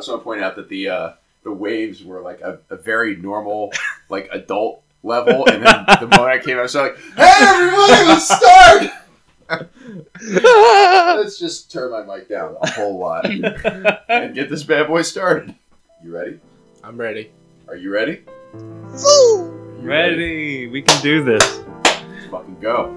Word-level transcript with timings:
just 0.00 0.08
want 0.08 0.20
to 0.20 0.24
point 0.24 0.42
out 0.42 0.56
that 0.56 0.68
the 0.68 0.88
uh, 0.88 1.12
the 1.44 1.52
waves 1.52 2.04
were 2.04 2.20
like 2.20 2.40
a, 2.40 2.58
a 2.70 2.76
very 2.76 3.16
normal, 3.16 3.72
like 4.08 4.28
adult 4.32 4.82
level, 5.02 5.46
and 5.46 5.64
then 5.64 5.84
the 6.00 6.06
moment 6.06 6.28
I 6.28 6.38
came 6.38 6.56
out, 6.56 6.60
I 6.60 6.62
was 6.62 6.74
like, 6.74 6.96
"Hey, 7.16 7.32
everybody, 7.40 8.08
let's 8.08 8.24
start." 8.24 8.90
Let's 10.22 11.40
just 11.40 11.72
turn 11.72 11.90
my 11.90 12.04
mic 12.04 12.28
down 12.28 12.56
a 12.62 12.70
whole 12.70 13.00
lot 13.00 13.26
and 13.28 14.32
get 14.32 14.48
this 14.48 14.62
bad 14.62 14.86
boy 14.86 15.02
started. 15.02 15.56
You 16.04 16.14
ready? 16.14 16.38
I'm 16.84 16.96
ready. 16.96 17.32
Are 17.66 17.74
you 17.74 17.90
ready? 17.90 18.22
Ready. 19.80 20.68
We 20.68 20.82
can 20.82 21.02
do 21.02 21.24
this. 21.24 21.64
Let's 21.82 22.26
fucking 22.30 22.60
go. 22.60 22.94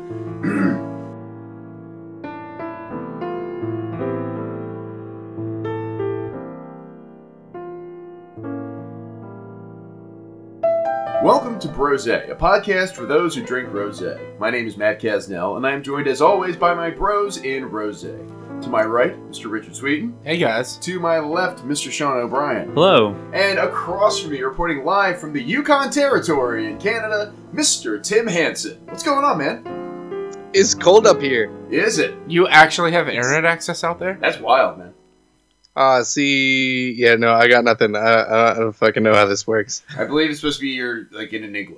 Welcome 11.23 11.57
to 11.59 11.69
Brose, 11.69 12.07
a 12.07 12.35
podcast 12.37 12.95
for 12.95 13.05
those 13.05 13.33
who 13.33 13.45
drink 13.45 13.71
rose. 13.71 14.03
My 14.39 14.49
name 14.49 14.67
is 14.67 14.75
Matt 14.75 14.99
Casnell, 14.99 15.55
and 15.55 15.65
I 15.65 15.71
am 15.71 15.81
joined 15.81 16.05
as 16.07 16.21
always 16.21 16.57
by 16.57 16.73
my 16.73 16.89
bros 16.89 17.37
in 17.37 17.63
rose. 17.63 18.01
To 18.01 18.67
my 18.69 18.83
right, 18.83 19.17
Mr. 19.29 19.49
Richard 19.49 19.73
Sweeten. 19.73 20.13
Hey 20.25 20.37
guys. 20.37 20.75
To 20.79 20.99
my 20.99 21.19
left, 21.19 21.59
Mr. 21.59 21.89
Sean 21.89 22.17
O'Brien. 22.17 22.73
Hello. 22.73 23.15
And 23.33 23.57
across 23.57 24.19
from 24.19 24.31
me, 24.31 24.41
reporting 24.41 24.83
live 24.83 25.17
from 25.17 25.31
the 25.31 25.41
Yukon 25.41 25.91
Territory 25.91 26.69
in 26.69 26.77
Canada, 26.77 27.33
Mr. 27.53 28.03
Tim 28.03 28.27
Hansen. 28.27 28.85
What's 28.87 29.03
going 29.03 29.23
on, 29.23 29.37
man? 29.37 30.49
It's 30.53 30.75
cold 30.75 31.07
up 31.07 31.21
here. 31.21 31.49
Is 31.71 31.99
it? 31.99 32.15
You 32.27 32.49
actually 32.49 32.91
have 32.91 33.07
internet 33.07 33.45
access 33.45 33.85
out 33.85 33.97
there? 33.97 34.17
That's 34.19 34.41
wild, 34.41 34.77
man. 34.77 34.92
Uh, 35.75 36.03
see, 36.03 36.91
yeah, 36.91 37.15
no, 37.15 37.33
I 37.33 37.47
got 37.47 37.63
nothing. 37.63 37.95
I, 37.95 37.99
I, 37.99 38.51
I 38.51 38.53
don't 38.59 38.73
fucking 38.75 39.01
know 39.01 39.13
how 39.15 39.25
this 39.25 39.47
works. 39.47 39.83
I 39.97 40.05
believe 40.05 40.29
it's 40.29 40.39
supposed 40.39 40.59
to 40.59 40.61
be 40.61 40.69
you're 40.69 41.07
like 41.11 41.33
in 41.33 41.43
an 41.43 41.55
igloo. 41.55 41.77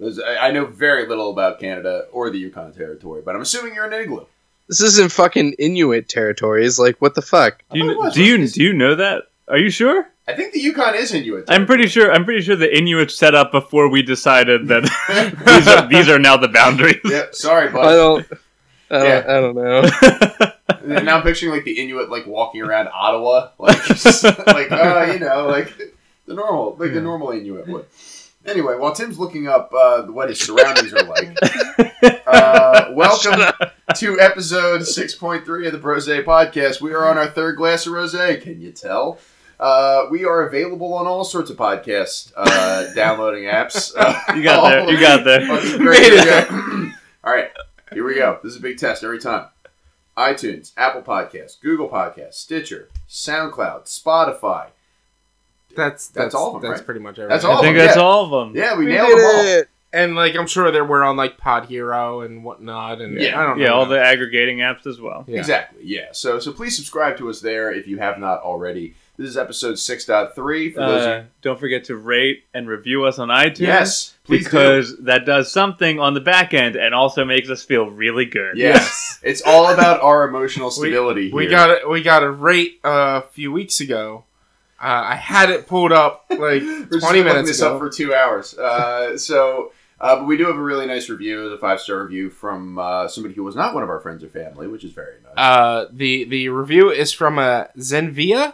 There's- 0.00 0.18
I 0.18 0.48
I 0.48 0.50
know 0.52 0.64
very 0.66 1.06
little 1.06 1.30
about 1.30 1.60
Canada 1.60 2.06
or 2.12 2.30
the 2.30 2.38
Yukon 2.38 2.72
Territory, 2.72 3.22
but 3.24 3.34
I'm 3.34 3.42
assuming 3.42 3.74
you're 3.74 3.86
in 3.86 3.92
an 3.92 4.00
igloo. 4.00 4.24
This 4.68 4.80
isn't 4.80 5.12
fucking 5.12 5.52
Inuit 5.58 6.08
territories. 6.08 6.78
Like, 6.78 6.96
what 7.00 7.14
the 7.14 7.22
fuck? 7.22 7.62
Do 7.72 7.78
I 7.78 7.80
thought 7.80 7.90
it 7.90 7.92
you 7.92 7.98
was. 7.98 8.14
do 8.14 8.24
you 8.24 8.48
do 8.48 8.62
you 8.64 8.72
know 8.72 8.94
that? 8.96 9.24
Are 9.48 9.58
you 9.58 9.70
sure? 9.70 10.08
I 10.28 10.32
think 10.34 10.52
the 10.52 10.58
Yukon 10.58 10.94
is 10.96 11.14
Inuit. 11.14 11.44
I'm 11.48 11.66
pretty 11.66 11.86
sure. 11.86 12.10
I'm 12.12 12.24
pretty 12.24 12.40
sure 12.42 12.56
the 12.56 12.76
Inuit 12.76 13.10
set 13.12 13.34
up 13.36 13.52
before 13.52 13.88
we 13.88 14.02
decided 14.02 14.66
that 14.68 14.82
these 15.46 15.68
are 15.68 15.88
these 15.88 16.08
are 16.08 16.18
now 16.18 16.36
the 16.36 16.48
boundaries. 16.48 16.96
yeah, 17.04 17.26
sorry, 17.32 17.68
I 17.68 17.92
don't. 17.94 18.26
I 18.90 18.98
don't, 18.98 19.06
Yeah. 19.06 19.24
I 19.28 19.40
don't 19.40 19.54
know. 19.56 20.52
And 20.68 21.04
now 21.04 21.16
I'm 21.16 21.22
picturing 21.22 21.50
like 21.52 21.64
the 21.64 21.80
Inuit 21.80 22.10
like 22.10 22.26
walking 22.26 22.62
around 22.62 22.88
Ottawa, 22.94 23.48
like 23.58 23.82
just, 23.86 24.22
like 24.22 24.70
uh, 24.70 25.08
you 25.12 25.18
know, 25.18 25.48
like 25.48 25.72
the 26.26 26.34
normal, 26.34 26.76
like 26.78 26.92
the 26.92 27.00
normal 27.00 27.30
Inuit 27.30 27.66
would. 27.66 27.86
Anyway, 28.46 28.76
while 28.76 28.92
Tim's 28.92 29.18
looking 29.18 29.48
up 29.48 29.72
uh, 29.76 30.02
what 30.02 30.28
his 30.28 30.38
surroundings 30.40 30.92
are 30.92 31.02
like, 31.02 31.36
uh, 32.26 32.90
welcome 32.92 33.40
to 33.96 34.20
episode 34.20 34.82
6.3 34.82 35.66
of 35.66 35.72
the 35.72 35.78
Brose 35.78 36.06
podcast. 36.06 36.80
We 36.80 36.92
are 36.94 37.08
on 37.08 37.18
our 37.18 37.26
third 37.28 37.56
glass 37.56 37.86
of 37.86 37.92
rose. 37.92 38.12
Can 38.12 38.60
you 38.60 38.70
tell? 38.70 39.18
Uh, 39.58 40.04
we 40.10 40.24
are 40.24 40.46
available 40.46 40.94
on 40.94 41.06
all 41.08 41.24
sorts 41.24 41.50
of 41.50 41.56
podcast 41.56 42.32
uh, 42.36 42.92
downloading 42.94 43.44
apps. 43.44 43.92
Uh, 43.96 44.34
You 44.36 44.42
got 44.44 44.68
there. 44.68 44.88
You 44.90 45.00
got 45.00 45.24
there. 45.24 45.44
Fucking 45.46 45.78
great. 45.78 46.12
Here 46.12 46.46
we 46.50 46.92
all 47.24 47.32
right, 47.34 47.50
here 47.92 48.04
we 48.04 48.14
go. 48.14 48.38
This 48.42 48.52
is 48.52 48.58
a 48.58 48.62
big 48.62 48.78
test 48.78 49.04
every 49.04 49.18
time. 49.18 49.46
iTunes, 50.16 50.72
Apple 50.76 51.02
Podcasts, 51.02 51.60
Google 51.60 51.88
Podcasts, 51.88 52.34
Stitcher, 52.34 52.88
SoundCloud, 53.08 53.84
Spotify. 53.84 54.68
That's 55.76 56.08
That's 56.08 56.34
all 56.34 56.56
of 56.56 56.62
them, 56.62 56.70
That's 56.70 56.80
right? 56.80 56.86
pretty 56.86 57.00
much 57.00 57.18
everything. 57.18 57.28
That's 57.30 57.44
all 57.44 57.58
I 57.58 57.60
think 57.60 57.76
of 57.76 57.78
them, 57.80 57.86
that's 57.86 57.96
yeah. 57.98 58.02
all 58.02 58.24
of 58.24 58.30
them. 58.30 58.56
Yeah, 58.56 58.76
we, 58.78 58.86
We 58.86 58.92
nailed 58.92 59.08
did 59.08 59.18
them 59.18 59.24
all. 59.24 59.44
it. 59.44 59.68
And 59.92 60.14
like 60.14 60.34
I'm 60.34 60.46
sure 60.46 60.70
that 60.70 60.88
we're 60.88 61.02
on 61.02 61.16
like 61.16 61.36
Pod 61.38 61.66
Hero 61.66 62.20
and 62.22 62.44
whatnot, 62.44 63.00
and 63.00 63.20
Yeah. 63.20 63.38
I 63.40 63.46
don't 63.46 63.58
know. 63.58 63.64
Yeah, 63.64 63.70
all 63.72 63.86
the 63.86 64.00
aggregating 64.02 64.58
apps 64.58 64.86
as 64.86 65.00
well. 65.00 65.24
Yeah. 65.28 65.38
Exactly. 65.38 65.80
Yeah. 65.84 66.08
So 66.12 66.38
so 66.38 66.52
please 66.52 66.76
subscribe 66.76 67.16
to 67.18 67.28
us 67.30 67.40
there 67.40 67.72
if 67.72 67.86
you 67.86 67.98
have 67.98 68.18
not 68.18 68.40
already. 68.40 68.94
This 69.18 69.30
is 69.30 69.36
episode 69.38 69.74
6.3 69.76 70.34
for 70.74 70.80
those 70.80 71.02
Uh, 71.06 71.24
don't 71.40 71.58
forget 71.58 71.84
to 71.84 71.96
rate 71.96 72.44
and 72.52 72.68
review 72.68 73.04
us 73.06 73.18
on 73.18 73.28
iTunes. 73.28 73.60
Yes, 73.60 74.14
please 74.24 74.44
do. 74.44 74.50
because 74.50 74.98
that 74.98 75.24
does 75.24 75.50
something 75.50 75.98
on 75.98 76.12
the 76.12 76.20
back 76.20 76.52
end 76.52 76.76
and 76.76 76.94
also 76.94 77.24
makes 77.24 77.48
us 77.48 77.62
feel 77.64 77.88
really 77.90 78.26
good. 78.26 78.56
Yes. 78.58 79.04
It's 79.22 79.42
all 79.44 79.72
about 79.72 80.02
our 80.02 80.28
emotional 80.28 80.70
stability 80.70 81.32
We 81.32 81.44
here. 81.44 81.50
got 81.50 81.70
it. 81.70 81.88
We 81.88 82.02
got 82.02 82.22
a 82.22 82.30
rate 82.30 82.78
uh, 82.84 83.22
a 83.24 83.28
few 83.32 83.50
weeks 83.50 83.80
ago. 83.80 84.24
Uh, 84.80 85.02
I 85.06 85.14
had 85.16 85.48
it 85.50 85.66
pulled 85.66 85.90
up 85.90 86.26
like 86.30 86.38
We're 86.62 86.84
just 86.84 86.90
20 86.90 87.00
looking 87.00 87.24
minutes 87.24 87.48
this 87.48 87.60
ago. 87.60 87.74
up 87.74 87.80
for 87.80 87.88
two 87.90 88.14
hours. 88.14 88.56
Uh, 88.56 89.16
so, 89.18 89.72
uh, 90.00 90.16
but 90.16 90.26
we 90.26 90.36
do 90.36 90.44
have 90.46 90.56
a 90.56 90.62
really 90.62 90.86
nice 90.86 91.08
review, 91.08 91.46
a 91.48 91.58
five 91.58 91.80
star 91.80 92.02
review 92.04 92.28
from 92.30 92.78
uh, 92.78 93.08
somebody 93.08 93.34
who 93.34 93.42
was 93.42 93.56
not 93.56 93.74
one 93.74 93.82
of 93.82 93.88
our 93.88 93.98
friends 93.98 94.22
or 94.22 94.28
family, 94.28 94.68
which 94.68 94.84
is 94.84 94.92
very 94.92 95.14
nice. 95.24 95.32
Uh, 95.36 95.86
the 95.90 96.24
the 96.24 96.48
review 96.50 96.90
is 96.90 97.10
from 97.10 97.38
a 97.38 97.70
Zenvia. 97.78 98.52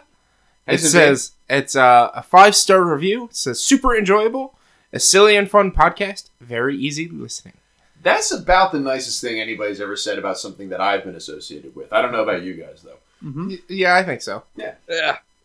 Hey, 0.65 0.75
It 0.75 0.79
Zenvia. 0.79 0.89
says 0.91 1.31
it's 1.49 1.75
uh, 1.75 2.11
a 2.13 2.23
five 2.23 2.55
star 2.55 2.83
review. 2.83 3.25
It 3.25 3.35
says 3.35 3.61
super 3.61 3.95
enjoyable, 3.95 4.55
a 4.91 4.99
silly 4.99 5.35
and 5.35 5.49
fun 5.49 5.71
podcast, 5.71 6.29
very 6.41 6.77
easy 6.77 7.07
listening. 7.09 7.55
That's 8.01 8.31
about 8.31 8.71
the 8.73 8.79
nicest 8.79 9.21
thing 9.21 9.39
anybody's 9.39 9.79
ever 9.79 9.95
said 9.95 10.17
about 10.19 10.37
something 10.37 10.69
that 10.69 10.81
I've 10.81 11.03
been 11.05 11.15
associated 11.15 11.75
with. 11.75 11.91
I 11.93 12.01
don't 12.01 12.11
know 12.11 12.23
about 12.23 12.43
you 12.43 12.53
guys 12.53 12.81
though. 12.83 12.97
Mhm. 13.25 13.47
Y- 13.49 13.59
Yeah, 13.69 13.95
I 13.95 14.03
think 14.03 14.21
so. 14.21 14.43
Yeah. 14.55 14.73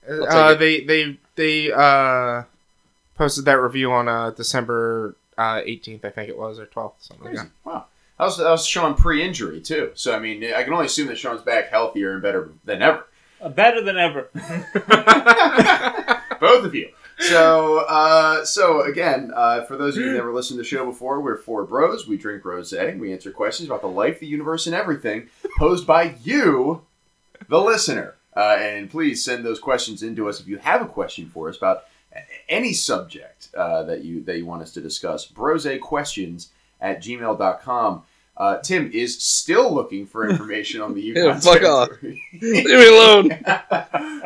Uh, 0.08 0.54
they 0.54 0.80
they 0.80 1.18
they 1.36 1.70
uh, 1.72 2.42
posted 3.16 3.44
that 3.44 3.60
review 3.60 3.92
on 3.92 4.08
uh, 4.08 4.30
December 4.30 5.14
uh, 5.36 5.60
18th, 5.60 6.04
I 6.04 6.10
think 6.10 6.28
it 6.28 6.36
was, 6.38 6.58
or 6.58 6.66
12th, 6.66 6.94
something 7.00 7.26
like 7.26 7.36
that. 7.36 7.48
Wow. 7.64 7.84
That 8.18 8.24
was, 8.24 8.38
that 8.38 8.50
was 8.50 8.66
Sean 8.66 8.94
pre-injury 8.94 9.60
too. 9.60 9.92
So 9.94 10.14
I 10.16 10.18
mean, 10.18 10.42
I 10.52 10.64
can 10.64 10.72
only 10.72 10.86
assume 10.86 11.06
that 11.08 11.18
Sean's 11.18 11.42
back 11.42 11.68
healthier 11.70 12.14
and 12.14 12.22
better 12.22 12.50
than 12.64 12.82
ever. 12.82 13.06
Better 13.46 13.82
than 13.82 13.96
ever. 13.96 14.28
Both 16.40 16.64
of 16.64 16.74
you. 16.74 16.90
So, 17.20 17.78
uh, 17.88 18.44
so 18.44 18.82
again, 18.82 19.32
uh, 19.34 19.64
for 19.64 19.76
those 19.76 19.96
of 19.96 20.02
you 20.02 20.10
who 20.10 20.16
never 20.16 20.32
listened 20.32 20.58
to 20.58 20.62
the 20.62 20.68
show 20.68 20.86
before, 20.86 21.20
we're 21.20 21.36
four 21.36 21.64
bros. 21.64 22.06
We 22.06 22.16
drink 22.16 22.44
rosé. 22.44 22.96
We 22.98 23.12
answer 23.12 23.32
questions 23.32 23.68
about 23.68 23.80
the 23.80 23.88
life, 23.88 24.20
the 24.20 24.26
universe, 24.26 24.66
and 24.66 24.74
everything 24.74 25.28
posed 25.58 25.86
by 25.86 26.14
you, 26.22 26.86
the 27.48 27.60
listener. 27.60 28.14
Uh, 28.36 28.56
and 28.60 28.88
please 28.88 29.24
send 29.24 29.44
those 29.44 29.58
questions 29.58 30.02
in 30.02 30.14
to 30.14 30.28
us 30.28 30.40
if 30.40 30.46
you 30.46 30.58
have 30.58 30.80
a 30.80 30.86
question 30.86 31.28
for 31.28 31.48
us 31.48 31.56
about 31.56 31.84
any 32.48 32.72
subject 32.72 33.48
uh, 33.56 33.82
that 33.82 34.04
you 34.04 34.22
that 34.24 34.38
you 34.38 34.46
want 34.46 34.62
us 34.62 34.72
to 34.72 34.80
discuss. 34.80 35.26
Brose 35.26 35.66
questions 35.80 36.50
at 36.80 37.02
gmail.com. 37.02 38.02
Uh, 38.38 38.58
Tim 38.58 38.88
is 38.92 39.20
still 39.20 39.74
looking 39.74 40.06
for 40.06 40.28
information 40.28 40.80
on 40.80 40.94
the 40.94 41.00
Yukon 41.02 41.40
fuck 41.40 41.62
off. 41.64 41.88
Leave 42.02 42.64
me 42.64 42.86
alone. 42.86 43.32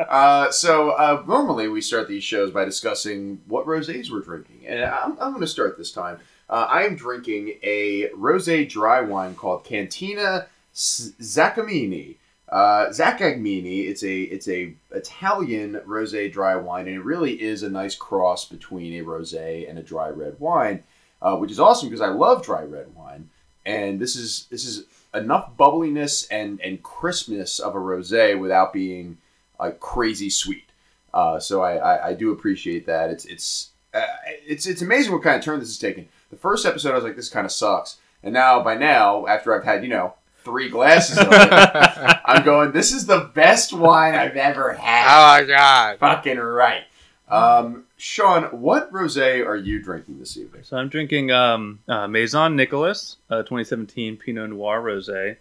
uh, 0.07 0.51
so 0.51 0.91
uh, 0.91 1.23
normally 1.27 1.67
we 1.67 1.81
start 1.81 2.07
these 2.07 2.23
shows 2.23 2.51
by 2.51 2.63
discussing 2.63 3.41
what 3.47 3.65
rosés 3.65 4.11
we're 4.11 4.21
drinking, 4.21 4.67
and 4.67 4.83
I'm, 4.83 5.13
I'm 5.13 5.31
going 5.31 5.41
to 5.41 5.47
start 5.47 5.79
this 5.79 5.91
time. 5.91 6.19
Uh, 6.47 6.67
I 6.69 6.83
am 6.83 6.95
drinking 6.95 7.55
a 7.63 8.09
rosé 8.09 8.69
dry 8.69 9.01
wine 9.01 9.33
called 9.33 9.63
Cantina 9.63 10.45
Zaccagnini. 10.75 12.17
Uh, 12.49 12.89
Zaccagnini. 12.89 13.87
It's 13.87 14.03
a 14.03 14.21
it's 14.21 14.47
a 14.47 14.75
Italian 14.91 15.81
rosé 15.87 16.31
dry 16.31 16.55
wine, 16.55 16.87
and 16.87 16.95
it 16.95 17.03
really 17.03 17.41
is 17.41 17.63
a 17.63 17.69
nice 17.69 17.95
cross 17.95 18.45
between 18.45 18.99
a 18.99 19.03
rosé 19.03 19.67
and 19.67 19.79
a 19.79 19.83
dry 19.83 20.09
red 20.09 20.39
wine, 20.39 20.83
uh, 21.19 21.35
which 21.37 21.49
is 21.49 21.59
awesome 21.59 21.89
because 21.89 22.01
I 22.01 22.09
love 22.09 22.45
dry 22.45 22.61
red 22.61 22.93
wine, 22.93 23.29
and 23.65 23.99
this 23.99 24.15
is 24.15 24.47
this 24.49 24.65
is 24.65 24.85
enough 25.13 25.55
bubbliness 25.57 26.27
and 26.27 26.59
and 26.61 26.81
crispness 26.83 27.59
of 27.59 27.75
a 27.75 27.79
rosé 27.79 28.39
without 28.39 28.73
being 28.73 29.17
like 29.59 29.79
crazy 29.79 30.29
sweet. 30.29 30.69
Uh, 31.13 31.39
so 31.39 31.61
I, 31.61 31.75
I, 31.75 32.07
I 32.09 32.13
do 32.13 32.31
appreciate 32.31 32.85
that. 32.87 33.09
It's 33.09 33.25
it's 33.25 33.69
uh, 33.93 34.01
it's 34.27 34.65
it's 34.65 34.81
amazing 34.81 35.13
what 35.13 35.23
kind 35.23 35.37
of 35.37 35.43
turn 35.43 35.59
this 35.59 35.69
is 35.69 35.77
taking. 35.77 36.07
The 36.29 36.37
first 36.37 36.65
episode 36.65 36.91
I 36.91 36.95
was 36.95 37.03
like, 37.03 37.15
this 37.15 37.29
kind 37.29 37.45
of 37.45 37.51
sucks, 37.51 37.97
and 38.23 38.33
now 38.33 38.63
by 38.63 38.75
now 38.75 39.27
after 39.27 39.55
I've 39.55 39.63
had 39.63 39.83
you 39.83 39.89
know 39.89 40.15
three 40.43 40.69
glasses 40.69 41.17
of 41.17 41.27
it, 41.29 42.17
I'm 42.25 42.43
going, 42.43 42.71
this 42.71 42.91
is 42.91 43.05
the 43.05 43.31
best 43.33 43.71
wine 43.71 44.15
I've 44.15 44.35
ever 44.35 44.73
had. 44.73 45.05
Oh 45.05 45.41
my 45.41 45.47
god. 45.47 45.99
Fucking 45.99 46.37
right. 46.37 46.83
Um, 47.29 47.85
Sean, 47.97 48.43
what 48.61 48.91
rosé 48.91 49.45
are 49.45 49.55
you 49.55 49.81
drinking 49.81 50.19
this 50.19 50.37
evening? 50.37 50.63
So 50.63 50.77
I'm 50.77 50.89
drinking 50.89 51.31
um, 51.31 51.79
uh, 51.87 52.07
Maison 52.07 52.55
Nicolas, 52.55 53.17
uh, 53.29 53.43
2017 53.43 54.17
Pinot 54.17 54.49
Noir 54.49 54.81
Rosé, 54.81 55.37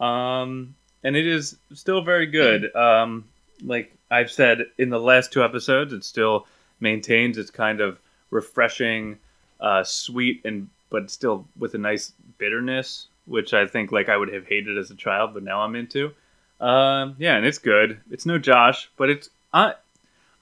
um, 0.00 0.74
and 1.04 1.16
it 1.16 1.26
is 1.26 1.56
still 1.72 2.02
very 2.02 2.26
good. 2.26 2.74
Um, 2.74 3.24
like 3.64 3.96
I've 4.10 4.30
said 4.30 4.66
in 4.78 4.90
the 4.90 5.00
last 5.00 5.32
two 5.32 5.42
episodes, 5.42 5.92
it 5.92 6.04
still 6.04 6.46
maintains 6.80 7.38
its 7.38 7.50
kind 7.50 7.80
of 7.80 7.98
refreshing, 8.30 9.18
uh, 9.60 9.84
sweet, 9.84 10.42
and 10.44 10.68
but 10.90 11.10
still 11.10 11.46
with 11.58 11.74
a 11.74 11.78
nice 11.78 12.12
bitterness, 12.38 13.08
which 13.26 13.54
I 13.54 13.66
think 13.66 13.92
like 13.92 14.08
I 14.08 14.16
would 14.16 14.32
have 14.32 14.46
hated 14.46 14.76
as 14.76 14.90
a 14.90 14.96
child, 14.96 15.34
but 15.34 15.42
now 15.42 15.60
I'm 15.60 15.76
into. 15.76 16.12
Um, 16.60 17.16
yeah, 17.18 17.36
and 17.36 17.46
it's 17.46 17.58
good. 17.58 18.00
It's 18.10 18.26
no 18.26 18.38
Josh, 18.38 18.90
but 18.96 19.10
it's 19.10 19.30
I 19.52 19.74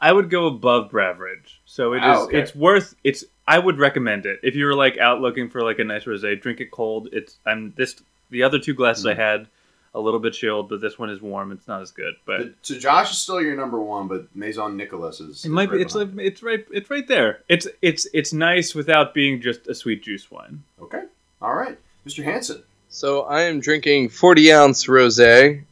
I 0.08 0.12
would 0.12 0.28
go 0.30 0.46
above 0.46 0.94
average. 0.94 1.60
So 1.64 1.94
it 1.94 1.98
is. 1.98 2.02
Wow, 2.02 2.24
okay. 2.24 2.40
It's 2.40 2.54
worth. 2.54 2.94
It's. 3.04 3.24
I 3.46 3.58
would 3.58 3.78
recommend 3.78 4.26
it 4.26 4.40
if 4.42 4.54
you 4.54 4.64
were 4.66 4.74
like 4.74 4.96
out 4.98 5.20
looking 5.20 5.48
for 5.50 5.62
like 5.62 5.78
a 5.78 5.84
nice 5.84 6.04
rosé. 6.04 6.40
Drink 6.40 6.60
it 6.60 6.70
cold. 6.70 7.08
It's. 7.12 7.36
I'm 7.46 7.72
this. 7.76 7.96
The 8.30 8.42
other 8.42 8.58
two 8.58 8.74
glasses 8.74 9.04
Mm. 9.04 9.10
I 9.12 9.14
had, 9.14 9.46
a 9.94 10.00
little 10.00 10.18
bit 10.20 10.32
chilled, 10.32 10.68
but 10.68 10.80
this 10.80 10.98
one 10.98 11.08
is 11.10 11.20
warm. 11.22 11.52
It's 11.52 11.68
not 11.68 11.80
as 11.82 11.92
good, 11.92 12.14
but 12.26 12.38
But- 12.38 12.54
So 12.62 12.78
Josh 12.78 13.12
is 13.12 13.18
still 13.18 13.40
your 13.40 13.54
number 13.56 13.78
one, 13.80 14.08
but 14.08 14.34
Maison 14.34 14.76
Nicolas 14.76 15.20
is. 15.20 15.44
it 15.44 15.50
might 15.50 15.70
be. 15.70 15.76
right 15.76 15.82
It's 15.82 15.92
behind. 15.94 16.16
like, 16.16 16.26
it's 16.26 16.42
right. 16.42 16.66
It's 16.72 16.90
right 16.90 17.06
there. 17.08 17.40
It's 17.48 17.66
it's 17.80 18.06
it's 18.12 18.32
nice 18.32 18.74
without 18.74 19.14
being 19.14 19.40
just 19.40 19.66
a 19.68 19.74
sweet 19.74 20.02
juice 20.02 20.30
wine. 20.30 20.62
okay. 20.82 21.04
All 21.42 21.54
right, 21.54 21.78
Mr. 22.06 22.24
Hanson. 22.24 22.62
So 22.88 23.22
I 23.22 23.42
am 23.42 23.60
drinking 23.60 24.08
40 24.10 24.52
ounce 24.52 24.86
rosé. 24.86 25.62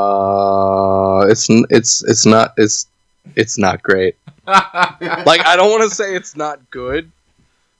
Uh, 0.00 1.26
it's 1.28 1.46
it's 1.70 2.02
it's 2.04 2.26
not 2.26 2.54
it's 2.56 2.86
it's 3.36 3.58
not 3.58 3.82
great. 3.82 4.16
Like 4.46 5.46
I 5.46 5.54
don't 5.56 5.70
want 5.70 5.88
to 5.88 5.94
say 5.94 6.14
it's 6.16 6.34
not 6.36 6.70
good. 6.70 7.10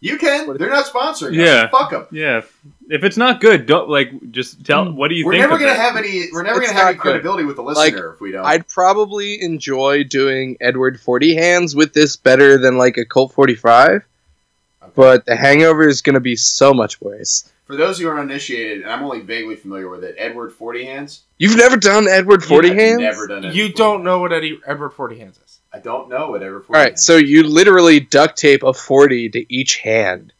You 0.02 0.17
can. 0.17 0.56
They're 0.56 0.70
not 0.70 0.87
sponsoring. 0.87 1.31
us. 1.32 1.37
Yeah. 1.46 1.69
Fuck 1.69 1.90
them. 1.90 2.06
Yeah. 2.11 2.40
If 2.88 3.05
it's 3.05 3.17
not 3.19 3.40
good, 3.40 3.67
don't 3.67 3.88
like 3.88 4.12
just 4.31 4.64
tell. 4.64 4.90
What 4.93 5.08
do 5.08 5.14
you 5.14 5.26
We're 5.26 5.32
think? 5.32 5.43
never 5.43 5.55
of 5.55 5.61
gonna 5.61 5.72
it? 5.72 5.78
have 5.78 5.96
any. 5.96 6.28
We're 6.32 6.43
never 6.43 6.61
It's 6.62 6.70
gonna 6.70 6.78
have 6.81 6.88
any 6.88 6.96
not 6.96 7.02
good. 7.02 7.11
credibility 7.12 7.44
with 7.44 7.56
the 7.56 7.62
listener 7.62 8.12
if 8.14 8.20
we 8.20 8.32
don't. 8.32 8.46
I'd 8.46 8.66
probably 8.69 9.43
enjoy 9.43 10.05
doing 10.05 10.56
Edward 10.61 11.00
40 11.00 11.34
hands 11.34 11.75
with 11.76 11.93
this 11.93 12.16
better 12.16 12.56
than 12.56 12.78
like 12.78 12.96
a 12.96 13.05
Colt 13.05 13.32
45, 13.34 13.90
Okay. 13.90 14.93
but 14.94 15.26
the 15.26 15.37
Hangover 15.37 15.87
is 15.87 16.00
going 16.02 16.14
to 16.14 16.20
be 16.20 16.37
so 16.37 16.73
much 16.73 17.00
worse. 17.00 17.50
For 17.70 17.76
those 17.76 18.00
who 18.00 18.08
are 18.08 18.19
uninitiated, 18.19 18.82
and 18.82 18.90
I'm 18.90 19.05
only 19.05 19.20
vaguely 19.20 19.55
familiar 19.55 19.88
with 19.88 20.02
it, 20.02 20.17
Edward 20.19 20.50
Forty 20.50 20.84
Hands. 20.87 21.22
You've 21.38 21.56
never 21.56 21.76
done 21.76 22.08
Edward 22.08 22.43
40 22.43 22.70
I've 22.72 22.76
hands? 22.76 23.00
Never 23.00 23.28
done 23.28 23.44
it. 23.44 23.55
you 23.55 23.72
don't 23.72 24.02
know 24.02 24.19
what 24.19 24.32
Eddie 24.32 24.58
Edward 24.67 24.90
Forty 24.90 25.20
Hands 25.20 25.38
is. 25.38 25.61
I 25.72 25.78
don't 25.78 26.08
know 26.08 26.31
what 26.31 26.43
Edward 26.43 26.62
All 26.62 26.64
40 26.64 26.78
right, 26.81 26.88
Hands. 26.88 27.05
so 27.06 27.17
you 27.17 27.44
literally 27.44 28.00
duct 28.00 28.37
tape 28.37 28.64
a 28.64 28.75
40 28.75 29.28
to 29.31 29.55
each 29.55 29.76
hand. 29.76 30.32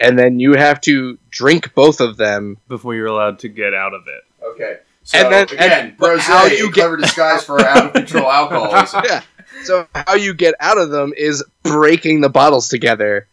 And 0.00 0.18
then 0.18 0.40
you 0.40 0.54
have 0.54 0.80
to 0.82 1.18
drink 1.30 1.74
both 1.74 2.00
of 2.00 2.16
them. 2.16 2.56
before 2.66 2.94
you're 2.94 3.08
allowed 3.08 3.40
to 3.40 3.48
get 3.50 3.74
out 3.74 3.92
of 3.92 4.04
it. 4.08 4.24
Okay. 4.42 4.78
So 5.02 5.18
And 5.18 5.30
then- 5.34 5.42
again, 5.50 5.86
and- 5.88 5.96
but 5.98 6.18
how 6.20 6.46
you 6.46 6.70
a 6.70 6.72
clever 6.72 6.96
disguise 6.96 7.44
for 7.44 7.60
out 7.60 7.88
of 7.88 7.92
control 7.92 8.30
alcoholism. 8.32 9.02
yeah. 9.06 9.20
So 9.64 9.86
how 9.94 10.14
you 10.14 10.32
get 10.32 10.54
out 10.60 10.78
of 10.78 10.88
them 10.88 11.12
is 11.14 11.44
breaking 11.62 12.22
the 12.22 12.30
bottles 12.30 12.68
together 12.70 13.28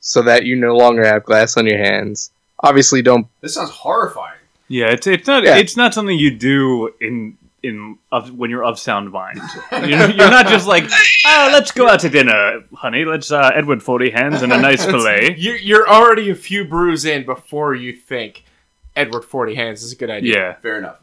so 0.00 0.22
that 0.22 0.44
you 0.46 0.56
no 0.56 0.76
longer 0.76 1.04
have 1.04 1.24
glass 1.24 1.56
on 1.56 1.66
your 1.66 1.78
hands. 1.78 2.30
Obviously 2.60 3.02
don't 3.02 3.26
This 3.40 3.54
sounds 3.54 3.70
horrifying. 3.70 4.38
Yeah, 4.68 4.86
it's 4.90 5.06
it's 5.06 5.26
not 5.26 5.44
Yeah. 5.44 5.56
it's 5.56 5.76
not 5.76 5.94
something 5.94 6.18
you 6.18 6.30
do 6.30 6.92
in 7.00 7.36
in 7.62 7.98
of 8.10 8.32
when 8.38 8.48
you're 8.50 8.64
of 8.64 8.78
sound 8.78 9.10
mind. 9.12 9.38
You're, 9.72 9.84
you're 10.10 10.30
not 10.30 10.46
just 10.46 10.66
like, 10.66 10.84
oh, 11.26 11.48
let's 11.52 11.72
go 11.72 11.86
out 11.88 12.00
to 12.00 12.08
dinner, 12.08 12.62
honey. 12.74 13.04
Let's 13.04 13.30
uh, 13.30 13.50
Edward 13.54 13.82
Forty 13.82 14.10
Hands 14.10 14.40
and 14.42 14.52
a 14.52 14.58
nice 14.60 14.84
fillet. 14.84 15.34
You're, 15.38 15.56
you're 15.56 15.88
already 15.88 16.30
a 16.30 16.34
few 16.34 16.64
brews 16.64 17.04
in 17.04 17.24
before 17.26 17.74
you 17.74 17.92
think 17.92 18.44
Edward 18.96 19.24
Forty 19.26 19.54
Hands 19.54 19.82
is 19.82 19.92
a 19.92 19.96
good 19.96 20.08
idea. 20.10 20.34
Yeah, 20.34 20.52
Fair 20.54 20.78
enough. 20.78 21.00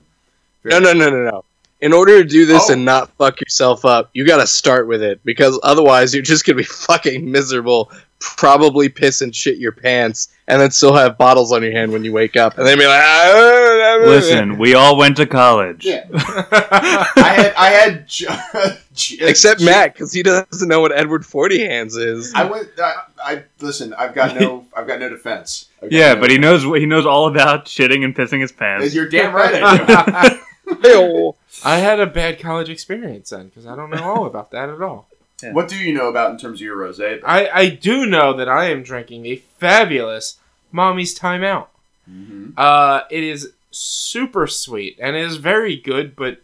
No 0.63 0.79
no 0.79 0.93
no 0.93 1.09
no 1.11 1.23
no. 1.29 1.43
In 1.79 1.93
order 1.93 2.23
to 2.23 2.27
do 2.27 2.47
this 2.47 2.69
Oh. 2.69 2.73
and 2.73 2.83
not 2.85 3.11
fuck 3.17 3.39
yourself 3.39 3.85
up, 3.85 4.09
you 4.13 4.25
gotta 4.25 4.47
start 4.47 4.87
with 4.87 5.03
it 5.03 5.23
because 5.23 5.59
otherwise 5.61 6.11
you're 6.13 6.23
just 6.23 6.43
gonna 6.43 6.57
be 6.57 6.63
fucking 6.87 7.29
miserable, 7.29 7.91
probably 8.19 8.89
piss 8.89 9.21
and 9.21 9.35
shit 9.35 9.57
your 9.57 9.71
pants, 9.71 10.29
and 10.47 10.59
then 10.61 10.71
still 10.71 10.93
have 10.95 11.17
bottles 11.17 11.51
on 11.51 11.61
your 11.61 11.71
hand 11.71 11.91
when 11.91 12.03
you 12.03 12.11
wake 12.11 12.35
up, 12.35 12.57
and 12.57 12.65
then 12.65 12.77
be 12.77 12.85
like, 12.85 12.99
ah, 13.01 13.23
ah, 13.25 13.35
ah, 13.35 13.99
ah, 14.03 14.07
listen, 14.09 14.57
we 14.57 14.73
all 14.73 14.97
went 14.97 15.17
to 15.17 15.25
college. 15.25 15.85
Yeah. 15.85 16.05
I 16.13 17.33
had 17.35 17.53
I 17.55 17.69
had 17.69 18.07
ju- 18.07 18.27
ju- 18.95 19.17
Except 19.21 19.59
ju- 19.59 19.65
Matt, 19.65 19.93
because 19.93 20.11
he 20.13 20.23
doesn't 20.23 20.67
know 20.67 20.81
what 20.81 20.91
Edward 20.91 21.25
Forty 21.25 21.65
Hands 21.65 21.95
is. 21.95 22.33
I 22.33 22.43
went. 22.45 22.69
I, 22.79 22.93
I 23.23 23.43
listen. 23.59 23.93
I've 23.93 24.15
got 24.15 24.39
no. 24.39 24.65
I've 24.75 24.87
got 24.87 24.99
no 24.99 25.09
defense. 25.09 25.69
Got 25.81 25.91
Yeah, 25.91 26.13
no 26.13 26.21
but 26.21 26.31
he 26.31 26.37
defense. 26.37 26.63
knows 26.63 26.79
he 26.79 26.85
knows 26.85 27.05
all 27.05 27.27
about 27.27 27.65
shitting 27.65 28.03
and 28.03 28.15
pissing 28.15 28.41
his 28.41 28.51
pants. 28.51 28.93
You're 28.95 29.09
damn 29.09 29.33
right. 29.35 29.61
I 29.63 30.39
do. 30.81 31.35
I 31.63 31.77
had 31.77 31.99
a 31.99 32.05
bad 32.07 32.39
college 32.39 32.69
experience 32.69 33.29
then 33.29 33.47
because 33.47 33.65
I 33.65 33.75
don't 33.75 33.89
know 33.89 34.03
all 34.03 34.25
about 34.25 34.51
that 34.51 34.69
at 34.69 34.81
all. 34.81 35.07
What 35.41 35.67
do 35.67 35.75
you 35.77 35.93
know 35.93 36.09
about 36.09 36.31
in 36.31 36.37
terms 36.37 36.59
of 36.59 36.65
your 36.65 36.77
rosé? 36.77 37.21
I, 37.23 37.49
I 37.49 37.69
do 37.69 38.05
know 38.05 38.33
that 38.33 38.49
I 38.49 38.65
am 38.65 38.81
drinking 38.81 39.25
a 39.27 39.35
fabulous 39.35 40.37
Mommy's 40.71 41.17
Timeout. 41.17 41.67
Mm-hmm. 42.09 42.51
Uh, 42.57 43.01
it 43.11 43.23
is 43.23 43.53
super 43.69 44.47
sweet 44.47 44.97
and 44.99 45.15
it 45.15 45.23
is 45.23 45.37
very 45.37 45.75
good, 45.75 46.15
but 46.15 46.41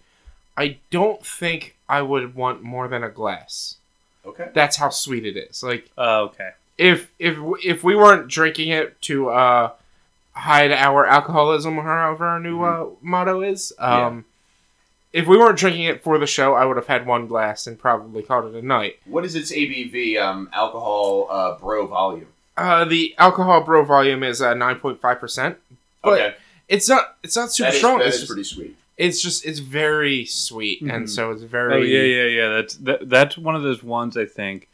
I 0.55 0.77
don't 0.91 1.25
think 1.25 1.75
I 1.89 2.01
would 2.03 2.35
want 2.35 2.61
more 2.61 2.87
than 2.87 3.03
a 3.03 3.09
glass. 3.09 3.77
Okay. 4.25 4.49
That's 4.53 4.77
how 4.77 4.89
sweet 4.89 5.25
it 5.25 5.37
is. 5.37 5.63
Like 5.63 5.89
Oh, 5.97 6.25
okay. 6.25 6.51
if 6.77 7.11
if 7.19 7.37
if 7.63 7.83
we 7.83 7.95
weren't 7.95 8.27
drinking 8.27 8.69
it 8.69 9.01
to 9.03 9.29
uh 9.29 9.71
hide 10.33 10.71
our 10.71 11.05
alcoholism 11.05 11.77
or 11.77 11.83
however 11.83 12.25
our 12.25 12.39
new 12.39 12.63
uh, 12.63 12.87
motto 13.01 13.41
is 13.41 13.73
um 13.79 14.25
if 15.13 15.27
we 15.27 15.37
weren't 15.37 15.57
drinking 15.57 15.83
it 15.83 16.03
for 16.03 16.17
the 16.17 16.27
show 16.27 16.53
i 16.55 16.65
would 16.65 16.75
have 16.77 16.87
had 16.87 17.05
one 17.05 17.27
glass 17.27 17.67
and 17.67 17.77
probably 17.79 18.21
called 18.23 18.53
it 18.53 18.63
a 18.63 18.65
night 18.65 18.97
What 19.05 19.23
is 19.25 19.35
its 19.35 19.51
ABV? 19.51 20.19
Um, 20.19 20.49
alcohol 20.53 21.27
uh, 21.29 21.57
bro 21.59 21.87
volume. 21.87 22.27
uh 22.57 22.85
the 22.85 23.13
alcohol 23.17 23.61
bro 23.61 23.83
volume 23.85 24.23
is 24.23 24.41
uh 24.41 24.53
9.5% 24.53 25.55
Okay. 26.05 26.35
it's 26.67 26.89
not 26.89 27.15
it's 27.23 27.35
not 27.35 27.51
super 27.51 27.67
That 27.69 27.73
is, 27.73 27.79
strong 27.79 27.97
that 27.99 28.07
it's 28.07 28.15
is 28.15 28.21
just, 28.23 28.31
pretty 28.31 28.43
sweet. 28.43 28.77
it's 28.97 29.21
just 29.21 29.45
it's 29.45 29.59
very 29.59 30.25
sweet 30.25 30.81
and 30.81 31.05
Mhm. 31.05 31.09
so 31.09 31.31
it's 31.31 31.43
very 31.43 31.73
Oh 31.73 31.77
yeah, 31.77 32.01
yeah, 32.01 32.23
yeah. 32.39 32.49
That's 32.55 32.75
that, 32.77 33.09
that's 33.09 33.37
one 33.37 33.55
of 33.55 33.63
those 33.63 33.81
ones 33.83 34.17
I 34.17 34.25
think 34.25 34.67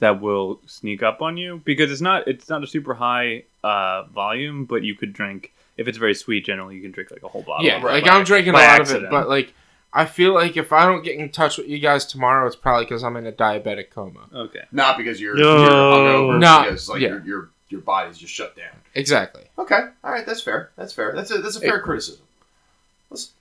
that 0.00 0.20
will 0.20 0.58
sneak 0.66 1.02
up 1.04 1.22
on 1.22 1.36
you 1.36 1.60
because 1.64 1.92
it's 1.92 2.00
not 2.00 2.26
it's 2.26 2.48
not 2.48 2.64
a 2.64 2.66
super 2.66 2.94
high 2.94 3.44
uh, 3.62 4.02
volume, 4.12 4.64
but 4.64 4.82
you 4.82 4.96
could 4.96 5.12
drink 5.12 5.52
if 5.76 5.86
it's 5.86 5.96
very 5.98 6.14
sweet. 6.14 6.44
Generally, 6.44 6.74
you 6.74 6.82
can 6.82 6.90
drink 6.90 7.12
like 7.12 7.22
a 7.22 7.28
whole 7.28 7.42
bottle. 7.42 7.64
Yeah, 7.64 7.76
of 7.76 7.84
like 7.84 8.02
by- 8.04 8.10
I'm 8.10 8.24
drinking 8.24 8.54
a 8.54 8.56
lot 8.56 8.64
accident. 8.64 9.04
of 9.06 9.10
it, 9.12 9.14
but 9.14 9.28
like 9.28 9.54
I 9.94 10.06
feel 10.06 10.32
like 10.34 10.56
if 10.56 10.72
I 10.72 10.86
don't 10.86 11.02
get 11.04 11.16
in 11.16 11.28
touch 11.30 11.58
with 11.58 11.68
you 11.68 11.78
guys 11.78 12.06
tomorrow, 12.06 12.46
it's 12.46 12.56
probably 12.56 12.84
because 12.86 13.04
I'm 13.04 13.16
in 13.16 13.26
a 13.26 13.32
diabetic 13.32 13.90
coma. 13.90 14.20
okay. 14.34 14.62
Not 14.72 14.96
because 14.96 15.20
you're, 15.20 15.36
No. 15.36 15.58
you're 15.62 15.70
hungover. 15.70 16.38
No. 16.38 16.62
Because 16.64 16.88
like 16.88 17.00
Yeah. 17.00 17.08
your, 17.08 17.24
your 17.24 17.48
your 17.68 17.80
body's 17.80 18.18
just 18.18 18.32
shut 18.34 18.54
down. 18.56 18.74
Exactly. 18.94 19.42
Okay. 19.58 19.80
All 20.04 20.10
right. 20.10 20.24
That's 20.26 20.42
fair. 20.42 20.70
That's 20.76 20.92
fair. 20.92 21.12
That's 21.14 21.30
a 21.30 21.38
that's 21.38 21.56
a 21.56 21.60
fair 21.60 21.80
criticism. 21.80 22.22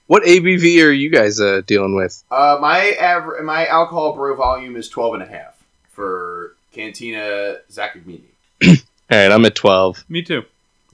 What 0.08 0.24
ABV 0.24 0.84
are 0.84 0.92
you 0.92 1.10
guys 1.10 1.40
uh, 1.40 1.62
dealing 1.66 1.96
with? 1.96 2.22
Uh, 2.30 2.58
my 2.60 2.80
aver- 3.00 3.42
my 3.44 3.66
alcohol 3.68 4.14
bro 4.14 4.36
volume 4.36 4.76
is 4.76 4.90
12 4.90 5.14
and 5.16 5.24
a 5.24 5.26
half 5.26 5.56
for 5.90 6.56
Cantina 6.74 7.58
Zaccagnini. 7.72 8.22
All 8.68 8.74
right, 9.10 9.32
I'm 9.32 9.46
at 9.46 9.56
12. 9.56 10.04
Me 10.10 10.22
too. 10.22 10.44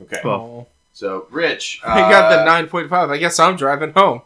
Okay. 0.02 0.22
Well, 0.24 0.36
Oh. 0.36 0.68
So, 0.98 1.28
Rich. 1.30 1.80
Uh, 1.86 1.90
I 1.92 2.10
got 2.10 2.36
the 2.36 2.44
nine 2.44 2.66
point 2.66 2.90
five. 2.90 3.12
I 3.12 3.18
guess 3.18 3.38
I'm 3.40 3.56
driving 3.56 3.92
home. 3.92 4.24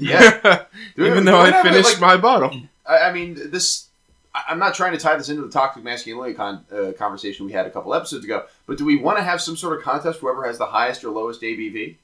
Yeah. 0.00 0.62
Do 0.96 1.04
Even 1.04 1.26
though 1.26 1.38
I 1.38 1.62
finished 1.62 1.92
like- 1.92 2.00
my 2.00 2.16
bottle. 2.16 2.62
I, 2.86 2.98
I 3.10 3.12
mean, 3.12 3.34
this. 3.50 3.88
I- 4.34 4.44
I'm 4.48 4.58
not 4.58 4.72
trying 4.74 4.92
to 4.92 4.98
tie 4.98 5.18
this 5.18 5.28
into 5.28 5.42
the 5.42 5.50
toxic 5.50 5.84
masculinity 5.84 6.32
con- 6.34 6.64
uh, 6.74 6.92
conversation 6.92 7.44
we 7.44 7.52
had 7.52 7.66
a 7.66 7.70
couple 7.70 7.92
episodes 7.92 8.24
ago, 8.24 8.44
but 8.66 8.78
do 8.78 8.86
we 8.86 8.96
want 8.96 9.18
to 9.18 9.22
have 9.22 9.42
some 9.42 9.54
sort 9.54 9.76
of 9.76 9.84
contest? 9.84 10.20
Whoever 10.20 10.46
has 10.46 10.56
the 10.56 10.64
highest 10.64 11.04
or 11.04 11.10
lowest 11.10 11.42
ABV, 11.42 11.96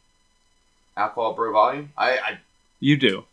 alcohol 0.98 1.32
bro 1.32 1.50
volume. 1.52 1.90
I, 1.96 2.10
I 2.18 2.38
you 2.78 2.98
do. 2.98 3.24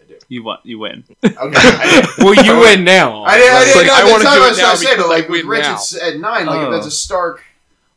I 0.00 0.04
do. 0.08 0.18
You 0.28 0.42
want 0.42 0.66
you 0.66 0.80
win. 0.80 1.04
okay. 1.24 2.02
Well, 2.18 2.34
you 2.44 2.58
win 2.58 2.82
now. 2.82 3.22
I 3.22 3.38
didn't. 3.38 3.54
I 3.54 3.74
like, 3.76 3.86
know, 3.86 3.94
I 3.94 4.10
wanna 4.10 4.24
do 4.24 4.44
it 4.44 4.48
was 4.48 4.58
now 4.58 4.64
trying 4.64 4.76
to 4.78 4.78
say, 4.78 4.90
because 4.96 5.04
but 5.04 5.08
like 5.10 5.28
with 5.28 5.44
Rich, 5.44 5.64
it's 5.68 5.96
at 6.02 6.18
nine. 6.18 6.46
Like 6.46 6.66
Oh. 6.66 6.72
that's 6.72 6.86
a 6.86 6.90
stark 6.90 7.36
like, 7.36 7.44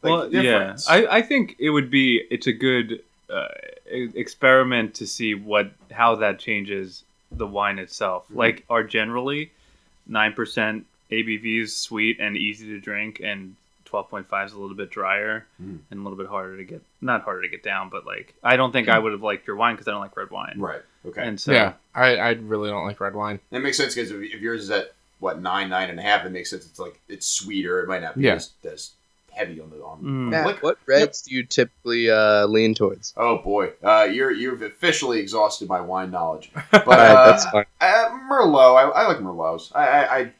well, 0.09 0.29
difference. 0.29 0.87
yeah. 0.89 0.93
I, 0.95 1.17
I 1.17 1.21
think 1.21 1.55
it 1.59 1.69
would 1.69 1.89
be 1.91 2.21
it's 2.31 2.47
a 2.47 2.53
good 2.53 3.01
uh, 3.29 3.47
e- 3.91 4.09
experiment 4.15 4.95
to 4.95 5.07
see 5.07 5.35
what 5.35 5.71
how 5.91 6.15
that 6.15 6.39
changes 6.39 7.03
the 7.31 7.47
wine 7.47 7.79
itself. 7.79 8.25
Mhm. 8.31 8.35
Like, 8.35 8.65
are 8.69 8.83
generally 8.83 9.51
nine 10.07 10.33
percent 10.33 10.85
ABVs 11.11 11.69
sweet 11.69 12.19
and 12.19 12.35
easy 12.37 12.67
to 12.67 12.79
drink, 12.79 13.21
and 13.23 13.55
twelve 13.85 14.09
point 14.09 14.27
five 14.27 14.47
is 14.47 14.53
a 14.53 14.59
little 14.59 14.75
bit 14.75 14.89
drier 14.89 15.45
Mhm. 15.61 15.79
and 15.91 15.99
a 15.99 16.03
little 16.03 16.17
bit 16.17 16.27
harder 16.27 16.57
to 16.57 16.63
get 16.63 16.81
not 17.01 17.23
harder 17.23 17.41
to 17.43 17.47
get 17.49 17.63
down, 17.63 17.89
but 17.89 18.05
like 18.05 18.33
I 18.43 18.55
don't 18.57 18.71
think 18.71 18.89
I 18.89 18.97
would 18.99 19.11
have 19.11 19.21
liked 19.23 19.45
your 19.47 19.55
wine 19.55 19.75
because 19.75 19.87
I 19.87 19.91
don't 19.91 20.01
like 20.01 20.15
red 20.17 20.29
wine. 20.31 20.55
right. 20.57 20.81
Okay. 21.05 21.21
And 21.27 21.39
so 21.41 21.51
yeah, 21.51 21.73
I, 21.95 22.15
I 22.17 22.29
really 22.33 22.69
don't 22.69 22.85
like 22.85 22.99
red 22.99 23.15
wine. 23.15 23.39
That 23.49 23.61
makes 23.61 23.75
sense 23.77 23.95
because 23.95 24.11
if, 24.11 24.21
if 24.21 24.39
yours 24.41 24.61
is 24.61 24.69
at 24.71 24.93
what 25.19 25.41
nine, 25.41 25.69
nine 25.69 25.89
and 25.89 25.99
a 25.99 26.03
half, 26.03 26.25
it 26.25 26.31
makes 26.31 26.49
sense. 26.51 26.65
It's 26.65 26.79
like 26.79 26.99
it's 27.09 27.25
sweeter. 27.27 27.81
It 27.81 27.87
might 27.87 28.01
not 28.01 28.15
be 28.17 28.25
Yeah. 28.25 28.35
as, 28.35 28.51
as 28.63 28.91
heavy 29.31 29.59
on 29.59 29.69
the 29.69 29.77
on. 29.77 29.99
Mm. 29.99 30.03
the 30.03 30.09
Matt, 30.31 30.45
liquor. 30.47 30.59
what 30.61 30.77
reds 30.85 31.21
do 31.23 31.33
you 31.35 31.43
typically 31.43 32.09
uh, 32.09 32.45
lean 32.47 32.73
towards? 32.75 33.13
Oh 33.17 33.37
boy, 33.39 33.71
uh, 33.83 34.03
you're 34.11 34.31
you've 34.31 34.61
officially 34.61 35.19
exhausted 35.19 35.67
my 35.67 35.81
wine 35.81 36.11
knowledge. 36.11 36.51
But 36.71 36.87
All 36.87 36.93
right, 36.93 37.11
uh, 37.11 37.25
that's 37.31 37.45
fine. 37.45 37.65
uh, 37.81 38.09
Merlot, 38.29 38.75
I, 38.77 38.81
I 38.89 39.07
like 39.07 39.17
Merlots. 39.17 39.71
I, 39.75 39.87
I, 39.87 40.17
I 40.19 40.31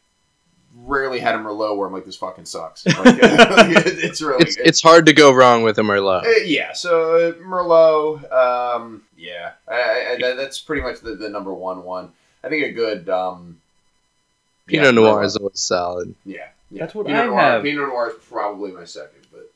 rarely 0.86 1.20
had 1.20 1.36
a 1.36 1.38
Merlot 1.38 1.76
where 1.78 1.86
I'm 1.88 1.94
like, 1.94 2.06
this 2.06 2.16
fucking 2.16 2.46
sucks. 2.46 2.86
Like, 2.86 2.96
it's 3.06 4.22
really 4.22 4.42
It's, 4.44 4.56
good. 4.56 4.68
it's 4.68 4.82
hard 4.82 5.06
to 5.08 5.14
go 5.14 5.34
wrong 5.34 5.64
with 5.64 5.78
a 5.80 5.82
Merlot. 5.82 6.26
Uh, 6.26 6.30
yeah, 6.46 6.72
so 6.74 7.16
uh, 7.30 7.32
Merlot, 7.44 8.32
um, 8.32 9.04
yeah, 9.18 9.52
I, 9.68 9.74
I, 9.74 10.12
I, 10.14 10.18
that- 10.22 10.38
that's 10.38 10.60
pretty 10.60 10.82
much 10.82 11.02
the, 11.02 11.16
the 11.16 11.30
number 11.30 11.54
one 11.54 11.84
one. 11.84 12.12
I 12.44 12.50
think 12.50 12.64
a 12.66 12.72
good 12.72 13.08
um, 13.10 13.60
Pinot 14.68 14.86
yeah, 14.86 14.92
Noir 14.92 15.18
Merlot. 15.22 15.26
is 15.26 15.36
always 15.38 15.60
solid. 15.60 16.16
Yeah, 16.26 16.48
yeah. 16.72 16.80
That's 16.84 16.96
what 16.96 17.06
Pinot 17.08 17.22
I 17.24 17.26
Noir. 17.28 17.40
have. 17.40 17.64
Pinot 17.64 17.88
Noir 17.90 18.10
is 18.10 18.16
probably 18.30 18.72
my 18.72 18.86
second, 18.86 19.28
but 19.32 19.52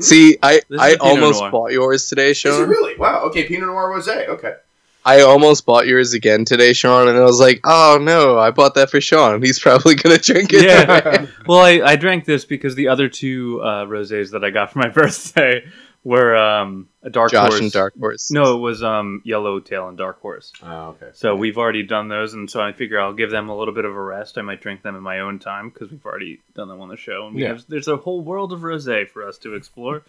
See, 0.00 0.38
I 0.42 0.54
This 0.54 0.64
is 0.70 0.80
I 0.80 0.88
a 0.90 0.98
Pinot 0.98 1.00
almost 1.02 1.40
Noir. 1.40 1.50
bought 1.50 1.72
yours 1.72 2.08
today, 2.08 2.30
is 2.30 2.36
it 2.38 2.40
Sean. 2.40 2.68
really? 2.68 2.96
Wow. 2.96 3.22
Okay, 3.26 3.44
Pinot 3.44 3.66
Noir 3.68 3.90
rosé. 3.90 4.28
Okay. 4.28 4.54
I 5.06 5.20
almost 5.20 5.66
bought 5.66 5.86
yours 5.86 6.14
again 6.14 6.46
today, 6.46 6.72
Sean, 6.72 7.08
and 7.08 7.18
I 7.18 7.24
was 7.24 7.38
like, 7.38 7.60
oh 7.64 7.98
no, 8.00 8.38
I 8.38 8.50
bought 8.50 8.74
that 8.76 8.88
for 8.90 9.02
Sean. 9.02 9.42
He's 9.42 9.58
probably 9.58 9.94
gonna 9.96 10.16
drink 10.18 10.50
it. 10.54 10.64
Yeah. 10.64 11.26
Well, 11.46 11.58
I, 11.60 11.80
I 11.84 11.96
drank 11.96 12.24
this 12.24 12.46
because 12.46 12.74
the 12.74 12.88
other 12.88 13.08
two 13.10 13.60
uh, 13.62 13.84
rosés 13.84 14.30
that 14.30 14.42
I 14.42 14.48
got 14.50 14.72
for 14.72 14.78
my 14.78 14.88
birthday 15.00 15.62
were 16.04 16.36
um, 16.36 16.88
a 17.02 17.08
dark 17.10 17.32
Josh 17.32 17.48
horse. 17.48 17.60
and 17.60 17.72
Dark 17.72 17.94
Horse. 17.98 18.30
No, 18.30 18.56
it 18.56 18.60
was 18.60 18.82
um, 18.82 19.22
Yellowtail 19.24 19.88
and 19.88 19.96
Dark 19.98 20.20
Horse. 20.20 20.52
Oh, 20.62 20.88
okay. 21.00 21.08
So 21.14 21.34
we've 21.34 21.56
already 21.56 21.82
done 21.82 22.08
those, 22.08 22.34
and 22.34 22.50
so 22.50 22.60
I 22.60 22.72
figure 22.72 23.00
I'll 23.00 23.14
give 23.14 23.30
them 23.30 23.48
a 23.48 23.56
little 23.56 23.72
bit 23.74 23.86
of 23.86 23.96
a 23.96 24.00
rest. 24.00 24.36
I 24.36 24.42
might 24.42 24.60
drink 24.60 24.82
them 24.82 24.94
in 24.96 25.02
my 25.02 25.20
own 25.20 25.38
time 25.38 25.70
because 25.70 25.90
we've 25.90 26.04
already 26.04 26.40
done 26.54 26.68
them 26.68 26.80
on 26.82 26.88
the 26.88 26.96
show. 26.98 27.26
And 27.26 27.34
we 27.34 27.42
Yeah. 27.42 27.48
have, 27.48 27.64
there's 27.68 27.88
a 27.88 27.96
whole 27.96 28.20
world 28.20 28.52
of 28.52 28.60
rosé 28.60 29.08
for 29.08 29.26
us 29.26 29.38
to 29.38 29.54
explore 29.54 30.02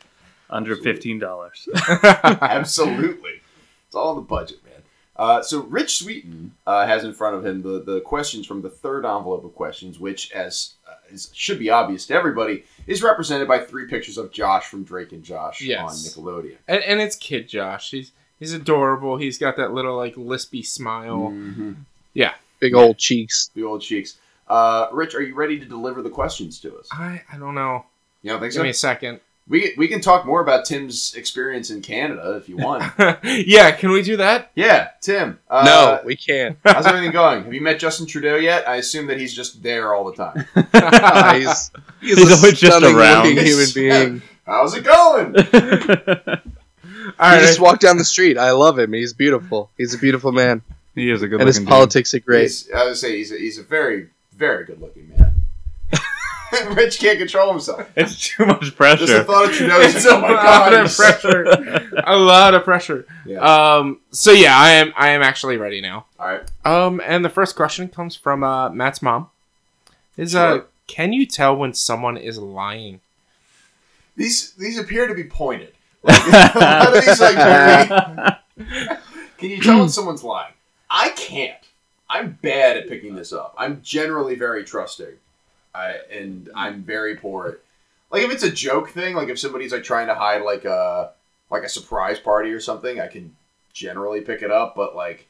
under 0.49 0.71
Absolutely. 0.71 0.93
fifteen 0.93 1.19
dollars. 1.19 1.67
Absolutely. 2.03 3.41
It's 3.87 3.95
all 3.95 4.11
in 4.11 4.15
the 4.17 4.21
budget, 4.21 4.63
man. 4.63 4.74
Uh, 5.17 5.41
so 5.41 5.61
Rich 5.63 5.99
Sweeten 5.99 6.53
uh, 6.67 6.85
has 6.85 7.03
in 7.05 7.13
front 7.13 7.35
of 7.35 7.45
him 7.45 7.61
the, 7.61 7.81
the 7.81 8.01
questions 8.01 8.45
from 8.45 8.61
the 8.61 8.69
third 8.69 9.05
envelope 9.05 9.45
of 9.45 9.55
questions, 9.55 9.97
which, 9.99 10.31
as 10.33 10.73
uh, 10.87 10.93
is, 11.09 11.29
should 11.33 11.57
be 11.57 11.69
obvious 11.69 12.05
to 12.07 12.13
everybody, 12.13 12.65
is 12.85 13.01
represented 13.01 13.47
by 13.47 13.59
three 13.59 13.87
pictures 13.87 14.17
of 14.17 14.31
Josh 14.31 14.65
from 14.65 14.83
Drake 14.83 15.13
and 15.13 15.23
Josh 15.23 15.61
Yes. 15.61 15.81
on 15.81 15.95
Nickelodeon. 16.25 16.57
and, 16.67 16.83
and 16.83 16.99
it's 16.99 17.15
kid 17.15 17.47
Josh. 17.47 17.91
He's 17.91 18.11
he's 18.39 18.51
adorable. 18.53 19.15
He's 19.17 19.37
got 19.37 19.55
that 19.57 19.73
little 19.73 19.95
like 19.95 20.15
lispy 20.15 20.65
smile. 20.65 21.29
Mm-hmm. 21.31 21.73
Big 22.61 22.73
old 22.73 22.97
cheeks. 22.97 23.51
Big 23.53 23.65
old 23.65 23.81
cheeks. 23.81 24.15
Uh, 24.47 24.87
Rich, 24.93 25.13
are 25.13 25.21
you 25.21 25.35
ready 25.35 25.59
to 25.59 25.65
deliver 25.65 26.01
the 26.01 26.09
questions 26.09 26.59
to 26.61 26.77
us? 26.77 26.87
I 26.91 27.21
I 27.31 27.37
don't 27.37 27.53
know. 27.53 27.85
You 28.21 28.31
don't 28.31 28.39
think 28.39 28.53
Give 28.53 28.59
so? 28.59 28.63
me 28.63 28.69
a 28.69 28.73
second. 28.73 29.19
We, 29.47 29.75
we 29.77 29.87
can 29.87 30.01
talk 30.01 30.25
more 30.25 30.41
about 30.41 30.65
Tim's 30.65 31.13
experience 31.13 31.69
in 31.69 31.83
Canada 31.83 32.31
if 32.35 32.49
you 32.49 32.57
want. 32.57 32.83
yeah, 33.23 33.71
can 33.71 33.91
we 33.91 34.01
do 34.01 34.17
that? 34.17 34.51
yeah, 34.55 34.89
Tim. 35.01 35.37
Uh, 35.47 35.63
no, 35.63 36.01
we 36.03 36.15
can't. 36.15 36.57
How's 36.65 36.87
everything 36.87 37.11
going? 37.11 37.43
Have 37.43 37.53
you 37.53 37.61
met 37.61 37.79
Justin 37.79 38.07
Trudeau 38.07 38.37
yet? 38.37 38.67
I 38.67 38.77
assume 38.77 39.05
that 39.07 39.19
he's 39.19 39.35
just 39.35 39.61
there 39.61 39.93
all 39.93 40.03
the 40.05 40.15
time. 40.15 40.47
Ah, 40.73 41.33
he's 41.35 41.71
he's, 42.01 42.17
He's 42.17 42.31
always 42.37 42.59
just 42.59 42.83
around. 42.83 43.27
human 43.37 43.67
being. 43.73 44.21
How's 44.45 44.75
it 44.75 44.83
going? 44.83 45.35
All 45.37 47.29
he 47.29 47.35
right. 47.35 47.41
just 47.41 47.59
walked 47.59 47.81
down 47.81 47.97
the 47.97 48.03
street. 48.05 48.37
I 48.37 48.51
love 48.51 48.79
him. 48.79 48.93
He's 48.93 49.13
beautiful. 49.13 49.69
He's 49.77 49.93
a 49.93 49.97
beautiful 49.97 50.31
man, 50.31 50.63
he 50.95 51.11
is 51.11 51.21
a 51.21 51.27
good 51.27 51.39
and 51.41 51.47
his 51.47 51.57
looking 51.59 51.69
politics 51.69 52.13
are 52.13 52.19
great. 52.19 52.43
He's, 52.43 52.71
I 52.71 52.85
would 52.85 52.97
say 52.97 53.17
he's 53.17 53.31
a, 53.31 53.37
he's 53.37 53.57
a 53.59 53.63
very, 53.63 54.07
very 54.33 54.65
good 54.65 54.81
looking 54.81 55.09
man. 55.09 55.34
Rich 56.71 56.99
can't 56.99 57.17
control 57.17 57.51
himself. 57.51 57.89
It's 57.95 58.17
too 58.19 58.45
much 58.45 58.75
pressure. 58.75 59.05
Just 59.05 59.13
the 59.13 59.23
pressure. 59.23 59.25
thought 59.25 59.45
of 59.49 59.51
Trudeau 59.55 59.79
is 59.79 59.95
It's 59.95 60.05
oh 60.05 60.17
a 60.17 60.21
my 60.21 60.29
lot 60.31 60.43
god. 60.71 60.73
of 60.73 60.95
pressure. 60.95 62.01
a 62.05 62.15
lot 62.17 62.53
of 62.53 62.63
pressure. 62.63 63.05
Yeah. 63.25 63.39
Um. 63.39 63.99
So 64.11 64.31
yeah, 64.31 64.55
I 64.57 64.71
am. 64.71 64.93
I 64.95 65.09
am 65.09 65.21
actually 65.21 65.57
ready 65.57 65.81
now. 65.81 66.05
All 66.19 66.27
right. 66.27 66.43
Um. 66.63 67.01
And 67.05 67.25
the 67.25 67.29
first 67.29 67.55
question 67.55 67.87
comes 67.89 68.15
from 68.15 68.43
uh, 68.43 68.69
Matt's 68.69 69.01
mom. 69.01 69.29
Is 70.17 70.35
uh, 70.35 70.61
can 70.87 71.13
you 71.13 71.25
tell 71.25 71.55
when 71.55 71.73
someone 71.73 72.15
is 72.17 72.37
lying? 72.37 73.01
These 74.15 74.51
these 74.53 74.77
appear 74.77 75.07
to 75.07 75.13
be 75.15 75.25
pointed. 75.25 75.73
Like, 76.03 76.21
a 76.27 77.01
these, 77.05 77.19
like, 77.19 77.35
very- 77.35 78.67
Can 79.39 79.49
you 79.49 79.59
tell 79.61 79.79
when 79.79 79.89
someone's 79.89 80.23
lying? 80.23 80.53
I 80.89 81.09
can't. 81.09 81.57
I'm 82.07 82.37
bad 82.41 82.77
at 82.77 82.87
picking 82.87 83.15
this 83.15 83.33
up. 83.33 83.55
I'm 83.57 83.81
generally 83.81 84.35
very 84.35 84.63
trusting, 84.63 85.15
I, 85.75 85.99
and 86.11 86.49
I'm 86.55 86.83
very 86.83 87.15
poor 87.15 87.47
at. 87.47 87.55
Like 88.11 88.23
if 88.23 88.31
it's 88.31 88.43
a 88.43 88.51
joke 88.51 88.89
thing, 88.89 89.15
like 89.15 89.29
if 89.29 89.39
somebody's 89.39 89.71
like 89.71 89.83
trying 89.83 90.07
to 90.07 90.15
hide 90.15 90.43
like 90.43 90.63
a 90.63 91.11
like 91.49 91.63
a 91.63 91.69
surprise 91.69 92.19
party 92.19 92.51
or 92.51 92.59
something, 92.59 92.99
I 92.99 93.07
can 93.07 93.35
generally 93.73 94.21
pick 94.21 94.41
it 94.41 94.51
up. 94.51 94.75
But 94.75 94.95
like 94.95 95.27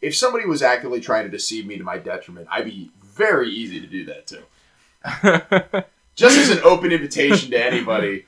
if 0.00 0.16
somebody 0.16 0.46
was 0.46 0.62
actively 0.62 1.00
trying 1.00 1.24
to 1.24 1.30
deceive 1.30 1.66
me 1.66 1.76
to 1.76 1.84
my 1.84 1.98
detriment, 1.98 2.48
I'd 2.50 2.64
be 2.64 2.90
very 3.02 3.50
easy 3.50 3.80
to 3.80 3.86
do 3.86 4.04
that 4.06 4.26
too. 4.26 5.82
Just 6.14 6.38
as 6.38 6.50
an 6.50 6.60
open 6.62 6.92
invitation 6.92 7.50
to 7.50 7.64
anybody 7.64 8.26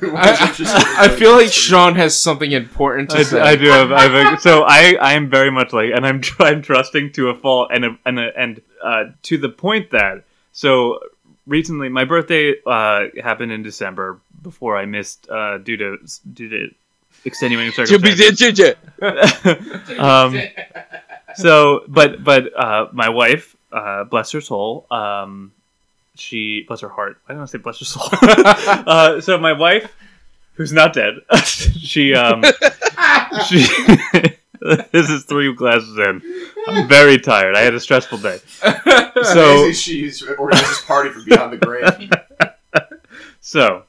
I, 0.00 0.54
I, 0.58 0.94
I 1.06 1.08
feel 1.08 1.32
like. 1.32 1.50
Sean 1.50 1.94
has 1.96 2.16
something 2.16 2.52
important 2.52 3.10
to 3.10 3.18
I, 3.18 3.22
say. 3.22 3.40
I 3.40 3.56
do 3.56 3.66
have, 3.66 3.90
I 3.90 4.02
have 4.02 4.34
a, 4.34 4.40
so 4.40 4.62
I, 4.62 4.96
I 5.00 5.14
am 5.14 5.28
very 5.28 5.50
much 5.50 5.72
like, 5.72 5.90
and 5.94 6.06
I'm 6.06 6.20
I'm 6.38 6.62
trusting 6.62 7.12
to 7.12 7.30
a 7.30 7.34
fault, 7.34 7.70
and 7.72 7.84
a, 7.84 7.98
and 8.04 8.18
a, 8.18 8.38
and 8.38 8.60
uh, 8.82 9.04
to 9.24 9.38
the 9.38 9.48
point 9.48 9.90
that 9.90 10.24
so 10.56 11.00
recently 11.46 11.90
my 11.90 12.04
birthday 12.04 12.54
uh, 12.66 13.08
happened 13.22 13.52
in 13.52 13.62
December 13.62 14.20
before 14.42 14.74
I 14.74 14.86
missed 14.86 15.28
uh, 15.28 15.58
due 15.58 15.76
to 15.76 15.98
due 16.32 16.48
to 16.48 16.74
extenuating 17.26 17.72
circumstances. 17.74 18.38
um, 19.98 20.40
so, 21.34 21.84
but 21.88 22.24
but 22.24 22.58
uh, 22.58 22.88
my 22.92 23.10
wife, 23.10 23.54
uh, 23.70 24.04
bless 24.04 24.32
her 24.32 24.40
soul, 24.40 24.86
um, 24.90 25.52
she 26.14 26.64
bless 26.66 26.80
her 26.80 26.88
heart. 26.88 27.20
I 27.28 27.32
don't 27.32 27.40
want 27.40 27.50
to 27.50 27.58
say 27.58 27.62
bless 27.62 27.78
her 27.80 27.84
soul. 27.84 28.08
uh, 28.86 29.20
so 29.20 29.36
my 29.36 29.52
wife, 29.52 29.94
who's 30.54 30.72
not 30.72 30.94
dead, 30.94 31.16
she 31.42 32.14
um, 32.14 32.42
she. 33.46 33.66
this 34.92 35.10
is 35.10 35.24
three 35.24 35.52
glasses 35.54 35.96
in. 35.96 36.22
I'm 36.66 36.88
very 36.88 37.18
tired. 37.18 37.54
I 37.54 37.60
had 37.60 37.74
a 37.74 37.80
stressful 37.80 38.18
day. 38.18 38.38
So 39.16 39.60
Amazing 39.60 39.72
she's 39.72 40.22
organized 40.22 40.68
this 40.68 40.84
party 40.84 41.08
from 41.08 41.24
beyond 41.24 41.52
the 41.52 41.56
grave. 41.56 42.10
So, 43.40 43.84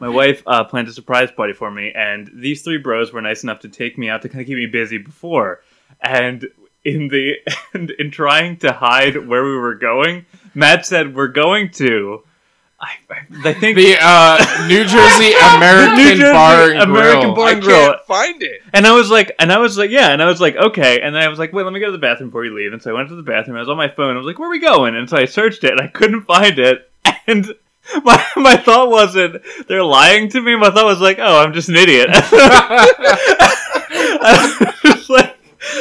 my 0.00 0.08
wife 0.08 0.42
uh, 0.46 0.64
planned 0.64 0.88
a 0.88 0.92
surprise 0.92 1.30
party 1.30 1.52
for 1.52 1.70
me, 1.70 1.92
and 1.94 2.28
these 2.34 2.62
three 2.62 2.76
bros 2.76 3.12
were 3.12 3.22
nice 3.22 3.44
enough 3.44 3.60
to 3.60 3.68
take 3.68 3.96
me 3.96 4.10
out 4.10 4.22
to 4.22 4.28
kind 4.28 4.40
of 4.40 4.48
keep 4.48 4.56
me 4.56 4.66
busy 4.66 4.98
before. 4.98 5.62
And 6.02 6.46
in 6.84 7.08
the 7.08 7.36
and 7.72 7.90
in 7.92 8.10
trying 8.10 8.58
to 8.58 8.72
hide 8.72 9.28
where 9.28 9.44
we 9.44 9.56
were 9.56 9.76
going, 9.76 10.26
Matt 10.54 10.84
said 10.84 11.14
we're 11.14 11.28
going 11.28 11.70
to. 11.74 12.22
I, 12.82 12.92
I, 13.10 13.50
I 13.50 13.52
think 13.52 13.76
the 13.76 13.94
uh, 14.00 14.66
New 14.66 14.84
Jersey 14.84 15.32
American 15.56 15.96
New 15.96 16.16
Jersey 16.16 16.32
Bar 16.32 16.70
and 16.70 16.80
American 16.80 17.20
Grill. 17.20 17.34
Bar 17.34 17.46
I 17.46 17.50
and 17.52 17.62
Grill. 17.62 17.86
can't 17.92 18.06
find 18.06 18.42
it. 18.42 18.62
And 18.72 18.86
I 18.86 18.92
was 18.92 19.10
like, 19.10 19.32
and 19.38 19.52
I 19.52 19.58
was 19.58 19.76
like, 19.76 19.90
yeah, 19.90 20.12
and 20.12 20.22
I 20.22 20.26
was 20.26 20.40
like, 20.40 20.56
okay. 20.56 21.00
And 21.02 21.14
then 21.14 21.22
I 21.22 21.28
was 21.28 21.38
like, 21.38 21.52
wait, 21.52 21.64
let 21.64 21.74
me 21.74 21.80
go 21.80 21.86
to 21.86 21.92
the 21.92 21.98
bathroom 21.98 22.30
before 22.30 22.46
you 22.46 22.56
leave. 22.56 22.72
And 22.72 22.80
so 22.82 22.90
I 22.90 22.94
went 22.94 23.10
to 23.10 23.16
the 23.16 23.22
bathroom. 23.22 23.58
I 23.58 23.60
was 23.60 23.68
on 23.68 23.76
my 23.76 23.88
phone. 23.88 24.14
I 24.14 24.16
was 24.16 24.24
like, 24.26 24.38
where 24.38 24.48
are 24.48 24.50
we 24.50 24.60
going? 24.60 24.96
And 24.96 25.10
so 25.10 25.18
I 25.18 25.26
searched 25.26 25.62
it, 25.64 25.72
and 25.72 25.80
I 25.80 25.88
couldn't 25.88 26.22
find 26.22 26.58
it. 26.58 26.90
And 27.26 27.54
my 28.04 28.24
my 28.36 28.56
thought 28.56 28.88
wasn't 28.90 29.42
they're 29.68 29.84
lying 29.84 30.28
to 30.30 30.40
me. 30.40 30.56
My 30.56 30.70
thought 30.70 30.84
was 30.86 31.00
like, 31.00 31.18
oh, 31.20 31.42
I'm 31.42 31.52
just 31.52 31.68
an 31.68 31.76
idiot. 31.76 32.08
I 32.12 32.86
was 34.72 34.80
just 34.82 35.10
like, 35.10 35.36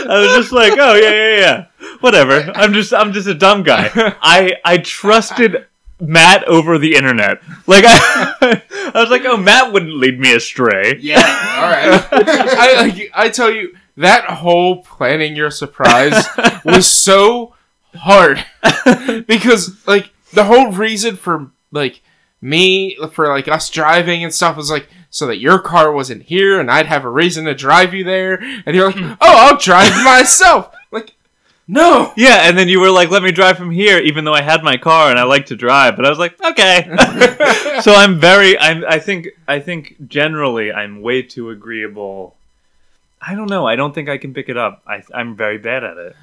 I 0.08 0.20
was 0.20 0.36
just 0.36 0.52
like, 0.52 0.74
oh 0.78 0.94
yeah, 0.96 1.12
yeah, 1.12 1.38
yeah, 1.40 1.66
whatever. 2.02 2.52
I'm 2.56 2.74
just 2.74 2.94
I'm 2.94 3.14
just 3.14 3.28
a 3.28 3.34
dumb 3.34 3.64
guy. 3.64 3.90
I 4.22 4.56
I 4.66 4.78
trusted. 4.80 5.66
Matt 6.00 6.46
over 6.46 6.78
the 6.78 6.96
internet, 6.96 7.42
like 7.68 7.84
I, 7.86 8.62
I 8.94 9.02
was 9.02 9.10
like, 9.10 9.24
"Oh, 9.26 9.38
Matt 9.38 9.74
wouldn't 9.74 9.96
lead 9.96 10.20
me 10.20 10.34
astray." 10.34 10.98
Yeah, 11.00 11.18
all 11.18 11.70
right. 11.70 12.08
I 12.12 12.88
like, 12.88 13.12
I 13.14 13.30
tell 13.30 13.52
you 13.52 13.76
that 13.98 14.26
whole 14.26 14.82
planning 14.84 15.36
your 15.36 15.52
surprise 15.52 16.26
was 16.66 16.90
so 16.90 17.54
hard. 17.96 18.44
Because 19.28 19.86
like 19.86 20.12
the 20.34 20.46
whole 20.46 20.72
reason 20.72 21.18
for 21.18 21.52
like 21.72 22.02
me 22.42 22.98
for 23.12 23.28
like 23.28 23.50
us 23.50 23.70
driving 23.70 24.24
and 24.24 24.34
stuff 24.34 24.56
was 24.56 24.72
like 24.72 24.88
so 25.10 25.28
that 25.28 25.40
your 25.40 25.60
car 25.60 25.92
wasn't 25.92 26.24
here 26.24 26.62
and 26.62 26.72
I'd 26.72 26.86
have 26.86 27.04
a 27.04 27.10
reason 27.10 27.44
to 27.46 27.54
drive 27.54 27.94
you 27.94 28.06
there. 28.06 28.42
And 28.66 28.74
you're 28.74 28.88
like 28.88 28.98
hmm. 28.98 29.14
oh 29.20 29.50
I'll 29.50 29.58
drive 29.58 30.02
myself. 30.06 30.74
like 30.74 30.79
no 31.70 32.12
Yeah, 32.18 32.50
and 32.50 32.58
then 32.58 32.68
you 32.68 32.80
were 32.80 32.90
like, 32.90 33.10
"Let 33.10 33.22
me 33.22 33.32
drive 33.32 33.58
from 33.58 33.70
here," 33.70 34.00
even 34.00 34.26
though 34.26 34.34
I 34.34 34.42
had 34.42 34.64
my 34.64 34.76
car 34.76 35.10
and 35.10 35.20
I 35.20 35.24
like 35.24 35.46
to 35.48 35.56
drive. 35.56 35.96
But 35.96 36.06
I 36.06 36.10
was 36.10 36.20
like, 36.20 36.44
"Okay." 36.44 36.90
so 37.82 37.94
I'm 37.94 38.20
very, 38.20 38.58
I'm, 38.60 38.84
I 38.88 38.98
think, 38.98 39.30
I 39.48 39.60
think 39.60 39.96
generally 40.08 40.74
I'm 40.74 41.02
way 41.02 41.22
too 41.22 41.52
agreeable. 41.52 42.36
I 43.22 43.36
don't 43.36 43.50
know. 43.50 43.68
I 43.68 43.76
don't 43.76 43.94
think 43.94 44.10
I 44.10 44.18
can 44.18 44.34
pick 44.34 44.50
it 44.50 44.58
up. 44.58 44.82
I, 44.88 45.04
I'm 45.14 45.36
very 45.36 45.60
bad 45.60 45.84
at 45.84 45.98
it. 45.98 46.16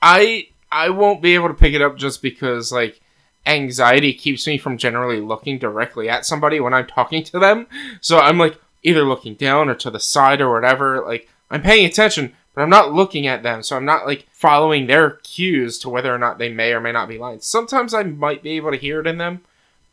I 0.00 0.48
I 0.70 0.90
won't 0.90 1.22
be 1.22 1.34
able 1.34 1.48
to 1.48 1.54
pick 1.54 1.74
it 1.74 1.82
up 1.82 1.96
just 1.96 2.22
because 2.22 2.72
like 2.72 3.00
anxiety 3.46 4.12
keeps 4.12 4.46
me 4.46 4.58
from 4.58 4.76
generally 4.76 5.20
looking 5.20 5.58
directly 5.58 6.08
at 6.08 6.26
somebody 6.26 6.60
when 6.60 6.74
I'm 6.74 6.86
talking 6.86 7.24
to 7.24 7.38
them. 7.38 7.66
So 8.00 8.18
I'm 8.18 8.38
like 8.38 8.60
either 8.82 9.04
looking 9.04 9.34
down 9.34 9.68
or 9.68 9.74
to 9.76 9.90
the 9.90 10.00
side 10.00 10.40
or 10.40 10.52
whatever. 10.52 11.02
Like 11.04 11.28
I'm 11.50 11.62
paying 11.62 11.86
attention, 11.86 12.34
but 12.58 12.64
I'm 12.64 12.70
not 12.70 12.92
looking 12.92 13.28
at 13.28 13.44
them. 13.44 13.62
So 13.62 13.76
I'm 13.76 13.84
not 13.84 14.04
like 14.04 14.26
following 14.32 14.88
their 14.88 15.10
cues 15.22 15.78
to 15.78 15.88
whether 15.88 16.12
or 16.12 16.18
not 16.18 16.38
they 16.38 16.48
may 16.48 16.72
or 16.72 16.80
may 16.80 16.90
not 16.90 17.08
be 17.08 17.16
lying. 17.16 17.38
Sometimes 17.40 17.94
I 17.94 18.02
might 18.02 18.42
be 18.42 18.50
able 18.56 18.72
to 18.72 18.76
hear 18.76 18.98
it 18.98 19.06
in 19.06 19.16
them, 19.16 19.42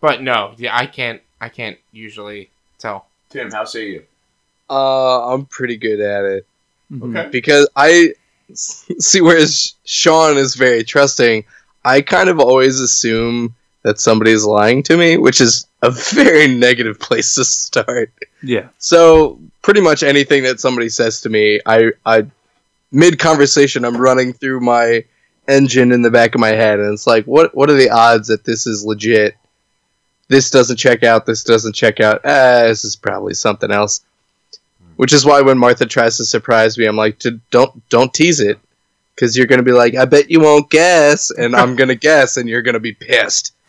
but 0.01 0.23
no, 0.23 0.55
yeah, 0.57 0.75
I 0.75 0.87
can't. 0.87 1.21
I 1.39 1.49
can't 1.49 1.77
usually 1.91 2.49
tell. 2.79 3.05
Tim, 3.29 3.51
how 3.51 3.65
say 3.65 3.89
you? 3.89 4.03
Uh, 4.67 5.31
I'm 5.31 5.45
pretty 5.45 5.77
good 5.77 5.99
at 5.99 6.25
it 6.25 6.47
Mm-hmm. 6.91 7.15
Okay. 7.15 7.29
because 7.29 7.69
I 7.75 8.13
See, 8.53 9.21
whereas 9.21 9.75
Sean 9.85 10.37
is 10.37 10.55
very 10.55 10.83
trusting, 10.83 11.45
I 11.83 12.01
kind 12.01 12.29
of 12.29 12.39
always 12.39 12.79
assume 12.79 13.53
that 13.83 13.99
somebody's 13.99 14.43
lying 14.43 14.81
to 14.83 14.97
me, 14.97 15.17
which 15.17 15.39
is 15.39 15.67
a 15.83 15.91
very 16.15 16.47
negative 16.47 16.99
place 16.99 17.35
to 17.35 17.45
start. 17.45 18.11
Yeah. 18.41 18.69
So 18.79 19.39
pretty 19.61 19.81
much 19.81 20.01
anything 20.01 20.41
that 20.43 20.59
somebody 20.59 20.89
says 20.89 21.21
to 21.21 21.29
me, 21.29 21.59
I, 21.67 21.91
I 22.07 22.25
mid 22.91 23.19
conversation, 23.19 23.85
I'm 23.85 23.97
running 23.97 24.33
through 24.33 24.61
my 24.61 25.05
engine 25.47 25.91
in 25.91 26.01
the 26.01 26.11
back 26.11 26.35
of 26.35 26.41
my 26.41 26.49
head, 26.49 26.79
and 26.79 26.93
it's 26.93 27.07
like, 27.07 27.25
what 27.25 27.55
what 27.55 27.69
are 27.69 27.75
the 27.75 27.89
odds 27.89 28.27
that 28.29 28.43
this 28.43 28.67
is 28.67 28.85
legit? 28.85 29.35
This 30.27 30.49
doesn't 30.49 30.77
check 30.77 31.03
out. 31.03 31.25
This 31.25 31.43
doesn't 31.43 31.73
check 31.73 31.99
out. 31.99 32.21
Ah, 32.23 32.63
this 32.63 32.83
is 32.83 32.95
probably 32.95 33.33
something 33.33 33.71
else. 33.71 34.01
Which 34.95 35.13
is 35.13 35.25
why 35.25 35.41
when 35.41 35.57
Martha 35.57 35.85
tries 35.85 36.17
to 36.17 36.25
surprise 36.25 36.77
me, 36.77 36.85
I'm 36.85 36.95
like, 36.95 37.21
don't 37.51 37.89
don't 37.89 38.13
tease 38.13 38.39
it, 38.39 38.59
because 39.13 39.37
you're 39.37 39.47
gonna 39.47 39.63
be 39.63 39.71
like, 39.71 39.95
I 39.95 40.05
bet 40.05 40.31
you 40.31 40.39
won't 40.39 40.69
guess, 40.69 41.31
and 41.31 41.55
I'm 41.55 41.75
gonna 41.79 41.95
guess, 41.95 42.37
and 42.37 42.49
you're 42.49 42.61
gonna 42.61 42.79
be 42.79 42.93
pissed. 42.93 43.53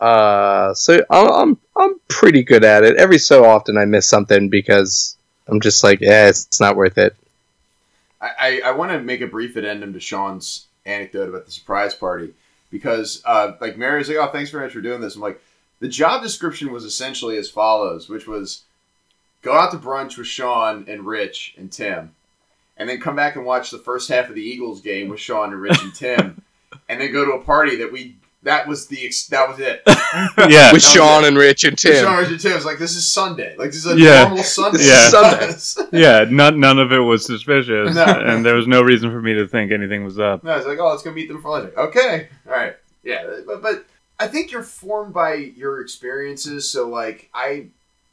Uh, 0.00 0.74
so 0.74 1.02
I'm, 1.08 1.30
I'm 1.30 1.58
I'm 1.76 2.00
pretty 2.08 2.42
good 2.42 2.62
at 2.62 2.82
it. 2.82 2.96
Every 2.96 3.16
so 3.16 3.44
often 3.44 3.78
I 3.78 3.86
miss 3.86 4.06
something 4.06 4.50
because 4.50 5.16
I'm 5.48 5.60
just 5.60 5.82
like, 5.82 6.00
yeah, 6.00 6.28
it's, 6.28 6.46
it's 6.46 6.60
not 6.60 6.76
worth 6.76 6.98
it. 6.98 7.16
I, 8.24 8.30
I, 8.38 8.60
I 8.66 8.70
want 8.72 8.92
to 8.92 9.00
make 9.00 9.20
a 9.20 9.26
brief 9.26 9.56
addendum 9.56 9.92
to 9.92 10.00
Sean's 10.00 10.66
anecdote 10.86 11.28
about 11.28 11.46
the 11.46 11.52
surprise 11.52 11.94
party 11.94 12.34
because, 12.70 13.22
uh, 13.24 13.52
like, 13.60 13.76
Mary's 13.76 14.08
like, 14.08 14.16
"Oh, 14.16 14.30
thanks 14.32 14.50
very 14.50 14.64
much 14.64 14.72
for 14.72 14.80
doing 14.80 15.00
this." 15.00 15.14
I'm 15.14 15.20
like, 15.20 15.40
the 15.80 15.88
job 15.88 16.22
description 16.22 16.72
was 16.72 16.84
essentially 16.84 17.36
as 17.36 17.50
follows, 17.50 18.08
which 18.08 18.26
was 18.26 18.62
go 19.42 19.54
out 19.54 19.70
to 19.72 19.78
brunch 19.78 20.16
with 20.16 20.26
Sean 20.26 20.86
and 20.88 21.06
Rich 21.06 21.54
and 21.58 21.70
Tim, 21.70 22.14
and 22.76 22.88
then 22.88 23.00
come 23.00 23.16
back 23.16 23.36
and 23.36 23.44
watch 23.44 23.70
the 23.70 23.78
first 23.78 24.08
half 24.08 24.28
of 24.28 24.34
the 24.34 24.42
Eagles 24.42 24.80
game 24.80 25.08
with 25.08 25.20
Sean 25.20 25.52
and 25.52 25.60
Rich 25.60 25.82
and 25.82 25.94
Tim, 25.94 26.42
and 26.88 27.00
then 27.00 27.12
go 27.12 27.24
to 27.24 27.32
a 27.32 27.44
party 27.44 27.76
that 27.76 27.92
we 27.92 28.16
that 28.44 28.66
was 28.68 28.86
the 28.86 29.04
ex- 29.06 29.26
that 29.28 29.48
was 29.48 29.58
it. 29.58 29.82
Yeah. 30.48 30.72
With 30.72 30.82
Sean 30.82 31.24
it. 31.24 31.28
and 31.28 31.36
Rich 31.36 31.64
and 31.64 31.72
With 31.72 31.80
Tim. 31.80 32.04
Sean, 32.04 32.18
Rich, 32.18 32.28
and 32.30 32.40
Tim 32.40 32.54
was 32.54 32.64
like, 32.64 32.78
"This 32.78 32.94
is 32.94 33.10
Sunday. 33.10 33.56
Like 33.56 33.70
this 33.72 33.84
is 33.84 33.92
a 33.92 33.98
Yeah. 33.98 34.22
normal 34.24 34.44
Sunday. 34.44 34.78
This 34.78 34.88
is 34.88 35.62
Sunday. 35.64 35.88
yeah. 36.00 36.24
None 36.30 36.60
none 36.60 36.78
of 36.78 36.92
it 36.92 36.98
was 37.00 37.24
suspicious, 37.26 37.94
No. 37.94 38.04
and 38.04 38.44
there 38.44 38.54
was 38.54 38.66
no 38.68 38.82
reason 38.82 39.10
for 39.10 39.20
me 39.20 39.34
to 39.34 39.48
think 39.48 39.72
anything 39.72 40.04
was 40.04 40.18
up. 40.18 40.44
No, 40.44 40.56
it's 40.56 40.66
like, 40.66 40.78
oh, 40.78 40.88
let's 40.90 41.02
go 41.02 41.10
meet 41.12 41.28
them 41.28 41.42
for 41.42 41.50
lunch. 41.50 41.64
Like, 41.76 41.88
okay, 41.88 42.28
all 42.46 42.52
right, 42.52 42.76
yeah, 43.02 43.24
but 43.46 43.60
but 43.62 43.84
I 44.20 44.28
think 44.28 44.52
you're 44.52 44.62
formed 44.62 45.12
by 45.12 45.34
your 45.34 45.80
experiences. 45.80 46.70
So 46.70 46.88
like, 46.88 47.28
I 47.34 47.66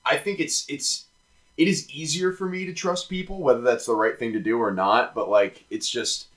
I 0.06 0.18
think 0.18 0.40
it's 0.40 0.66
it's 0.68 1.06
it 1.58 1.68
is 1.68 1.88
easier 1.92 2.32
for 2.32 2.48
me 2.50 2.66
to 2.66 2.74
trust 2.74 3.10
people, 3.10 3.40
whether 3.42 3.62
that's 3.62 3.86
the 3.86 3.94
right 3.96 4.18
thing 4.18 4.34
to 4.34 4.40
do 4.40 4.58
or 4.58 4.72
not. 4.72 5.14
But 5.14 5.30
like, 5.30 5.66
it's 5.70 5.88
just 5.90 6.28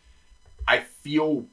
I 0.68 0.80
feel 0.80 1.46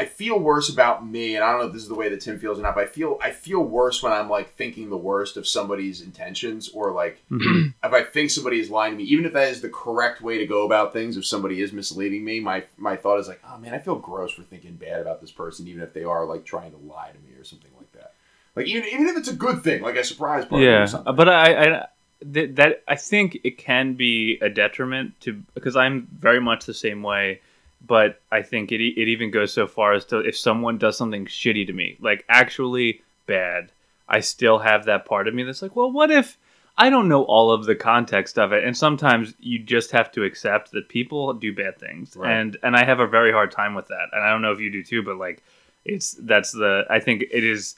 I 0.00 0.06
feel 0.06 0.38
worse 0.38 0.68
about 0.70 1.06
me, 1.06 1.36
and 1.36 1.44
I 1.44 1.50
don't 1.52 1.60
know 1.60 1.66
if 1.66 1.72
this 1.74 1.82
is 1.82 1.88
the 1.88 1.94
way 1.94 2.08
that 2.08 2.20
Tim 2.22 2.38
feels 2.38 2.58
or 2.58 2.62
not. 2.62 2.74
But 2.74 2.84
I 2.84 2.86
feel 2.86 3.18
I 3.22 3.30
feel 3.30 3.60
worse 3.62 4.02
when 4.02 4.12
I'm 4.12 4.30
like 4.30 4.54
thinking 4.56 4.88
the 4.88 4.96
worst 4.96 5.36
of 5.36 5.46
somebody's 5.46 6.00
intentions, 6.00 6.70
or 6.70 6.90
like 6.92 7.22
Mhm. 7.30 7.74
if 7.84 7.92
I 7.92 8.02
think 8.02 8.30
somebody 8.30 8.58
is 8.60 8.70
lying 8.70 8.92
to 8.92 8.96
me, 8.98 9.04
even 9.04 9.26
if 9.26 9.32
that 9.34 9.48
is 9.48 9.60
the 9.60 9.68
correct 9.68 10.22
way 10.22 10.38
to 10.38 10.46
go 10.46 10.64
about 10.64 10.92
things, 10.92 11.16
if 11.16 11.26
somebody 11.26 11.60
is 11.60 11.72
misleading 11.72 12.24
me, 12.24 12.40
my 12.40 12.64
my 12.78 12.96
thought 12.96 13.20
is 13.20 13.28
like, 13.28 13.40
oh 13.48 13.58
man, 13.58 13.74
I 13.74 13.78
feel 13.78 13.96
gross 13.96 14.32
for 14.32 14.42
thinking 14.42 14.74
bad 14.76 15.00
about 15.02 15.20
this 15.20 15.30
person, 15.30 15.68
even 15.68 15.82
if 15.82 15.92
they 15.92 16.04
are 16.04 16.24
like 16.24 16.44
trying 16.44 16.70
to 16.72 16.78
lie 16.78 17.10
to 17.12 17.18
me 17.30 17.38
or 17.38 17.44
something 17.44 17.70
like 17.78 17.92
that. 17.92 18.14
Like 18.56 18.66
even 18.66 18.88
even 18.88 19.06
if 19.06 19.16
it's 19.18 19.28
a 19.28 19.36
good 19.36 19.62
thing, 19.62 19.82
like 19.82 19.96
a 19.96 20.04
surprise 20.04 20.44
party 20.46 20.64
or 20.64 20.70
yeah, 20.70 20.86
something. 20.86 21.14
but 21.14 21.28
I, 21.28 21.64
I 21.64 21.86
th- 22.32 22.54
that 22.56 22.82
I 22.88 22.96
think 22.96 23.38
it 23.44 23.58
can 23.58 23.94
be 23.94 24.38
a 24.40 24.48
detriment 24.48 25.20
to 25.20 25.42
because 25.54 25.76
I'm 25.76 26.08
very 26.18 26.40
much 26.40 26.64
the 26.64 26.74
same 26.74 27.02
way. 27.02 27.40
But 27.86 28.20
I 28.30 28.42
think 28.42 28.72
it 28.72 28.80
it 28.80 29.08
even 29.08 29.30
goes 29.30 29.52
so 29.52 29.66
far 29.66 29.94
as 29.94 30.04
to 30.06 30.18
if 30.18 30.36
someone 30.36 30.78
does 30.78 30.96
something 30.96 31.26
shitty 31.26 31.66
to 31.66 31.72
me, 31.72 31.96
like 32.00 32.24
actually 32.28 33.02
bad, 33.26 33.72
I 34.08 34.20
still 34.20 34.58
have 34.58 34.84
that 34.84 35.06
part 35.06 35.28
of 35.28 35.34
me 35.34 35.42
that's 35.42 35.62
like, 35.62 35.74
well, 35.76 35.90
what 35.90 36.10
if 36.10 36.36
I 36.76 36.88
don't 36.90 37.08
know 37.08 37.24
all 37.24 37.50
of 37.50 37.64
the 37.66 37.74
context 37.74 38.38
of 38.38 38.52
it? 38.52 38.64
And 38.64 38.76
sometimes 38.76 39.34
you 39.40 39.58
just 39.58 39.90
have 39.92 40.10
to 40.12 40.24
accept 40.24 40.72
that 40.72 40.88
people 40.88 41.32
do 41.34 41.52
bad 41.54 41.78
things, 41.78 42.16
Right. 42.16 42.32
and 42.32 42.56
and 42.62 42.76
I 42.76 42.84
have 42.84 43.00
a 43.00 43.06
very 43.06 43.32
hard 43.32 43.50
time 43.50 43.74
with 43.74 43.88
that. 43.88 44.08
And 44.12 44.22
I 44.22 44.30
don't 44.30 44.42
know 44.42 44.52
if 44.52 44.60
you 44.60 44.70
do 44.70 44.82
too, 44.82 45.02
but 45.02 45.16
like, 45.16 45.42
it's 45.84 46.12
that's 46.12 46.52
the 46.52 46.84
I 46.90 47.00
think 47.00 47.22
it 47.30 47.44
is 47.44 47.76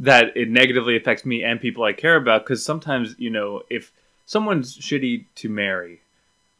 that 0.00 0.36
it 0.36 0.48
negatively 0.48 0.96
affects 0.96 1.24
me 1.24 1.42
and 1.42 1.60
people 1.60 1.84
I 1.84 1.92
care 1.92 2.16
about 2.16 2.44
because 2.44 2.64
sometimes 2.64 3.14
you 3.18 3.30
know 3.30 3.62
if 3.70 3.92
someone's 4.26 4.76
shitty 4.76 5.24
to 5.36 5.48
Mary, 5.48 6.00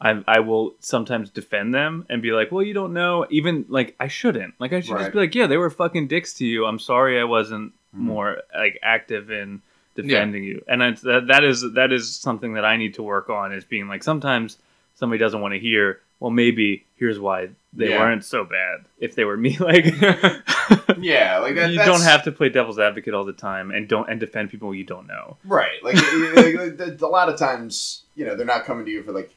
I 0.01 0.23
I 0.27 0.39
will 0.39 0.75
sometimes 0.79 1.29
defend 1.29 1.73
them 1.73 2.05
and 2.09 2.21
be 2.21 2.31
like, 2.31 2.51
well, 2.51 2.63
you 2.63 2.73
don't 2.73 2.93
know. 2.93 3.25
Even 3.29 3.65
like 3.69 3.95
I 3.99 4.07
shouldn't. 4.07 4.53
Like 4.59 4.73
I 4.73 4.79
should 4.81 4.93
Right. 4.93 5.01
just 5.01 5.11
be 5.13 5.19
like, 5.19 5.35
yeah, 5.35 5.47
they 5.47 5.57
were 5.57 5.69
fucking 5.69 6.07
dicks 6.07 6.33
to 6.35 6.45
you. 6.45 6.65
I'm 6.65 6.79
sorry 6.79 7.19
I 7.19 7.25
wasn't 7.25 7.73
Mhm. 7.95 7.99
more 7.99 8.37
like 8.55 8.79
active 8.83 9.29
in 9.31 9.61
defending 9.95 10.43
you. 10.43 10.63
And 10.67 10.81
it's, 10.81 11.01
that 11.01 11.27
that 11.27 11.43
is 11.43 11.65
that 11.73 11.91
is 11.91 12.15
something 12.15 12.53
that 12.53 12.63
I 12.63 12.77
need 12.77 12.93
to 12.95 13.03
work 13.03 13.29
on 13.29 13.51
is 13.51 13.65
being 13.65 13.87
like 13.87 14.03
sometimes 14.03 14.57
somebody 14.95 15.19
doesn't 15.19 15.41
want 15.41 15.53
to 15.53 15.59
hear. 15.59 15.99
Well, 16.21 16.31
maybe 16.31 16.83
here's 16.97 17.17
why 17.19 17.49
they 17.73 17.89
Yeah. 17.89 17.99
weren't 17.99 18.23
so 18.25 18.43
bad. 18.43 18.85
If 18.99 19.15
they 19.15 19.23
were 19.25 19.37
me, 19.37 19.57
like 19.71 19.85
yeah, 20.97 21.39
like 21.39 21.55
that, 21.55 21.71
you 21.71 21.77
that's- 21.77 21.85
don't 21.85 22.01
have 22.03 22.23
to 22.23 22.31
play 22.31 22.49
devil's 22.49 22.79
advocate 22.79 23.13
all 23.13 23.25
the 23.25 23.33
time 23.33 23.71
and 23.71 23.87
don't 23.87 24.09
and 24.09 24.19
defend 24.19 24.49
people 24.49 24.73
you 24.73 24.83
don't 24.83 25.07
know. 25.07 25.37
Right. 25.45 25.81
Like, 25.83 25.95
like, 26.35 26.77
like, 26.79 27.01
a 27.01 27.07
lot 27.07 27.29
of 27.29 27.37
times, 27.37 28.03
you 28.15 28.25
know, 28.25 28.35
they're 28.35 28.45
not 28.45 28.65
coming 28.65 28.85
to 28.85 28.91
you 28.91 29.03
for 29.03 29.11
like. 29.11 29.33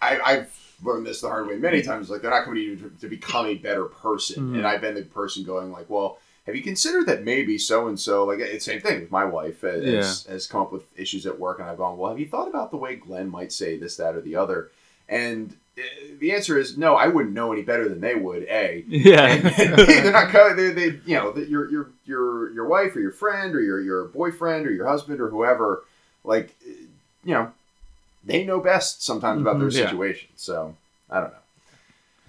I, 0.00 0.20
I've 0.20 0.74
learned 0.84 1.06
this 1.06 1.20
the 1.20 1.28
hard 1.28 1.46
way 1.48 1.56
many 1.56 1.82
times. 1.82 2.08
Like, 2.10 2.22
they're 2.22 2.30
not 2.30 2.44
coming 2.44 2.56
to 2.62 2.62
you 2.62 2.76
to, 2.76 2.90
to 3.00 3.08
become 3.08 3.46
a 3.46 3.54
better 3.54 3.84
person. 3.86 4.50
Mhm. 4.52 4.58
And 4.58 4.66
I've 4.66 4.80
been 4.80 4.94
the 4.94 5.02
person 5.02 5.44
going 5.44 5.72
like, 5.72 5.90
well, 5.90 6.18
have 6.46 6.56
you 6.56 6.62
considered 6.62 7.06
that 7.06 7.24
maybe 7.24 7.58
so 7.58 7.88
and 7.88 7.98
so? 7.98 8.24
Like, 8.24 8.38
it's 8.38 8.64
the 8.64 8.72
same 8.72 8.80
thing 8.80 9.00
with 9.00 9.10
my 9.10 9.24
wife 9.24 9.62
uh, 9.64 9.80
has, 9.80 10.24
has 10.26 10.46
come 10.46 10.62
up 10.62 10.72
with 10.72 10.84
issues 10.98 11.26
at 11.26 11.38
work, 11.38 11.58
and 11.58 11.68
I've 11.68 11.76
gone, 11.78 11.98
well, 11.98 12.10
have 12.10 12.18
you 12.18 12.26
thought 12.28 12.48
about 12.48 12.70
the 12.70 12.76
way 12.78 12.96
Glenn 12.96 13.28
might 13.28 13.52
say 13.52 13.76
this, 13.76 13.96
that, 13.96 14.14
or 14.14 14.20
the 14.22 14.36
other? 14.36 14.70
And 15.08 15.56
uh, 15.76 15.82
the 16.18 16.32
answer 16.32 16.58
is 16.58 16.78
no. 16.78 16.94
I 16.96 17.08
wouldn't 17.08 17.34
know 17.34 17.52
any 17.52 17.62
better 17.62 17.88
than 17.88 18.00
they 18.00 18.14
would. 18.14 18.44
A. 18.44 18.84
Yeah, 18.88 19.26
And, 19.26 19.44
and 19.58 19.78
they're 19.78 20.12
not 20.12 20.56
they 20.56 20.70
they 20.70 21.00
you 21.06 21.14
know 21.16 21.36
your 21.36 21.70
your 21.70 21.90
your 22.04 22.52
your 22.52 22.66
wife 22.66 22.96
or 22.96 23.00
your 23.00 23.12
friend 23.12 23.54
or 23.54 23.60
your 23.60 23.80
your 23.80 24.04
boyfriend 24.06 24.66
or 24.66 24.70
your 24.72 24.86
husband 24.86 25.20
or 25.20 25.28
whoever 25.28 25.84
like 26.24 26.54
you 27.24 27.34
know 27.34 27.52
they 28.28 28.44
know 28.44 28.60
best 28.60 29.02
sometimes 29.04 29.40
about 29.40 29.58
their 29.58 29.68
Mhm. 29.68 29.78
Yeah. 29.78 29.86
situation 29.90 30.28
so 30.36 30.74
i 31.10 31.20
don't 31.20 31.30
know 31.32 31.38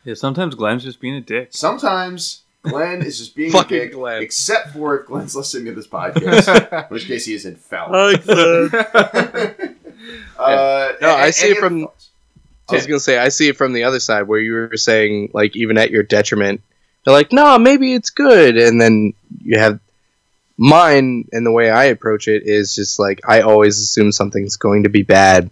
yeah. 0.06 0.14
Sometimes 0.16 0.56
Glenn's 0.56 0.84
just 0.84 1.00
being 1.02 1.16
a 1.16 1.22
dick. 1.22 1.50
sometimes 1.52 2.42
glenn 2.64 3.02
is 3.04 3.18
just 3.20 3.36
being 3.36 3.50
a 3.50 3.54
Fucking 3.54 3.78
dick 3.78 3.94
Glenn. 3.94 4.22
except 4.24 4.72
for 4.74 4.98
if 5.00 5.06
glenn's 5.06 5.36
listening 5.36 5.66
to 5.66 5.74
this 5.74 5.88
podcast 5.96 6.48
in 6.84 6.86
which 6.90 7.06
case 7.06 7.26
he 7.26 7.34
is 7.34 7.46
infallible 7.46 7.96
uh, 10.40 10.92
No, 11.02 11.10
I 11.16 11.30
see 11.32 11.50
it 11.50 11.58
from- 11.58 11.88
I 12.70 12.76
was 12.76 12.86
gonna 12.86 13.00
say 13.00 13.18
I 13.18 13.30
see 13.30 13.48
it 13.50 13.58
from 13.58 13.74
the 13.74 13.84
other 13.84 14.00
side 14.00 14.24
where 14.28 14.40
you 14.40 14.54
were 14.54 14.78
saying 14.78 15.32
like 15.34 15.56
even 15.56 15.78
at 15.80 15.90
your 15.90 16.04
detriment, 16.04 16.62
they're 17.04 17.14
like, 17.16 17.34
no, 17.34 17.58
maybe 17.58 17.94
it's 17.96 18.12
good, 18.12 18.58
and 18.58 18.80
then 18.80 19.14
you 19.44 19.58
have 19.58 19.80
mine 20.56 21.28
and 21.32 21.44
the 21.46 21.52
way 21.52 21.72
I 21.72 21.86
approach 21.86 22.28
it 22.28 22.44
is 22.46 22.76
just 22.76 23.00
like 23.00 23.22
I 23.28 23.42
always 23.42 23.80
assume 23.80 24.12
something's 24.12 24.56
going 24.56 24.84
to 24.84 24.90
be 24.90 25.02
bad, 25.02 25.50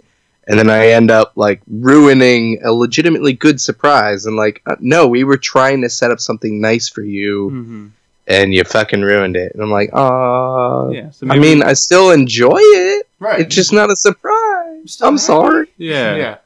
and 0.47 0.57
then 0.57 0.69
I 0.69 0.88
end 0.89 1.12
up 1.12 1.33
like 1.36 1.62
ruining 1.69 2.60
a 2.63 2.71
legitimately 2.71 3.33
good 3.33 3.60
surprise, 3.62 4.25
and 4.25 4.36
like 4.36 4.62
uh, 4.65 4.75
no, 4.79 5.07
we 5.07 5.23
were 5.23 5.38
trying 5.38 5.81
to 5.81 5.89
set 5.89 6.10
up 6.12 6.19
something 6.19 6.60
nice 6.62 6.89
for 6.89 7.01
you, 7.03 7.49
Mm-hmm. 7.51 7.88
and 8.27 8.53
you 8.53 8.63
fucking 8.63 9.01
ruined 9.01 9.36
it, 9.36 9.53
and 9.53 9.62
I'm 9.62 9.71
like, 9.71 9.89
ah, 9.93 10.89
Yeah. 10.89 11.12
So 11.12 11.27
I 11.29 11.38
mean, 11.39 11.62
I 11.63 11.73
still 11.73 12.12
enjoy 12.12 12.57
it. 12.60 13.07
right 13.19 13.41
It's 13.41 13.55
just 13.55 13.71
not 13.73 13.89
a 13.91 13.95
surprise. 13.95 14.91
Still 14.93 15.07
I'm 15.10 15.13
happy. 15.15 15.23
sorry. 15.23 15.67
yeah, 15.77 16.15
yeah. 16.15 16.38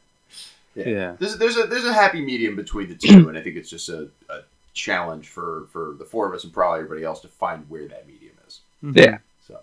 yeah, 0.75 1.15
There's, 1.19 1.37
there's 1.37 1.57
a 1.57 1.63
there's 1.67 1.85
a 1.85 1.93
happy 1.93 2.21
medium 2.21 2.55
between 2.55 2.89
the 2.89 2.95
two, 2.95 3.29
and 3.29 3.37
I 3.37 3.41
think 3.41 3.55
it's 3.55 3.69
just 3.69 3.89
a, 3.89 4.09
a 4.29 4.39
challenge 4.73 5.27
for 5.27 5.67
for 5.71 5.95
the 5.99 6.05
four 6.05 6.27
of 6.27 6.33
us 6.33 6.43
and 6.43 6.53
probably 6.53 6.79
everybody 6.79 7.03
else 7.05 7.19
to 7.21 7.27
find 7.27 7.65
where 7.69 7.87
that 7.87 8.07
medium 8.07 8.33
is. 8.47 8.61
Mhm. 8.83 8.95
Yeah. 8.97 9.17
So, 9.47 9.59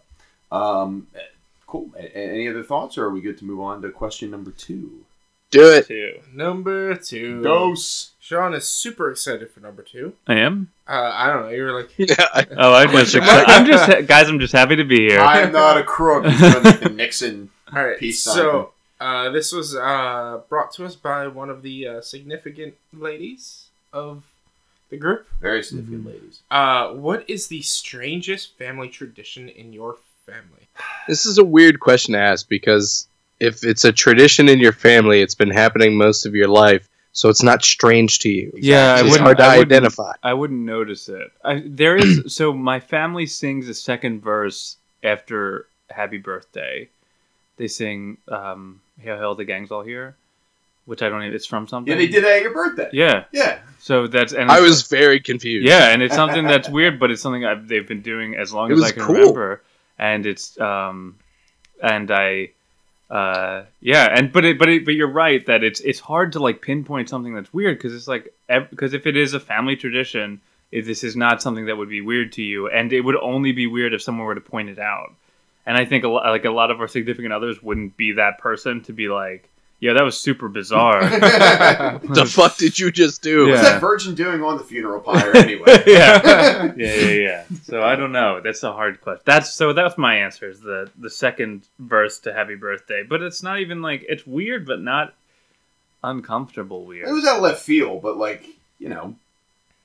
um, 0.57 1.07
cool. 1.68 1.90
A- 1.96 2.02
a- 2.18 2.31
any 2.35 2.48
other 2.48 2.64
thoughts, 2.64 2.98
or 2.98 3.04
are 3.04 3.11
we 3.11 3.20
good 3.20 3.38
to 3.38 3.44
move 3.44 3.61
on 3.61 3.81
to 3.83 3.90
question 3.90 4.31
number 4.33 4.50
two? 4.50 5.04
Do 5.50 5.70
it. 5.70 5.87
Two. 5.87 6.18
Number 6.35 6.94
two. 6.96 7.42
Dose. 7.42 8.11
Sean 8.20 8.52
is 8.52 8.66
super 8.66 9.11
excited 9.11 9.50
for 9.50 9.61
number 9.61 9.81
two. 9.83 10.12
I 10.26 10.35
am. 10.35 10.70
Uh, 10.87 11.11
I 11.14 11.28
don't 11.28 11.44
know. 11.44 11.48
You 11.48 11.62
were 11.62 11.72
like, 11.72 11.90
Yeah. 11.96 12.14
I- 12.18 12.46
Oh, 12.59 12.72
I 12.74 12.87
just, 12.87 13.16
I'm 13.16 13.64
just 13.66 14.07
guys. 14.09 14.28
I'm 14.28 14.38
just 14.40 14.52
happy 14.52 14.76
to 14.76 14.85
be 14.85 15.09
here. 15.09 15.20
I'm 15.20 15.52
not 15.52 15.78
a 15.78 15.83
crook. 15.85 16.26
He's 16.26 16.38
doing 16.40 16.62
like 16.64 16.81
the 16.81 16.88
Nixon. 16.90 17.50
all 17.74 17.83
right. 17.87 17.98
Peace 17.98 18.22
so 18.22 18.72
uh, 19.00 19.31
this 19.31 19.52
was 19.52 19.74
uh, 19.74 20.40
brought 20.50 20.72
to 20.72 20.85
us 20.85 20.96
by 20.96 21.26
one 21.28 21.48
of 21.48 21.62
the 21.62 21.87
uh, 21.88 22.00
significant 22.02 22.74
ladies 22.92 23.68
of 23.92 24.24
the 24.90 24.96
group. 24.98 25.26
Very 25.40 25.62
significant 25.62 26.04
ladies. 26.07 26.40
Uh, 26.50 26.88
what 26.92 27.24
is 27.28 27.46
the 27.48 27.62
strangest 27.62 28.59
family 28.59 28.88
tradition 28.88 29.48
in 29.48 29.72
your 29.72 29.96
family? 30.33 30.69
This 31.09 31.27
is 31.27 31.38
a 31.38 31.45
weird 31.45 31.81
question 31.81 32.12
to 32.14 32.21
ask 32.21 32.49
because 32.49 33.09
if 33.41 33.64
it's 33.64 33.85
a 33.85 33.93
tradition 33.93 34.49
in 34.49 34.59
your 34.59 34.73
family, 34.73 35.21
it's 35.23 35.35
been 35.35 35.51
happening 35.51 35.97
most 35.97 36.27
of 36.27 36.35
your 36.35 36.49
life. 36.49 36.88
so 37.12 37.29
it's 37.29 37.43
not 37.43 37.64
strange 37.64 38.21
to 38.21 38.29
you. 38.29 38.53
Yeah, 38.55 38.95
I 38.95 39.01
it's 39.01 39.03
wouldn't- 39.05 39.21
hard 39.23 39.38
to 39.38 39.45
I 39.45 39.59
wouldn't- 39.59 39.73
identify. 39.73 40.12
I 40.23 40.35
wouldn't 40.35 40.61
notice 40.64 41.09
it. 41.09 41.33
I, 41.45 41.62
there 41.67 41.97
is 41.97 42.23
so 42.38 42.53
my 42.53 42.79
family 42.81 43.27
sings 43.27 43.67
the 43.67 43.75
second 43.75 44.23
verse 44.23 44.77
after 45.03 45.67
"Happy 45.91 46.19
Birthday." 46.19 46.88
They 47.57 47.67
sing 47.69 48.19
um, 48.29 48.81
"Hail 49.01 49.17
Hail 49.17 49.35
the 49.35 49.45
Gang's 49.45 49.73
All 49.73 49.83
Here," 49.83 50.14
which 50.85 51.03
I 51.03 51.09
don't 51.09 51.23
even. 51.23 51.35
It's 51.35 51.47
from 51.47 51.67
something. 51.67 51.91
Yeah, 51.91 51.99
they 51.99 52.07
did 52.07 52.23
that 52.25 52.37
at 52.37 52.43
your 52.43 52.53
birthday. 52.53 52.88
Yeah, 52.93 53.25
Yeah. 53.33 53.59
so 53.81 54.07
that's 54.07 54.33
and 54.33 54.49
I 54.51 54.61
was 54.61 54.83
very 54.87 55.19
confused. 55.19 55.67
yeah, 55.67 55.88
and 55.91 56.03
it's 56.03 56.14
something 56.14 56.45
that's 56.47 56.69
weird, 56.69 57.01
but 57.01 57.11
it's 57.11 57.23
something 57.23 57.45
I've, 57.45 57.67
they've 57.67 57.88
been 57.88 58.03
doing 58.03 58.37
as 58.37 58.53
long 58.53 58.71
It 58.71 58.75
as 58.75 58.83
I 58.85 58.93
can 58.93 59.03
cool. 59.03 59.14
remember, 59.17 59.62
and 59.98 60.26
it's 60.26 60.58
um, 60.61 61.16
and 61.82 62.11
I. 62.11 62.50
Uh 63.11 63.64
yeah 63.80 64.06
and 64.14 64.30
but 64.30 64.44
it 64.44 64.58
but 64.58 64.68
it 64.68 64.84
but 64.84 64.92
you're 64.92 65.11
right 65.11 65.46
that 65.46 65.64
it's 65.64 65.80
it's 65.80 65.98
hard 65.98 66.30
to 66.32 66.40
like 66.40 66.61
pinpoint 66.61 67.08
something 67.08 67.34
that's 67.34 67.50
weird 67.54 67.78
because 67.78 67.94
it's 67.94 68.06
like 68.06 68.34
because 68.68 68.92
if 68.92 69.06
it 69.06 69.16
is 69.16 69.32
a 69.32 69.40
family 69.40 69.76
tradition 69.76 70.42
if 70.72 70.84
this 70.84 71.02
is 71.02 71.16
not 71.16 71.40
something 71.40 71.64
that 71.64 71.78
would 71.78 71.88
be 71.88 72.02
weird 72.02 72.32
to 72.32 72.42
you 72.42 72.68
and 72.68 72.92
it 72.92 73.00
would 73.00 73.16
only 73.16 73.52
be 73.52 73.66
weird 73.66 73.94
if 73.94 74.02
someone 74.02 74.26
were 74.26 74.34
to 74.34 74.42
point 74.42 74.68
it 74.68 74.78
out 74.78 75.14
and 75.64 75.78
i 75.78 75.87
think 75.87 76.04
a 76.04 76.08
lot 76.08 76.26
like 76.26 76.44
a 76.44 76.50
lot 76.50 76.70
of 76.70 76.82
our 76.82 76.87
significant 76.87 77.32
others 77.32 77.62
wouldn't 77.62 77.96
be 77.96 78.12
that 78.12 78.37
person 78.37 78.82
to 78.82 78.92
be 78.92 79.08
like 79.08 79.48
yeah 79.81 79.93
that 79.93 80.03
was 80.05 80.19
super 80.19 80.49
bizarre 80.49 81.01
the 81.09 82.27
fuck 82.29 82.57
did 82.57 82.79
you 82.79 82.91
just 82.91 83.23
do? 83.23 83.47
Yeah. 83.47 83.53
What's 83.53 83.62
that 83.69 83.81
virgin 83.81 84.14
doing 84.14 84.43
on 84.43 84.59
the 84.59 84.64
funeral 84.64 85.01
pyre 85.01 85.33
anyway? 85.37 85.83
yeah 85.87 86.73
yeah 86.77 86.95
yeah 86.95 87.11
yeah 87.12 87.45
so 87.62 87.83
i 87.83 87.95
don't 87.97 88.12
know 88.12 88.41
that's 88.41 88.62
a 88.62 88.73
hard 88.73 89.01
question 89.01 89.23
that's 89.25 89.53
so 89.53 89.73
that's 89.73 89.97
my 89.99 90.17
answer 90.17 90.49
is 90.51 90.61
the 90.61 90.91
the 90.99 91.11
second 91.11 91.62
verse 91.79 92.19
to 92.21 92.33
happy 92.33 92.55
birthday 92.57 93.03
but 93.09 93.23
it's 93.23 93.43
not 93.43 93.61
even 93.61 93.81
like 93.83 94.05
it's 94.09 94.27
weird 94.27 94.67
but 94.67 94.81
not 94.81 95.14
uncomfortable 96.05 96.85
weird 96.85 97.09
It 97.09 97.12
was 97.12 97.25
out 97.27 97.41
left 97.43 97.62
field, 97.62 98.03
but 98.03 98.17
like 98.17 98.45
you 98.79 98.88
know, 98.88 99.17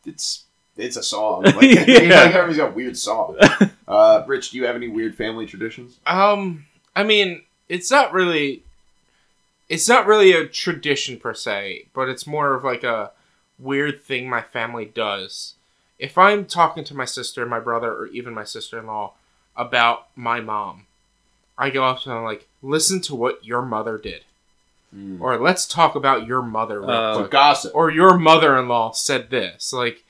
it's 0.05 0.43
it's 0.77 0.97
a 0.97 1.03
song. 1.03 1.43
Like, 1.43 1.61
Yeah. 1.63 1.85
you 1.85 2.07
know, 2.07 2.15
everybody's 2.15 2.57
got 2.57 2.75
weird 2.75 2.97
songs. 2.97 3.37
Uh, 3.87 4.23
Rich, 4.27 4.51
do 4.51 4.57
you 4.57 4.65
have 4.65 4.75
any 4.75 4.87
weird 4.87 5.15
family 5.15 5.45
traditions? 5.47 5.99
Um, 6.05 6.65
I 6.95 7.03
mean, 7.03 7.41
it's 7.69 7.89
not 7.91 8.13
really, 8.13 8.63
it's 9.73 9.89
not 9.89 10.05
really 10.05 10.31
a 10.33 10.45
tradition 10.47 11.17
per 11.19 11.33
se, 11.33 11.87
but 11.93 12.07
it's 12.09 12.27
more 12.27 12.53
of 12.53 12.63
like 12.63 12.83
a 12.83 13.11
weird 13.57 14.03
thing 14.03 14.29
my 14.29 14.41
family 14.41 14.85
does. 14.85 15.55
If 15.99 16.17
I'm 16.17 16.45
talking 16.45 16.83
to 16.85 16.95
my 16.95 17.05
sister, 17.05 17.45
my 17.45 17.59
brother, 17.59 17.91
or 17.91 18.07
even 18.07 18.33
my 18.33 18.43
sister-in-law 18.43 19.13
about 19.55 20.07
my 20.15 20.39
mom, 20.41 20.85
I 21.57 21.69
go 21.69 21.83
up 21.85 22.01
to 22.01 22.09
them 22.09 22.23
like, 22.23 22.47
"Listen 22.61 23.01
to 23.01 23.15
what 23.15 23.45
your 23.45 23.61
mother 23.61 23.97
did," 23.97 24.23
or 25.19 25.37
"Let's 25.37 25.65
talk 25.67 25.95
about 25.95 26.27
your 26.27 26.41
mother 26.41 26.79
real 26.81 26.89
Uh, 26.91 27.17
quick," 27.17 27.31
gossip. 27.31 27.71
or 27.73 27.89
"Your 27.91 28.17
mother-in-law 28.17 28.91
said 28.93 29.29
this." 29.29 29.71
Like, 29.73 30.03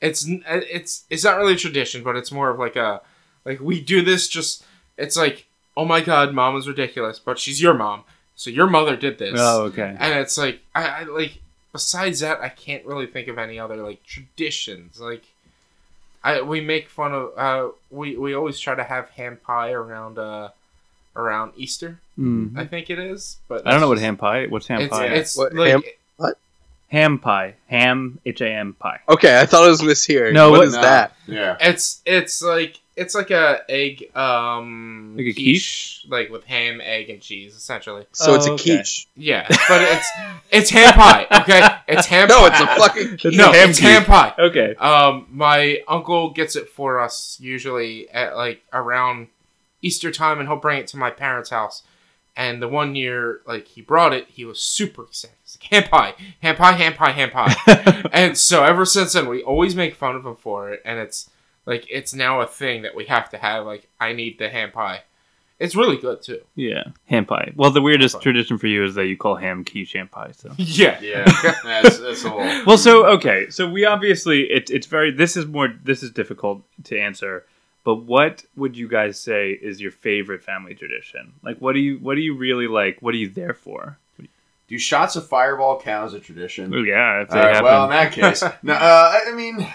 it's 0.00 0.26
it's 0.28 1.04
it's 1.10 1.24
not 1.24 1.36
really 1.38 1.54
a 1.54 1.56
tradition, 1.64 2.02
but 2.02 2.16
it's 2.16 2.32
more 2.32 2.50
of 2.50 2.58
like 2.58 2.76
a 2.76 3.00
like 3.44 3.60
we 3.60 3.80
do 3.80 4.02
this 4.02 4.28
just. 4.28 4.64
It's 4.96 5.16
like, 5.16 5.46
oh 5.76 5.84
my 5.84 6.00
god, 6.00 6.34
mom 6.34 6.56
is 6.56 6.66
ridiculous, 6.66 7.18
but 7.18 7.38
she's 7.38 7.62
your 7.62 7.74
mom, 7.74 8.02
so 8.38 8.48
your 8.50 8.66
mother 8.68 8.96
did 8.96 9.18
this, 9.18 9.34
oh 9.36 9.64
okay 9.64 9.94
and 9.98 10.18
it's 10.20 10.38
like 10.38 10.60
I, 10.74 10.84
I 10.86 11.02
like. 11.04 11.38
Besides 11.70 12.20
that, 12.20 12.40
I 12.40 12.48
can't 12.48 12.84
really 12.86 13.06
think 13.06 13.28
of 13.28 13.36
any 13.36 13.58
other 13.58 13.76
like 13.76 14.02
traditions. 14.04 14.98
Like, 14.98 15.22
I 16.24 16.40
we 16.40 16.62
make 16.62 16.88
fun 16.88 17.12
of. 17.12 17.32
Uh, 17.36 17.68
we 17.90 18.16
we 18.16 18.32
always 18.34 18.58
try 18.58 18.74
to 18.74 18.82
have 18.84 19.10
ham 19.10 19.38
pie 19.44 19.72
around 19.72 20.18
uh 20.18 20.48
around 21.14 21.52
Easter. 21.56 22.00
Mm. 22.18 22.56
I 22.58 22.64
think 22.64 22.88
it 22.90 22.98
is, 22.98 23.36
but 23.48 23.66
i 23.66 23.70
don't 23.70 23.80
know 23.82 23.88
what 23.88 23.98
ham 23.98 24.16
pie 24.16 24.46
what's 24.46 24.66
ham 24.66 24.80
It's 24.80 24.90
pie 24.90 25.06
it's 25.06 25.36
What, 25.36 25.52
like 25.54 25.70
ham- 25.72 26.32
ham 26.88 27.18
pie 27.18 27.54
ham 27.66 28.18
h-a-m 28.24 28.72
pie 28.78 29.00
Okay, 29.08 29.38
I 29.38 29.44
thought 29.46 29.66
it 29.66 29.70
was 29.70 29.82
mishearing. 29.82 30.32
No, 30.32 30.50
what 30.50 30.60
what- 30.60 30.68
is 30.68 30.74
No. 30.74 30.80
that? 30.82 31.12
Yeah. 31.26 31.56
It's 31.60 32.00
it's 32.06 32.42
like 32.42 32.80
it's 32.98 33.14
like 33.14 33.30
a 33.30 33.60
egg 33.68 34.14
um 34.16 35.14
Like 35.16 35.26
a 35.26 35.32
quiche? 35.32 36.04
like 36.08 36.30
with 36.30 36.44
ham, 36.44 36.80
egg, 36.82 37.08
and 37.10 37.20
cheese 37.22 37.54
essentially. 37.54 38.04
So 38.12 38.34
it's 38.34 38.46
Oh, 38.46 38.50
a 38.50 38.54
okay. 38.54 38.76
quiche. 38.78 39.06
Yeah, 39.16 39.46
but 39.48 39.82
it's 39.82 40.08
it's 40.50 40.70
ham 40.70 40.92
pie. 40.94 41.26
Okay, 41.42 41.66
it's 41.88 42.06
ham. 42.06 42.28
No, 42.28 42.40
pie. 42.40 42.46
it's 42.48 42.60
a 42.60 42.66
fucking 42.66 43.18
quiche. 43.18 43.36
no, 43.36 43.52
ham 43.52 43.70
it's 43.70 43.78
ham 43.78 44.04
pie. 44.04 44.34
okay 44.38 44.74
Um, 44.76 45.26
my 45.30 45.80
uncle 45.88 46.30
gets 46.30 46.56
it 46.56 46.68
for 46.68 46.98
us 47.00 47.38
usually 47.40 48.08
at 48.10 48.36
like 48.36 48.62
around 48.72 49.28
Easter 49.80 50.10
time, 50.10 50.40
and 50.40 50.48
he'll 50.48 50.56
bring 50.58 50.78
it 50.78 50.86
to 50.88 50.96
my 50.96 51.10
parents' 51.10 51.50
house. 51.50 51.82
And 52.36 52.62
the 52.62 52.68
one 52.68 52.94
year, 52.94 53.40
like 53.46 53.66
he 53.66 53.80
brought 53.82 54.12
it, 54.12 54.26
he 54.28 54.44
was 54.44 54.60
super 54.60 55.02
excited. 55.04 55.36
He's 55.42 55.58
like, 55.60 55.70
ham 55.72 55.90
pie, 55.90 56.14
ham 56.40 56.54
pie, 56.56 56.72
ham 56.72 56.92
pie, 56.94 57.10
ham 57.10 57.30
pie. 57.30 58.08
and 58.12 58.38
so 58.38 58.62
ever 58.64 58.84
since 58.84 59.12
then, 59.14 59.28
we 59.28 59.42
always 59.42 59.74
make 59.74 59.94
fun 59.96 60.14
of 60.14 60.24
him 60.24 60.36
for 60.36 60.70
it, 60.70 60.80
and 60.84 61.00
it's 61.00 61.28
like 61.68 61.86
it's 61.90 62.14
now 62.14 62.40
a 62.40 62.46
thing 62.46 62.82
that 62.82 62.94
we 62.96 63.04
have 63.06 63.30
to 63.30 63.38
have. 63.38 63.66
Like, 63.66 63.86
I 64.00 64.12
need 64.12 64.38
the 64.38 64.48
ham 64.48 64.70
pie. 64.72 65.02
It's 65.60 65.74
really 65.74 65.96
good 65.96 66.22
too. 66.22 66.40
Yeah, 66.54 66.84
ham 67.06 67.24
pie. 67.26 67.52
Well, 67.56 67.70
the 67.72 67.82
weirdest 67.82 68.14
pie. 68.16 68.22
tradition 68.22 68.58
for 68.58 68.68
you 68.68 68.84
is 68.84 68.94
that 68.94 69.06
you 69.06 69.16
call 69.16 69.34
ham 69.36 69.64
quiche 69.64 69.92
ham 69.92 70.08
pie. 70.08 70.30
So. 70.36 70.52
Yeah, 70.56 70.98
Yeah. 71.00 71.24
That's, 71.64 71.98
that's 71.98 72.24
a 72.24 72.34
little. 72.34 72.64
Well, 72.66 72.78
so 72.78 73.06
okay, 73.16 73.50
so 73.50 73.68
we 73.68 73.84
obviously 73.84 74.42
it, 74.50 74.70
it's 74.70 74.86
very. 74.86 75.10
This 75.10 75.36
is 75.36 75.46
more. 75.46 75.68
This 75.84 76.02
is 76.02 76.10
difficult 76.10 76.62
to 76.84 76.98
answer. 76.98 77.44
But 77.84 78.02
what 78.04 78.44
would 78.56 78.76
you 78.76 78.86
guys 78.86 79.18
say 79.18 79.50
is 79.50 79.80
your 79.80 79.90
favorite 79.92 80.42
family 80.42 80.74
tradition? 80.74 81.32
Like, 81.42 81.58
what 81.58 81.72
do 81.72 81.80
you 81.80 81.98
what 81.98 82.14
do 82.16 82.20
you 82.20 82.36
really 82.36 82.66
like? 82.68 83.00
What 83.00 83.14
are 83.14 83.18
you 83.18 83.28
there 83.28 83.54
for? 83.54 83.98
Do 84.68 84.78
shots 84.78 85.16
of 85.16 85.26
Fireball 85.26 85.80
count 85.80 86.06
as 86.08 86.12
a 86.14 86.20
tradition? 86.20 86.74
Oh, 86.74 86.82
yeah, 86.82 87.22
if 87.22 87.30
they 87.30 87.38
All 87.40 87.46
right, 87.46 87.54
happen. 87.54 87.64
well, 87.64 87.84
in 87.84 87.90
that 87.90 88.12
case, 88.12 88.42
no, 88.62 88.74
uh, 88.74 88.76
I 89.24 89.30
I 89.30 89.32
mean, 89.32 89.66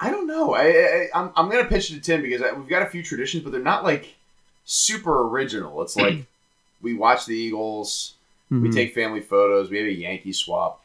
I 0.00 0.10
don't 0.10 0.26
know. 0.26 0.54
I, 0.54 0.62
I 0.64 1.08
I'm, 1.14 1.30
I'm 1.36 1.48
gonna 1.50 1.64
pitch 1.66 1.90
it 1.90 1.94
to 1.94 2.00
Tim 2.00 2.22
because 2.22 2.42
I, 2.42 2.52
we've 2.52 2.68
got 2.68 2.82
a 2.82 2.86
few 2.90 3.02
traditions, 3.02 3.42
but 3.44 3.52
they're 3.52 3.60
not 3.62 3.84
like 3.84 4.14
super 4.64 5.28
original. 5.28 5.80
It's 5.82 5.96
like 5.96 6.26
we 6.82 6.94
watch 6.94 7.26
the 7.26 7.34
Eagles, 7.36 8.14
we 8.50 8.68
Mhm. 8.68 8.74
take 8.74 8.94
family 8.94 9.20
photos, 9.20 9.70
we 9.70 9.78
have 9.78 9.86
a 9.86 9.92
Yankee 9.92 10.32
swap. 10.32 10.80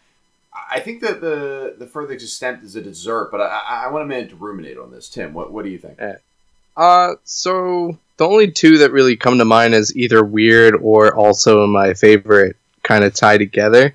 I 0.53 0.77
I 0.77 0.79
think 0.79 1.01
that 1.01 1.21
the 1.21 1.75
the 1.77 1.87
further 1.87 2.13
extent 2.13 2.63
is 2.63 2.75
a 2.75 2.81
dessert, 2.81 3.29
but 3.31 3.41
I, 3.41 3.45
I, 3.67 3.83
I 3.85 3.91
want 3.91 4.03
a 4.03 4.07
minute 4.07 4.29
to 4.29 4.35
ruminate 4.35 4.77
on 4.77 4.91
this. 4.91 5.09
Tim, 5.09 5.33
what 5.33 5.51
what 5.51 5.65
do 5.65 5.71
you 5.71 5.77
think? 5.79 5.99
Uh, 6.77 7.15
so 7.23 7.97
the 8.17 8.27
only 8.27 8.49
two 8.51 8.77
that 8.77 8.91
really 8.91 9.17
come 9.17 9.37
to 9.39 9.45
mind 9.45 9.73
as 9.73 9.93
either 9.97 10.23
weird 10.23 10.75
or 10.75 11.13
also 11.13 11.65
my 11.67 11.93
favorite 11.93 12.55
kind 12.83 13.03
of 13.03 13.13
tie 13.13 13.37
together, 13.37 13.93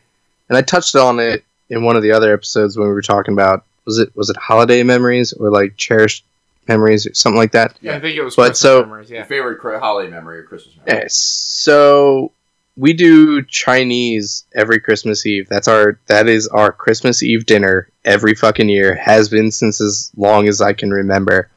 and 0.49 0.59
I 0.59 0.63
touched 0.63 0.95
on 0.97 1.19
it 1.21 1.45
in 1.71 1.83
one 1.83 1.97
of 1.97 2.03
the 2.03 2.13
other 2.13 2.33
episodes 2.33 2.77
when 2.77 2.89
we 2.89 2.93
were 2.95 3.01
talking 3.03 3.33
about 3.33 3.65
was 3.85 3.99
it 3.99 4.15
was 4.17 4.31
it 4.31 4.37
holiday 4.37 4.83
memories 4.83 5.33
or 5.33 5.51
like 5.51 5.77
cherished 5.77 6.25
memories 6.69 7.07
or 7.07 7.15
something 7.15 7.39
like 7.39 7.53
that. 7.53 7.77
yeah. 7.83 7.97
I 7.97 8.01
think 8.01 8.17
it 8.17 8.23
was. 8.23 8.37
But 8.37 8.43
Christmas 8.49 8.61
so- 8.61 8.83
memories, 8.83 9.11
Your 9.11 9.25
favorite 9.25 9.61
holiday 9.81 10.11
memory 10.11 10.39
or 10.39 10.43
Christmas 10.45 10.77
memory? 10.77 11.03
Yeah, 11.03 11.09
so 11.09 12.33
we 12.77 12.93
do 12.93 13.43
Chinese 13.43 14.45
every 14.55 14.81
Christmas 14.81 15.25
Eve. 15.27 15.49
That's 15.49 15.69
our 15.69 15.99
that 16.07 16.29
is 16.29 16.49
our 16.49 16.73
Christmas 16.73 17.23
Eve 17.23 17.47
dinner 17.47 17.89
every 18.05 18.35
fucking 18.35 18.69
year. 18.69 18.95
Has 18.97 19.29
been 19.29 19.51
since 19.51 19.81
as 19.81 20.11
long 20.17 20.49
as 20.49 20.61
I 20.61 20.73
can 20.73 20.91
remember. 20.91 21.51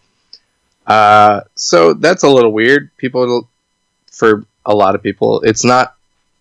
Uh, 0.85 1.41
so 1.55 1.93
that's 1.93 2.23
a 2.23 2.29
little 2.29 2.51
weird. 2.53 2.95
People, 2.97 3.49
for 4.11 4.45
a 4.65 4.73
lot 4.75 4.95
of 4.95 5.03
people, 5.03 5.41
it's 5.41 5.63
not. 5.63 5.95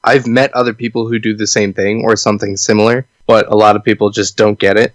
I've 0.05 0.27
met 0.27 0.53
other 0.55 0.73
people 0.73 1.09
who 1.09 1.19
do 1.19 1.35
the 1.35 1.47
same 1.49 1.73
thing 1.73 2.03
or 2.05 2.15
something 2.15 2.57
similar, 2.57 3.07
but 3.27 3.51
a 3.51 3.57
lot 3.57 3.75
of 3.75 3.83
people 3.83 4.11
just 4.11 4.37
don't 4.37 4.57
get 4.59 4.77
it, 4.77 4.95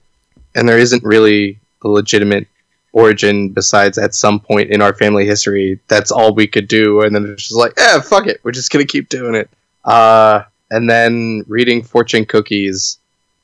and 0.55 0.67
there 0.67 0.77
isn't 0.77 1.03
really 1.03 1.59
a 1.83 1.87
legitimate 1.87 2.47
origin 2.93 3.49
besides 3.49 3.97
at 3.97 4.13
some 4.13 4.39
point 4.39 4.69
in 4.69 4.81
our 4.81 4.93
family 4.93 5.25
history 5.25 5.79
that's 5.87 6.11
all 6.11 6.35
we 6.35 6.45
could 6.47 6.67
do. 6.67 7.01
And 7.01 7.15
then 7.15 7.25
it's 7.25 7.43
just 7.43 7.55
like 7.55 7.73
eh 7.77 8.01
fuck 8.01 8.27
it. 8.27 8.41
We're 8.43 8.51
just 8.51 8.71
gonna 8.71 8.85
keep 8.85 9.09
doing 9.09 9.35
it. 9.35 9.49
Uh 9.83 10.43
and 10.69 10.89
then 10.89 11.43
reading 11.47 11.83
fortune 11.83 12.25
cookies 12.25 12.97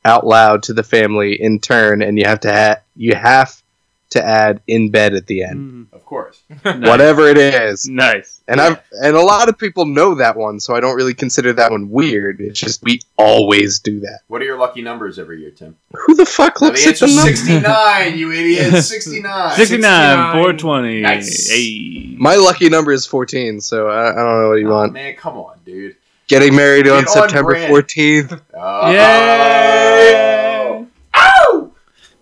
out 0.05 0.25
loud 0.25 0.63
to 0.63 0.73
the 0.73 0.83
family 0.83 1.41
in 1.41 1.59
turn 1.59 2.01
and 2.01 2.17
you 2.17 2.25
have 2.25 2.41
to 2.41 2.51
ha- 2.53 2.81
you 2.95 3.15
have 3.15 3.61
to 4.09 4.23
add 4.23 4.61
in 4.67 4.89
bed 4.89 5.13
at 5.13 5.27
the 5.27 5.43
end 5.43 5.57
Mhm. 5.91 5.93
Of 5.93 6.05
course. 6.05 6.39
Nice. 6.65 6.87
whatever 6.87 7.27
it 7.27 7.37
is 7.37 7.87
Nice. 7.89 8.41
and 8.47 8.61
i've 8.61 8.79
and 9.03 9.15
a 9.15 9.21
lot 9.21 9.49
of 9.49 9.57
people 9.57 9.85
know 9.85 10.15
that 10.15 10.37
one 10.37 10.59
so 10.59 10.75
i 10.75 10.79
don't 10.79 10.95
really 10.95 11.13
consider 11.13 11.51
that 11.53 11.71
one 11.71 11.89
weird 11.89 12.39
it's 12.39 12.59
just 12.59 12.81
we 12.83 13.01
always 13.17 13.79
do 13.79 13.99
that 14.01 14.19
What 14.27 14.41
are 14.41 14.45
your 14.45 14.57
lucky 14.57 14.81
numbers 14.81 15.19
every 15.19 15.41
year, 15.41 15.51
Tim? 15.51 15.75
who 15.93 16.15
the 16.15 16.25
fuck 16.25 16.61
Now, 16.61 16.67
looks 16.67 16.83
the 16.83 16.89
at 16.91 16.97
the 16.99 17.05
answer's 17.05 17.15
number 17.17 17.35
69, 17.35 18.17
you 18.17 18.31
idiot. 18.31 18.83
69. 18.83 19.55
69, 19.55 19.55
69. 19.55 20.31
420. 20.33 21.01
Nice. 21.01 21.49
Hey. 21.49 22.15
my 22.17 22.35
lucky 22.35 22.69
number 22.69 22.91
is 22.91 23.05
14 23.05 23.59
so 23.61 23.87
i, 23.89 24.11
I 24.11 24.15
don't 24.15 24.41
know 24.41 24.49
what 24.49 24.59
you 24.59 24.67
Oh, 24.71 24.75
want 24.75 24.93
man, 24.93 25.15
come 25.15 25.37
on, 25.37 25.57
dude. 25.65 25.95
getting 26.27 26.55
married 26.55 26.87
on 26.87 27.03
Get 27.03 27.09
on 27.09 27.13
september 27.29 27.51
brand. 27.51 27.73
14th 27.73 28.41
Oh. 28.53 28.91
Yay! 28.91 30.46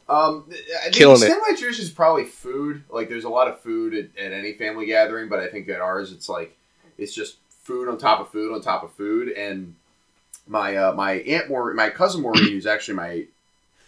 Um, 0.07 0.45
I 0.49 0.83
think 0.83 0.95
Killing 0.95 1.21
it. 1.23 1.27
family 1.27 1.57
tradition 1.57 1.83
is 1.83 1.89
probably 1.89 2.25
food. 2.25 2.83
Like, 2.89 3.09
there's 3.09 3.23
a 3.23 3.29
lot 3.29 3.47
of 3.47 3.59
food 3.61 3.93
at, 3.95 4.23
at 4.23 4.31
any 4.33 4.53
family 4.53 4.85
gathering, 4.85 5.29
but 5.29 5.39
I 5.39 5.47
think 5.47 5.67
at 5.69 5.81
ours, 5.81 6.11
it's 6.11 6.29
like 6.29 6.55
it's 6.97 7.13
just 7.13 7.37
food 7.63 7.89
on 7.89 7.97
top 7.97 8.19
of 8.19 8.29
food 8.29 8.53
on 8.53 8.61
top 8.61 8.83
of 8.83 8.91
food, 8.93 9.29
and 9.29 9.75
my 10.47 10.75
uh, 10.75 10.93
my 10.93 11.13
aunt 11.13 11.49
Maureen, 11.49 11.75
my 11.75 11.89
cousin 11.89 12.21
Maureen, 12.21 12.51
who's 12.51 12.67
actually 12.67 12.93
my 12.95 13.25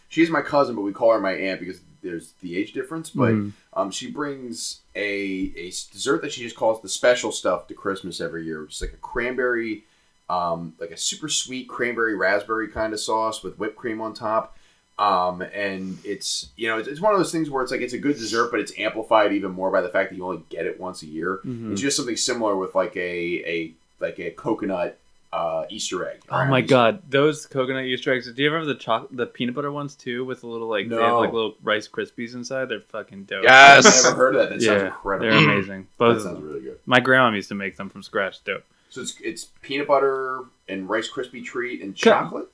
she's 0.10 0.30
my 0.32 0.42
cousin, 0.42 0.76
but 0.76 0.82
we 0.82 0.92
call 0.92 1.12
her 1.14 1.20
my 1.20 1.34
aunt 1.34 1.60
because 1.60 1.82
there's 2.02 2.32
the 2.42 2.58
age 2.58 2.74
difference. 2.74 3.12
But 3.12 3.34
Mhm. 3.34 3.52
um, 3.74 3.92
she 3.92 4.10
brings 4.10 4.82
a 4.96 5.54
a 5.56 5.70
dessert 5.92 6.24
that 6.24 6.32
she 6.34 6.42
just 6.42 6.56
calls 6.56 6.82
the 6.82 6.90
special 6.90 7.32
stuff 7.32 7.68
to 7.68 7.76
Christmas 7.76 8.20
every 8.20 8.44
year, 8.44 8.64
which 8.64 8.74
is 8.76 8.82
like 8.82 8.94
a 8.94 8.98
cranberry, 8.98 9.84
um, 10.32 10.74
like 10.80 10.90
a 10.92 10.98
super 10.98 11.30
sweet 11.30 11.70
cranberry 11.70 12.16
raspberry 12.16 12.70
kind 12.70 12.92
of 12.94 13.00
sauce 13.00 13.44
with 13.44 13.60
whipped 13.60 13.76
cream 13.76 14.02
on 14.02 14.16
top. 14.16 14.57
Um, 15.00 15.42
and 15.42 16.00
it's 16.04 16.50
you 16.56 16.68
know 16.68 16.80
it's, 16.80 16.88
it's 16.88 17.00
one 17.00 17.14
of 17.14 17.20
those 17.20 17.32
things 17.32 17.50
where 17.52 17.62
it's 17.62 17.72
like 17.72 17.82
it's 17.82 17.94
a 17.94 18.00
good 18.00 18.18
dessert, 18.18 18.50
but 18.50 18.60
it's 18.60 18.74
amplified 18.80 19.32
even 19.34 19.52
more 19.52 19.70
by 19.70 19.82
the 19.82 19.90
fact 19.90 20.10
that 20.10 20.16
you 20.16 20.26
only 20.26 20.42
get 20.50 20.66
it 20.66 20.80
once 20.80 21.04
a 21.04 21.06
year. 21.06 21.40
Mhm. 21.46 21.72
It's 21.72 21.82
just 21.82 21.96
something 21.98 22.18
similar 22.18 22.56
with 22.56 22.74
like 22.74 22.96
a 22.96 23.00
a 23.46 23.74
like 24.00 24.18
a 24.20 24.32
coconut 24.32 24.98
uh, 25.34 25.66
Easter 25.70 26.08
egg. 26.10 26.22
Oh 26.30 26.46
my 26.46 26.60
Easter. 26.62 26.68
god, 26.70 27.02
those 27.12 27.46
coconut 27.46 27.84
Easter 27.84 28.12
eggs! 28.14 28.32
Do 28.32 28.42
you 28.42 28.50
remember 28.50 28.74
the 28.74 28.80
choc- 28.80 29.10
the 29.12 29.28
peanut 29.28 29.54
butter 29.54 29.72
ones 29.72 29.94
too, 29.94 30.26
with 30.26 30.42
the 30.42 30.48
little 30.48 30.68
like 30.68 30.90
they 30.90 30.96
have 30.96 31.04
No. 31.10 31.20
like 31.20 31.32
little 31.34 31.54
Rice 31.62 31.88
Krispies 31.88 32.34
inside? 32.34 32.70
They're 32.70 32.80
fucking 32.80 33.26
dope. 33.26 33.44
Yes, 33.44 33.86
I've 33.86 34.12
never 34.14 34.16
heard 34.18 34.36
of 34.36 34.42
that. 34.42 34.50
That 34.56 34.62
sounds 34.64 34.82
yeah, 34.82 34.88
incredible. 34.88 35.30
they're 35.30 35.38
amazing. 35.58 35.88
Both 36.00 36.18
That 36.18 36.24
sounds 36.24 36.42
really 36.42 36.62
good. 36.62 36.80
My 36.88 37.00
grandma 37.02 37.36
used 37.36 37.50
to 37.50 37.56
make 37.56 37.76
them 37.76 37.90
from 37.90 38.02
scratch. 38.02 38.44
Dope. 38.46 38.64
So 38.90 39.02
it's 39.02 39.20
it's 39.22 39.50
peanut 39.62 39.88
butter 39.88 40.40
and 40.70 40.90
Rice 40.90 41.08
Krispie 41.12 41.44
treat 41.46 41.82
and 41.84 41.94
Ca- 41.94 42.10
chocolate. 42.24 42.48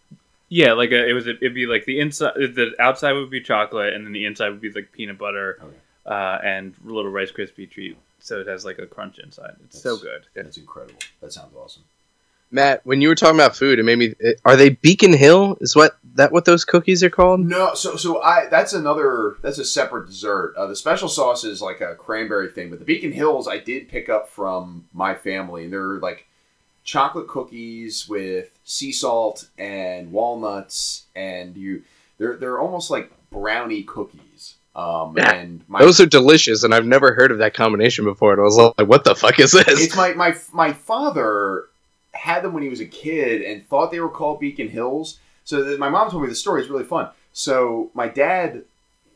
Yeah, 0.56 0.74
like 0.74 0.92
a, 0.92 1.10
it 1.10 1.14
was. 1.14 1.26
It'd 1.26 1.56
be 1.56 1.66
like 1.66 1.86
the 1.86 2.00
inside, 2.00 2.34
the 2.36 2.76
outside 2.80 3.14
would 3.14 3.32
be 3.32 3.42
chocolate, 3.42 3.94
and 3.96 4.06
then 4.06 4.14
the 4.14 4.26
inside 4.26 4.50
would 4.50 4.62
be 4.62 4.72
like 4.72 4.92
peanut 4.92 5.18
butter, 5.18 5.58
Okay. 5.64 5.76
uh, 6.06 6.38
and 6.44 6.76
a 6.88 6.92
little 6.92 7.10
Rice 7.10 7.32
Krispie 7.32 7.68
treat. 7.70 7.98
So 8.20 8.40
it 8.40 8.46
has 8.48 8.64
like 8.64 8.78
a 8.78 8.86
crunch 8.86 9.18
inside. 9.18 9.56
It's 9.64 9.82
so 9.82 9.98
good. 9.98 10.28
That's 10.36 10.58
incredible. 10.58 11.00
That 11.22 11.34
sounds 11.34 11.56
awesome. 11.56 11.82
Matt, 12.52 12.86
when 12.86 13.02
you 13.02 13.08
were 13.08 13.16
talking 13.16 13.36
about 13.36 13.56
food, 13.56 13.80
it 13.80 13.84
made 13.84 13.98
me. 13.98 14.14
Are 14.46 14.56
they 14.56 14.70
Beacon 14.70 15.12
Hill? 15.14 15.58
Is 15.60 15.76
what 15.76 15.98
that 16.14 16.32
what 16.32 16.46
those 16.46 16.64
cookies 16.66 17.02
are 17.02 17.10
called? 17.10 17.40
No, 17.40 17.74
so 17.74 17.96
so 17.96 18.22
I 18.22 18.46
that's 18.46 18.74
another 18.74 19.38
that's 19.42 19.58
a 19.58 19.66
separate 19.66 20.06
dessert. 20.06 20.54
Uh, 20.56 20.68
the 20.68 20.76
special 20.76 21.10
sauce 21.10 21.44
is 21.44 21.64
like 21.64 21.82
a 21.82 21.96
cranberry 21.96 22.50
thing, 22.52 22.70
but 22.70 22.78
the 22.78 22.86
Beacon 22.86 23.12
Hills 23.12 23.48
I 23.48 23.58
did 23.58 23.90
pick 23.90 24.08
up 24.08 24.30
from 24.30 24.86
my 24.94 25.16
family, 25.16 25.64
and 25.64 25.74
they're 25.74 25.98
like 25.98 26.28
chocolate 26.84 27.28
cookies 27.28 28.08
with 28.08 28.50
sea 28.64 28.92
salt 28.92 29.48
and 29.58 30.12
walnuts, 30.12 31.04
and 31.16 31.56
you 31.56 31.84
they're 32.18 32.36
they're 32.38 32.60
almost 32.60 32.92
like 32.92 33.12
brownie 33.32 33.84
cookies. 33.84 34.56
Um, 34.76 35.14
Yeah. 35.16 35.32
and 35.34 35.62
my 35.68 35.80
Those 35.80 36.02
are 36.02 36.06
delicious, 36.08 36.64
and 36.64 36.74
I've 36.74 36.86
never 36.86 37.14
heard 37.14 37.32
of 37.32 37.38
that 37.40 37.54
combination 37.54 38.06
before. 38.06 38.32
And 38.34 38.42
I 38.42 38.44
was 38.44 38.58
like, 38.58 38.88
"What 38.88 39.04
the 39.04 39.16
fuck 39.16 39.40
is 39.40 39.52
this?" 39.52 39.66
it's 39.68 39.96
my 39.96 40.14
my 40.14 40.36
my 40.52 40.74
father 40.74 41.66
had 42.14 42.44
them 42.44 42.54
when 42.54 42.64
he 42.64 42.70
was 42.70 42.80
a 42.80 42.86
kid 42.86 43.42
and 43.42 43.68
thought 43.68 43.92
they 43.92 44.00
were 44.00 44.10
called 44.10 44.40
Beacon 44.40 44.70
Hills. 44.70 45.20
So 45.46 45.64
that 45.64 45.80
my 45.80 45.90
mom 45.90 46.10
told 46.10 46.24
me 46.24 46.30
the 46.30 46.36
story. 46.36 46.62
It's 46.62 46.70
really 46.70 46.86
fun. 46.86 47.10
So 47.34 47.92
my 47.94 48.08
dad, 48.08 48.64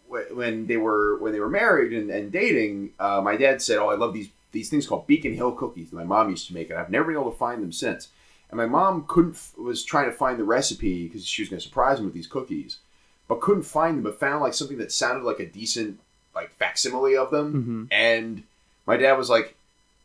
when 0.08 0.68
they 0.68 0.78
were 0.78 1.18
when 1.20 1.32
they 1.32 1.40
were 1.40 1.50
married 1.50 1.94
and, 1.94 2.10
and 2.10 2.32
dating, 2.32 2.92
uh, 3.00 3.22
my 3.22 3.36
dad 3.38 3.62
said, 3.62 3.78
"Oh, 3.78 3.90
I 3.90 3.96
love 3.96 4.14
these 4.14 4.30
these 4.52 4.70
things 4.70 4.88
called 4.88 5.08
Beacon 5.08 5.34
Hill 5.34 5.52
cookies 5.54 5.90
that 5.90 5.96
my 5.96 6.04
mom 6.04 6.30
used 6.30 6.48
to 6.48 6.54
make, 6.54 6.70
and 6.70 6.80
I've 6.80 6.90
never 6.90 7.06
been 7.06 7.20
able 7.20 7.32
to 7.32 7.38
find 7.38 7.62
them 7.62 7.72
since." 7.72 8.10
And 8.50 8.58
my 8.58 8.66
mom 8.66 9.06
couldn't 9.08 9.38
was 9.58 9.84
trying 9.84 10.06
to 10.06 10.16
find 10.16 10.40
the 10.40 10.46
recipe 10.46 11.08
because 11.08 11.26
she 11.26 11.42
was 11.42 11.50
going 11.50 11.60
to 11.60 11.66
surprise 11.66 12.00
me 12.00 12.06
with 12.06 12.14
these 12.14 12.28
cookies, 12.28 12.78
but 13.28 13.42
couldn't 13.42 13.64
find 13.64 13.98
them. 13.98 14.04
But 14.04 14.20
found 14.20 14.42
like 14.42 14.54
something 14.54 14.78
that 14.78 14.92
sounded 14.92 15.24
like 15.26 15.40
a 15.40 15.46
decent 15.46 16.00
like 16.34 16.52
facsimile 16.52 17.18
of 17.18 17.32
them. 17.32 17.54
Mm-hmm. 17.54 17.84
And 17.92 18.44
my 18.86 18.96
dad 18.96 19.14
was 19.14 19.30
like, 19.30 19.56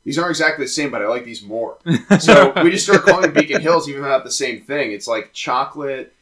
"These 0.04 0.18
aren't 0.18 0.30
exactly 0.30 0.64
the 0.64 0.70
same, 0.70 0.90
but 0.90 1.02
I 1.02 1.06
like 1.06 1.24
these 1.24 1.42
more." 1.42 1.78
so 2.18 2.52
we 2.62 2.70
just 2.70 2.84
started 2.84 3.04
calling 3.04 3.22
them 3.22 3.34
Beacon 3.34 3.60
Hills, 3.60 3.88
even 3.88 4.02
though 4.02 4.08
they're 4.08 4.18
not 4.18 4.24
the 4.24 4.30
same 4.30 4.62
thing. 4.62 4.90
It's 4.90 5.06
like 5.06 5.32
chocolate, 5.32 6.12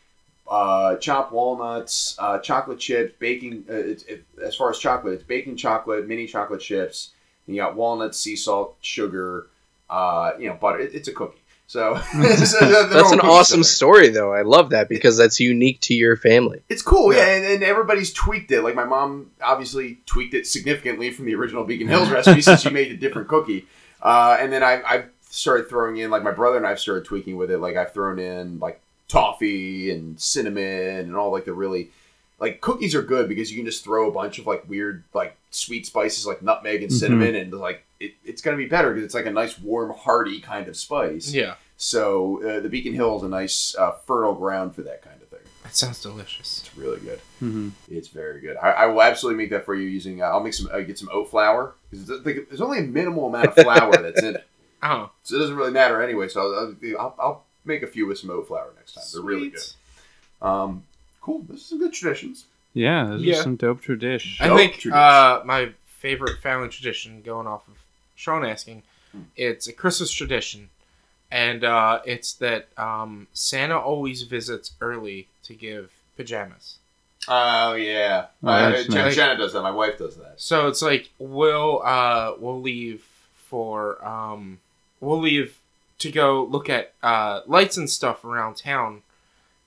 uh, 0.46 0.96
chopped 0.96 1.32
walnuts, 1.32 2.16
uh, 2.18 2.38
chocolate 2.40 2.80
chips, 2.80 3.14
baking. 3.18 3.64
Uh, 3.68 3.74
it's 3.74 4.02
it, 4.02 4.24
as 4.44 4.56
far 4.56 4.68
as 4.68 4.78
chocolate, 4.78 5.14
it's 5.14 5.22
baking 5.22 5.56
chocolate, 5.56 6.06
mini 6.06 6.26
chocolate 6.26 6.60
chips. 6.60 7.12
And 7.50 7.56
you 7.56 7.62
got 7.62 7.74
walnuts, 7.74 8.16
sea 8.16 8.36
salt, 8.36 8.76
sugar, 8.80 9.48
uh, 9.90 10.34
you 10.38 10.48
know, 10.48 10.54
butter. 10.54 10.78
It, 10.78 10.94
it's 10.94 11.08
a 11.08 11.12
cookie. 11.12 11.40
So, 11.66 11.96
so 12.12 12.20
the- 12.20 12.86
the 12.88 12.94
That's 12.94 13.10
an 13.10 13.18
awesome 13.20 13.64
stuff. 13.64 13.74
story, 13.74 14.08
though. 14.08 14.32
I 14.32 14.42
love 14.42 14.70
that 14.70 14.88
because 14.88 15.16
that's 15.16 15.40
unique 15.40 15.80
to 15.80 15.94
your 15.94 16.16
family. 16.16 16.62
It's 16.68 16.80
cool, 16.82 17.12
yeah, 17.12 17.26
Yeah. 17.26 17.32
and, 17.38 17.44
and 17.46 17.62
everybody's 17.64 18.12
tweaked 18.12 18.52
it. 18.52 18.62
Like 18.62 18.76
my 18.76 18.84
mom 18.84 19.32
obviously 19.42 19.98
tweaked 20.06 20.34
it 20.34 20.46
significantly 20.46 21.10
from 21.10 21.24
the 21.26 21.34
original 21.34 21.64
Beacon 21.64 21.88
Hills 21.88 22.08
recipe 22.08 22.40
since 22.40 22.60
she 22.62 22.70
made 22.80 22.92
a 22.92 22.96
different 22.96 23.26
cookie. 23.26 23.66
Uh, 24.00 24.36
and 24.38 24.52
then 24.52 24.62
I, 24.62 24.80
I've 24.86 25.08
started 25.28 25.68
throwing 25.68 25.96
in, 25.96 26.08
like 26.12 26.22
my 26.22 26.30
brother 26.30 26.56
and 26.56 26.66
I've 26.68 26.78
started 26.78 27.04
tweaking 27.04 27.36
with 27.36 27.50
it. 27.50 27.58
Like 27.58 27.74
I've 27.76 27.92
thrown 27.92 28.20
in 28.20 28.60
like 28.60 28.80
toffee 29.08 29.90
and 29.90 30.20
cinnamon 30.20 30.98
and 31.08 31.16
all 31.16 31.32
like 31.32 31.44
the 31.46 31.52
really 31.52 31.90
like 32.38 32.60
cookies 32.60 32.94
are 32.94 33.02
good 33.02 33.28
because 33.28 33.50
you 33.50 33.56
can 33.58 33.66
just 33.66 33.82
throw 33.82 34.08
a 34.08 34.12
bunch 34.12 34.38
of 34.38 34.46
like 34.46 34.68
weird 34.68 35.02
like 35.12 35.36
sweet 35.50 35.84
spices 35.86 36.26
like 36.26 36.42
nutmeg 36.42 36.82
and 36.82 36.92
Mhm. 36.92 36.98
cinnamon 36.98 37.34
and 37.34 37.52
like 37.52 37.84
it, 37.98 38.14
it's 38.24 38.40
gonna 38.42 38.56
be 38.56 38.66
better 38.66 38.90
because 38.92 39.04
it's 39.04 39.14
like 39.14 39.26
a 39.26 39.30
nice 39.30 39.58
warm 39.58 39.92
hearty 39.96 40.40
kind 40.40 40.68
of 40.68 40.76
spice. 40.76 41.32
Yeah, 41.32 41.54
So 41.76 42.42
uh, 42.42 42.60
the 42.60 42.68
Beacon 42.68 42.94
Hill 42.94 43.16
is 43.16 43.22
a 43.24 43.28
nice 43.28 43.74
uh, 43.76 43.92
fertile 44.06 44.34
ground 44.34 44.74
for 44.74 44.82
that 44.82 45.02
kind 45.02 45.20
of 45.20 45.28
thing. 45.28 45.40
that 45.64 45.74
sounds 45.76 46.00
delicious. 46.00 46.60
It's 46.64 46.76
really 46.78 47.00
good. 47.00 47.18
Mm-hmm. 47.42 47.68
It's 47.90 48.08
very 48.08 48.40
good. 48.40 48.56
I, 48.56 48.70
I 48.70 48.86
will 48.86 49.02
absolutely 49.02 49.42
make 49.42 49.50
that 49.50 49.64
for 49.66 49.74
you 49.74 49.86
using. 49.88 50.22
Uh, 50.22 50.26
I'll 50.26 50.40
make 50.42 50.54
some. 50.54 50.68
Uh, 50.72 50.80
get 50.80 50.98
some 50.98 51.08
oat 51.12 51.30
flour 51.30 51.74
because 51.90 52.06
there's 52.22 52.60
only 52.60 52.78
a 52.78 52.82
minimal 52.82 53.26
amount 53.28 53.46
of 53.48 53.54
flour 53.54 53.92
that's 54.02 54.22
in 54.22 54.36
it, 54.36 54.46
Oh, 54.82 55.10
so 55.22 55.36
it 55.36 55.40
doesn't 55.40 55.56
really 55.56 55.72
matter 55.72 56.00
anyway. 56.02 56.28
So 56.28 56.40
I'll, 56.40 56.76
I'll, 56.98 57.14
I'll 57.20 57.44
make 57.66 57.82
a 57.82 57.86
few 57.86 58.06
with 58.06 58.18
some 58.18 58.30
oat 58.30 58.48
flour 58.48 58.72
next 58.76 58.94
time. 58.94 59.04
They're 59.12 59.22
really 59.22 59.50
good. 59.50 59.60
Um, 60.40 60.84
cool. 61.20 61.40
This 61.48 61.60
is 61.60 61.66
some 61.66 61.78
good 61.78 61.92
traditions. 61.92 62.46
Yeah, 62.72 63.04
those 63.04 63.22
Yeah. 63.22 63.38
are 63.40 63.42
some 63.42 63.56
dope 63.56 63.80
tradition. 63.82 64.32
I 64.44 64.48
Dope 64.48 64.58
think 64.58 64.72
tradition. 64.74 64.92
uh, 64.92 65.42
my 65.44 65.72
favorite 65.98 66.40
family 66.40 66.68
tradition, 66.68 67.22
going 67.22 67.46
off 67.46 67.66
of 67.68 67.74
Sean 68.16 68.44
asking, 68.44 68.82
Hmm. 69.12 69.22
it's 69.36 69.66
a 69.66 69.72
Christmas 69.72 70.12
tradition, 70.12 70.70
and 71.32 71.64
uh, 71.64 72.00
it's 72.04 72.32
that 72.34 72.68
um, 72.78 73.26
Santa 73.32 73.76
always 73.78 74.22
visits 74.22 74.72
early 74.80 75.26
to 75.44 75.54
give 75.54 75.90
pajamas. 76.16 76.76
Oh 77.28 77.74
yeah, 77.74 78.26
Oh, 78.42 78.48
uh, 78.48 78.70
that's 78.70 78.86
Jen- 78.86 78.94
nice. 79.04 79.14
Jenna 79.16 79.36
does 79.36 79.52
that. 79.52 79.62
My 79.62 79.70
wife 79.72 79.98
does 79.98 80.16
that. 80.16 80.34
So 80.40 80.68
it's 80.68 80.80
like 80.80 81.10
we'll 81.18 81.82
uh, 81.84 82.34
we'll 82.38 82.60
leave 82.60 83.04
for 83.48 84.02
um, 84.06 84.60
we'll 85.00 85.20
leave 85.20 85.58
to 85.98 86.10
go 86.10 86.44
look 86.44 86.70
at 86.70 86.92
uh, 87.02 87.40
lights 87.46 87.76
and 87.76 87.90
stuff 87.90 88.24
around 88.24 88.56
town, 88.56 89.02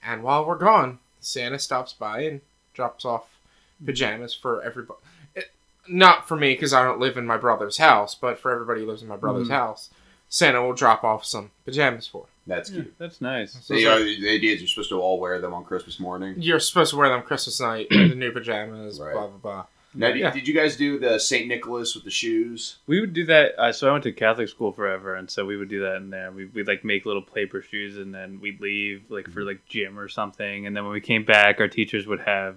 and 0.01 0.23
while 0.23 0.45
we're 0.45 0.57
gone, 0.57 0.99
Santa 1.19 1.59
stops 1.59 1.91
by 1.93 2.21
and 2.21 2.41
drops 2.73 3.05
off 3.05 3.37
pajamas 3.85 4.33
for 4.33 4.61
everybody. 4.63 4.99
It, 5.35 5.51
not 5.87 6.27
for 6.27 6.35
me 6.35 6.53
because 6.53 6.73
I 6.73 6.83
don't 6.83 6.99
live 6.99 7.17
in 7.17 7.25
my 7.25 7.37
brother's 7.37 7.77
house, 7.77 8.15
but 8.15 8.39
for 8.39 8.51
everybody 8.51 8.81
who 8.81 8.87
lives 8.87 9.01
in 9.01 9.07
my 9.07 9.17
brother's 9.17 9.47
Mhm. 9.47 9.51
house, 9.51 9.89
Santa 10.29 10.61
will 10.63 10.73
drop 10.73 11.03
off 11.03 11.25
some 11.25 11.51
pajamas 11.65 12.07
for. 12.07 12.25
That's 12.47 12.69
Yeah, 12.69 12.81
cute. 12.83 12.95
that's 12.97 13.21
nice. 13.21 13.53
So 13.53 13.73
The, 13.73 13.79
it's 13.85 13.87
uh, 13.87 13.97
the 14.21 14.29
idea 14.29 14.53
is 14.53 14.61
you're 14.61 14.67
supposed 14.67 14.89
to 14.89 14.99
all 14.99 15.19
wear 15.19 15.39
them 15.39 15.53
on 15.53 15.63
Christmas 15.63 15.99
morning. 15.99 16.35
you're 16.37 16.59
supposed 16.59 16.91
to 16.91 16.97
wear 16.97 17.09
them 17.09 17.21
Christmas 17.21 17.59
night, 17.61 17.87
the 17.91 18.15
new 18.15 18.31
pajamas, 18.31 18.99
Right. 18.99 19.13
blah 19.13 19.27
blah 19.27 19.37
blah. 19.37 19.65
Now, 19.95 20.07
did, 20.11 20.17
Yeah. 20.17 20.31
did 20.31 20.47
you 20.47 20.53
guys 20.53 20.75
do 20.75 20.97
the 20.99 21.19
Saint 21.19 21.47
Nicholas 21.47 21.93
with 21.95 22.03
the 22.03 22.09
shoes? 22.11 22.77
We 22.87 22.99
would 22.99 23.13
do 23.13 23.25
that. 23.25 23.53
Uh, 23.59 23.71
so 23.71 23.89
I 23.89 23.91
went 23.91 24.03
to 24.05 24.11
Catholic 24.11 24.49
school 24.49 24.71
forever, 24.71 25.15
and 25.15 25.29
so 25.29 25.45
we 25.45 25.55
would 25.57 25.69
do 25.69 25.81
that 25.81 25.97
in 25.97 26.09
there. 26.09 26.31
We 26.31 26.45
would 26.45 26.67
like 26.67 26.83
make 26.83 27.05
little 27.05 27.21
paper 27.21 27.61
shoes, 27.61 27.97
and 27.97 28.13
then 28.13 28.39
we'd 28.41 28.59
leave 28.61 29.03
like 29.09 29.29
for 29.29 29.43
like 29.43 29.65
gym 29.67 29.99
or 29.99 30.07
something. 30.09 30.65
And 30.65 30.75
then 30.75 30.83
when 30.83 30.93
we 30.93 31.01
came 31.01 31.23
back, 31.25 31.59
our 31.59 31.67
teachers 31.67 32.07
would 32.07 32.21
have, 32.21 32.55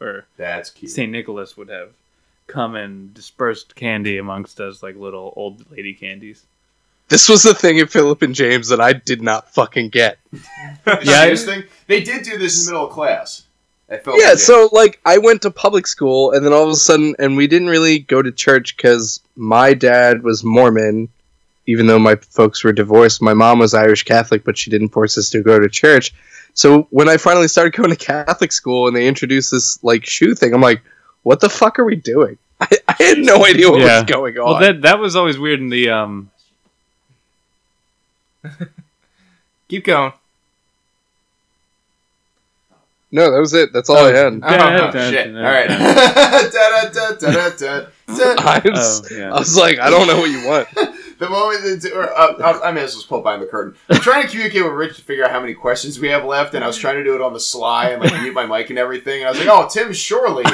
or 0.00 0.26
That's 0.36 0.70
cute. 0.70 0.90
Saint 0.90 1.12
Nicholas 1.12 1.56
would 1.56 1.68
have, 1.68 1.90
come 2.48 2.74
and 2.74 3.14
dispersed 3.14 3.74
candy 3.76 4.18
amongst 4.18 4.60
us, 4.60 4.82
like 4.82 4.96
little 4.96 5.32
old 5.36 5.70
lady 5.70 5.94
candies. 5.94 6.44
This 7.08 7.28
was 7.28 7.44
the 7.44 7.54
thing 7.54 7.78
in 7.78 7.86
Philip 7.86 8.22
and 8.22 8.34
James 8.34 8.66
that 8.68 8.80
I 8.80 8.92
did 8.92 9.22
not 9.22 9.54
fucking 9.54 9.90
get. 9.90 10.18
The 10.84 11.00
Yeah, 11.04 11.26
shoes 11.28 11.44
thing. 11.44 11.62
They 11.86 12.00
did 12.02 12.24
do 12.24 12.36
this 12.36 12.58
in 12.60 12.66
the 12.66 12.72
middle 12.72 12.88
of 12.88 12.92
class. 12.92 13.45
At 13.88 14.04
Phillips 14.04 14.22
Yeah, 14.24 14.30
and 14.32 14.40
so 14.40 14.68
like 14.72 15.00
I 15.04 15.18
went 15.18 15.42
to 15.42 15.50
public 15.50 15.86
school, 15.86 16.32
and 16.32 16.44
then 16.44 16.52
all 16.52 16.64
of 16.64 16.70
a 16.70 16.74
sudden, 16.76 17.14
and 17.18 17.36
we 17.36 17.46
didn't 17.46 17.68
really 17.68 18.00
go 18.00 18.20
to 18.22 18.32
church 18.32 18.76
because 18.76 19.20
my 19.36 19.74
dad 19.74 20.22
was 20.22 20.42
Mormon, 20.42 21.08
even 21.66 21.86
though 21.86 21.98
my 21.98 22.16
folks 22.16 22.64
were 22.64 22.72
divorced. 22.72 23.22
My 23.22 23.34
mom 23.34 23.58
was 23.60 23.74
Irish 23.74 24.02
Catholic, 24.02 24.42
but 24.44 24.58
she 24.58 24.70
didn't 24.70 24.88
force 24.88 25.16
us 25.18 25.30
to 25.30 25.42
go 25.42 25.58
to 25.58 25.68
church. 25.68 26.12
So 26.54 26.88
when 26.90 27.08
I 27.08 27.16
finally 27.16 27.48
started 27.48 27.74
going 27.74 27.90
to 27.90 27.96
Catholic 27.96 28.50
school 28.50 28.88
and 28.88 28.96
they 28.96 29.06
introduced 29.06 29.50
this 29.50 29.82
like 29.84 30.04
shoe 30.06 30.34
thing, 30.34 30.52
I'm 30.54 30.60
like, 30.60 30.82
what 31.22 31.40
the 31.40 31.48
fuck 31.50 31.78
are 31.78 31.84
we 31.84 31.96
doing? 31.96 32.38
I, 32.60 32.68
I 32.88 32.94
had 33.02 33.18
no 33.18 33.44
idea 33.44 33.70
what 33.70 33.80
Yeah. 33.80 34.00
was 34.00 34.10
going 34.10 34.38
on. 34.38 34.44
Well, 34.46 34.60
that 34.60 34.82
that 34.82 34.98
was 34.98 35.14
always 35.16 35.38
weird 35.38 35.60
in 35.60 35.68
the 35.68 35.90
um. 35.90 36.30
Keep 39.68 39.84
going. 39.84 40.12
No, 43.12 43.30
that 43.30 43.38
was 43.40 43.54
it. 43.54 43.72
That's 43.72 43.88
all 43.88 43.98
I 43.98 44.08
had. 44.14 44.32
Oh, 44.34 44.40
Oh, 44.42 44.90
da- 44.92 45.10
shit. 45.10 45.32
da- 45.32 45.38
All 45.38 45.44
right. 45.44 45.70
I 48.08 48.62
Oh, 48.64 48.70
was, 48.70 49.10
yeah. 49.12 49.32
I 49.32 49.38
was 49.38 49.56
like, 49.56 49.78
I 49.78 49.90
don't 49.90 50.06
know 50.06 50.18
what 50.18 50.30
you 50.30 50.46
want. 50.46 50.68
the 51.18 51.28
moment 51.28 51.82
that 51.82 51.92
or, 51.92 52.12
uh, 52.16 52.60
I 52.62 52.66
mean, 52.72 52.82
this 52.84 52.94
was 52.94 53.04
pulled 53.04 53.22
behind 53.24 53.42
the 53.42 53.46
curtain. 53.46 53.74
I'm 53.88 54.00
trying 54.00 54.22
to 54.24 54.28
communicate 54.28 54.62
with 54.64 54.72
Rich 54.72 54.96
to 54.96 55.02
figure 55.02 55.24
out 55.24 55.30
how 55.30 55.40
many 55.40 55.54
questions 55.54 55.98
we 55.98 56.08
have 56.08 56.24
left, 56.24 56.54
and 56.54 56.62
I 56.62 56.66
was 56.66 56.76
trying 56.76 56.96
to 56.96 57.04
do 57.04 57.14
it 57.14 57.20
on 57.20 57.32
the 57.32 57.40
sly 57.40 57.90
and 57.90 58.02
like 58.02 58.20
mute 58.22 58.34
my 58.34 58.46
mic 58.46 58.70
and 58.70 58.78
everything. 58.78 59.20
And 59.20 59.28
I 59.28 59.30
was 59.30 59.38
like, 59.38 59.48
"Oh, 59.48 59.68
Tim, 59.68 59.92
surely 59.92 60.44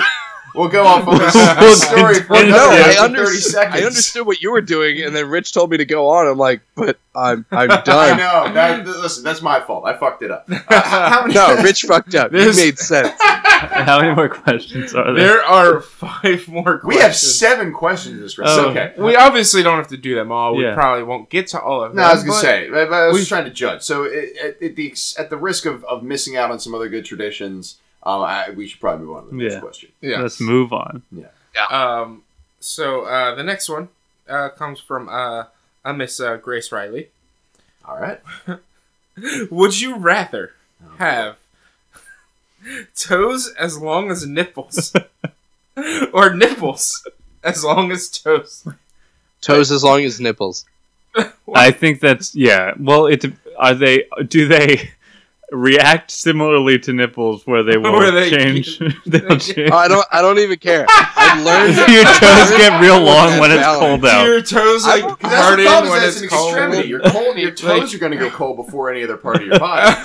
we'll 0.55 0.69
go 0.69 0.85
off 0.85 1.07
on 1.09 1.19
this 1.19 1.35
We'll 1.35 1.75
story 1.77 2.15
for 2.15 2.35
continue. 2.35 2.55
another 2.55 2.77
No, 3.09 3.21
I, 3.21 3.25
30 3.25 3.37
seconds." 3.39 3.83
I 3.83 3.87
understood 3.87 4.27
what 4.27 4.41
you 4.43 4.51
were 4.53 4.61
doing, 4.61 5.01
and 5.03 5.15
then 5.15 5.29
Rich 5.29 5.53
told 5.53 5.71
me 5.71 5.77
to 5.79 5.85
go 5.85 6.09
on. 6.11 6.27
I'm 6.27 6.39
like, 6.39 6.61
but 6.75 6.99
I'm 7.15 7.45
I'm 7.51 7.69
done. 7.85 7.87
I 7.89 8.17
know. 8.17 8.53
That, 8.55 8.87
listen, 8.87 9.25
that's 9.25 9.43
my 9.43 9.61
fault. 9.61 9.85
I 9.87 9.97
fucked 9.97 10.23
it 10.23 10.31
up. 10.31 10.49
Uh, 10.69 10.81
how 11.09 11.23
many? 11.23 11.35
no, 11.35 11.57
Rich 11.63 11.83
fucked 11.83 12.15
up. 12.15 12.33
You 12.33 12.39
This- 12.45 12.57
made 12.57 12.79
sense. 12.79 13.13
How 13.21 14.01
many 14.01 14.15
more 14.15 14.29
questions 14.29 14.93
are 14.95 15.15
there? 15.15 15.27
There 15.27 15.43
are 15.45 15.81
five 15.81 16.49
more 16.49 16.79
questions. 16.79 16.85
we 16.85 16.97
have 16.97 17.15
seven 17.15 17.73
questions 17.73 18.21
this 18.21 18.37
round. 18.39 18.51
Oh. 18.51 18.71
okay. 18.71 18.93
We 18.99 19.15
obviously 19.15 19.63
don't 19.63 19.77
have 19.77 19.89
to 19.89 19.97
do 19.97 20.15
them 20.17 20.33
all. 20.33 20.57
We 20.57 20.65
Yeah. 20.65 20.75
probably 20.75 21.05
won't 21.05 21.31
get 21.31 21.47
to 21.49 21.61
all 21.61 21.85
of 21.85 21.91
them. 21.91 21.99
No, 21.99 22.03
I 22.05 22.15
was 22.15 22.25
gonna 22.25 22.41
say, 22.41 22.69
but- 22.71 22.89
but 22.91 22.95
I 22.95 23.07
was 23.07 23.15
we- 23.15 23.19
just 23.21 23.29
trying 23.29 23.45
to 23.45 23.51
judge. 23.51 23.83
So, 23.83 24.03
it, 24.05 24.37
at, 24.37 24.63
at 24.63 24.77
the 24.77 24.95
at 25.19 25.31
the 25.31 25.37
risk 25.37 25.67
of, 25.67 25.85
of 25.85 26.03
missing 26.03 26.37
out 26.37 26.51
on 26.51 26.59
some 26.59 26.75
other 26.75 26.89
good 26.89 27.05
traditions, 27.05 27.77
um, 28.05 28.23
I, 28.23 28.51
we 28.51 28.67
should 28.67 28.81
probably 28.81 29.07
move 29.07 29.17
on 29.17 29.25
to 29.25 29.31
the 29.31 29.37
next 29.37 29.55
Yeah. 29.55 29.61
question. 29.61 29.91
Yeah. 30.01 30.21
Let's 30.23 30.41
move 30.41 30.73
on. 30.73 31.03
Yeah. 31.13 31.27
Um, 31.71 32.23
so 32.61 33.03
uh, 33.03 33.35
the 33.35 33.43
next 33.43 33.69
one 33.69 33.89
uh, 34.29 34.49
comes 34.51 34.81
from 34.81 35.09
uh, 35.09 35.45
a 35.85 35.93
Miss 35.93 36.19
uh, 36.21 36.37
Grace 36.37 36.73
Riley. 36.73 37.09
All 37.85 37.99
right. 37.99 38.21
Would 39.51 39.81
you 39.81 39.97
rather 39.97 40.53
Oh, 40.85 40.97
have 40.99 41.37
toes 42.97 43.53
as 43.59 43.79
long 43.79 44.11
as 44.11 44.27
nipples, 44.27 44.93
or 46.13 46.35
nipples 46.35 47.07
as 47.45 47.63
long 47.65 47.93
as 47.93 48.09
toes? 48.09 48.67
Toes 49.41 49.71
as 49.71 49.83
long 49.85 50.03
as 50.05 50.21
nipples. 50.21 50.65
I 51.55 51.71
think 51.73 52.01
that's 52.01 52.35
yeah. 52.35 52.73
Well, 52.79 53.07
it 53.07 53.25
are 53.59 53.75
they? 53.75 54.07
Do 54.29 54.49
they 54.49 54.91
react 55.53 56.11
similarly 56.11 56.79
to 56.81 56.93
nipples 56.93 57.47
where 57.47 57.63
they 57.63 57.77
will 57.79 57.93
Where 57.93 58.11
they- 58.11 58.31
change? 58.31 58.79
they'll 59.07 59.39
change. 59.39 59.71
Oh, 59.71 59.77
I 59.77 59.89
don't. 59.89 60.07
I 60.11 60.23
don't 60.23 60.39
even 60.39 60.59
care. 60.59 60.87
I 60.89 61.41
learned. 61.43 61.77
Your 61.77 62.05
toes 62.05 62.51
get 62.59 62.81
real 62.81 63.01
long 63.01 63.39
when 63.39 63.51
it's 63.53 63.65
cold 63.67 64.05
out. 64.07 64.25
your 64.27 64.41
toes 64.43 64.85
like 64.87 65.05
I- 65.05 65.07
That's 65.09 65.21
the 65.23 65.29
harden 65.29 65.67
problem. 65.67 65.91
when 65.93 66.03
Is 66.03 66.15
it's 66.15 66.23
an 66.23 66.29
cold? 66.39 66.49
extremity. 66.51 66.89
Your 66.89 67.01
cold, 67.01 67.37
your 67.37 67.51
toes 67.53 67.95
are 67.95 67.99
going 67.99 68.13
to 68.13 68.19
go 68.19 68.31
cold 68.31 68.57
before 68.57 68.91
any 68.91 69.05
other 69.05 69.17
part 69.17 69.37
of 69.37 69.43
your 69.47 69.59
body. 69.59 69.97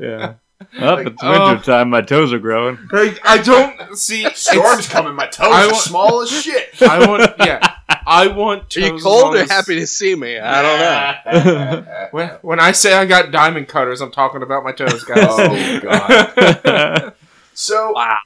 Yeah. 0.00 0.34
Up, 0.78 0.96
Like, 0.98 1.06
it's 1.08 1.22
winter 1.22 1.58
time. 1.62 1.90
My 1.90 2.00
toes 2.00 2.32
are 2.32 2.38
growing. 2.38 2.78
Like, 2.90 3.20
I 3.24 3.38
don't 3.42 3.96
see. 3.98 4.26
Storm's 4.34 4.88
coming. 4.88 5.14
My 5.14 5.26
toes 5.26 5.48
I 5.52 5.64
are 5.64 5.72
want- 5.72 5.76
small 5.76 6.22
as 6.22 6.30
shit. 6.30 6.80
I 6.80 7.06
want. 7.06 7.32
Yeah, 7.38 7.74
I 8.06 8.26
want. 8.28 8.62
Are 8.62 8.80
Toes 8.80 8.84
you 8.84 8.98
cold 8.98 9.22
long 9.24 9.34
or 9.36 9.38
as- 9.38 9.50
happy 9.50 9.76
to 9.76 9.86
see 9.86 10.14
me? 10.14 10.38
I 10.38 10.62
don't 10.62 11.44
know. 11.44 11.86
When, 12.12 12.28
when 12.42 12.60
I 12.60 12.70
say 12.72 12.94
I 12.94 13.06
got 13.06 13.32
diamond 13.32 13.66
cutters, 13.68 14.00
I'm 14.00 14.12
talking 14.12 14.42
about 14.42 14.62
my 14.62 14.70
toes, 14.72 15.02
guys. 15.04 15.18
oh 15.28 15.80
god. 15.82 17.14
So 17.54 17.92
Wow. 17.92 18.18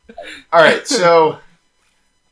All 0.53 0.61
right, 0.63 0.87
so 0.87 1.39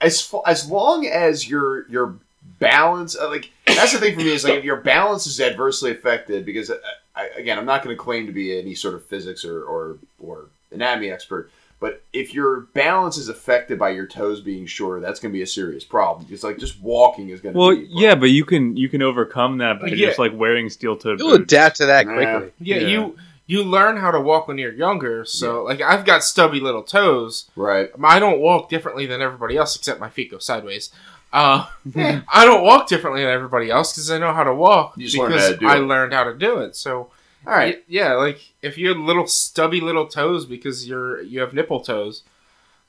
as 0.01 0.33
as 0.47 0.71
long 0.71 1.07
as 1.07 1.49
your 1.49 1.87
your 1.89 2.15
balance, 2.59 3.17
uh, 3.17 3.29
like 3.29 3.51
that's 3.67 3.93
the 3.93 3.99
thing 3.99 4.15
for 4.15 4.21
me 4.21 4.33
is 4.33 4.45
like 4.45 4.55
if 4.55 4.65
your 4.65 4.77
balance 4.77 5.27
is 5.27 5.41
adversely 5.41 5.91
affected, 5.91 6.45
because 6.47 6.71
uh, 6.71 6.79
I, 7.15 7.27
again, 7.37 7.59
I'm 7.59 7.67
not 7.67 7.83
going 7.83 7.95
to 7.97 8.03
claim 8.03 8.27
to 8.27 8.33
be 8.33 8.59
any 8.59 8.75
sort 8.75 8.95
of 8.95 9.05
physics 9.05 9.45
or, 9.45 9.63
or 9.65 9.97
or 10.23 10.47
anatomy 10.73 11.11
expert, 11.11 11.51
but 11.79 12.03
if 12.13 12.33
your 12.33 12.61
balance 12.73 13.17
is 13.19 13.29
affected 13.29 13.79
by 13.79 13.91
your 13.91 14.07
toes 14.07 14.41
being 14.41 14.67
shorter, 14.67 15.01
that's 15.01 15.21
going 15.21 15.31
to 15.33 15.37
be 15.37 15.43
a 15.43 15.47
serious 15.47 15.85
problem. 15.85 16.27
It's 16.31 16.43
like 16.43 16.59
just 16.59 16.81
walking 16.81 17.29
is 17.29 17.41
going 17.41 17.53
to 17.55 17.59
well, 17.59 17.71
be 17.71 17.77
a 17.77 17.81
problem. 17.87 18.03
yeah, 18.03 18.15
but 18.15 18.27
you 18.31 18.45
can 18.45 18.77
you 18.77 18.89
can 18.89 19.03
overcome 19.03 19.59
that 19.59 19.81
by 19.81 19.89
Yeah. 19.89 20.07
just 20.07 20.19
like 20.19 20.33
wearing 20.35 20.71
steel 20.71 20.97
toed 20.97 21.19
You'll 21.21 21.37
boots. 21.39 21.53
adapt 21.53 21.77
to 21.77 21.87
that 21.87 22.07
quickly. 22.07 22.53
Yeah, 22.61 22.77
Yeah. 22.79 22.87
you 22.89 23.17
you 23.49 23.63
learn 23.63 23.97
how 23.97 24.11
to 24.11 24.21
walk 24.21 24.49
when 24.49 24.59
you're 24.59 24.73
younger. 24.73 25.25
So 25.25 25.63
like 25.65 25.81
I've 25.81 26.05
got 26.05 26.25
stubby 26.25 26.61
little 26.61 26.83
toes. 26.83 27.49
right. 27.57 27.91
I 28.03 28.19
don't 28.19 28.41
walk 28.41 28.69
differently 28.69 29.07
than 29.07 29.21
everybody 29.23 29.57
else, 29.57 29.77
except 29.77 30.01
my 30.01 30.09
feet 30.11 30.31
go 30.31 30.39
sideways. 30.39 30.91
Uh, 31.33 31.67
I 31.97 32.45
don't 32.47 32.63
walk 32.65 32.89
differently 32.89 33.23
than 33.23 33.31
everybody 33.33 33.71
else 33.71 33.93
because 33.93 34.11
I 34.11 34.17
know 34.19 34.33
how 34.33 34.45
to 34.45 34.55
walk 34.55 34.95
You 34.97 35.05
just 35.05 35.19
learned 35.19 35.35
because 35.35 35.47
how 35.47 35.53
to 35.53 35.59
do 35.59 35.67
I 35.69 35.75
learned 35.77 36.13
how 36.15 36.25
to 36.25 36.35
do 36.35 36.59
it. 36.61 36.75
So 36.75 37.11
All 37.47 37.53
right. 37.55 37.77
y- 37.77 37.83
yeah, 37.89 38.15
like 38.15 38.41
if 38.63 38.77
you 38.79 38.89
had 38.89 38.97
little 38.99 39.27
stubby 39.27 39.81
little 39.81 40.07
toes 40.07 40.45
because 40.47 40.87
you're 40.89 41.23
you 41.23 41.41
have 41.41 41.55
nipple 41.55 41.81
toes, 41.81 42.23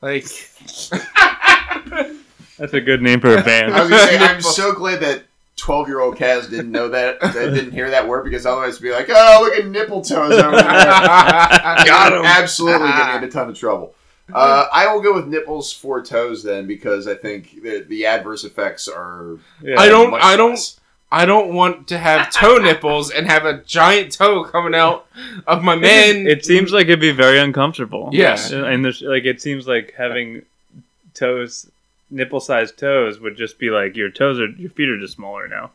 like 0.02 0.24
That's 2.58 2.74
a 2.74 2.82
good 2.82 3.02
name 3.02 3.20
for 3.20 3.36
a 3.36 3.43
band. 3.43 3.74
I 3.76 3.82
was 3.82 3.89
gonna 3.89 4.04
say, 4.08 4.17
I'm 4.17 4.41
so 4.41 4.74
glad 4.74 5.00
that 5.02 5.24
12 5.58 5.88
year 5.88 6.00
old 6.00 6.15
Kaz 6.17 6.50
didn't 6.50 6.72
know 6.72 6.89
that, 6.89 7.20
that 7.20 7.34
didn't 7.54 7.72
hear 7.72 7.89
that 7.91 8.08
word 8.08 8.24
because 8.24 8.46
otherwise 8.46 8.74
it'd 8.76 8.84
be 8.84 8.91
like, 8.91 9.08
oh, 9.10 9.39
look 9.43 9.58
at 9.60 9.67
nipple 9.70 10.02
toes 10.02 10.32
over 10.34 10.52
there. 10.56 10.63
Got 10.63 12.13
'em. 12.13 12.26
Absolutely 12.26 12.88
getting 12.88 13.17
in 13.17 13.24
a 13.24 13.32
ton 13.32 13.50
of 13.50 13.58
trouble. 13.58 13.93
Uh, 14.34 14.67
I 14.74 14.91
will 14.93 15.02
go 15.02 15.13
with 15.13 15.26
nipples 15.28 15.72
for 15.72 16.02
toes 16.04 16.43
then 16.43 16.67
because 16.67 17.08
I 17.08 17.15
think 17.15 17.62
the, 17.63 17.86
the 17.88 18.06
adverse 18.08 18.43
effects 18.43 18.88
are. 18.88 19.38
Yeah. 19.62 19.80
I 19.80 19.88
don't- 19.88 20.12
much 20.12 20.22
I 20.24 20.36
don't- 20.36 20.50
less. 20.52 20.80
I 21.12 21.26
don't 21.26 21.54
want 21.54 21.88
to 21.89 21.98
have 21.98 22.32
toe 22.34 22.58
nipples 22.62 23.12
and 23.12 23.28
have 23.28 23.46
a 23.46 23.60
giant 23.63 24.12
toe 24.12 24.43
coming 24.43 24.76
out 24.76 25.08
of 25.48 25.63
my 25.63 25.76
man. 25.76 26.28
It 26.36 26.46
seems 26.46 26.72
like 26.74 26.88
it'd 26.88 27.00
be 27.00 27.12
very 27.12 27.39
uncomfortable. 27.39 28.10
Yes. 28.12 28.52
and 28.52 28.84
there's 28.84 29.02
like 29.02 29.24
it 29.26 29.41
seems 29.41 29.67
like 29.67 29.93
having 29.98 30.43
toes, 31.13 31.70
nipple-sized 32.10 32.78
toes, 32.78 33.20
would 33.20 33.38
just 33.38 33.58
be 33.58 33.70
like 33.70 33.96
your 33.96 34.10
toes 34.10 34.39
are 34.39 34.48
your 34.50 34.70
feet 34.72 34.89
are 34.89 35.00
just 35.00 35.13
smaller 35.15 35.48
now. 35.48 35.72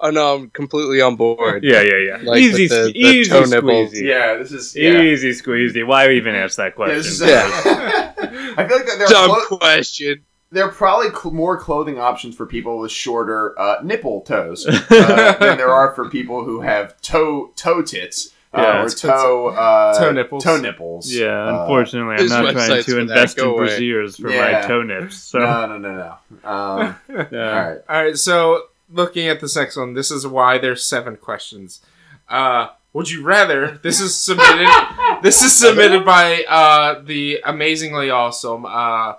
Oh 0.00 0.10
no, 0.10 0.34
I'm 0.34 0.50
completely 0.50 1.00
on 1.00 1.16
board. 1.16 1.62
Yeah, 1.62 1.80
yeah, 1.82 1.96
yeah. 1.98 2.18
Like 2.22 2.40
easy, 2.42 2.66
the- 2.66 2.90
the 2.92 2.98
easy 2.98 3.30
toe 3.30 3.44
nipples. 3.44 3.92
squeezy. 3.92 4.02
Yeah, 4.02 4.36
this 4.36 4.50
is. 4.52 4.74
Yeah. 4.74 5.00
Easy 5.00 5.30
squeezy. 5.30 5.86
Why 5.86 6.10
even 6.10 6.34
ask 6.34 6.56
that 6.56 6.74
question? 6.74 6.96
this 6.96 7.06
is 7.06 7.20
Yeah. 7.20 8.12
I 8.56 8.66
feel 8.66 8.76
like 8.78 8.86
that 8.86 8.96
there 8.98 9.06
are, 9.06 9.10
Dumb 9.28 9.46
clo- 9.46 9.58
question. 9.58 10.24
There 10.50 10.64
are 10.64 10.70
probably 10.72 11.10
cl- 11.10 11.34
more 11.34 11.58
clothing 11.58 11.98
options 11.98 12.36
for 12.36 12.46
people 12.46 12.78
with 12.78 12.90
shorter 12.92 13.58
uh, 13.60 13.76
nipple 13.82 14.20
toes 14.22 14.66
uh, 14.66 14.72
than 15.40 15.56
there 15.58 15.70
are 15.70 15.94
for 15.94 16.08
people 16.08 16.44
who 16.44 16.60
have 16.60 17.00
toe 17.00 17.50
toe 17.56 17.82
tits. 17.82 18.30
Uh, 18.52 18.84
or 18.84 18.88
toe 18.88 19.48
uh, 19.48 19.98
Toe 19.98 20.12
nipples. 20.12 20.44
Toe 20.44 20.56
nipples. 20.60 21.12
yeah, 21.12 21.26
Uh, 21.26 21.60
unfortunately, 21.62 22.14
I'm 22.20 22.28
not 22.28 22.52
trying 22.52 22.84
to 22.84 22.98
invest 23.00 23.36
in 23.36 23.42
Go 23.44 23.56
away. 23.58 23.66
brassieres 23.66 24.20
for 24.20 24.30
Yeah. 24.30 24.60
my 24.60 24.60
toe 24.68 24.82
nips. 24.82 25.16
So, 25.16 25.40
no, 25.40 25.66
no, 25.66 25.78
no, 25.78 26.16
no. 26.44 26.48
Um, 26.48 26.96
yeah. 27.32 27.48
all 27.50 27.68
right. 27.70 27.78
All 27.88 28.02
right, 28.04 28.16
so 28.16 28.62
looking 28.92 29.26
at 29.26 29.40
this 29.40 29.56
next 29.56 29.76
one, 29.76 29.94
this 29.94 30.12
is 30.12 30.24
why 30.24 30.58
there's 30.58 30.86
seven 30.86 31.16
questions. 31.16 31.80
Uh, 32.28 32.68
would 32.92 33.10
you 33.10 33.24
rather? 33.24 33.80
This 33.82 34.00
is 34.00 34.14
submitted. 34.16 34.68
this 35.24 35.42
is 35.42 35.52
submitted 35.58 36.04
by 36.04 36.44
uh, 36.48 37.02
the 37.02 37.40
amazingly 37.44 38.10
awesome 38.10 38.64
uh, 38.66 39.14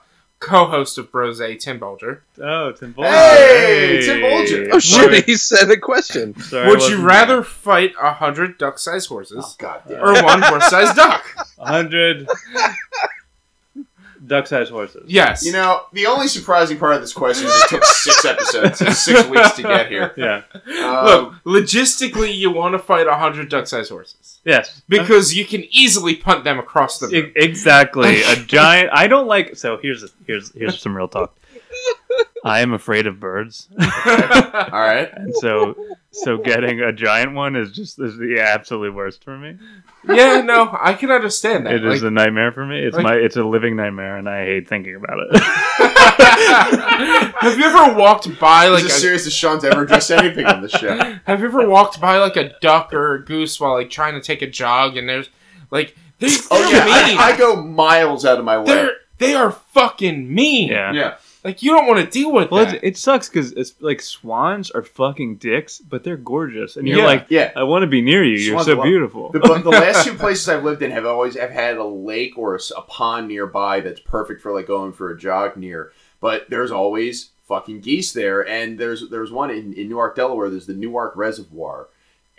co-host 0.46 0.98
of 0.98 1.12
Brose, 1.12 1.42
Tim 1.60 1.80
Bulger. 1.80 2.22
Oh, 2.42 2.72
Tim 2.72 2.92
Bulger. 2.94 3.10
Hey, 3.12 4.02
Tim 4.06 4.22
Bulger. 4.22 4.70
Oh 4.74 4.80
shit, 4.80 5.26
he 5.26 5.36
said 5.36 5.70
a 5.72 5.78
question. 5.78 6.40
Sorry, 6.40 6.68
would 6.68 6.80
you 6.82 6.86
wasn't 6.86 7.04
rather 7.04 7.44
fight 7.44 7.94
a 8.02 8.14
hundred 8.14 8.58
duck-sized 8.58 9.08
Oh, 9.12 9.16
horses 9.16 9.56
God 9.58 9.82
damn. 9.88 10.00
or 10.04 10.14
one 10.24 10.42
horse-sized 10.42 10.96
duck? 10.96 11.24
there. 11.36 11.46
100 11.58 12.28
duck-sized 14.28 14.72
horses. 14.72 15.04
Yes. 15.08 15.46
You 15.46 15.52
know, 15.52 15.84
the 15.94 16.06
only 16.08 16.28
surprising 16.28 16.78
part 16.78 16.96
of 16.96 17.02
this 17.02 17.14
question 17.14 17.48
is 17.48 17.54
it 17.64 17.70
took 17.70 17.84
six 17.84 18.26
episodes, 18.26 18.82
and 18.82 18.94
six 18.94 19.28
weeks 19.30 19.52
to 19.54 19.62
get 19.64 19.88
here. 19.90 20.14
Yeah. 20.18 20.42
Um, 20.86 21.06
Look, 21.46 21.64
logistically, 21.64 22.36
you 22.36 22.52
want 22.52 22.74
to 22.74 22.80
fight 22.80 23.08
a 23.08 23.16
hundred 23.16 23.50
duck-sized 23.50 23.90
horses 23.92 24.40
Yes. 24.46 24.82
because 24.88 25.34
you 25.36 25.46
can 25.46 25.64
easily 25.72 26.16
punt 26.16 26.44
them 26.44 26.60
across 26.60 27.00
the 27.00 27.08
E- 27.14 27.32
exactly. 27.36 28.22
A 28.24 28.36
giant. 28.48 28.90
I 28.94 29.08
don't 29.08 29.28
like. 29.28 29.56
So 29.58 29.78
here's 29.78 30.06
here's 30.26 30.52
here's 30.54 30.80
some 30.80 30.96
real 30.96 31.08
talk. 31.08 31.36
I 32.46 32.60
am 32.60 32.74
afraid 32.74 33.08
of 33.08 33.20
birds, 33.20 33.68
all 33.80 33.86
right. 34.72 35.10
and 35.14 35.34
so 35.38 35.76
so 36.12 36.38
getting 36.38 36.80
a 36.80 36.94
giant 36.94 37.34
one 37.34 37.56
is 37.56 37.72
just 37.72 38.00
is 38.00 38.18
the 38.18 38.40
absolute 38.40 38.94
worst 38.94 39.24
for 39.24 39.36
me. 39.38 39.58
yeah, 40.08 40.42
no, 40.42 40.78
I 40.80 40.94
can 40.94 41.10
understand 41.10 41.66
that. 41.66 41.74
It 41.74 41.84
is 41.86 42.04
Like- 42.04 42.08
a 42.08 42.12
nightmare 42.14 42.52
for 42.52 42.64
me. 42.66 42.80
It's 42.80 42.96
like- 42.96 43.04
my 43.04 43.16
it's 43.16 43.36
a 43.36 43.44
living 43.44 43.76
nightmare, 43.76 44.18
and 44.18 44.30
I 44.30 44.46
hate 44.46 44.70
thinking 44.70 44.96
about 44.96 45.18
it. 45.22 45.42
have 47.40 47.58
you 47.58 47.66
ever 47.66 47.98
walked 47.98 48.28
by 48.40 48.68
Like 48.68 48.84
like 48.84 48.92
as 48.92 48.98
a, 48.98 49.00
serious 49.00 49.26
as 49.28 49.34
Sean's 49.34 49.64
ever 49.64 49.84
addressed 49.84 50.12
anything 50.12 50.46
on 50.46 50.62
the 50.62 50.70
show. 50.70 50.96
Have 51.26 51.40
you 51.40 51.46
ever 51.48 51.68
walked 51.68 52.00
by 52.00 52.18
like 52.20 52.36
a 52.38 52.54
duck 52.62 52.94
or 52.94 53.16
a 53.16 53.26
goose 53.26 53.60
while 53.60 53.74
like 53.74 53.90
trying 53.90 54.14
to 54.14 54.22
take 54.22 54.42
a 54.42 54.48
jog 54.50 54.98
and 54.98 55.08
there's 55.10 55.30
like 55.72 55.96
they, 56.20 56.28
oh, 56.52 56.72
they're 56.72 56.84
Oh 56.84 56.88
yeah, 56.88 57.06
mean. 57.08 57.18
I, 57.18 57.32
I 57.34 57.38
go 57.38 57.56
miles 57.62 58.26
out 58.26 58.38
of 58.40 58.46
my 58.46 58.58
way. 58.60 58.66
they're 58.66 58.92
they 59.18 59.34
are 59.34 59.52
fucking 59.52 60.34
mean. 60.34 60.70
yeah. 60.70 60.92
Yeah, 60.94 61.16
Like 61.46 61.62
you 61.64 61.72
don't 61.72 61.88
want 61.88 62.04
to 62.04 62.10
deal 62.12 62.34
with 62.34 62.50
Well, 62.52 62.66
that. 62.66 62.76
it, 62.76 62.84
it 62.84 62.98
sucks 62.98 63.30
because 63.30 63.52
it's 63.54 63.76
like 63.80 64.02
swans 64.02 64.72
are 64.72 64.82
fucking 64.84 65.38
dicks, 65.38 65.80
but 65.80 66.04
they're 66.04 66.18
gorgeous, 66.18 66.76
and 66.76 66.88
you're 66.88 66.98
Yeah. 66.98 67.06
like, 67.06 67.28
yeah. 67.30 67.52
I 67.56 67.64
want 67.64 67.84
to 67.84 67.88
be 67.88 68.02
near 68.02 68.24
you. 68.24 68.36
You're 68.38 68.54
Swans 68.56 68.66
so 68.66 68.74
love- 68.76 68.84
beautiful. 68.86 69.32
The, 69.32 69.40
but 69.40 69.64
the 69.64 69.70
last 69.70 70.06
two 70.06 70.16
places 70.16 70.50
I've 70.50 70.64
lived 70.64 70.82
in 70.82 70.90
have 70.92 71.06
always 71.06 71.38
have 71.38 71.52
had 71.52 71.78
a 71.78 71.84
lake 71.86 72.38
or 72.38 72.56
a, 72.56 72.58
s- 72.58 72.72
a 72.76 72.82
pond 72.82 73.28
nearby 73.28 73.80
that's 73.80 74.00
perfect 74.02 74.42
for 74.42 74.52
like 74.52 74.68
going 74.68 74.92
for 74.92 75.12
a 75.12 75.18
jog 75.18 75.56
near. 75.56 75.92
But 76.20 76.50
there's 76.50 76.72
always 76.72 77.30
fucking 77.48 77.82
geese 77.82 78.12
there. 78.12 78.42
And 78.48 78.80
there's 78.80 79.10
there's 79.12 79.32
one 79.32 79.52
in, 79.52 79.74
in 79.74 79.88
Newark, 79.90 80.16
Delaware. 80.16 80.50
There's 80.50 80.66
the 80.66 80.74
Newark 80.74 81.16
Reservoir, 81.16 81.90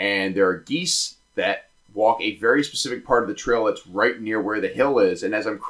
and 0.00 0.34
there 0.34 0.48
are 0.48 0.58
geese 0.58 1.14
that 1.36 1.65
walk 1.96 2.20
a 2.20 2.36
very 2.36 2.62
specific 2.62 3.04
part 3.04 3.22
of 3.22 3.28
the 3.28 3.34
trail 3.34 3.64
that's 3.64 3.86
right 3.86 4.20
near 4.20 4.40
where 4.40 4.60
the 4.60 4.68
hill 4.68 4.98
is. 4.98 5.22
And 5.22 5.34
as 5.34 5.46
I'm 5.46 5.60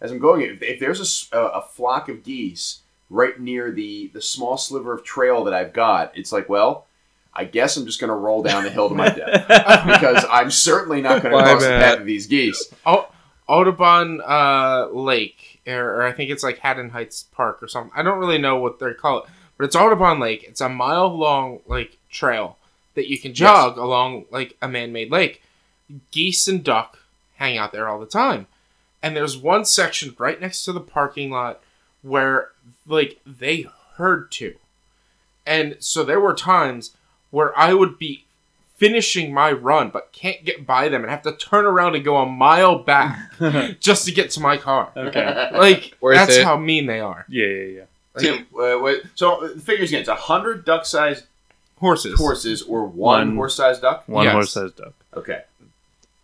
as 0.00 0.10
I'm 0.12 0.18
going, 0.18 0.42
if, 0.42 0.62
if 0.62 0.78
there's 0.78 1.28
a 1.32 1.62
flock 1.62 2.08
of 2.08 2.22
geese 2.22 2.80
right 3.10 3.38
near 3.40 3.72
the 3.72 4.08
the 4.12 4.22
small 4.22 4.56
sliver 4.56 4.92
of 4.92 5.02
trail 5.02 5.44
that 5.44 5.54
I've 5.54 5.72
got, 5.72 6.16
it's 6.16 6.30
like, 6.30 6.48
well, 6.48 6.86
I 7.34 7.44
guess 7.46 7.76
I'm 7.76 7.86
just 7.86 8.00
gonna 8.00 8.14
roll 8.14 8.42
down 8.42 8.64
the 8.64 8.70
hill 8.70 8.88
to 8.90 8.94
my 8.94 9.08
death 9.08 9.48
because 9.86 10.24
I'm 10.30 10.50
certainly 10.50 11.00
not 11.00 11.22
going 11.22 11.32
to 11.32 11.36
Why, 11.38 11.44
cross 11.50 11.62
the 11.62 11.70
Matt? 11.70 11.82
path 11.82 12.00
of 12.00 12.06
these 12.06 12.26
geese. 12.26 12.72
Au- 12.86 13.08
Audubon 13.48 14.20
uh, 14.24 14.86
Lake, 14.92 15.60
or, 15.66 15.96
or 15.96 16.02
I 16.02 16.12
think 16.12 16.30
it's 16.30 16.42
like 16.42 16.58
Haddon 16.58 16.90
Heights 16.90 17.24
Park 17.32 17.62
or 17.62 17.68
something. 17.68 17.92
I 17.94 18.02
don't 18.02 18.18
really 18.18 18.38
know 18.38 18.56
what 18.58 18.78
they 18.78 18.92
call 18.94 19.18
it, 19.18 19.24
but 19.58 19.64
it's 19.64 19.74
Audubon 19.76 20.20
Lake. 20.20 20.44
It's 20.44 20.60
a 20.60 20.68
mile 20.68 21.08
long 21.08 21.60
like 21.66 21.98
trail 22.10 22.56
that 22.94 23.08
you 23.08 23.18
can 23.18 23.32
jog 23.34 23.78
along 23.78 24.26
like 24.30 24.56
a 24.62 24.68
man 24.68 24.92
made 24.92 25.10
lake. 25.10 25.42
Geese 26.10 26.48
and 26.48 26.62
duck 26.64 26.98
hang 27.36 27.58
out 27.58 27.72
there 27.72 27.88
all 27.88 27.98
the 28.00 28.06
time, 28.06 28.46
and 29.02 29.14
there's 29.16 29.36
one 29.36 29.64
section 29.64 30.14
right 30.18 30.40
next 30.40 30.64
to 30.64 30.72
the 30.72 30.80
parking 30.80 31.30
lot 31.30 31.60
where 32.02 32.50
like 32.86 33.20
they 33.26 33.66
herd 33.96 34.30
to, 34.32 34.54
and 35.46 35.76
so 35.80 36.02
there 36.04 36.20
were 36.20 36.34
times 36.34 36.94
where 37.30 37.56
I 37.58 37.72
would 37.74 37.98
be 37.98 38.24
finishing 38.76 39.32
my 39.32 39.52
run 39.52 39.90
but 39.90 40.10
can't 40.12 40.44
get 40.44 40.66
by 40.66 40.88
them 40.88 41.02
and 41.02 41.10
have 41.10 41.22
to 41.22 41.30
turn 41.32 41.64
around 41.64 41.94
and 41.94 42.04
go 42.04 42.16
a 42.16 42.26
mile 42.26 42.78
back 42.80 43.16
just 43.80 44.04
to 44.06 44.12
get 44.12 44.28
to 44.30 44.40
my 44.40 44.56
car. 44.56 44.90
okay. 44.96 45.50
Like 45.52 45.96
Worth 46.00 46.16
that's 46.16 46.36
it. 46.38 46.44
how 46.44 46.56
mean 46.56 46.86
they 46.86 46.98
are. 46.98 47.24
Yeah, 47.28 47.46
yeah, 47.46 47.64
yeah. 47.64 47.82
Like, 48.14 48.24
Tim, 48.24 48.46
uh, 48.58 48.78
wait, 48.80 49.02
so 49.14 49.44
uh, 49.44 49.54
the 49.54 49.60
figures 49.60 49.90
again, 49.90 50.00
it's 50.00 50.08
a 50.08 50.14
hundred 50.16 50.64
duck-sized 50.64 51.24
horses. 51.78 52.18
horses 52.18 52.62
or 52.62 52.84
one, 52.84 53.28
One. 53.28 53.36
horse-sized 53.36 53.80
duck. 53.82 54.02
One 54.08 54.24
Yes. 54.24 54.32
horse-sized 54.34 54.76
duck. 54.76 54.92
Okay. 55.14 55.42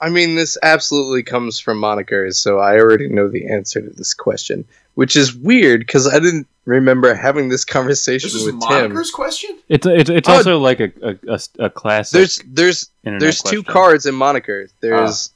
I 0.00 0.10
mean, 0.10 0.36
this 0.36 0.56
absolutely 0.62 1.22
comes 1.24 1.58
from 1.58 1.80
monikers, 1.80 2.36
so 2.36 2.58
I 2.58 2.78
already 2.78 3.08
know 3.08 3.28
the 3.28 3.48
answer 3.50 3.80
to 3.80 3.90
this 3.90 4.14
question, 4.14 4.64
which 4.94 5.16
is 5.16 5.34
weird 5.34 5.80
because 5.80 6.06
I 6.06 6.20
didn't 6.20 6.46
remember 6.66 7.14
having 7.14 7.48
this 7.48 7.64
conversation 7.64 8.26
This 8.28 8.34
is 8.34 8.44
with 8.46 8.60
Tim. 8.60 8.92
Moniker's 8.92 9.10
question. 9.10 9.58
It's 9.68 9.86
it's, 9.86 10.08
it's 10.10 10.28
Oh. 10.28 10.34
also 10.34 10.58
like 10.58 10.80
a 10.80 10.92
a, 11.02 11.16
a, 11.34 11.40
a 11.66 11.70
classic. 11.70 12.12
There's 12.16 12.42
there's 12.46 12.90
internet 13.04 13.20
there's 13.20 13.42
two 13.42 13.62
cards 13.64 14.06
in 14.06 14.14
monikers. 14.14 14.70
There's 14.80 15.30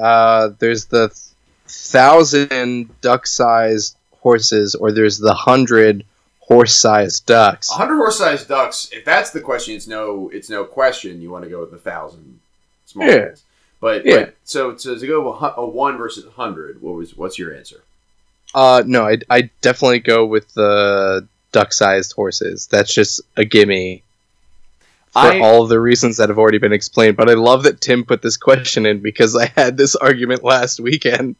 uh 0.00 0.50
there's 0.60 0.84
the 0.86 1.08
thousand 1.66 2.88
duck-sized 3.00 3.96
horses, 4.20 4.74
or 4.74 4.92
there's 4.92 5.18
the 5.18 5.34
hundred 5.34 6.04
horse-sized 6.40 7.24
ducks. 7.26 7.70
Hundred 7.70 7.96
horse-sized 7.96 8.48
ducks. 8.48 8.90
If 8.92 9.04
that's 9.04 9.30
the 9.30 9.40
question, 9.40 9.74
it's 9.74 9.86
no, 9.86 10.28
it's 10.32 10.50
no 10.50 10.64
question. 10.64 11.22
You 11.22 11.30
want 11.30 11.44
to 11.44 11.50
go 11.50 11.60
with 11.60 11.70
the 11.70 11.78
thousand 11.78 12.40
small 12.86 13.06
Yeah. 13.08 13.26
ones. 13.26 13.42
But, 13.84 14.06
Yeah. 14.06 14.16
but 14.16 14.34
so, 14.44 14.76
so 14.78 14.98
to 14.98 15.06
go 15.06 15.30
a 15.34 15.54
a 15.58 15.66
one 15.66 15.98
versus 15.98 16.24
a 16.24 16.30
hundred, 16.30 16.80
what 16.80 16.94
was 16.94 17.14
what's 17.14 17.38
your 17.38 17.54
answer? 17.54 17.82
Uh, 18.54 18.82
no, 18.86 19.06
I 19.06 19.18
I 19.28 19.50
definitely 19.60 19.98
go 19.98 20.24
with 20.24 20.48
the 20.54 21.28
duck-sized 21.52 22.12
horses. 22.14 22.66
That's 22.66 22.92
just 22.94 23.20
a 23.36 23.44
gimme. 23.44 24.02
For 25.12 25.18
I- 25.18 25.40
all 25.40 25.62
of 25.64 25.68
the 25.68 25.78
reasons 25.80 26.16
that 26.16 26.30
have 26.30 26.38
already 26.38 26.56
been 26.58 26.72
explained, 26.72 27.18
but 27.18 27.28
I 27.28 27.34
love 27.34 27.64
that 27.64 27.82
Tim 27.82 28.04
put 28.04 28.22
this 28.22 28.38
question 28.38 28.86
in 28.86 29.00
because 29.00 29.36
I 29.36 29.46
had 29.54 29.76
this 29.76 29.94
argument 29.96 30.42
last 30.42 30.80
weekend 30.80 31.36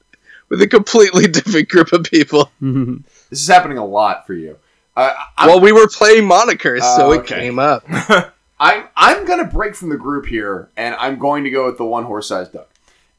with 0.51 0.61
a 0.61 0.67
completely 0.69 1.27
different 1.39 1.71
group 1.71 1.93
of 1.95 2.03
people. 2.05 2.51
This 3.31 3.41
is 3.41 3.49
happening 3.49 3.79
a 3.79 3.87
lot 3.87 4.27
for 4.27 4.35
you. 4.35 4.59
Uh, 4.95 5.13
well, 5.45 5.61
we 5.61 5.73
were 5.73 5.89
playing 5.89 6.29
monikers, 6.29 6.83
so 6.83 7.07
Oh, 7.07 7.13
it 7.13 7.21
okay. 7.21 7.41
came 7.41 7.59
up. 7.59 7.85
I'm 8.65 8.89
I'm 8.97 9.27
gonna 9.27 9.45
break 9.45 9.75
from 9.75 9.91
the 9.91 9.99
group 9.99 10.25
here, 10.25 10.71
and 10.75 10.95
I'm 10.95 11.19
going 11.19 11.45
to 11.45 11.51
go 11.51 11.67
with 11.67 11.77
the 11.77 11.85
one 11.85 12.05
horse-sized 12.05 12.53
duck. 12.55 12.71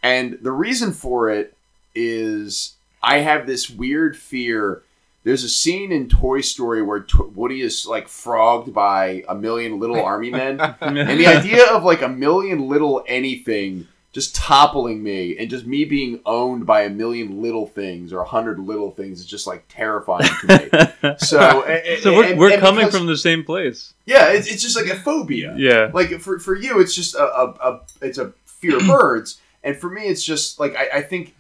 And 0.02 0.40
the 0.42 0.52
reason 0.52 0.92
for 0.92 1.30
it 1.30 1.56
is 1.94 2.74
I 3.04 3.20
have 3.20 3.46
this 3.46 3.70
weird 3.70 4.18
fear. 4.18 4.82
There's 5.24 5.44
a 5.44 5.50
scene 5.50 5.92
in 5.92 6.10
Toy 6.10 6.42
Story 6.42 6.82
where 6.82 7.00
to- 7.00 7.32
Woody 7.36 7.62
is 7.62 7.86
like 7.86 8.08
frogged 8.08 8.74
by 8.74 9.24
a 9.30 9.36
million 9.36 9.80
little 9.80 10.02
army 10.12 10.32
men, 10.32 10.60
and 10.82 10.98
the 11.20 11.28
idea 11.28 11.66
of 11.72 11.84
like 11.84 12.02
a 12.02 12.10
million 12.10 12.68
little 12.68 13.04
anything 13.08 13.88
just 14.16 14.34
toppling 14.34 15.04
me 15.04 15.38
and 15.38 15.50
just 15.50 15.66
me 15.66 15.84
being 15.84 16.22
owned 16.26 16.66
by 16.66 16.84
a 16.84 16.90
million 16.90 17.42
little 17.42 17.68
things 17.68 18.14
or 18.14 18.22
a 18.22 18.26
hundred 18.26 18.58
little 18.58 18.90
things 18.90 19.20
is 19.20 19.26
just 19.26 19.46
like 19.46 19.66
terrifying 19.68 20.30
to 20.40 20.48
me. 20.48 21.16
So, 21.20 21.64
and- 21.66 22.02
so 22.02 22.16
we're, 22.16 22.24
and- 22.32 22.40
we're 22.40 22.52
and 22.54 22.62
coming 22.62 22.86
because- 22.86 22.98
from 22.98 23.08
the 23.08 23.18
same 23.18 23.44
place. 23.44 23.94
yeah, 24.06 24.30
it's, 24.32 24.48
it's 24.48 24.62
just 24.64 24.78
like 24.78 24.88
a 24.88 24.96
phobia. 24.98 25.54
Yeah. 25.58 25.92
Like 25.94 26.18
for, 26.22 26.40
for 26.40 26.56
you, 26.56 26.80
it's 26.80 26.96
just 26.96 27.14
a, 27.16 27.24
a, 27.26 27.46
a 27.72 27.82
it's 28.02 28.18
a 28.18 28.32
fear 28.46 28.78
of 28.78 28.88
birds, 28.88 29.40
and 29.66 29.76
for 29.76 29.90
me, 29.90 30.04
it's 30.08 30.24
just 30.24 30.60
like 30.62 30.76
I, 30.78 31.00
I 31.00 31.02
think 31.02 31.36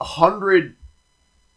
a 0.00 0.04
hundred 0.04 0.74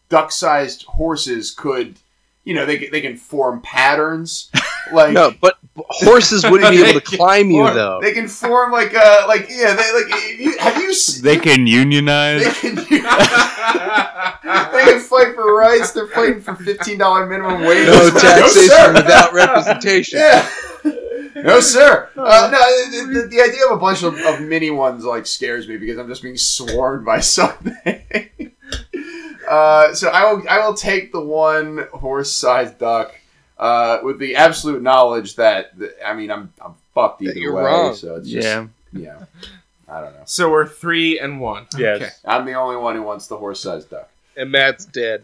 duck-sized 0.10 0.84
horses 0.84 1.52
could, 1.52 1.96
you 2.44 2.54
know, 2.54 2.66
they 2.66 2.88
they 2.88 3.02
can 3.02 3.16
form 3.18 3.62
patterns. 3.62 4.52
Like 4.94 5.14
No, 5.14 5.34
but 5.42 5.58
horses 5.76 6.44
wouldn't 6.50 6.72
be 6.72 6.84
able 6.84 7.00
to 7.02 7.06
climb 7.18 7.52
you 7.52 7.64
Or- 7.64 7.74
though. 7.74 8.00
they 8.02 8.14
can 8.14 8.28
form 8.28 8.72
like 8.72 8.94
uh 8.96 9.26
like 9.28 9.48
yeah 9.50 9.74
they 9.74 9.94
like 9.94 10.06
if 10.10 10.40
you, 10.40 10.58
have 10.58 10.82
you 10.82 10.90
s- 10.90 11.20
They 11.22 11.38
can 11.38 11.68
unionize. 11.68 12.44
they 12.44 12.52
can 12.52 12.76
they 12.88 13.00
can 13.00 15.00
fight 15.00 15.36
for 15.36 15.56
rights. 15.56 15.92
They're 15.92 16.08
fighting 16.08 16.42
for 16.42 16.56
fifteen 16.56 16.98
dollar 16.98 17.26
minimum 17.26 17.62
wage. 17.64 17.88
No 17.88 18.10
sir. 18.10 18.20
taxation 18.20 18.94
without 18.94 19.34
representation. 19.34 20.20
Yeah. 20.20 20.50
No, 21.36 21.60
sir. 21.60 22.10
Uh, 22.18 22.50
no, 22.52 22.58
the, 22.58 23.22
the, 23.22 23.28
the 23.28 23.42
idea 23.42 23.66
of 23.68 23.74
a 23.74 23.78
bunch 23.80 24.02
of, 24.02 24.18
of 24.22 24.42
mini 24.42 24.72
ones 24.72 25.06
like 25.06 25.28
scares 25.28 25.68
me 25.68 25.78
because 25.78 26.00
I'm 26.00 26.08
just 26.08 26.24
being 26.24 26.38
swarmed 26.38 27.06
by 27.06 27.20
something. 27.38 28.02
uh, 29.48 29.94
so 29.94 30.10
I 30.10 30.32
will 30.32 30.44
I 30.50 30.66
will 30.66 30.74
take 30.74 31.12
the 31.12 31.22
one 31.22 31.86
horse-sized 31.94 32.80
duck 32.80 33.14
uh, 33.60 34.00
with 34.04 34.20
the 34.20 34.36
absolute 34.36 34.82
knowledge 34.82 35.36
that 35.36 35.72
I 36.06 36.14
mean 36.14 36.32
I'm 36.32 36.54
I'm 36.64 36.74
fucked 36.94 37.22
either 37.22 37.38
you're 37.40 37.54
way. 37.54 37.64
wrong. 37.64 37.96
So 37.96 38.16
it's 38.16 38.30
just 38.30 38.46
yeah. 38.48 38.68
yeah. 38.94 39.26
I 39.90 40.02
don't 40.02 40.14
know. 40.14 40.22
So 40.26 40.50
we're 40.52 40.68
three 40.68 41.20
and 41.20 41.40
one. 41.40 41.66
Yes. 41.78 42.02
Okay. 42.02 42.10
I'm 42.26 42.46
the 42.46 42.54
only 42.54 42.76
one 42.76 42.96
who 42.96 43.04
wants 43.04 43.28
the 43.28 43.38
horse-sized 43.38 43.90
duck. 43.90 44.10
And 44.36 44.52
Matt's 44.52 44.84
dead. 44.86 45.24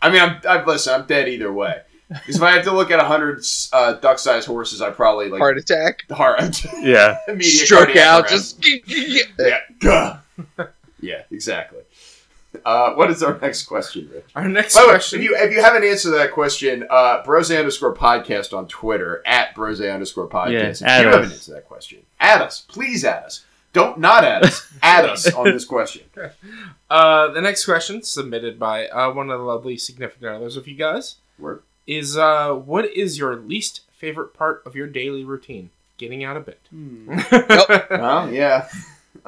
I 0.00 0.08
mean, 0.08 0.22
I'm, 0.22 0.40
I'm 0.48 0.64
listen. 0.66 0.94
I'm 0.94 1.06
dead 1.06 1.28
either 1.28 1.52
way. 1.52 1.80
Because 2.08 2.36
if 2.36 2.42
I 2.42 2.52
had 2.52 2.62
to 2.64 2.70
look 2.72 2.90
at 2.92 3.00
a 3.00 3.04
hundred 3.04 3.44
uh, 3.72 3.94
duck-sized 3.94 4.46
horses, 4.46 4.80
I 4.80 4.90
probably 4.90 5.30
like 5.30 5.40
Heart 5.40 5.58
attack. 5.58 6.04
heart 6.10 6.62
Yeah. 6.80 7.18
immediate 7.26 7.66
Struck 7.66 7.96
out. 7.96 8.30
arrest. 8.30 8.60
Just 8.62 8.86
yeah, 9.38 9.58
Gah. 9.80 10.18
yeah, 11.00 11.22
exactly. 11.32 11.80
Uh, 12.64 12.94
what 12.94 13.10
is 13.10 13.22
our 13.22 13.38
next 13.40 13.64
question, 13.64 14.08
Rich? 14.12 14.24
Our 14.34 14.48
next 14.48 14.74
By 14.74 14.80
the 14.82 14.86
way, 14.88 14.92
question. 14.94 15.18
if 15.20 15.24
you 15.24 15.36
if 15.36 15.52
you 15.52 15.60
haven't 15.62 15.84
answered 15.84 16.12
that 16.12 16.32
question, 16.32 16.86
uh, 16.88 17.22
Brose 17.22 17.50
underscore 17.50 17.94
podcast 17.94 18.56
on 18.56 18.66
Twitter 18.68 19.22
at 19.26 19.54
Brose 19.54 19.80
underscore 19.80 20.28
podcast. 20.28 20.52
Yeah, 20.52 20.60
if 20.68 20.82
add 20.82 21.02
you 21.02 21.08
us. 21.08 21.14
haven't 21.14 21.32
answered 21.32 21.54
that 21.56 21.66
question, 21.66 21.98
add 22.20 22.40
us, 22.42 22.60
please 22.68 23.04
add 23.04 23.24
us. 23.24 23.44
Don't 23.74 23.98
not 23.98 24.24
add 24.24 24.44
us, 24.44 24.72
add 24.82 25.04
us 25.04 25.32
on 25.34 25.44
this 25.46 25.64
question. 25.64 26.04
Uh, 26.88 27.28
the 27.32 27.40
next 27.40 27.64
question, 27.64 28.02
submitted 28.02 28.58
by 28.58 28.86
uh, 28.88 29.12
one 29.12 29.30
of 29.30 29.38
the 29.38 29.44
lovely 29.44 29.76
significant 29.76 30.30
others 30.30 30.56
of 30.56 30.68
you 30.68 30.76
guys, 30.76 31.16
Word. 31.38 31.62
is 31.86 32.16
uh, 32.16 32.52
what 32.54 32.84
is 32.86 33.18
your 33.18 33.34
least 33.36 33.80
favorite 33.92 34.32
part 34.32 34.62
of 34.64 34.74
your 34.76 34.86
daily 34.86 35.24
routine? 35.24 35.70
Getting 35.98 36.24
out 36.24 36.36
of 36.36 36.46
bed. 36.46 36.56
Oh 36.70 38.28
yeah. 38.32 38.68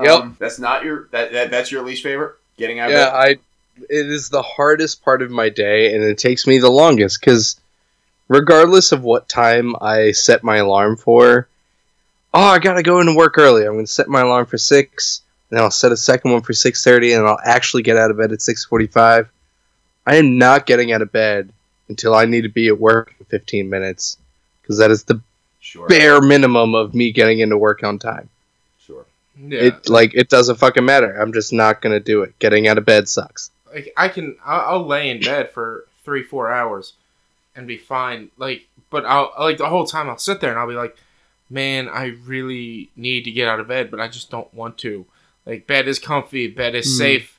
Yep. 0.01 0.11
Um, 0.21 0.37
that's 0.39 0.59
not 0.59 0.85
your 0.85 1.09
that, 1.13 1.33
that 1.33 1.51
that's 1.51 1.71
your 1.71 1.83
least 1.85 2.03
favorite. 2.03 2.37
Getting 2.57 2.79
out 2.81 2.91
of 2.91 2.97
Yeah, 2.97 3.11
bed. 3.11 3.15
I. 3.15 3.29
It 3.91 4.07
is 4.07 4.31
the 4.31 4.41
hardest 4.41 5.05
part 5.05 5.21
of 5.21 5.31
my 5.31 5.51
day, 5.51 5.95
and 5.95 6.03
it 6.03 6.17
takes 6.17 6.47
me 6.47 6.59
the 6.59 6.71
longest 6.71 7.21
because, 7.21 7.61
regardless 8.29 8.91
of 8.91 9.03
what 9.03 9.29
time 9.29 9.75
I 9.83 10.13
set 10.13 10.43
my 10.43 10.57
alarm 10.57 10.97
for, 10.97 11.47
oh, 12.33 12.41
I 12.43 12.59
gotta 12.59 12.83
go 12.83 13.01
into 13.01 13.15
work 13.15 13.37
early. 13.37 13.67
I'm 13.67 13.75
gonna 13.75 13.87
set 13.87 14.09
my 14.09 14.23
alarm 14.23 14.47
for 14.47 14.57
six, 14.57 15.21
and 15.51 15.59
then 15.59 15.65
I'll 15.65 15.71
set 15.71 15.93
a 15.93 15.97
second 15.97 16.33
one 16.33 16.41
for 16.41 16.55
six 16.55 16.83
thirty, 16.83 17.13
and 17.13 17.27
I'll 17.27 17.39
actually 17.45 17.83
get 17.83 17.99
out 17.99 18.11
of 18.11 18.17
bed 18.17 18.33
at 18.33 18.41
six 18.41 18.65
forty-five. 18.65 19.29
I 20.07 20.17
am 20.17 20.39
not 20.39 20.65
getting 20.65 20.91
out 20.93 21.03
of 21.03 21.13
bed 21.13 21.51
until 21.91 22.15
I 22.15 22.25
need 22.25 22.43
to 22.43 22.49
be 22.49 22.69
at 22.69 22.81
work 22.81 23.15
in 23.21 23.27
fifteen 23.27 23.69
minutes, 23.69 24.17
because 24.63 24.79
that 24.79 24.91
is 24.91 25.05
the 25.05 25.21
Sure. 25.61 25.89
bare 25.89 26.21
minimum 26.23 26.75
of 26.77 26.95
me 26.95 27.11
getting 27.13 27.41
into 27.41 27.59
work 27.59 27.83
on 27.83 27.99
time. 27.99 28.31
Sure. 29.39 29.49
Yeah. 29.49 29.61
It 29.65 29.89
like 29.89 30.15
it 30.15 30.29
doesn't 30.29 30.57
fucking 30.57 30.85
matter. 30.85 31.13
I'm 31.21 31.33
just 31.33 31.53
not 31.53 31.81
gonna 31.83 32.01
do 32.01 32.23
it. 32.23 32.39
Getting 32.39 32.69
out 32.69 32.79
of 32.79 32.85
bed 32.85 33.09
sucks. 33.09 33.51
like 33.75 33.93
I 33.97 34.09
can 34.09 34.37
I'll, 34.45 34.61
I'll 34.77 34.87
lay 34.87 35.11
in 35.11 35.21
bed 35.21 35.51
for 35.53 35.85
three 36.05 36.23
four 36.23 36.51
hours 36.53 36.95
and 37.55 37.67
be 37.67 37.77
fine 37.79 38.31
like 38.37 38.67
but 38.91 39.05
I'll 39.05 39.33
like 39.39 39.59
the 39.59 39.69
whole 39.69 39.87
time 39.87 40.09
I'll 40.09 40.19
sit 40.19 40.41
there 40.41 40.51
and 40.51 40.59
I'll 40.59 40.69
be 40.69 40.75
like 40.75 40.97
man 41.51 41.89
I 41.89 42.17
really 42.25 42.91
need 42.97 43.25
to 43.25 43.31
get 43.31 43.49
out 43.49 43.61
of 43.61 43.69
bed 43.69 43.91
but 43.91 44.01
I 44.01 44.09
just 44.09 44.31
don't 44.31 44.53
want 44.55 44.79
to 44.79 45.05
like 45.45 45.67
bed 45.67 45.89
is 45.89 45.99
comfy 45.99 46.47
bed 46.49 46.75
is 46.75 46.87
Hmm. 46.93 46.99
safe 46.99 47.39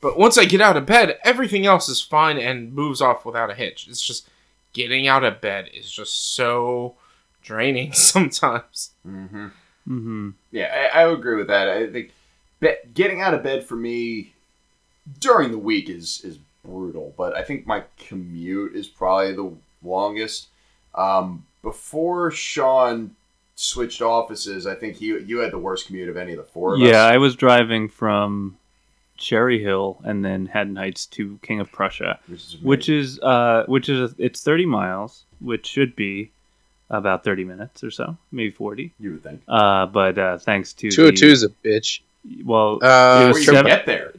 but 0.00 0.18
once 0.18 0.36
I 0.38 0.44
get 0.44 0.60
out 0.60 0.76
of 0.76 0.86
bed 0.86 1.18
everything 1.24 1.66
else 1.66 1.88
is 1.88 2.00
fine 2.00 2.38
and 2.38 2.72
moves 2.74 3.00
off 3.00 3.24
without 3.24 3.50
a 3.50 3.54
hitch 3.54 3.86
it's 3.88 4.04
just 4.04 4.28
getting 4.74 5.06
out 5.08 5.24
of 5.24 5.40
bed 5.40 5.70
is 5.74 5.90
just 5.90 6.34
so 6.34 6.94
draining 7.42 7.92
sometimes. 8.24 8.90
Mm-hmm. 9.06 9.48
Mm-hmm. 9.88 10.30
Yeah, 10.50 10.90
I, 10.94 11.02
I 11.02 11.12
agree 11.12 11.36
with 11.36 11.48
that. 11.48 11.68
I 11.68 11.86
think 11.90 12.12
be- 12.60 12.76
getting 12.94 13.20
out 13.20 13.34
of 13.34 13.42
bed 13.42 13.64
for 13.64 13.76
me 13.76 14.32
during 15.20 15.50
the 15.50 15.58
week 15.58 15.88
is 15.88 16.22
is 16.24 16.38
brutal, 16.64 17.12
but 17.16 17.36
I 17.36 17.42
think 17.42 17.66
my 17.66 17.84
commute 17.98 18.74
is 18.74 18.88
probably 18.88 19.32
the 19.34 19.52
longest. 19.82 20.48
Um, 20.94 21.44
before 21.62 22.30
Sean 22.30 23.14
switched 23.56 24.00
offices, 24.00 24.66
I 24.66 24.74
think 24.74 25.00
you 25.00 25.18
you 25.18 25.38
had 25.38 25.52
the 25.52 25.58
worst 25.58 25.86
commute 25.86 26.08
of 26.08 26.16
any 26.16 26.32
of 26.32 26.38
the 26.38 26.44
four 26.44 26.74
of 26.74 26.80
Yeah, 26.80 27.04
us. 27.04 27.12
I 27.12 27.18
was 27.18 27.36
driving 27.36 27.88
from 27.88 28.56
Cherry 29.18 29.62
Hill 29.62 29.98
and 30.04 30.24
then 30.24 30.46
Haddon 30.46 30.76
Heights 30.76 31.06
to 31.06 31.38
King 31.42 31.60
of 31.60 31.70
Prussia, 31.70 32.18
which 32.28 32.40
is 32.40 32.56
which 32.62 32.88
is 32.88 33.20
uh, 33.20 33.64
which 33.66 33.88
is 33.88 34.14
it's 34.18 34.42
30 34.42 34.66
miles, 34.66 35.24
which 35.40 35.66
should 35.66 35.94
be 35.94 36.30
about 36.98 37.24
30 37.24 37.44
minutes 37.44 37.82
or 37.84 37.90
so, 37.90 38.16
maybe 38.32 38.50
40. 38.50 38.92
you 39.00 39.12
would 39.12 39.22
think. 39.22 39.42
Uh, 39.48 39.86
but 39.86 40.18
uh, 40.18 40.38
thanks 40.38 40.72
to 40.74 40.90
Two 40.90 41.02
hundred 41.02 41.16
two 41.18 41.26
the, 41.26 41.32
is 41.32 41.42
a 41.44 41.48
bitch. 41.48 42.00
well, 42.44 42.78
Uh, 42.82 42.86
It 43.24 43.26
Before 43.26 43.28
was 43.28 43.38
you 43.38 43.44
seven- 43.44 43.66
get 43.66 43.86
there, 43.86 44.12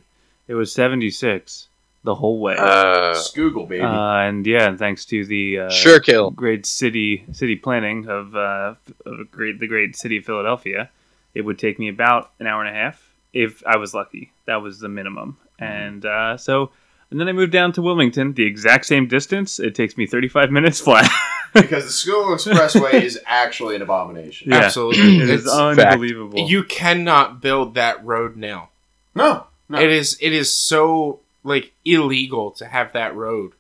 it 0.48 0.54
was 0.56 0.72
76 0.74 1.68
the 2.04 2.14
whole 2.16 2.40
way. 2.40 2.56
uh, 2.58 3.16
Scoogle 3.16 3.68
baby. 3.68 3.82
Uh, 3.84 4.18
and 4.18 4.46
yeah, 4.46 4.68
and 4.68 4.78
thanks 4.78 5.06
to 5.06 5.26
the 5.26 5.60
uh, 5.62 5.70
sure 5.72 6.00
kill. 6.00 6.30
great 6.32 6.66
city 6.68 7.26
city 7.32 7.56
planning 7.56 8.08
of, 8.08 8.36
uh, 8.36 8.76
of 9.06 9.32
great 9.32 9.60
the 9.60 9.68
great 9.68 9.96
city 9.96 10.18
of 10.18 10.26
Philadelphia, 10.26 10.90
it 11.34 11.42
would 11.42 11.58
take 11.58 11.80
me 11.80 11.90
about 11.90 12.30
an 12.40 12.46
hour 12.46 12.64
and 12.64 12.70
a 12.70 12.80
half 12.80 13.02
if 13.34 13.64
I 13.66 13.78
was 13.78 13.94
lucky. 13.96 14.32
That 14.46 14.62
was 14.62 14.80
the 14.80 14.88
minimum, 14.90 15.38
and 15.58 16.06
uh, 16.06 16.38
so 16.38 16.70
and 17.12 17.20
then 17.20 17.28
I 17.28 17.32
moved 17.34 17.52
down 17.52 17.72
to 17.74 17.82
Wilmington, 17.82 18.34
the 18.34 18.46
exact 18.46 18.86
same 18.86 19.08
distance. 19.08 19.60
It 19.60 19.76
takes 19.76 19.98
me 19.98 20.06
thirty 20.08 20.28
five 20.28 20.52
minutes 20.52 20.80
flat. 20.80 21.10
because 21.54 21.86
the 21.86 21.92
Schuylkill 21.92 22.36
Expressway 22.36 23.02
is 23.02 23.20
actually 23.26 23.76
an 23.76 23.82
abomination. 23.82 24.52
Yeah. 24.52 24.58
Absolutely. 24.64 25.18
it 25.18 25.30
is 25.30 25.42
It's- 25.46 25.50
unbelievable. 25.58 26.40
You 26.48 26.64
cannot 26.64 27.42
build 27.42 27.76
that 27.76 28.04
road 28.06 28.36
now. 28.36 28.70
No, 29.14 29.46
no. 29.70 29.80
It 29.80 29.90
is 29.92 30.18
it 30.22 30.34
is 30.34 30.54
so 30.54 31.20
like 31.44 31.72
illegal 31.86 32.52
to 32.52 32.66
have 32.66 32.92
that 32.94 33.16
road. 33.16 33.54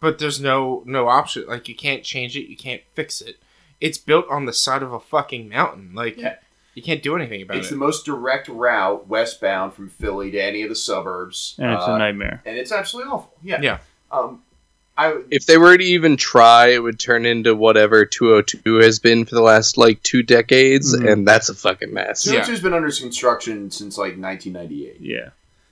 But 0.00 0.18
there's 0.18 0.40
no 0.40 0.82
no 0.86 1.08
option. 1.08 1.44
Like 1.48 1.68
you 1.68 1.74
can't 1.74 2.04
change 2.04 2.36
it, 2.36 2.48
you 2.48 2.56
can't 2.56 2.82
fix 2.94 3.20
it. 3.20 3.36
It's 3.80 3.98
built 3.98 4.26
on 4.28 4.44
the 4.46 4.52
side 4.52 4.82
of 4.82 4.92
a 4.92 5.00
fucking 5.00 5.48
mountain. 5.48 5.92
Like 5.94 6.16
Yeah. 6.18 6.36
You 6.78 6.82
can't 6.84 7.02
do 7.02 7.16
anything 7.16 7.42
about 7.42 7.56
it. 7.56 7.60
It's 7.60 7.68
it. 7.68 7.72
the 7.72 7.76
most 7.76 8.04
direct 8.06 8.46
route 8.46 9.08
westbound 9.08 9.74
from 9.74 9.88
Philly 9.88 10.30
to 10.30 10.38
any 10.40 10.62
of 10.62 10.68
the 10.68 10.76
suburbs, 10.76 11.56
and 11.58 11.72
it's 11.72 11.88
uh, 11.88 11.92
a 11.92 11.98
nightmare. 11.98 12.40
and 12.46 12.56
it's 12.56 12.70
absolutely 12.70 13.10
awful. 13.10 13.32
Yeah, 13.42 13.60
Yeah. 13.60 13.78
Um, 14.12 14.42
I 14.96 15.22
If 15.30 15.46
they 15.46 15.58
were 15.58 15.76
to 15.76 15.84
even 15.84 16.16
try, 16.16 16.68
it 16.68 16.82
would 16.82 16.98
turn 17.00 17.26
into 17.26 17.54
whatever 17.54 18.04
202 18.04 18.76
has 18.76 18.98
been 19.00 19.24
for 19.24 19.34
the 19.34 19.42
last 19.42 19.76
like 19.76 20.02
two 20.04 20.22
decades, 20.22 20.96
Mhm. 20.96 21.12
and 21.12 21.26
that's 21.28 21.48
a 21.48 21.54
fucking 21.54 21.92
mess. 21.92 22.26
Yeah. 22.26 22.40
202's 22.40 22.60
been 22.60 22.74
under 22.74 22.90
construction 22.90 23.70
since 23.72 23.98
like 23.98 24.16
1998. 24.16 25.00
Yeah. 25.00 25.30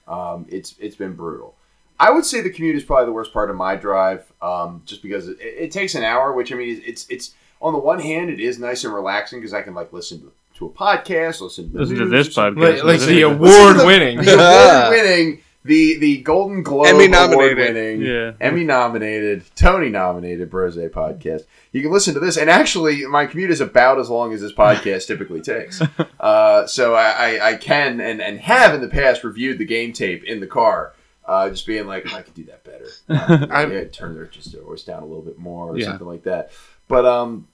Um, 0.08 0.46
it's 0.48 0.74
it's 0.80 0.96
been 0.96 1.14
brutal. 1.14 1.54
I 1.98 2.10
would 2.10 2.24
say 2.26 2.40
the 2.40 2.50
commute 2.50 2.76
is 2.76 2.84
probably 2.84 3.06
the 3.06 3.12
worst 3.12 3.32
part 3.32 3.48
of 3.48 3.56
my 3.56 3.74
drive, 3.76 4.30
um, 4.42 4.82
just 4.86 5.02
because 5.02 5.28
it, 5.28 5.38
it 5.40 5.70
takes 5.72 5.94
an 5.94 6.02
hour. 6.02 6.32
Which 6.32 6.52
I 6.52 6.56
mean, 6.56 6.82
it's 6.84 7.06
it's 7.08 7.32
on 7.60 7.72
the 7.72 7.78
one 7.78 8.00
hand, 8.00 8.30
it 8.30 8.38
is 8.38 8.58
nice 8.58 8.84
and 8.84 8.92
relaxing 8.92 9.40
because 9.40 9.54
I 9.54 9.62
can 9.62 9.74
like 9.74 9.92
listen 9.92 10.20
to, 10.20 10.32
to 10.56 10.66
a 10.66 10.70
podcast, 10.70 11.40
listen 11.40 11.70
to, 11.72 11.78
Listen 11.78 11.96
to 11.96 12.08
this 12.08 12.28
podcast. 12.28 12.56
like, 12.60 12.84
like 12.84 13.00
the 13.00 13.22
award 13.22 13.76
winning. 13.86 14.18
the 14.18 14.34
award 14.34 14.90
winning, 14.90 15.42
the 15.64 15.98
the 15.98 16.18
Golden 16.22 16.62
Globe 16.62 16.86
Emmy 16.86 17.06
award 17.06 17.10
nominated. 17.10 17.56
winning, 17.74 18.00
Yeah. 18.02 18.32
Emmy 18.40 18.64
nominated, 18.64 19.42
Tony 19.56 19.88
nominated 19.88 20.50
Brose 20.50 20.76
podcast. 20.76 21.42
You 21.72 21.82
can 21.82 21.90
listen 21.92 22.14
to 22.14 22.20
this, 22.20 22.36
and 22.36 22.48
actually, 22.48 23.04
my 23.06 23.26
commute 23.26 23.50
is 23.50 23.60
about 23.60 23.98
as 23.98 24.08
long 24.08 24.32
as 24.32 24.40
this 24.40 24.52
podcast 24.52 25.06
typically 25.08 25.40
takes. 25.42 25.82
Uh, 26.20 26.66
so 26.66 26.94
I, 26.94 27.10
I, 27.36 27.48
I 27.50 27.54
can 27.56 28.00
and, 28.00 28.22
and 28.22 28.38
have 28.40 28.74
in 28.74 28.80
the 28.80 28.88
past 28.88 29.24
reviewed 29.24 29.58
the 29.58 29.64
game 29.66 29.92
tape 29.92 30.24
in 30.24 30.40
the 30.40 30.46
car, 30.46 30.94
uh, 31.26 31.50
just 31.50 31.66
being 31.66 31.86
like, 31.86 32.10
I 32.14 32.22
could 32.22 32.34
do 32.34 32.44
that 32.44 32.64
better. 32.64 32.86
Uh, 33.08 33.46
I'm- 33.50 33.72
yeah, 33.72 33.84
turn 33.84 34.14
their 34.14 34.26
just 34.26 34.52
their 34.52 34.62
voice 34.62 34.84
down 34.84 35.02
a 35.02 35.06
little 35.06 35.22
bit 35.24 35.38
more 35.38 35.70
or 35.72 35.78
Yeah. 35.78 35.86
something 35.86 36.06
like 36.06 36.22
that. 36.22 36.50
But 36.88 37.04
um, 37.04 37.48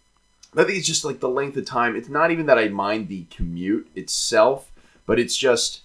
I 0.56 0.64
think 0.64 0.78
it's 0.78 0.86
just 0.86 1.04
like 1.04 1.20
the 1.20 1.28
length 1.28 1.56
of 1.56 1.64
time. 1.64 1.96
It's 1.96 2.08
not 2.08 2.30
even 2.30 2.46
that 2.46 2.58
I 2.58 2.68
mind 2.68 3.08
the 3.08 3.24
commute 3.30 3.90
itself, 3.94 4.70
but 5.06 5.18
it's 5.18 5.36
just 5.36 5.80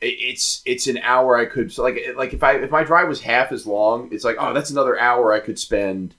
it's 0.00 0.62
it's 0.64 0.86
an 0.86 0.98
hour 0.98 1.36
I 1.36 1.44
could 1.44 1.72
so 1.72 1.82
like 1.82 1.98
like 2.16 2.32
if 2.32 2.42
I 2.42 2.52
if 2.56 2.70
my 2.70 2.84
drive 2.84 3.08
was 3.08 3.22
half 3.22 3.50
as 3.50 3.66
long, 3.66 4.08
it's 4.12 4.24
like 4.24 4.36
oh 4.38 4.52
that's 4.52 4.70
another 4.70 4.98
hour 4.98 5.32
I 5.32 5.40
could 5.40 5.58
spend 5.58 6.14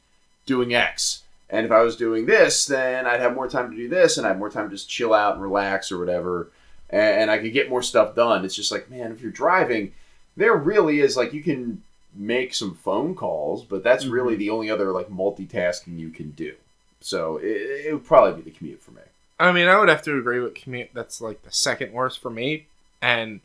doing 0.45 0.73
X. 0.73 1.23
And 1.51 1.65
if 1.65 1.71
I 1.71 1.81
was 1.81 1.95
doing 1.95 2.27
this, 2.27 2.67
then 2.67 3.07
I'd 3.07 3.21
have 3.21 3.33
more 3.33 3.47
time 3.47 3.71
to 3.71 3.77
do 3.77 3.89
this, 3.89 4.17
and 4.17 4.25
I 4.25 4.29
have 4.29 4.37
more 4.37 4.51
time 4.51 4.69
to 4.69 4.75
just 4.75 4.89
chill 4.89 5.15
out 5.15 5.33
and 5.33 5.41
relax 5.41 5.91
or 5.91 5.97
whatever, 5.97 6.51
and, 6.89 7.21
and 7.21 7.31
I 7.31 7.39
could 7.39 7.53
get 7.53 7.69
more 7.69 7.81
stuff 7.81 8.15
done. 8.15 8.45
It's 8.45 8.55
just 8.55 8.71
like 8.71 8.89
man, 8.89 9.11
if 9.11 9.21
you're 9.21 9.31
driving, 9.31 9.93
there 10.35 10.55
really 10.55 11.01
is 11.01 11.15
like 11.15 11.33
you 11.33 11.43
can 11.43 11.83
make 12.15 12.55
some 12.55 12.73
phone 12.73 13.13
calls, 13.15 13.63
but 13.63 13.83
that's 13.83 14.05
really 14.05 14.33
mm-hmm. 14.33 14.39
the 14.39 14.49
only 14.49 14.71
other 14.71 14.91
like 14.91 15.09
multitasking 15.09 15.99
you 15.99 16.09
can 16.09 16.31
do. 16.31 16.55
So 17.01 17.37
it, 17.37 17.87
it 17.87 17.93
would 17.93 18.05
probably 18.05 18.41
be 18.41 18.49
the 18.49 18.57
commute 18.57 18.81
for 18.81 18.91
me. 18.91 19.01
I 19.39 19.51
mean, 19.51 19.67
I 19.67 19.79
would 19.79 19.89
have 19.89 20.01
to 20.03 20.17
agree 20.17 20.39
with 20.39 20.55
commute. 20.55 20.89
That's 20.93 21.21
like 21.21 21.43
the 21.43 21.51
second 21.51 21.93
worst 21.93 22.19
for 22.19 22.29
me, 22.29 22.67
and 23.01 23.39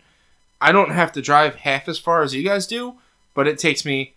I 0.60 0.72
don't 0.72 0.90
have 0.90 1.12
to 1.12 1.22
drive 1.22 1.56
half 1.56 1.88
as 1.88 1.98
far 1.98 2.22
as 2.22 2.34
you 2.34 2.42
guys 2.42 2.66
do, 2.66 2.94
but 3.32 3.46
it 3.46 3.58
takes 3.58 3.84
me 3.84 4.14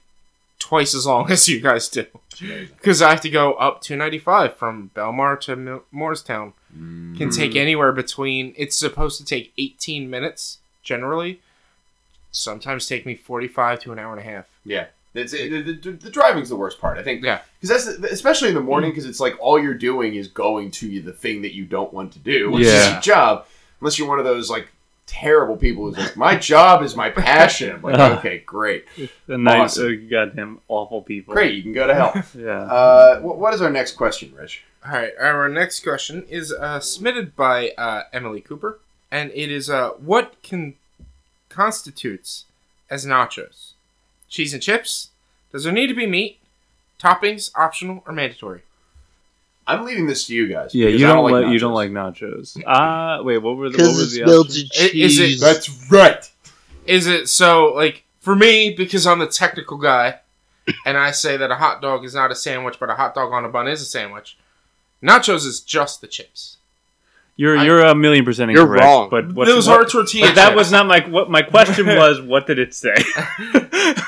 twice 0.59 0.95
as 0.95 1.05
long 1.05 1.31
as 1.31 1.47
you 1.47 1.59
guys 1.59 1.87
do 1.87 2.05
because 2.39 3.01
I 3.01 3.09
have 3.09 3.21
to 3.21 3.29
go 3.29 3.53
up 3.53 3.81
295 3.81 4.55
from 4.55 4.91
Bellmawr 4.95 5.39
to 5.41 5.55
Mil- 5.55 5.83
Moorestown. 5.93 6.53
Can 7.17 7.31
take 7.31 7.53
mm. 7.53 7.57
anywhere 7.57 7.91
between. 7.91 8.53
It's 8.55 8.77
supposed 8.77 9.17
to 9.17 9.25
take 9.25 9.53
18 9.57 10.09
minutes 10.09 10.59
generally. 10.83 11.41
Sometimes 12.31 12.87
take 12.87 13.05
me 13.05 13.15
45 13.15 13.79
to 13.81 13.91
an 13.93 13.99
hour 13.99 14.11
and 14.11 14.21
a 14.21 14.23
half. 14.23 14.45
Yeah, 14.63 14.87
it's, 15.17 15.33
it, 15.33 15.65
the, 15.65 15.73
the, 15.73 15.91
the 15.97 16.09
driving's 16.09 16.49
the 16.49 16.55
worst 16.55 16.79
part. 16.79 16.97
I 16.97 17.03
think. 17.03 17.23
Yeah. 17.23 17.39
because 17.61 17.85
that's 17.85 18.11
especially 18.11 18.49
in 18.49 18.55
the 18.55 18.61
morning 18.61 18.91
because 18.91 19.05
it's 19.05 19.19
like 19.19 19.35
all 19.39 19.59
you're 19.61 19.73
doing 19.73 20.15
is 20.15 20.27
going 20.27 20.71
to 20.71 21.01
the 21.01 21.13
thing 21.13 21.41
that 21.43 21.53
you 21.53 21.65
don't 21.65 21.93
want 21.93 22.13
to 22.13 22.19
do, 22.19 22.51
which 22.51 22.65
is 22.65 22.91
your 22.91 22.99
job. 23.01 23.45
Unless 23.81 23.99
you're 23.99 24.07
one 24.07 24.19
of 24.19 24.25
those 24.25 24.49
like 24.49 24.69
terrible 25.05 25.55
people 25.55 25.85
who's 25.85 25.97
like, 25.97 26.17
my 26.17 26.35
job 26.35 26.83
is 26.83 26.95
my 26.95 27.09
passion. 27.09 27.71
I'm 27.75 27.81
like, 27.81 27.99
okay, 28.19 28.39
great, 28.39 28.85
The 29.25 29.37
nice, 29.37 29.77
Awesome. 29.77 29.85
uh, 30.05 30.09
goddamn 30.09 30.59
awful 30.67 31.01
people. 31.01 31.33
great, 31.33 31.53
you 31.55 31.63
can 31.63 31.71
go 31.73 31.87
to 31.87 31.93
hell. 31.95 32.23
Yeah. 32.35 32.59
uh, 32.61 33.19
what, 33.21 33.37
what 33.37 33.53
is 33.53 33.61
our 33.61 33.69
next 33.69 33.93
question, 33.93 34.33
Rich? 34.35 34.63
All 34.85 34.91
right, 34.91 35.13
our 35.19 35.47
next 35.47 35.81
question 35.83 36.25
is 36.29 36.51
uh, 36.51 36.79
submitted 36.81 37.35
by 37.37 37.69
uh, 37.77 38.03
Emily 38.11 38.41
Cooper, 38.41 38.79
and 39.11 39.31
it 39.31 39.49
is 39.51 39.69
uh, 39.69 39.91
what 39.91 40.41
can 40.43 40.75
constitutes 41.49 42.45
as 42.89 43.05
nachos? 43.05 43.66
Cheese 44.29 44.53
and 44.53 44.61
chips? 44.61 45.09
Does 45.51 45.63
there 45.63 45.73
need 45.73 45.87
to 45.87 45.93
be 45.93 46.05
meat? 46.07 46.39
Toppings 46.99 47.51
optional 47.55 48.03
or 48.05 48.13
mandatory? 48.13 48.61
I'm 49.65 49.85
leaving 49.85 50.07
this 50.07 50.27
to 50.27 50.35
you 50.35 50.47
guys. 50.47 50.73
yeah, 50.73 50.85
because 50.87 51.01
you 51.01 51.07
I 51.07 51.13
don't, 51.13 51.31
like, 51.31 51.51
you 51.53 51.59
don't 51.59 51.73
like 51.73 51.91
nachos. 51.91 52.61
Ah, 52.65 53.21
wait, 53.21 53.37
what 53.39 53.57
were 53.57 53.69
the 53.69 53.77
what 53.83 53.95
were 53.97 54.05
the 54.05 54.23
options? 54.23 54.71
I- 54.79 54.91
is 54.93 55.19
it- 55.19 55.39
That's 55.41 55.69
right. 55.91 56.29
Is 56.85 57.05
it 57.07 57.27
so 57.27 57.73
like 57.75 58.03
for 58.21 58.35
me 58.35 58.73
because 58.73 59.05
I'm 59.05 59.19
the 59.19 59.27
technical 59.27 59.77
guy, 59.77 60.19
and 60.85 60.97
I 60.97 61.11
say 61.11 61.35
that 61.37 61.51
a 61.51 61.55
hot 61.55 61.81
dog 61.81 62.05
is 62.05 62.15
not 62.15 62.31
a 62.31 62.35
sandwich, 62.35 62.77
but 62.79 62.89
a 62.89 62.95
hot 62.95 63.13
dog 63.13 63.33
on 63.33 63.43
a 63.43 63.49
bun 63.49 63.67
is 63.67 63.81
a 63.81 63.85
sandwich. 63.85 64.37
Nachos 65.03 65.45
is 65.45 65.59
just 65.59 65.99
the 66.01 66.07
chips. 66.07 66.56
You're 67.37 67.57
I- 67.57 67.63
you're 67.65 67.81
a 67.81 67.95
million 67.95 68.25
percent 68.25 68.51
You're 68.51 68.61
incorrect. 68.63 68.83
wrong. 68.83 69.09
But 69.09 69.31
what, 69.33 69.45
Those 69.47 69.67
what- 69.67 69.79
are 69.81 69.85
tortilla. 69.85 70.27
but 70.27 70.35
that 70.35 70.55
was 70.55 70.71
not 70.71 70.85
my 70.87 70.99
what 71.07 71.29
my 71.29 71.41
question 71.43 71.85
was. 71.95 72.19
What 72.19 72.47
did 72.47 72.59
it 72.59 72.73
say? 72.73 72.95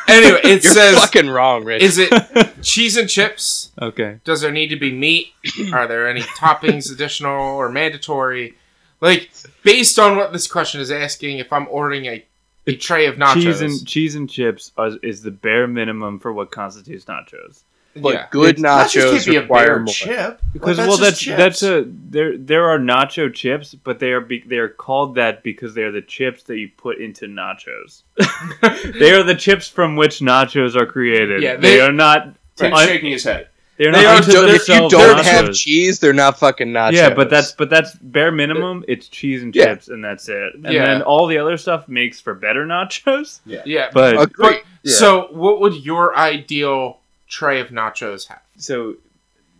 Anyway, 0.08 0.40
it 0.44 0.64
You're 0.64 0.74
says 0.74 0.98
fucking 1.00 1.30
wrong, 1.30 1.64
Rich. 1.64 1.84
is 1.84 1.98
it 2.00 2.12
cheese 2.64 2.98
and 2.98 3.08
chips? 3.08 3.72
okay. 3.80 4.20
Does 4.24 4.42
there 4.42 4.52
need 4.52 4.70
to 4.70 4.76
be 4.76 4.92
meat? 4.92 5.28
Are 5.74 5.88
there 5.88 6.10
any 6.10 6.22
toppings 6.22 6.92
additional 6.92 7.32
or 7.40 7.70
mandatory? 7.70 8.56
Like 9.02 9.30
based 9.64 10.00
on 10.00 10.18
what 10.18 10.34
this 10.34 10.48
question 10.48 10.82
is 10.82 10.90
asking, 10.92 11.38
if 11.38 11.54
I'm 11.54 11.68
ordering 11.70 12.06
a, 12.08 12.26
a 12.66 12.76
tray 12.76 13.06
of 13.06 13.16
nachos, 13.16 13.34
Cheese 13.36 13.62
and 13.62 13.88
cheese 13.88 14.16
and 14.16 14.30
chips 14.30 14.72
are, 14.78 14.92
is 15.04 15.22
the 15.22 15.32
bare 15.32 15.68
minimum 15.68 16.20
for 16.20 16.34
what 16.34 16.50
constitutes 16.52 17.06
nachos. 17.06 17.62
But 17.96 18.14
yeah. 18.14 18.28
good 18.32 18.58
Nachos 18.58 18.96
nachos 18.96 19.12
can't 19.12 19.26
be 19.26 19.36
a 19.36 19.42
require 19.42 19.66
bare 19.68 19.80
more. 19.80 19.94
chip 19.94 20.42
Because 20.54 20.78
well, 20.78 20.98
that's 20.98 21.20
chips. 21.20 21.38
that's 21.38 21.64
a 21.64 21.86
there 21.88 22.38
there 22.38 22.70
are 22.70 22.78
nacho 22.80 23.34
chips, 23.34 23.74
but 23.76 24.00
they 24.00 24.12
are 24.12 24.22
be, 24.22 24.40
they 24.46 24.58
are 24.58 24.70
called 24.70 25.16
that 25.16 25.44
because 25.44 25.74
they 25.74 25.84
are 25.84 25.92
the 25.92 26.02
chips 26.02 26.44
that 26.44 26.58
you 26.58 26.70
put 26.78 27.00
into 27.00 27.26
nachos. 27.26 28.04
they 29.00 29.12
are 29.12 29.24
the 29.24 29.36
chips 29.36 29.68
from 29.68 29.96
which 29.96 30.20
nachos 30.20 30.76
are 30.76 30.86
created. 30.86 31.42
Yeah, 31.42 31.56
they, 31.56 31.76
they- 31.78 31.82
are 31.82 31.92
not. 31.92 32.36
Tim's 32.56 32.74
I- 32.78 32.86
shaking 32.86 33.12
his 33.12 33.24
head. 33.24 33.48
They're 33.78 33.94
They 33.94 34.04
not 34.04 34.28
are 34.28 34.50
If 34.50 34.68
you 34.68 34.90
don't 34.90 35.24
have 35.24 35.54
cheese, 35.54 36.02
they're 36.02 36.12
not 36.12 36.38
fucking 36.38 36.68
nachos. 36.68 36.92
Yeah, 36.92 37.14
but 37.14 37.30
that's 37.30 37.54
but 37.54 37.70
that's 37.70 37.96
bare 37.96 38.30
minimum. 38.30 38.84
It's 38.90 39.08
cheese 39.08 39.42
and 39.42 39.56
Yeah. 39.56 39.68
chips, 39.68 39.88
and 39.88 40.04
that's 40.04 40.28
it. 40.28 40.54
And 40.56 40.66
Yeah. 40.66 40.86
then 40.86 41.02
all 41.02 41.28
the 41.28 41.38
other 41.38 41.56
stuff 41.56 41.88
makes 41.88 42.20
for 42.20 42.34
better 42.34 42.66
nachos. 42.66 43.40
yeah. 43.46 43.90
But 43.94 44.22
Agreed. 44.22 44.64
But 44.84 44.92
so, 44.92 45.28
what 45.32 45.62
would 45.62 45.76
your 45.86 46.14
ideal 46.18 46.99
tray 47.30 47.62
of 47.62 47.70
nachos 47.70 48.28
have? 48.28 48.42
So 48.58 48.96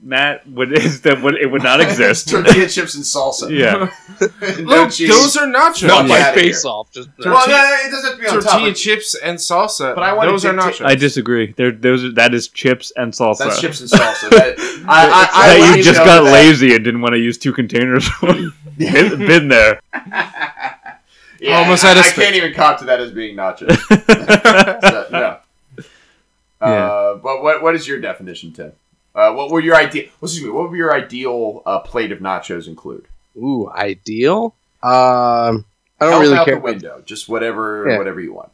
Matt 0.02 0.48
would 0.48 0.72
is 0.72 1.02
that 1.02 1.22
would 1.22 1.36
it 1.36 1.48
would 1.52 1.62
not 1.64 1.82
exist. 1.88 2.30
Tortilla 2.30 2.68
chips 2.68 2.96
and 2.96 3.04
salsa. 3.04 3.50
yeah. 3.58 3.90
no 4.64 4.84
Look, 4.84 4.92
cheese. 4.92 5.10
those 5.10 5.36
are 5.38 5.46
nachos. 5.46 5.84
No, 5.88 6.02
Not 6.02 6.08
get 6.08 6.10
my 6.10 6.22
outta 6.22 6.40
face 6.40 6.64
here. 6.64 6.72
off. 6.72 6.90
Just 6.92 7.10
well, 7.20 7.48
no, 7.48 7.56
it 7.86 7.92
doesn't 7.92 8.10
have 8.12 8.16
to 8.16 8.22
be 8.22 8.28
on 8.28 8.34
top. 8.36 8.44
tortilla 8.44 8.68
Like, 8.68 8.76
chips 8.78 9.16
and 9.16 9.38
salsa. 9.38 9.94
But 9.96 10.04
I 10.04 10.14
wanna 10.14 10.32
those 10.32 10.46
are 10.46 10.54
dictate- 10.56 10.76
nachos. 10.76 10.86
I 10.86 10.96
disagree. 10.96 11.54
There 11.58 11.72
those 11.72 12.04
are, 12.06 12.12
that 12.14 12.34
is 12.34 12.48
chips 12.48 12.92
and 12.96 13.12
salsa. 13.14 13.40
That's 13.40 13.60
chips 13.62 13.82
and 13.82 13.90
salsa. 13.90 14.30
That, 14.30 14.56
I, 14.88 15.06
I, 15.06 15.30
I 15.34 15.48
that 15.48 15.54
wouldn't 15.60 15.66
you 15.68 15.72
even 15.74 15.84
just 15.84 16.00
know 16.00 16.06
got 16.06 16.24
that- 16.24 16.32
lazy 16.34 16.76
and 16.76 16.84
didn't 16.86 17.02
want 17.02 17.14
to 17.16 17.20
use 17.20 17.38
two 17.38 17.52
containers. 17.54 18.10
been, 18.22 19.20
been 19.20 19.48
there. 19.50 19.82
Yeah, 21.42 21.60
Almost 21.60 21.84
I, 21.86 21.90
had 21.90 21.98
a 21.98 22.00
I 22.02 22.04
spit. 22.04 22.24
can't 22.24 22.36
even 22.36 22.54
cop 22.54 22.80
to 22.80 22.86
that 22.86 23.00
as 23.00 23.12
being 23.12 23.36
nachos. 23.38 23.78
So, 24.82 25.08
no. 25.12 25.38
Uh, 26.62 27.16
but 27.16 27.42
what 27.42 27.62
what 27.64 27.76
is 27.76 27.88
your 27.88 28.00
definition, 28.00 28.52
Tim? 28.52 28.74
Uh, 29.16 29.32
what 29.34 29.50
were 29.50 29.60
your 29.60 29.76
ideal? 29.76 30.06
Excuse 30.22 30.44
me. 30.44 30.50
What 30.50 30.70
would 30.70 30.78
your 30.78 30.94
ideal 30.94 31.64
uh, 31.66 31.80
plate 31.80 32.12
of 32.12 32.20
nachos 32.20 32.68
include? 32.68 33.06
Ooh, 33.38 33.70
ideal. 33.72 34.54
Um, 34.84 35.66
I 36.02 36.06
don't 36.06 36.12
Help 36.12 36.22
really 36.22 36.38
out 36.38 36.46
care. 36.46 36.56
the 36.56 36.62
window. 36.62 37.02
Just 37.06 37.28
whatever 37.30 37.90
Yeah. 37.90 37.98
whatever 37.98 38.20
you 38.22 38.34
want. 38.34 38.50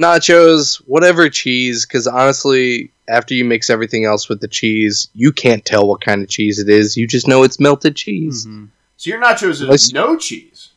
nachos, 0.00 0.76
whatever 0.86 1.28
cheese. 1.28 1.86
Because 1.86 2.06
honestly, 2.06 2.90
after 3.08 3.34
you 3.34 3.44
mix 3.44 3.70
everything 3.70 4.04
else 4.04 4.28
with 4.28 4.40
the 4.40 4.48
cheese, 4.48 5.08
you 5.14 5.32
can't 5.32 5.64
tell 5.64 5.86
what 5.86 6.00
kind 6.00 6.22
of 6.22 6.28
cheese 6.28 6.58
it 6.58 6.68
is. 6.68 6.96
You 6.96 7.06
just 7.06 7.28
know 7.28 7.42
it's 7.44 7.60
melted 7.60 7.96
cheese. 7.96 8.46
Mhm. 8.46 8.68
So 8.96 9.10
your 9.10 9.20
nachos 9.20 9.50
is 9.50 9.60
Unless- 9.62 9.92
no 9.92 10.16
cheese. 10.16 10.70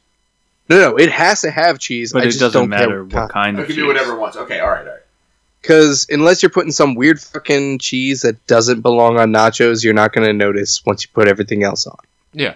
No, 0.70 0.78
no, 0.80 0.96
it 0.98 1.10
has 1.12 1.42
to 1.42 1.52
have 1.52 1.80
cheese. 1.80 2.12
But 2.12 2.24
I 2.24 2.26
it 2.26 2.28
just 2.28 2.40
doesn't 2.42 2.60
don't 2.62 2.70
matter 2.70 3.06
care 3.06 3.22
what 3.22 3.30
kind 3.32 3.58
It 3.58 3.62
of 3.62 3.68
can 3.68 3.76
cheese. 3.76 3.84
be 3.84 3.88
whatever 3.88 4.14
it 4.14 4.20
wants. 4.20 4.36
Okay, 4.38 4.60
all 4.60 4.70
right, 4.70 4.86
all 4.86 4.94
right. 4.94 5.02
Because 5.68 6.08
unless 6.10 6.42
you're 6.42 6.50
putting 6.50 6.72
some 6.72 6.96
weird 6.96 7.20
fucking 7.20 7.80
cheese 7.80 8.22
that 8.22 8.46
doesn't 8.48 8.80
belong 8.80 9.20
on 9.20 9.34
nachos, 9.34 9.84
you're 9.84 9.94
not 9.94 10.14
gonna 10.14 10.32
notice 10.32 10.86
once 10.86 11.04
you 11.04 11.10
put 11.14 11.28
everything 11.28 11.64
else 11.64 11.86
on. 11.86 11.98
yeah. 12.32 12.54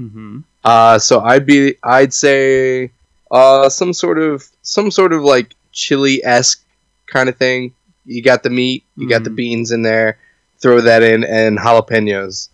Mm-hmm. 0.00 0.40
Uh, 0.64 0.98
so 0.98 1.20
I'd 1.20 1.46
be, 1.46 1.76
I'd 1.84 2.12
say, 2.12 2.90
uh, 3.30 3.68
some 3.68 3.92
sort 3.92 4.18
of, 4.18 4.44
some 4.62 4.90
sort 4.90 5.12
of 5.12 5.22
like 5.22 5.54
chili 5.70 6.24
esque 6.24 6.64
kind 7.06 7.28
of 7.28 7.36
thing. 7.36 7.74
You 8.06 8.22
got 8.22 8.42
the 8.42 8.50
meat, 8.50 8.82
you 8.96 9.08
got 9.08 9.22
the 9.22 9.30
Mhm. 9.30 9.36
beans 9.36 9.70
in 9.70 9.82
there. 9.82 10.18
Throw 10.58 10.80
that 10.80 11.04
in 11.04 11.22
and 11.24 11.58
jalapenos, 11.58 12.48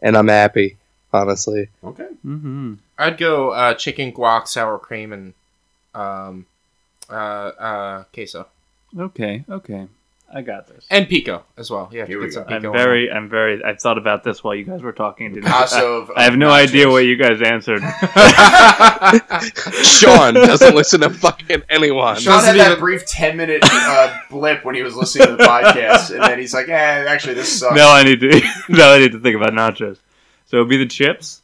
and 0.00 0.16
I'm 0.16 0.28
happy. 0.28 0.76
Honestly, 1.12 1.68
Okay. 1.84 2.08
Mm-hmm. 2.26 2.74
I'd 2.98 3.18
go 3.18 3.50
uh, 3.50 3.74
chicken 3.74 4.12
guac, 4.12 4.46
sour 4.48 4.78
cream, 4.78 5.12
and 5.12 5.34
um, 5.94 6.46
uh, 7.10 7.14
uh, 7.14 8.04
queso, 8.14 8.46
Okay. 8.96 9.44
Okay. 9.48 9.88
I 10.30 10.42
got 10.42 10.66
this. 10.66 10.86
and 10.90 11.08
pico 11.08 11.42
as 11.56 11.70
well. 11.70 11.88
Yeah, 11.90 12.04
Here 12.04 12.18
we 12.18 12.26
get 12.26 12.34
some 12.34 12.44
go. 12.44 12.54
I'm 12.54 12.60
pico. 12.60 12.72
very. 12.72 13.10
I'm 13.10 13.30
very. 13.30 13.64
I 13.64 13.74
thought 13.76 13.96
about 13.96 14.24
this 14.24 14.44
while 14.44 14.54
you 14.54 14.64
guys 14.64 14.82
were 14.82 14.92
talking. 14.92 15.24
and 15.26 15.34
Didn't, 15.36 15.48
I, 15.50 15.82
of, 15.82 16.10
I 16.14 16.24
have 16.24 16.36
no 16.36 16.48
nachos. 16.50 16.68
idea 16.68 16.90
what 16.90 17.06
you 17.06 17.16
guys 17.16 17.40
answered. 17.40 17.80
Sean 19.84 20.34
doesn't 20.34 20.74
listen 20.74 21.00
to 21.00 21.08
fucking 21.10 21.62
anyone. 21.70 22.16
Sean 22.16 22.34
had 22.34 22.40
Doesn't 22.40 22.58
that 22.58 22.66
even- 22.72 22.80
brief 22.80 23.06
ten 23.06 23.38
minute 23.38 23.60
uh, 23.64 24.18
blip 24.30 24.66
when 24.66 24.74
he 24.74 24.82
was 24.82 24.94
listening 24.94 25.28
to 25.28 25.36
the 25.36 25.44
podcast, 25.44 26.10
and 26.14 26.22
then 26.22 26.38
he's 26.38 26.52
like, 26.52 26.68
"Eh, 26.68 26.72
actually, 27.08 27.32
this 27.34 27.60
sucks." 27.60 27.74
now 27.74 27.90
I 27.90 28.02
need 28.02 28.20
to. 28.20 28.28
now 28.68 28.92
I 28.92 28.98
need 28.98 29.12
to 29.12 29.20
think 29.20 29.34
about 29.34 29.52
nachos. 29.54 29.98
So 30.44 30.58
it'd 30.58 30.68
be 30.68 30.76
the 30.76 30.86
chips, 30.86 31.40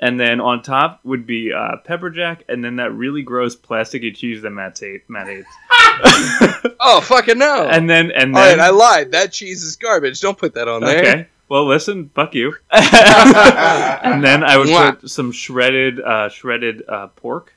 and 0.00 0.20
then 0.20 0.40
on 0.42 0.60
top 0.62 1.00
would 1.04 1.26
be 1.26 1.50
uh, 1.52 1.78
pepper 1.84 2.10
jack, 2.10 2.44
and 2.48 2.62
then 2.62 2.76
that 2.76 2.92
really 2.92 3.22
gross 3.22 3.56
plasticky 3.56 4.14
cheese 4.14 4.42
that 4.42 4.50
Matt 4.50 4.82
ate. 4.82 5.08
Matt 5.08 5.28
hates. 5.28 5.48
Oh 6.80 7.00
fucking 7.00 7.38
no! 7.38 7.66
and 7.66 7.90
then 7.90 8.10
and 8.12 8.34
All 8.34 8.40
right, 8.40 8.50
then 8.50 8.60
I 8.60 8.70
lied. 8.70 9.12
That 9.12 9.32
cheese 9.32 9.62
is 9.62 9.76
garbage. 9.76 10.20
Don't 10.20 10.38
put 10.38 10.54
that 10.54 10.68
on 10.68 10.80
there. 10.80 10.98
okay. 10.98 11.26
Well, 11.48 11.66
listen, 11.66 12.10
fuck 12.14 12.34
you. 12.34 12.54
and 12.70 14.22
then 14.22 14.44
I 14.44 14.56
would 14.58 14.68
Mwah. 14.68 15.00
put 15.00 15.10
some 15.10 15.32
shredded, 15.32 15.98
uh, 15.98 16.28
shredded 16.28 16.82
uh, 16.88 17.08
pork, 17.08 17.54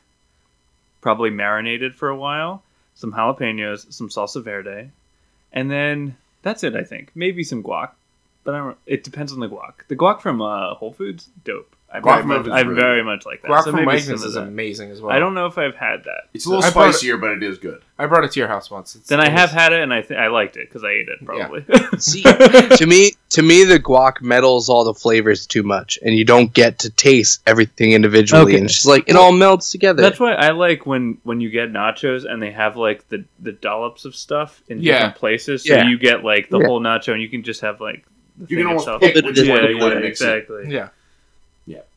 probably 1.01 1.29
marinated 1.29 1.95
for 1.95 2.09
a 2.09 2.15
while. 2.15 2.63
Some 2.95 3.11
jalapenos, 3.13 3.91
some 3.93 4.09
salsa 4.09 4.43
verde, 4.43 4.91
and 5.53 5.69
then 5.69 6.17
that's 6.41 6.63
it. 6.63 6.75
I 6.75 6.83
think 6.83 7.11
maybe 7.15 7.43
some 7.43 7.61
guac, 7.63 7.91
but 8.43 8.55
I 8.55 8.57
don't, 8.59 8.77
it 8.85 9.03
depends 9.03 9.31
on 9.33 9.39
the 9.39 9.49
guac. 9.49 9.87
The 9.87 9.95
guac 9.95 10.21
from 10.21 10.41
uh, 10.41 10.73
Whole 10.75 10.93
Foods, 10.93 11.29
dope. 11.43 11.75
I 11.93 11.99
Guac 11.99 12.03
very 12.03 12.21
from 12.21 12.27
much, 12.29 12.47
I 12.47 12.61
really 12.61 12.79
very 12.79 13.03
much 13.03 13.25
like 13.25 13.41
that. 13.41 13.51
guac 13.51 13.63
So 13.65 13.71
from 13.71 13.83
maybe 13.83 13.99
some 13.99 14.15
Wegmans 14.15 14.25
is 14.25 14.35
amazing 14.37 14.91
as 14.91 15.01
well. 15.01 15.13
I 15.13 15.19
don't 15.19 15.33
know 15.33 15.47
if 15.47 15.57
I've 15.57 15.75
had 15.75 16.05
that. 16.05 16.29
It's 16.33 16.45
a 16.45 16.49
little 16.49 16.63
I 16.63 16.71
brought 16.71 16.89
it- 16.91 16.93
spicier, 16.93 17.17
but 17.17 17.31
it 17.31 17.43
is 17.43 17.57
good. 17.57 17.83
I 17.99 18.05
brought 18.05 18.23
it 18.23 18.31
to 18.31 18.39
your 18.39 18.47
house 18.47 18.71
once. 18.71 18.95
It's, 18.95 19.07
Then 19.09 19.19
I 19.19 19.25
it 19.25 19.33
have 19.33 19.49
was- 19.49 19.61
had 19.61 19.73
it, 19.73 19.81
and 19.81 19.93
I 19.93 20.01
th- 20.01 20.17
I 20.17 20.27
liked 20.27 20.55
it 20.55 20.69
because 20.69 20.85
I 20.85 20.91
ate 20.91 21.09
it 21.09 21.23
probably. 21.25 21.65
See, 21.99 22.23
to 22.23 22.85
me, 22.87 23.11
to 23.31 23.41
me, 23.41 23.65
the 23.65 23.77
guac 23.77 24.21
meddles 24.21 24.69
all 24.69 24.85
the 24.85 24.93
flavors 24.93 25.45
too 25.45 25.63
much, 25.63 25.99
and 26.01 26.15
you 26.15 26.23
don't 26.23 26.53
get 26.53 26.79
to 26.79 26.89
taste 26.89 27.41
everything 27.45 27.91
individually. 27.91 28.53
Okay. 28.53 28.55
And 28.55 28.65
it's 28.67 28.73
just 28.75 28.85
like 28.85 29.09
it 29.09 29.17
all 29.17 29.33
melts 29.33 29.69
together. 29.71 30.01
That's 30.01 30.19
why 30.19 30.31
I 30.33 30.51
like 30.51 30.85
when 30.85 31.17
when 31.23 31.41
you 31.41 31.49
get 31.49 31.73
nachos 31.73 32.23
and 32.23 32.41
they 32.41 32.51
have 32.51 32.77
like 32.77 33.07
the 33.09 33.25
the 33.41 33.51
dollops 33.51 34.05
of 34.05 34.15
stuff 34.15 34.61
in 34.69 34.81
Yeah. 34.81 34.93
different 34.93 35.15
places. 35.17 35.65
So 35.67 35.73
Yeah. 35.75 35.89
you 35.89 35.97
get 35.99 36.23
like 36.23 36.49
the 36.49 36.59
Yeah. 36.59 36.67
whole 36.67 36.79
nacho, 36.79 37.11
and 37.11 37.21
you 37.21 37.27
can 37.27 37.43
just 37.43 37.59
have 37.61 37.81
like 37.81 38.05
the 38.05 38.10
You 38.47 38.57
can 38.57 38.67
almost 38.67 38.83
itself. 38.83 39.01
pick 39.01 39.13
Bit 39.15 39.25
which 39.25 39.39
of 39.39 39.47
one 39.47 39.63
yeah, 39.63 39.69
you 39.69 39.77
want 39.77 39.93
yeah, 39.93 39.99
to 39.99 40.05
mix 40.05 40.21
in. 40.21 40.29
exactly. 40.29 40.73
Yeah. 40.73 40.89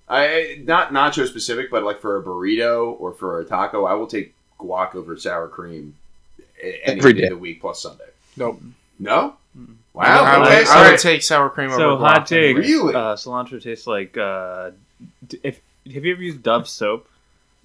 I 0.09 0.61
not 0.62 0.90
nacho 0.90 1.26
specific, 1.26 1.70
but 1.70 1.82
like 1.82 2.01
for 2.01 2.18
a 2.18 2.22
burrito 2.22 2.95
or 3.01 3.12
for 3.12 3.40
a 3.40 3.45
taco, 3.45 3.86
I 3.86 3.95
will 3.95 4.07
take 4.07 4.34
guac 4.61 4.95
over 4.95 5.16
sour 5.16 5.49
cream 5.49 5.97
any 6.62 6.99
Every 6.99 7.12
day 7.14 7.20
day. 7.22 7.26
of 7.28 7.30
the 7.30 7.38
week 7.38 7.61
plus 7.61 7.80
Sunday. 7.80 8.05
Nope. 8.36 8.61
No. 8.99 9.36
Wow. 9.95 10.24
I, 10.24 10.38
would, 10.38 10.49
okay. 10.49 10.64
I 10.68 10.90
would 10.90 11.01
take 11.01 11.22
sour 11.22 11.49
cream 11.49 11.70
So 11.70 11.92
over 11.92 12.05
hot 12.05 12.22
guac. 12.22 12.26
take. 12.26 12.57
Really? 12.59 12.95
Uh, 12.95 13.14
cilantro 13.14 13.62
tastes 13.62 13.86
like. 13.86 14.16
Uh, 14.18 14.72
if 15.42 15.61
have 15.92 16.05
you 16.05 16.12
ever 16.12 16.22
used 16.22 16.42
Dove 16.42 16.68
soap? 16.68 17.09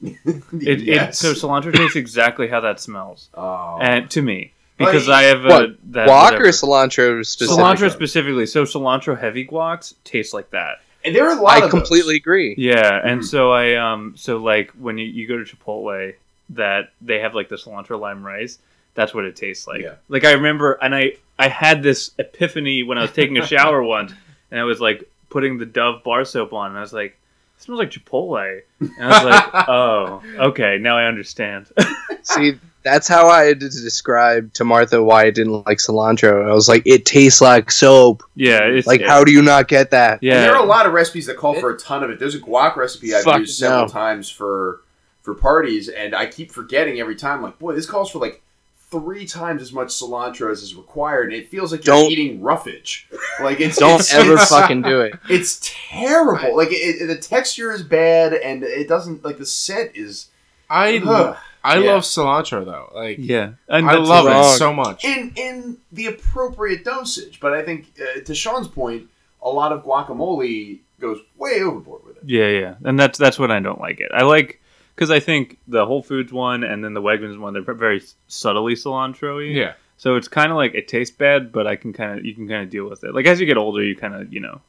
It, 0.03 0.17
it, 0.53 0.81
yes. 0.81 1.19
so 1.19 1.33
cilantro 1.33 1.73
tastes 1.75 1.97
exactly 1.97 2.47
how 2.47 2.61
that 2.61 2.79
smells, 2.79 3.27
oh. 3.33 3.77
and 3.81 4.09
to 4.11 4.21
me 4.21 4.53
Well, 4.53 4.58
because 4.79 5.07
you- 5.07 5.13
I 5.13 5.23
have 5.23 5.45
a, 5.45 5.47
What, 5.49 5.69
that 5.93 6.07
guac 6.07 6.23
whatever. 6.23 6.45
or 6.45 6.47
cilantro 6.49 7.25
specifically? 7.25 7.63
cilantro 7.63 7.91
specifically. 7.91 8.45
So 8.47 8.63
cilantro 8.63 9.19
heavy 9.19 9.45
guacs 9.45 9.93
taste 10.03 10.33
like 10.33 10.49
that. 10.51 10.81
and 11.05 11.15
there 11.15 11.27
are 11.29 11.37
a 11.37 11.41
lot 11.41 11.61
I 11.61 11.65
of 11.65 11.69
completely 11.71 12.15
those. 12.15 12.21
agree. 12.21 12.55
Yeah, 12.57 12.99
and 13.03 13.21
Mhm. 13.21 13.25
so 13.25 13.51
I 13.51 13.75
um 13.75 14.13
so 14.17 14.37
like 14.37 14.71
when 14.71 14.97
you, 14.97 15.05
you 15.05 15.27
go 15.27 15.37
to 15.41 15.45
Chipotle 15.55 16.13
that 16.51 16.89
they 17.01 17.19
have 17.19 17.35
like 17.35 17.47
the 17.49 17.55
cilantro 17.57 17.99
lime 17.99 18.23
rice, 18.25 18.57
that's 18.95 19.13
what 19.13 19.23
it 19.25 19.35
tastes 19.35 19.67
like. 19.67 19.81
Yeah. 19.83 19.95
Like 20.09 20.25
I 20.25 20.31
remember 20.33 20.73
and 20.81 20.93
I 20.95 21.13
I 21.37 21.47
had 21.47 21.81
this 21.83 22.11
epiphany 22.19 22.83
when 22.83 22.97
I 22.97 23.01
was 23.03 23.11
taking 23.11 23.37
a 23.37 23.45
shower 23.45 23.81
once 23.97 24.11
and 24.51 24.59
I 24.59 24.63
was 24.63 24.81
like 24.81 25.09
putting 25.29 25.57
the 25.57 25.65
Dove 25.65 26.03
bar 26.03 26.25
soap 26.25 26.51
on 26.53 26.69
and 26.71 26.77
I 26.77 26.81
was 26.81 26.91
like 26.91 27.11
it 27.57 27.61
smells 27.63 27.79
like 27.79 27.91
Chipotle. 27.91 28.61
And 28.81 28.91
I 28.99 29.07
was 29.07 29.23
like, 29.25 29.67
"Oh, 29.69 30.23
okay, 30.49 30.77
now 30.79 30.97
I 30.97 31.05
understand." 31.05 31.67
See, 32.23 32.53
that's 32.83 33.07
how 33.07 33.27
I 33.27 33.43
had 33.43 33.59
to 33.59 33.69
describe 33.69 34.53
to 34.53 34.63
Martha 34.63 35.03
why 35.03 35.25
I 35.25 35.31
didn't 35.31 35.65
like 35.65 35.79
cilantro. 35.79 36.49
I 36.49 36.53
was 36.53 36.69
like, 36.69 36.83
it 36.85 37.05
tastes 37.05 37.41
like 37.41 37.71
soap. 37.71 38.23
yeah, 38.35 38.59
it's 38.63 38.87
Like, 38.87 39.01
how 39.01 39.23
do 39.23 39.31
you 39.31 39.41
not 39.41 39.67
get 39.67 39.91
that? 39.91 40.23
Yeah. 40.23 40.35
And 40.35 40.43
there 40.43 40.55
are 40.55 40.63
a 40.63 40.67
lot 40.67 40.85
of 40.85 40.93
recipes 40.93 41.25
that 41.25 41.37
call 41.37 41.55
for 41.59 41.71
a 41.71 41.77
ton 41.77 42.03
of 42.03 42.09
it. 42.09 42.19
There's 42.19 42.35
a 42.35 42.39
guac 42.39 42.75
recipe 42.75 43.13
I've 43.13 43.23
Fuck 43.23 43.39
used 43.39 43.57
several 43.57 43.81
no. 43.83 43.87
times 43.87 44.29
for 44.29 44.81
for 45.21 45.33
parties, 45.35 45.89
and 45.89 46.15
I 46.15 46.25
keep 46.27 46.51
forgetting 46.51 46.99
every 46.99 47.15
time. 47.15 47.41
Like, 47.41 47.59
boy, 47.59 47.73
this 47.75 47.85
calls 47.85 48.09
for 48.11 48.19
like 48.19 48.41
three 48.89 49.25
times 49.25 49.61
as 49.61 49.71
much 49.71 49.89
cilantro 49.89 50.49
as 50.51 50.63
is 50.63 50.73
required, 50.73 51.31
and 51.31 51.39
it 51.39 51.49
feels 51.49 51.71
like 51.71 51.85
you're 51.85 52.09
eating 52.09 52.41
roughage. 52.41 53.07
Like, 53.43 53.59
it's 53.59 53.77
Don't 53.77 53.99
it's, 53.99 54.11
ever 54.13 54.33
it's, 54.33 54.49
fucking 54.49 54.81
do 54.81 55.01
it. 55.01 55.13
It's 55.29 55.59
terrible. 55.61 56.55
Like, 56.57 56.69
it, 56.69 57.01
it- 57.01 57.07
the 57.07 57.17
texture 57.17 57.71
is 57.71 57.83
bad, 57.83 58.33
and 58.33 58.63
it 58.63 58.87
doesn't 58.87 59.23
like 59.23 59.37
the 59.37 59.45
scent 59.45 59.91
is. 59.95 60.29
I 60.71 61.01
Ugh. 61.05 61.37
I 61.69 61.79
Yeah. 61.79 61.91
love 61.93 62.03
cilantro 62.03 62.65
though. 62.65 62.91
Like 62.93 63.17
yeah. 63.19 63.51
And 63.67 63.89
I 63.89 63.95
love 63.95 64.25
wrong. 64.25 64.45
it 64.53 64.57
so 64.57 64.73
much. 64.73 65.03
in 65.05 65.33
in 65.35 65.77
the 65.91 66.07
appropriate 66.07 66.83
dosage. 66.83 67.39
But 67.39 67.53
I 67.53 67.61
think 67.63 67.91
uh, 68.01 68.21
to 68.21 68.35
Sean's 68.35 68.67
point, 68.67 69.07
a 69.41 69.49
lot 69.49 69.71
of 69.71 69.83
guacamole 69.85 70.79
goes 70.99 71.19
way 71.37 71.61
overboard 71.61 72.03
with 72.05 72.17
it. 72.17 72.23
Yeah, 72.25 72.47
yeah, 72.49 72.75
and 72.83 72.99
that's 72.99 73.17
that's 73.17 73.39
what 73.39 73.51
I 73.51 73.59
don't 73.59 73.79
like 73.79 73.99
it. 73.99 74.11
I 74.13 74.23
like 74.23 74.61
because 74.95 75.11
I 75.11 75.19
think 75.21 75.57
the 75.67 75.85
Whole 75.85 76.03
Foods 76.03 76.33
one 76.33 76.63
and 76.63 76.83
then 76.83 76.93
the 76.93 77.01
Wegmans 77.01 77.39
one 77.39 77.53
they're 77.53 77.61
very 77.73 78.01
subtly 78.27 78.73
cilantro-y. 78.75 79.43
Yeah. 79.53 79.73
So 79.97 80.15
it's 80.15 80.27
kind 80.29 80.49
of 80.51 80.55
like 80.57 80.73
it 80.75 80.87
tastes 80.87 81.15
bad, 81.15 81.51
but 81.51 81.67
I 81.67 81.75
can 81.75 81.93
kind 81.93 82.17
of 82.19 82.25
you 82.25 82.33
can 82.33 82.47
kind 82.47 82.63
of 82.63 82.69
deal 82.69 82.89
with 82.89 83.03
it. 83.03 83.13
Like 83.13 83.25
as 83.25 83.39
you 83.39 83.45
get 83.45 83.57
older, 83.57 83.83
you 83.83 83.95
kind 83.95 84.15
of 84.15 84.31
you 84.33 84.39
know, 84.39 84.61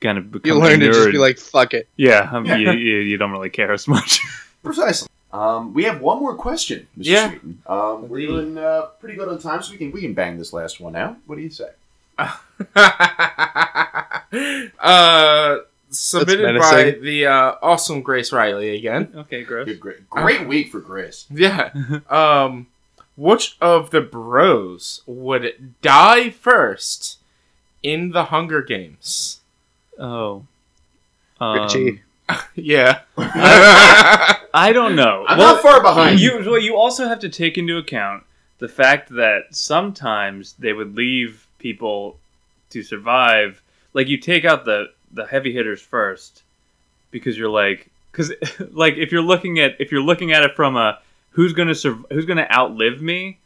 kind 0.00 0.16
of 0.18 0.30
become 0.30 0.56
You 0.56 0.62
learn 0.62 0.80
to 0.80 0.86
just 0.86 1.10
be 1.10 1.18
like, 1.18 1.38
fuck 1.38 1.74
it. 1.74 1.88
yeah, 1.96 2.28
um, 2.32 2.46
you, 2.60 2.70
you, 2.72 2.96
you 2.98 3.16
don't 3.16 3.32
really 3.32 3.50
care 3.50 3.72
as 3.72 3.86
much. 3.88 4.20
Precisely. 4.62 5.08
Um, 5.32 5.74
we 5.74 5.84
have 5.84 6.00
one 6.00 6.18
more 6.18 6.34
question, 6.34 6.88
Mr. 6.98 7.04
Yeah. 7.04 7.30
Sweeten. 7.30 7.62
Um, 7.66 8.08
we're 8.08 8.26
doing 8.26 8.58
uh, 8.58 8.86
pretty 8.98 9.16
good 9.16 9.28
on 9.28 9.38
time, 9.38 9.62
so 9.62 9.72
we 9.72 9.78
can 9.78 9.92
we 9.92 10.00
can 10.00 10.14
bang 10.14 10.38
this 10.38 10.52
last 10.52 10.80
one 10.80 10.96
out. 10.96 11.16
What 11.26 11.36
do 11.36 11.42
you 11.42 11.50
say? 11.50 11.70
uh, 14.78 15.58
submitted 15.90 16.58
by 16.58 16.90
the 17.00 17.26
uh, 17.26 17.54
awesome 17.62 18.02
Grace 18.02 18.32
Riley 18.32 18.76
again. 18.76 19.12
okay, 19.16 19.42
gross. 19.44 19.66
Good, 19.66 19.80
great, 19.80 20.10
great 20.10 20.46
week 20.46 20.70
for 20.70 20.80
Grace. 20.80 21.26
Yeah. 21.30 21.70
Um, 22.08 22.66
which 23.16 23.56
of 23.60 23.90
the 23.90 24.00
bros 24.00 25.02
would 25.06 25.74
die 25.82 26.30
first 26.30 27.18
in 27.82 28.10
the 28.10 28.24
Hunger 28.24 28.62
Games? 28.62 29.40
Oh. 29.98 30.46
Um, 31.40 31.60
Richie. 31.60 32.02
Yeah. 32.54 33.00
I 33.18 34.70
don't 34.72 34.96
know. 34.96 35.24
I'm 35.28 35.38
Well, 35.38 35.54
not 35.54 35.62
far 35.62 35.82
behind 35.82 36.20
you. 36.20 36.40
you 36.42 36.50
well, 36.50 36.60
you 36.60 36.76
also 36.76 37.08
have 37.08 37.20
to 37.20 37.28
take 37.28 37.56
into 37.58 37.76
account 37.78 38.24
the 38.58 38.68
fact 38.68 39.08
that 39.10 39.44
sometimes 39.54 40.54
they 40.58 40.72
would 40.72 40.94
leave 40.96 41.46
people 41.58 42.18
to 42.70 42.82
survive. 42.82 43.62
Like 43.94 44.08
you 44.08 44.18
take 44.18 44.44
out 44.44 44.64
the 44.64 44.90
the 45.12 45.26
heavy 45.26 45.52
hitters 45.52 45.80
first 45.80 46.42
because 47.10 47.36
you're 47.38 47.48
like 47.50 47.88
because 48.12 48.32
like 48.72 48.94
if 48.96 49.12
you're 49.12 49.22
looking 49.22 49.58
at 49.60 49.76
if 49.80 49.90
you're 49.92 50.02
looking 50.02 50.32
at 50.32 50.42
it 50.42 50.54
from 50.54 50.76
a 50.76 50.98
who's 51.30 51.52
gonna 51.52 51.74
sur- 51.74 52.04
who's 52.10 52.26
gonna 52.26 52.46
outlive 52.52 53.00
me, 53.00 53.38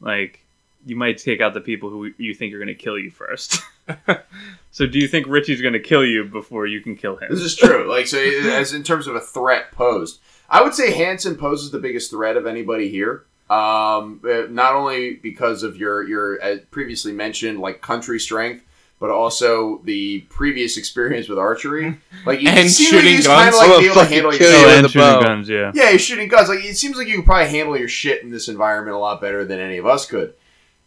like 0.00 0.40
you 0.86 0.96
might 0.96 1.18
take 1.18 1.40
out 1.40 1.54
the 1.54 1.60
people 1.60 1.90
who 1.90 2.12
you 2.18 2.34
think 2.34 2.52
are 2.54 2.58
gonna 2.58 2.74
kill 2.74 2.98
you 2.98 3.10
first. 3.10 3.60
so 4.70 4.86
do 4.86 4.98
you 4.98 5.08
think 5.08 5.26
Richie's 5.26 5.60
gonna 5.62 5.80
kill 5.80 6.04
you 6.04 6.24
before 6.24 6.66
you 6.66 6.80
can 6.80 6.96
kill 6.96 7.16
him? 7.16 7.28
This 7.30 7.40
is 7.40 7.56
true. 7.56 7.88
Like 7.88 8.06
so, 8.06 8.18
as 8.18 8.72
in 8.72 8.82
terms 8.82 9.06
of 9.06 9.14
a 9.16 9.20
threat 9.20 9.72
posed, 9.72 10.20
I 10.48 10.62
would 10.62 10.74
say 10.74 10.92
Hanson 10.92 11.36
poses 11.36 11.70
the 11.70 11.78
biggest 11.78 12.10
threat 12.10 12.36
of 12.36 12.46
anybody 12.46 12.88
here. 12.88 13.24
Um, 13.50 14.20
uh, 14.28 14.42
not 14.50 14.74
only 14.74 15.14
because 15.14 15.62
of 15.62 15.76
your 15.76 16.06
your 16.06 16.38
previously 16.70 17.12
mentioned 17.12 17.60
like 17.60 17.80
country 17.80 18.20
strength, 18.20 18.62
but 19.00 19.08
also 19.10 19.80
the 19.84 20.20
previous 20.28 20.76
experience 20.76 21.28
with 21.28 21.38
archery. 21.38 21.96
Like 22.26 22.42
you 22.42 22.48
And 22.50 22.68
seem 22.70 22.94
like 22.94 23.04
shooting 23.04 23.12
kinda 23.22 23.28
guns. 23.28 23.56
like 23.56 23.70
I'm 23.70 23.78
be 23.80 23.84
able 23.86 23.94
to 23.94 24.00
fucking 24.00 24.14
handle 24.14 24.32
kill 24.32 24.50
your 24.50 24.60
you 24.60 24.66
Oh, 24.66 24.76
and 24.76 24.84
the 24.84 24.88
shooting 24.90 25.08
bow. 25.08 25.22
guns, 25.22 25.48
yeah. 25.48 25.72
Yeah, 25.74 25.90
you're 25.90 25.98
shooting 25.98 26.28
guns. 26.28 26.48
Like 26.50 26.62
it 26.64 26.76
seems 26.76 26.96
like 26.98 27.08
you 27.08 27.16
could 27.16 27.24
probably 27.24 27.48
handle 27.48 27.76
your 27.78 27.88
shit 27.88 28.22
in 28.22 28.30
this 28.30 28.48
environment 28.48 28.94
a 28.96 28.98
lot 28.98 29.20
better 29.20 29.44
than 29.46 29.60
any 29.60 29.78
of 29.78 29.86
us 29.86 30.04
could. 30.04 30.34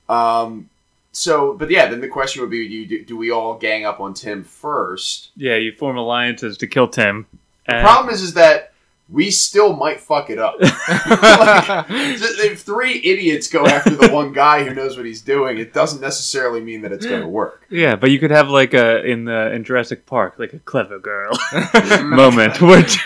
Um, 0.10 0.70
so, 1.12 1.54
but 1.54 1.70
yeah, 1.70 1.88
then 1.88 2.02
the 2.02 2.08
question 2.08 2.42
would 2.42 2.52
be: 2.52 2.68
Do, 2.68 2.74
you, 2.74 3.06
do 3.06 3.18
we 3.18 3.32
all 3.32 3.58
gang 3.58 3.86
up 3.86 4.00
on 4.00 4.14
Tim 4.14 4.44
first? 4.44 5.32
Yeah, 5.36 5.56
you 5.56 5.72
form 5.74 5.98
alliances 5.98 6.58
to 6.60 6.68
kill 6.68 6.88
Tim. 6.88 7.28
The 7.68 7.82
problem 7.82 8.14
is, 8.14 8.22
is 8.22 8.34
that 8.34 8.72
we 9.12 9.30
still 9.30 9.76
might 9.76 10.00
fuck 10.00 10.30
it 10.30 10.40
up. 10.40 10.56
like, 10.62 11.86
if 11.90 12.62
three 12.62 13.02
idiots 13.04 13.48
go 13.48 13.66
after 13.66 13.92
the 13.92 14.10
one 14.10 14.32
guy 14.32 14.64
who 14.64 14.74
knows 14.74 14.96
what 14.96 15.06
he's 15.06 15.22
doing, 15.22 15.58
it 15.58 15.74
doesn't 15.74 16.02
necessarily 16.02 16.62
mean 16.62 16.82
that 16.82 16.92
it's 16.94 17.06
going 17.06 17.22
to 17.22 17.28
work. 17.28 17.66
Yeah, 17.70 17.96
but 17.96 18.10
you 18.10 18.20
could 18.20 18.32
have 18.32 18.50
like 18.50 18.74
a 18.74 19.04
in 19.06 19.26
the 19.26 19.52
in 19.52 19.64
Jurassic 19.64 20.06
Park, 20.06 20.36
like 20.40 20.54
a 20.54 20.60
clever 20.60 20.98
girl 20.98 21.34
moment, 22.04 22.62
which 22.62 23.00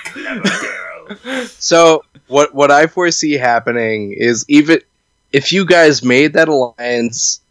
So 1.57 2.03
what 2.27 2.53
what 2.53 2.71
I 2.71 2.87
foresee 2.87 3.33
happening 3.33 4.13
is 4.13 4.45
even 4.47 4.79
if 5.31 5.51
you 5.51 5.65
guys 5.65 6.03
made 6.03 6.33
that 6.33 6.47
alliance, 6.47 7.41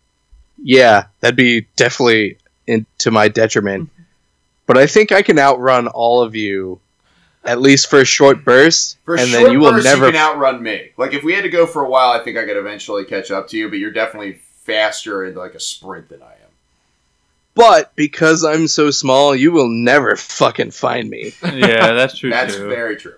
yeah, 0.65 1.07
that'd 1.21 1.37
be 1.37 1.67
definitely 1.77 2.39
in, 2.67 2.87
to 2.99 3.11
my 3.13 3.29
detriment. 3.29 3.85
Mm-hmm. 3.93 4.03
But 4.67 4.79
I 4.79 4.87
think 4.87 5.13
I 5.13 5.21
can 5.23 5.39
outrun 5.39 5.89
all 5.89 6.23
of 6.23 6.35
you, 6.35 6.81
at 7.45 7.61
least 7.61 7.91
for 7.91 8.01
a 8.01 8.05
short 8.07 8.45
burst, 8.45 8.97
For 9.05 9.15
a 9.15 9.21
and 9.21 9.29
short 9.29 9.43
then 9.45 9.53
you 9.53 9.61
will 9.61 9.73
burst, 9.73 9.85
never. 9.85 10.07
you 10.07 10.13
can 10.13 10.21
outrun 10.21 10.63
me. 10.63 10.91
Like 10.97 11.13
if 11.13 11.23
we 11.23 11.35
had 11.35 11.43
to 11.43 11.51
go 11.51 11.67
for 11.67 11.85
a 11.85 11.89
while, 11.89 12.11
I 12.19 12.25
think 12.25 12.39
I 12.39 12.47
could 12.47 12.57
eventually 12.57 13.05
catch 13.05 13.31
up 13.31 13.49
to 13.51 13.59
you. 13.59 13.69
But 13.69 13.79
you're 13.79 13.91
definitely 13.93 14.41
faster 14.63 15.25
in 15.27 15.35
like 15.35 15.55
a 15.55 15.61
sprint 15.61 16.09
than 16.09 16.23
I 16.23 16.33
am. 16.33 16.49
but 17.55 17.95
because 17.95 18.43
I'm 18.43 18.67
so 18.67 18.91
small, 18.91 19.37
you 19.37 19.53
will 19.53 19.69
never 19.69 20.17
fucking 20.17 20.71
find 20.71 21.11
me. 21.11 21.33
yeah, 21.43 21.93
that's 21.93 22.17
true 22.19 22.31
That's 22.39 22.57
too. 22.57 22.69
very 22.69 22.97
true. 22.97 23.17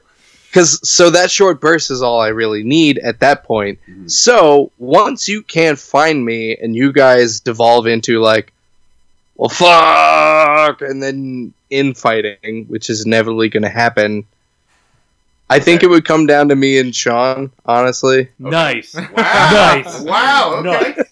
Because 0.57 0.89
so 0.89 1.11
that 1.11 1.31
short 1.31 1.61
burst 1.61 1.91
is 1.91 2.01
all 2.01 2.19
I 2.19 2.29
really 2.29 2.63
need 2.65 2.97
at 3.01 3.21
that 3.21 3.45
point. 3.45 3.79
Mhm. 3.87 4.11
So 4.11 4.73
once 4.79 5.29
you 5.29 5.43
can't 5.43 5.79
find 5.79 6.25
me 6.25 6.57
and 6.57 6.75
you 6.75 6.93
guys 6.95 7.41
devolve 7.41 7.87
into 7.87 8.21
like, 8.21 8.55
well, 9.37 9.51
fuck, 9.51 10.81
and 10.81 11.03
then 11.03 11.53
infighting, 11.69 12.65
which 12.69 12.89
is 12.89 13.05
inevitably 13.05 13.51
going 13.51 13.65
to 13.65 13.69
happen, 13.69 14.25
I 15.51 15.59
think 15.59 15.83
it 15.83 15.89
would 15.91 16.07
come 16.07 16.25
down 16.27 16.49
to 16.49 16.57
me 16.57 16.79
and 16.79 16.97
Sean, 16.97 17.53
honestly. 17.67 18.29
Nice. 18.39 18.95
Wow! 19.15 19.83
Nice. 19.85 20.01
Wow! 20.01 20.63
Okay. 20.65 21.03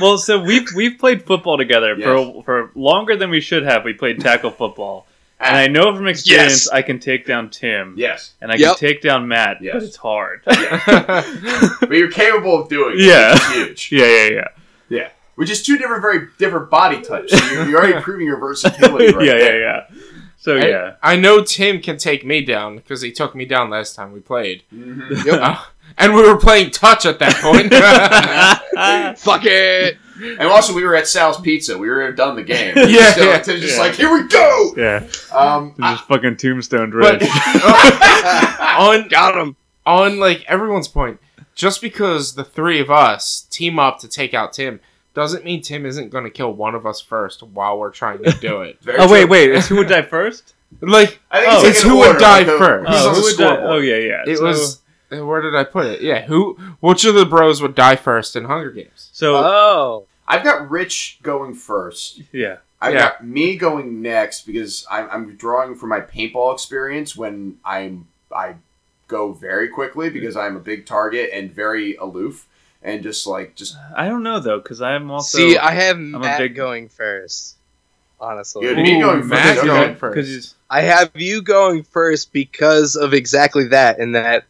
Well, 0.00 0.16
so 0.16 0.40
we've 0.40 0.68
we've 0.74 0.98
played 0.98 1.22
football 1.26 1.58
together 1.58 1.94
Yes. 1.98 2.06
for 2.06 2.42
for 2.44 2.70
longer 2.74 3.14
than 3.14 3.28
we 3.28 3.42
should 3.42 3.64
have. 3.64 3.84
We 3.84 3.92
played 3.92 4.20
tackle 4.20 4.52
football, 4.52 5.06
and 5.44 5.56
I 5.56 5.66
know 5.68 5.94
from 5.94 6.06
experience 6.06 6.66
Yes. 6.66 6.68
I 6.68 6.82
can 6.82 6.98
take 6.98 7.26
down 7.26 7.50
Tim, 7.50 7.94
yes, 7.96 8.34
and 8.40 8.50
I 8.52 8.56
Yep. 8.56 8.76
can 8.76 8.88
take 8.88 9.02
down 9.02 9.26
Matt, 9.28 9.58
Yes. 9.60 9.74
but 9.74 9.82
it's 9.82 9.96
hard. 9.96 10.42
but 10.46 11.90
you're 11.90 12.10
capable 12.10 12.60
of 12.62 12.68
doing 12.68 12.94
it. 12.98 13.02
Yeah. 13.04 13.32
which 13.32 13.40
is 13.42 13.82
huge. 13.86 13.92
yeah, 14.00 14.06
yeah, 14.06 14.28
yeah. 14.30 14.48
Yeah, 14.88 15.08
which 15.36 15.50
is 15.50 15.62
two 15.62 15.78
different, 15.78 16.02
very 16.02 16.28
different 16.38 16.70
body 16.70 17.00
types. 17.00 17.36
So 17.36 17.52
you're, 17.52 17.68
you're 17.68 17.78
already 17.80 18.00
proving 18.02 18.26
your 18.26 18.38
versatility 18.38 19.12
right 19.14 19.26
yeah, 19.26 19.32
yeah, 19.32 19.38
there. 19.38 19.60
yeah. 19.60 19.80
So 20.36 20.56
I, 20.56 20.66
yeah, 20.68 20.94
I 21.02 21.16
know 21.16 21.42
Tim 21.42 21.80
can 21.80 21.96
take 21.96 22.24
me 22.24 22.42
down 22.44 22.76
because 22.76 23.00
he 23.00 23.10
took 23.12 23.34
me 23.34 23.44
down 23.46 23.70
last 23.70 23.94
time 23.96 24.12
we 24.12 24.20
played. 24.20 24.62
Mhm. 24.74 25.24
Yep. 25.24 25.40
Uh, 25.40 25.56
and 25.96 26.14
we 26.14 26.20
were 26.22 26.36
playing 26.36 26.70
touch 26.70 27.06
at 27.06 27.18
that 27.20 27.34
point. 27.36 27.72
Fuck 29.18 29.42
it! 29.46 29.96
And 30.24 30.42
also, 30.42 30.72
we 30.74 30.84
were 30.84 30.94
at 30.96 31.06
Sal's 31.06 31.40
Pizza. 31.40 31.76
We 31.76 31.88
were 31.88 32.10
done 32.12 32.36
the 32.36 32.42
game. 32.42 32.74
Yeah, 32.88 33.12
so 33.12 33.22
yeah, 33.24 33.38
Tim's 33.40 33.60
just 33.60 33.76
yeah. 33.76 33.82
like, 33.82 33.94
here 33.94 34.12
we 34.12 34.26
go. 34.28 34.72
yeah. 34.76 35.06
Um, 35.32 35.74
This 35.76 35.92
is 35.94 36.00
fucking 36.06 36.36
Tombstone 36.36 36.90
but 36.90 37.20
Rich. 37.20 37.30
on 38.78 39.08
Got 39.08 39.36
him! 39.36 39.56
on 39.86 40.18
like 40.18 40.44
everyone's 40.46 40.88
point, 40.88 41.20
just 41.54 41.80
because 41.82 42.34
the 42.34 42.44
three 42.44 42.80
of 42.80 42.90
us 42.90 43.42
team 43.50 43.78
up 43.78 43.98
to 44.00 44.08
take 44.08 44.32
out 44.34 44.52
Tim 44.54 44.80
doesn't 45.14 45.44
mean 45.44 45.60
Tim 45.62 45.86
isn't 45.86 46.08
going 46.10 46.24
to 46.24 46.30
kill 46.30 46.52
one 46.52 46.74
of 46.74 46.86
us 46.86 47.00
first 47.00 47.42
while 47.42 47.78
we're 47.78 47.90
trying 47.90 48.22
to 48.24 48.32
do 48.32 48.62
it. 48.62 48.80
Very 48.82 48.98
oh 48.98 49.10
wait, 49.10 49.22
true. 49.22 49.30
wait. 49.30 49.50
It's 49.52 49.68
who 49.68 49.76
would 49.76 49.88
die 49.88 50.02
first? 50.02 50.54
like 50.80 51.20
I 51.30 51.40
think 51.40 51.52
Oh, 51.52 51.58
it's, 51.60 51.68
it's 51.68 51.84
like 51.84 51.84
an 51.84 51.90
who 51.90 51.98
would 51.98 52.18
die 52.18 52.38
like 52.42 52.58
first. 52.58 52.90
Oh, 52.92 53.14
who 53.14 53.22
would 53.22 53.36
die? 53.36 53.56
Oh 53.62 53.78
yeah, 53.78 53.96
yeah. 53.96 54.22
it 54.26 54.38
So- 54.38 54.44
was. 54.44 54.80
Where 55.10 55.42
did 55.42 55.54
I 55.54 55.62
put 55.62 55.86
it? 55.86 56.00
Yeah, 56.02 56.22
who? 56.22 56.54
Which 56.80 57.04
of 57.04 57.14
the 57.14 57.24
bros 57.24 57.62
would 57.62 57.76
die 57.76 57.94
first 57.94 58.34
in 58.34 58.46
Hunger 58.46 58.72
Games? 58.72 59.10
So 59.12 59.36
Oh. 59.36 60.06
I've 60.26 60.44
got 60.44 60.70
Rich 60.70 61.18
going 61.22 61.54
first. 61.54 62.22
yeah. 62.32 62.58
I've 62.80 62.94
Yeah. 62.94 63.00
got 63.10 63.26
me 63.26 63.56
going 63.56 64.02
next 64.02 64.46
because 64.46 64.86
I'm, 64.90 65.08
I'm 65.10 65.36
drawing 65.36 65.74
from 65.74 65.88
my 65.88 66.00
paintball 66.00 66.52
experience 66.52 67.16
when 67.16 67.58
I'm 67.64 68.08
I 68.34 68.56
go 69.08 69.32
very 69.32 69.68
quickly 69.68 70.10
because 70.10 70.36
I'm 70.36 70.56
a 70.56 70.60
big 70.60 70.84
target 70.86 71.30
and 71.32 71.50
very 71.52 71.94
aloof 71.96 72.46
and 72.82 73.02
just 73.02 73.26
like 73.26 73.54
just 73.54 73.76
I 73.96 74.08
don't 74.08 74.22
know 74.22 74.38
though, 74.40 74.58
because 74.58 74.82
I'm 74.82 75.10
also 75.10 75.38
See, 75.38 75.56
I 75.56 75.70
have 75.72 75.96
a 75.96 76.00
Matt 76.00 76.38
big- 76.38 76.54
going 76.56 76.88
first. 76.88 77.56
Honestly. 78.20 78.62
Good. 78.66 78.78
Me 78.78 79.00
going 79.00 79.20
first, 79.20 79.30
Matt 79.30 79.58
okay. 79.58 79.66
going 79.66 79.94
first. 79.96 80.54
I 80.70 80.80
have 80.82 81.10
you 81.14 81.42
going 81.42 81.82
first 81.84 82.32
because 82.32 82.96
of 82.96 83.12
exactly 83.14 83.64
that, 83.68 83.98
and 83.98 84.14
that 84.14 84.44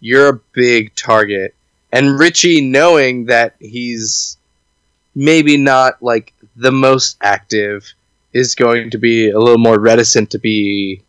you're 0.00 0.28
a 0.28 0.40
big 0.52 0.94
target. 0.96 1.54
And 1.92 2.18
Richie, 2.18 2.60
knowing 2.60 3.26
that 3.26 3.54
he's 3.58 4.36
maybe 5.14 5.56
not 5.56 6.02
like 6.02 6.32
the 6.56 6.72
most 6.72 7.16
active, 7.22 7.84
is 8.32 8.54
going 8.54 8.90
to 8.90 8.98
be 8.98 9.30
a 9.30 9.38
little 9.38 9.58
more 9.58 9.78
reticent 9.78 10.30
to 10.30 10.38
be. 10.38 11.02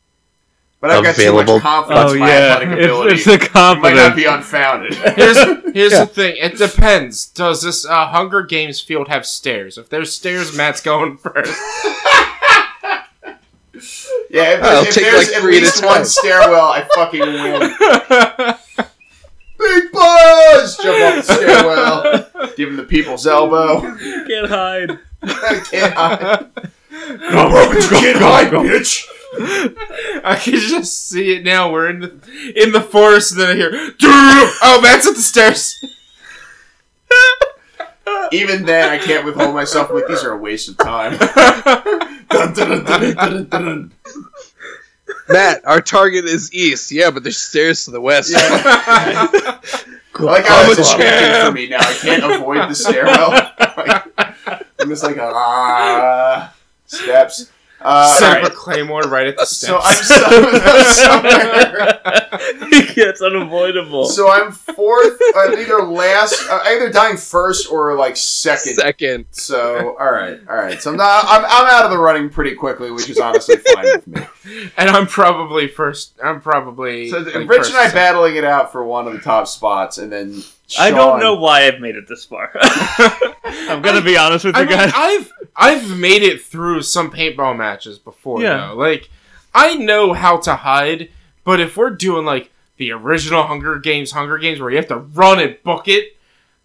but 0.79 0.89
I've 0.91 1.03
got 1.03 1.15
too 1.15 1.21
Available. 1.21 1.55
much 1.55 1.63
confidence 1.63 2.11
oh 2.11 2.13
in 2.13 2.19
my 2.19 2.27
yeah, 2.29 2.35
athletic 2.53 2.73
ability. 2.73 3.11
it's, 3.13 3.27
it's 3.27 3.43
the 3.53 3.71
it 3.71 3.79
might 3.81 3.95
not 3.95 4.15
be 4.15 4.25
unfounded. 4.25 4.93
Here's 5.15 5.37
here's 5.73 5.91
Yeah. 5.93 5.99
the 6.05 6.07
thing. 6.07 6.35
It 6.37 6.57
depends. 6.57 7.25
Does 7.27 7.61
this 7.61 7.85
uh, 7.85 8.07
Hunger 8.07 8.41
Games 8.43 8.79
field 8.81 9.07
have 9.07 9.25
stairs? 9.25 9.77
If 9.77 9.89
there's 9.89 10.11
stairs, 10.13 10.55
Matt's 10.57 10.81
going 10.81 11.17
first. 11.17 11.51
yeah, 14.29 14.53
if, 14.53 14.63
I'll 14.63 14.83
if 14.83 14.93
take, 14.95 15.03
there's 15.03 15.27
like, 15.27 15.35
at 15.37 15.41
three 15.41 15.59
least 15.61 15.83
one 15.85 16.05
stairwell, 16.05 16.71
I 16.71 16.87
fucking 16.95 17.21
win. 17.21 18.55
Big 19.61 19.91
buzz! 19.91 20.77
Jump 20.77 21.01
off 21.03 21.27
the 21.27 21.33
stairwell. 21.33 22.51
Give 22.57 22.69
him 22.69 22.77
the 22.77 22.83
people's 22.83 23.27
elbow. 23.27 23.81
Can't 23.81 24.49
hide. 24.49 24.99
Can't 25.69 25.93
hide. 25.93 26.49
Come 27.29 27.53
up, 27.53 27.73
you 27.73 27.87
can't 27.87 28.17
hide, 28.19 28.51
bitch. 28.51 29.05
I 30.23 30.35
can 30.35 30.55
just 30.55 31.07
see 31.07 31.35
it 31.35 31.43
now. 31.43 31.71
We're 31.71 31.89
in 31.89 31.99
the 32.01 32.53
in 32.55 32.73
the 32.73 32.81
forest, 32.81 33.31
and 33.31 33.41
then 33.41 33.49
I 33.51 33.55
hear, 33.55 33.71
"Damn!" 33.71 34.51
"Oh, 34.61 34.79
Matt's 34.81 35.07
at 35.07 35.15
the 35.15 35.21
stairs." 35.21 35.81
Even 38.33 38.65
then, 38.65 38.89
I 38.89 38.97
can't 38.97 39.25
withhold 39.25 39.53
myself. 39.53 39.89
I'm 39.89 39.95
like, 39.95 40.07
these 40.07 40.23
are 40.23 40.31
a 40.31 40.37
waste 40.37 40.69
of 40.69 40.77
time. 40.77 41.17
Dun, 42.29 42.53
dun, 42.53 42.69
dun, 42.69 42.83
dun, 42.85 43.13
dun, 43.15 43.15
dun, 43.15 43.47
dun. 43.49 43.91
Matt, 45.29 45.61
our 45.65 45.81
target 45.81 46.25
is 46.25 46.53
east. 46.53 46.91
Yeah, 46.91 47.11
but 47.11 47.23
there's 47.23 47.37
stairs 47.37 47.85
to 47.85 47.91
the 47.91 48.01
west. 48.01 48.31
Yeah. 48.31 49.27
Like 50.19 50.43
I'm 50.47 50.69
it's 50.69 50.93
a 50.93 50.97
champ. 50.97 51.47
for 51.47 51.53
me 51.53 51.69
now. 51.69 51.79
I 51.79 51.93
can't 51.93 52.23
avoid 52.23 52.69
the 52.69 52.75
stairwell. 52.75 53.31
Like, 53.77 54.03
I'm 54.79 54.89
just 54.89 55.03
like, 55.03 55.17
ah, 55.17 56.53
steps. 56.85 57.49
Uh, 57.83 58.15
Set 58.17 58.37
alright. 58.37 58.51
a 58.51 58.55
claymore 58.55 59.01
right 59.01 59.27
at 59.27 59.37
the 59.37 59.45
So 59.45 59.79
steps. 59.79 60.11
I'm, 60.11 60.19
so, 60.19 60.25
I'm 60.61 60.85
somewhere. 60.85 61.99
it's 62.71 63.21
unavoidable. 63.21 64.05
So 64.05 64.29
I'm 64.31 64.51
fourth, 64.51 65.19
I'm 65.35 65.57
either 65.57 65.81
last, 65.83 66.41
uh, 66.49 66.59
either 66.67 66.91
dying 66.91 67.17
first 67.17 67.71
or 67.71 67.95
like 67.95 68.17
second. 68.17 68.75
Second. 68.75 69.25
So 69.31 69.97
all 69.99 70.11
right, 70.11 70.39
all 70.49 70.55
right. 70.55 70.81
So 70.81 70.91
I'm 70.91 70.97
not, 70.97 71.25
I'm, 71.27 71.43
I'm 71.45 71.73
out 71.73 71.85
of 71.85 71.91
the 71.91 71.97
running 71.97 72.29
pretty 72.29 72.55
quickly, 72.55 72.91
which 72.91 73.09
is 73.09 73.19
honestly 73.19 73.57
fine 73.57 73.85
with 73.85 74.07
me. 74.07 74.21
and 74.77 74.89
I'm 74.89 75.07
probably 75.07 75.67
first. 75.67 76.13
I'm 76.23 76.41
probably. 76.41 77.09
So 77.09 77.19
like, 77.19 77.47
Rich 77.47 77.67
and 77.67 77.77
I 77.77 77.89
or 77.89 77.91
battling 77.93 78.35
it 78.35 78.43
out 78.43 78.71
for 78.71 78.83
one 78.83 79.07
of 79.07 79.13
the 79.13 79.19
top 79.19 79.47
spots, 79.47 79.97
and 79.97 80.11
then 80.11 80.43
I 80.79 80.91
don't 80.91 81.19
know 81.19 81.35
why 81.35 81.67
I've 81.67 81.79
made 81.79 81.95
it 81.95 82.07
this 82.07 82.25
far. 82.25 82.51
I'm 83.43 83.81
gonna 83.81 84.01
be 84.01 84.17
honest 84.17 84.45
with 84.45 84.55
I 84.55 84.61
you 84.61 84.67
mean, 84.67 84.77
guys. 84.77 84.91
I've 84.95 85.31
I've 85.55 85.97
made 85.97 86.23
it 86.23 86.41
through 86.41 86.81
some 86.83 87.11
paintball 87.11 87.57
matches 87.57 87.99
before. 87.99 88.41
Yeah. 88.41 88.67
though. 88.69 88.75
like 88.75 89.09
I 89.53 89.75
know 89.75 90.13
how 90.13 90.37
to 90.37 90.55
hide, 90.55 91.09
but 91.43 91.59
if 91.59 91.75
we're 91.77 91.89
doing 91.89 92.25
like 92.25 92.51
the 92.77 92.91
original 92.91 93.43
Hunger 93.43 93.77
Games, 93.79 94.11
Hunger 94.11 94.37
Games, 94.37 94.59
where 94.59 94.69
you 94.69 94.77
have 94.77 94.87
to 94.87 94.97
run 94.97 95.39
and 95.39 95.61
book 95.63 95.87
it, 95.87 96.15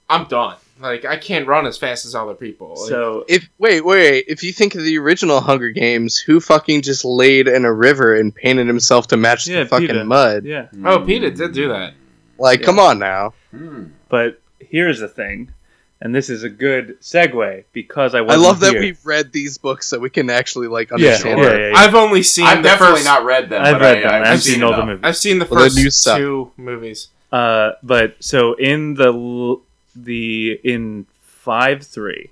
I'm 0.09 0.27
done. 0.27 0.57
Like 0.79 1.05
I 1.05 1.17
can't 1.17 1.47
run 1.47 1.67
as 1.67 1.79
fast 1.79 2.05
as 2.07 2.15
other 2.15 2.35
people. 2.35 2.75
Like, 2.79 2.89
So 2.91 3.25
If 3.29 3.49
wait, 3.59 3.85
wait, 3.85 4.27
if 4.29 4.43
you 4.43 4.53
think 4.53 4.75
of 4.75 4.83
the 4.83 4.99
original 4.99 5.41
Hunger 5.41 5.71
Games, 5.71 6.19
who 6.19 6.39
fucking 6.39 6.83
just 6.83 7.05
laid 7.05 7.49
in 7.49 7.65
a 7.65 7.73
river 7.73 8.15
and 8.15 8.35
painted 8.35 8.67
himself 8.67 9.09
to 9.09 9.17
match 9.17 9.47
Yeah, 9.47 9.61
the 9.65 9.67
fucking 9.71 9.89
Peeta. 9.89 10.07
mud? 10.07 10.45
yeah, 10.45 10.69
oh, 10.85 10.99
Peeta 10.99 11.35
did 11.35 11.53
do 11.55 11.69
that. 11.69 11.95
Like, 12.39 12.63
come 12.63 12.79
on 12.79 12.99
now. 12.99 13.35
Hmm. 13.51 13.85
but 14.09 14.41
here's 14.61 15.01
the 15.01 15.09
thing, 15.09 15.53
and 16.01 16.15
this 16.15 16.29
is 16.29 16.43
a 16.43 16.51
good 16.51 17.01
segue 17.01 17.65
because 17.73 18.15
I 18.15 18.19
I 18.19 18.23
wasn't 18.23 18.43
love 18.43 18.61
that 18.61 18.73
here. 18.73 18.81
we've 18.81 19.07
read 19.07 19.33
these 19.33 19.57
books 19.59 19.87
so 19.87 19.99
we 19.99 20.11
can 20.11 20.29
actually 20.31 20.69
like 20.69 20.91
yeah, 20.91 20.95
understand 20.97 21.39
yeah, 21.41 21.47
it. 21.51 21.61
yeah, 21.61 21.69
yeah. 21.71 21.77
I've 21.77 21.95
only 21.95 22.23
seen 22.23 22.47
I've 22.47 22.59
the 22.59 22.63
definitely 22.69 22.97
first. 22.97 23.05
not 23.07 23.25
read 23.25 23.49
them. 23.49 23.63
I've 23.63 23.81
read 23.81 23.99
I, 23.99 24.01
them. 24.03 24.11
I've, 24.23 24.27
I've 24.35 24.43
seen, 24.43 24.55
seen 24.55 24.63
all 24.63 24.77
the 24.77 24.85
movies. 24.87 25.01
I've 25.05 25.17
seen 25.17 25.39
the 25.39 25.47
Well, 25.47 25.61
the 25.61 25.67
first 25.67 25.77
new 25.77 25.91
stuff. 25.91 26.19
two 26.19 26.53
movies. 26.57 27.09
Uh, 27.33 27.73
but 27.83 28.17
so 28.21 28.55
in 28.55 28.95
the 28.95 29.13
l- 29.13 29.63
the 29.95 30.61
in 30.63 31.07
five 31.23 31.83
three, 31.87 32.31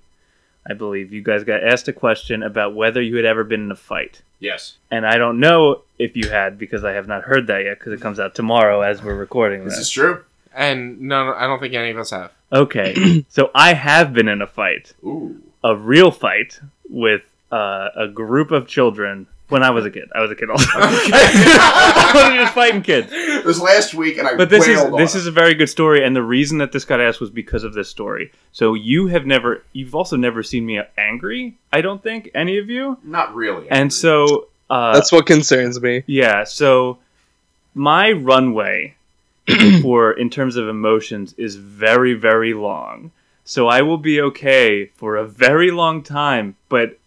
I 0.69 0.75
believe 0.75 1.13
you 1.13 1.23
guys 1.23 1.45
got 1.45 1.63
asked 1.63 1.89
a 1.89 1.93
question 1.93 2.43
about 2.43 2.75
whether 2.75 3.01
you 3.03 3.17
had 3.17 3.25
ever 3.25 3.45
been 3.45 3.63
in 3.65 3.71
a 3.71 3.77
fight, 3.77 4.23
Yes, 4.41 4.77
and 4.91 5.07
I 5.07 5.17
don't 5.17 5.39
know 5.41 5.83
if 5.99 6.17
you 6.17 6.29
had 6.31 6.59
because 6.59 6.85
I 6.85 6.93
have 6.93 7.07
not 7.07 7.23
heard 7.23 7.47
that 7.49 7.65
yet 7.65 7.79
because 7.79 7.93
it 7.93 8.01
comes 8.01 8.19
out 8.19 8.35
tomorrow 8.35 8.81
as 8.83 9.03
we're 9.03 9.15
recording 9.15 9.65
this 9.65 9.75
this. 9.77 9.87
is 9.87 9.91
true. 9.91 10.25
And 10.55 11.01
no, 11.01 11.27
no, 11.27 11.35
I 11.35 11.47
don't 11.47 11.59
think 11.61 11.75
any 11.75 11.91
of 11.91 11.99
us 11.99 12.11
have. 12.11 12.31
Okay, 12.53 13.25
so 13.29 13.51
I 13.55 13.75
have 13.75 14.13
been 14.13 14.29
in 14.29 14.41
a 14.41 14.47
fight, 14.47 14.95
Ooh. 15.05 15.41
a 15.63 15.77
real 15.77 16.11
fight 16.11 16.61
with 16.89 17.23
uh, 17.51 17.89
a 17.97 18.07
group 18.09 18.51
of 18.51 18.67
children 18.69 19.27
when 19.49 19.63
I 19.63 19.71
was 19.71 19.85
a 19.85 19.91
kid. 19.91 20.09
I 20.15 20.21
was 20.21 20.31
a 20.31 20.35
kid 20.35 20.49
also. 20.51 20.67
I 20.75 22.13
wasn't 22.15 22.37
just 22.37 22.55
fighting 22.55 22.83
kids. 22.83 23.09
It 23.13 23.45
was 23.45 23.61
last 23.61 23.95
week, 23.95 24.19
and 24.19 24.27
I 24.27 24.37
But 24.37 24.49
this 24.51 24.67
is 24.67 24.79
wailed 24.79 24.95
on 24.95 24.99
this 25.01 25.15
it. 25.15 25.19
is 25.19 25.27
a 25.27 25.31
very 25.31 25.55
good 25.55 25.69
story, 25.69 26.05
and 26.05 26.15
the 26.17 26.23
reason 26.23 26.59
that 26.59 26.73
this 26.73 26.85
got 26.85 27.01
asked 27.01 27.21
was 27.21 27.31
because 27.31 27.65
of 27.65 27.75
this 27.75 27.89
story. 27.89 28.33
So 28.53 28.75
you 28.75 29.09
have 29.09 29.27
never, 29.27 29.63
you've 29.73 29.95
also 29.95 30.17
never 30.17 30.43
seen 30.43 30.65
me 30.67 30.81
angry. 30.97 31.55
I 31.73 31.81
don't 31.83 32.03
think 32.03 32.31
any 32.35 32.59
of 32.59 32.69
you. 32.71 32.99
not 33.05 33.35
really. 33.35 33.69
And 33.71 33.93
so, 33.93 34.49
uh, 34.71 34.95
That's 34.95 35.13
what 35.13 35.27
concerns 35.27 35.81
me. 35.81 36.03
yeah. 36.07 36.45
So 36.45 36.99
my 37.75 38.13
runway 38.13 38.95
for 39.83 40.13
in 40.13 40.31
terms 40.31 40.57
of 40.57 40.69
emotions 40.69 41.35
is 41.37 41.57
very 41.57 42.15
very 42.15 42.55
long. 42.55 43.11
So 43.45 43.69
I 43.69 43.83
will 43.83 43.99
be 43.99 44.23
okay 44.23 44.87
for 44.95 45.17
a 45.17 45.27
very 45.27 45.71
long 45.71 46.03
time. 46.03 46.57
But 46.71 46.99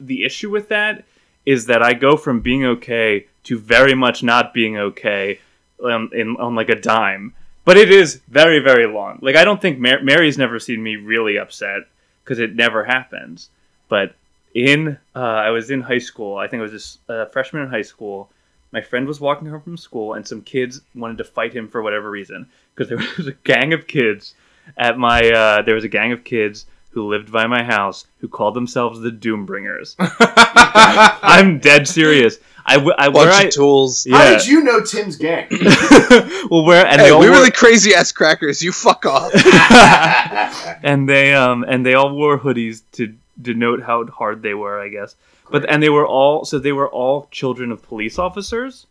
the 0.00 0.24
issue 0.24 0.50
with 0.50 0.68
that 0.70 1.04
is 1.46 1.66
that 1.66 1.82
I 1.82 1.94
go 1.94 2.16
from 2.16 2.40
being 2.40 2.64
okay 2.64 3.26
to 3.44 3.58
very 3.58 3.94
much 3.94 4.22
not 4.22 4.52
being 4.52 4.76
okay 4.76 5.38
um, 5.82 6.10
in 6.12 6.36
on 6.36 6.54
like 6.54 6.68
a 6.68 6.74
dime. 6.74 7.32
But 7.64 7.76
it 7.76 7.90
is 7.90 8.20
very 8.28 8.58
very 8.58 8.86
long. 8.86 9.20
Like 9.22 9.36
I 9.36 9.44
don't 9.44 9.62
think 9.62 9.78
Mar- 9.78 10.02
Mary's 10.02 10.36
never 10.36 10.58
seen 10.58 10.82
me 10.82 10.96
really 10.96 11.38
upset 11.38 11.82
because 12.22 12.38
it 12.38 12.54
never 12.54 12.84
happens. 12.84 13.48
But 13.88 14.14
in 14.54 14.98
uh, 15.14 15.18
I 15.18 15.50
was 15.50 15.70
in 15.70 15.80
high 15.80 15.98
school. 15.98 16.36
I 16.36 16.48
think 16.48 16.60
I 16.60 16.62
was 16.62 16.72
just 16.72 16.98
a 17.08 17.26
freshman 17.26 17.62
in 17.62 17.70
high 17.70 17.82
school. 17.82 18.30
My 18.72 18.80
friend 18.80 19.06
was 19.06 19.20
walking 19.20 19.48
home 19.48 19.62
from 19.62 19.76
school, 19.76 20.14
and 20.14 20.26
some 20.26 20.42
kids 20.42 20.80
wanted 20.94 21.18
to 21.18 21.24
fight 21.24 21.54
him 21.54 21.68
for 21.68 21.82
whatever 21.82 22.10
reason 22.10 22.48
because 22.74 22.88
there 22.88 22.98
was 23.16 23.26
a 23.26 23.32
gang 23.32 23.72
of 23.72 23.86
kids 23.86 24.34
at 24.76 24.98
my. 24.98 25.20
Uh, 25.30 25.62
there 25.62 25.74
was 25.74 25.84
a 25.84 25.88
gang 25.88 26.12
of 26.12 26.24
kids 26.24 26.66
who 26.96 27.06
lived 27.10 27.30
by 27.30 27.46
my 27.46 27.62
house 27.62 28.06
who 28.20 28.26
called 28.26 28.54
themselves 28.54 29.00
the 29.00 29.10
Doombringers. 29.10 29.96
I'm 30.00 31.58
dead 31.58 31.86
serious. 31.86 32.38
I, 32.64 32.76
w- 32.76 32.94
I 32.96 33.08
where 33.10 33.26
Bunch 33.26 33.44
I 33.44 33.46
of 33.48 33.52
tools. 33.52 34.06
How 34.10 34.30
did 34.30 34.46
you 34.46 34.62
know 34.64 34.80
Tim's 34.82 35.16
gang? 35.16 35.46
well, 36.50 36.64
where 36.64 36.86
and 36.86 36.98
Hey, 37.00 37.08
they 37.08 37.10
all 37.10 37.20
we 37.20 37.26
were 37.28 37.36
wore- 37.36 37.44
the 37.44 37.52
crazy 37.52 37.94
ass 37.94 38.12
crackers. 38.12 38.62
You 38.62 38.72
fuck 38.72 39.04
off. 39.04 39.30
and 40.82 41.06
they 41.08 41.34
um 41.34 41.64
and 41.68 41.84
they 41.84 41.92
all 41.94 42.14
wore 42.16 42.38
hoodies 42.38 42.80
to 42.92 43.14
denote 43.40 43.82
how 43.82 44.06
hard 44.06 44.40
they 44.42 44.54
were, 44.54 44.80
I 44.80 44.88
guess. 44.88 45.14
But 45.50 45.68
and 45.70 45.82
they 45.82 45.90
were 45.90 46.06
all 46.06 46.46
so 46.46 46.58
they 46.58 46.72
were 46.72 46.88
all 46.88 47.28
children 47.30 47.70
of 47.72 47.82
police 47.82 48.18
officers. 48.18 48.86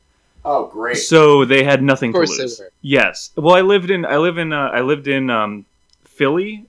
oh, 0.45 0.67
great. 0.67 0.97
So 0.97 1.43
they 1.43 1.63
had 1.63 1.81
nothing 1.81 2.11
Of 2.11 2.15
course 2.15 2.29
to 2.31 2.37
they 2.37 2.43
lose. 2.43 2.59
were. 2.59 2.71
Yes. 2.83 3.31
Well, 3.35 3.55
I 3.55 3.61
lived 3.61 3.89
in 3.89 4.05
I 4.05 4.17
live 4.17 4.37
in 4.37 4.53
uh, 4.53 4.69
I 4.71 4.81
lived 4.81 5.07
in 5.07 5.29
um, 5.31 5.65
Philly, 6.05 6.65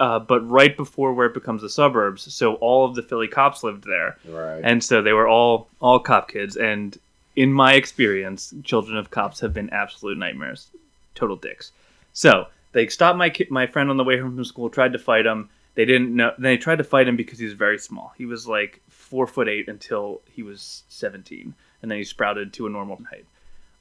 uh, 0.00 0.18
but 0.18 0.40
right 0.48 0.76
before 0.76 1.14
where 1.14 1.26
it 1.26 1.34
becomes 1.34 1.62
the 1.62 1.68
suburbs. 1.68 2.32
So 2.34 2.54
all 2.54 2.84
of 2.84 2.94
the 2.94 3.02
Philly 3.02 3.28
cops 3.28 3.62
lived 3.62 3.84
there, 3.84 4.16
right. 4.28 4.60
and 4.62 4.82
so 4.82 5.02
they 5.02 5.12
were 5.12 5.28
all 5.28 5.68
all 5.80 6.00
cop 6.00 6.30
kids. 6.30 6.56
And 6.56 6.98
in 7.36 7.52
my 7.52 7.74
experience, 7.74 8.54
children 8.64 8.96
of 8.96 9.10
cops 9.10 9.40
have 9.40 9.54
been 9.54 9.70
absolute 9.70 10.18
nightmares, 10.18 10.68
total 11.14 11.36
dicks. 11.36 11.72
So 12.12 12.46
they 12.72 12.88
stopped 12.88 13.18
my 13.18 13.30
ki- 13.30 13.48
my 13.50 13.66
friend 13.66 13.90
on 13.90 13.96
the 13.96 14.04
way 14.04 14.18
home 14.18 14.34
from 14.34 14.44
school, 14.44 14.68
tried 14.68 14.92
to 14.92 14.98
fight 14.98 15.26
him. 15.26 15.48
They 15.74 15.84
didn't 15.84 16.14
know. 16.14 16.32
They 16.38 16.56
tried 16.56 16.78
to 16.78 16.84
fight 16.84 17.08
him 17.08 17.16
because 17.16 17.38
he 17.38 17.44
was 17.44 17.54
very 17.54 17.78
small. 17.78 18.12
He 18.16 18.26
was 18.26 18.46
like 18.46 18.80
four 18.88 19.26
foot 19.26 19.48
eight 19.48 19.68
until 19.68 20.20
he 20.32 20.42
was 20.42 20.84
seventeen, 20.88 21.54
and 21.82 21.90
then 21.90 21.98
he 21.98 22.04
sprouted 22.04 22.52
to 22.54 22.66
a 22.66 22.70
normal 22.70 22.98
height. 23.10 23.26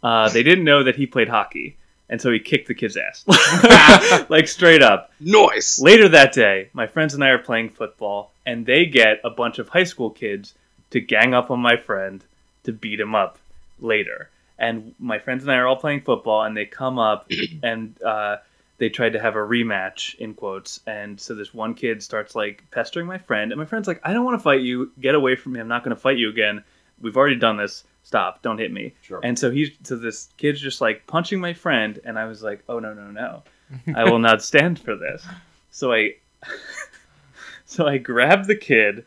Uh, 0.01 0.29
they 0.29 0.43
didn't 0.43 0.65
know 0.65 0.83
that 0.83 0.95
he 0.95 1.05
played 1.05 1.29
hockey, 1.29 1.77
and 2.13 2.21
so 2.21 2.31
he 2.31 2.39
kicked 2.39 2.67
the 2.67 2.75
kid's 2.75 2.95
ass, 2.95 3.25
like 4.29 4.47
straight 4.47 4.83
up. 4.83 5.11
Noise. 5.19 5.79
Later 5.81 6.07
that 6.09 6.31
day, 6.31 6.69
my 6.71 6.85
friends 6.85 7.15
and 7.15 7.23
I 7.23 7.29
are 7.29 7.39
playing 7.39 7.71
football, 7.71 8.31
and 8.45 8.67
they 8.67 8.85
get 8.85 9.19
a 9.23 9.31
bunch 9.31 9.57
of 9.57 9.67
high 9.67 9.85
school 9.85 10.11
kids 10.11 10.53
to 10.91 11.01
gang 11.01 11.33
up 11.33 11.49
on 11.49 11.59
my 11.59 11.75
friend 11.75 12.23
to 12.65 12.71
beat 12.71 12.99
him 12.99 13.15
up 13.15 13.39
later. 13.79 14.29
And 14.59 14.93
my 14.99 15.17
friends 15.17 15.41
and 15.41 15.51
I 15.51 15.55
are 15.55 15.65
all 15.65 15.75
playing 15.75 16.01
football, 16.01 16.43
and 16.43 16.55
they 16.55 16.67
come 16.67 16.99
up 16.99 17.31
and 17.63 17.99
uh, 18.03 18.37
they 18.77 18.89
tried 18.89 19.13
to 19.13 19.19
have 19.19 19.35
a 19.35 19.39
rematch 19.39 20.13
in 20.19 20.35
quotes. 20.35 20.81
And 20.85 21.19
so 21.19 21.33
this 21.33 21.51
one 21.51 21.73
kid 21.73 22.03
starts 22.03 22.35
like 22.35 22.63
pestering 22.69 23.07
my 23.07 23.17
friend, 23.17 23.51
and 23.51 23.57
my 23.57 23.65
friend's 23.65 23.87
like, 23.87 24.01
"I 24.03 24.13
don't 24.13 24.23
want 24.23 24.37
to 24.37 24.43
fight 24.43 24.61
you. 24.61 24.91
Get 25.01 25.15
away 25.15 25.35
from 25.35 25.53
me. 25.53 25.59
I'm 25.59 25.67
not 25.67 25.83
going 25.83 25.95
to 25.95 25.99
fight 25.99 26.19
you 26.19 26.29
again. 26.29 26.63
We've 27.01 27.17
already 27.17 27.37
done 27.37 27.57
this. 27.57 27.83
Stop. 28.03 28.41
Don't 28.41 28.57
hit 28.57 28.71
me." 28.71 28.93
Sure. 29.01 29.19
And 29.23 29.37
so 29.37 29.51
he's 29.51 29.71
so 29.83 29.95
this 29.95 30.29
kid's 30.37 30.61
just 30.61 30.81
like 30.81 31.05
punching 31.07 31.39
my 31.39 31.53
friend, 31.53 31.99
and 32.05 32.19
I 32.19 32.25
was 32.25 32.43
like, 32.43 32.63
"Oh 32.69 32.79
no 32.79 32.93
no 32.93 33.09
no, 33.11 33.43
I 33.95 34.03
will 34.03 34.19
not 34.19 34.41
stand 34.43 34.79
for 34.79 34.95
this." 34.95 35.25
So 35.71 35.91
I, 35.91 36.15
so 37.65 37.87
I 37.87 37.97
grab 37.97 38.45
the 38.45 38.55
kid, 38.55 39.05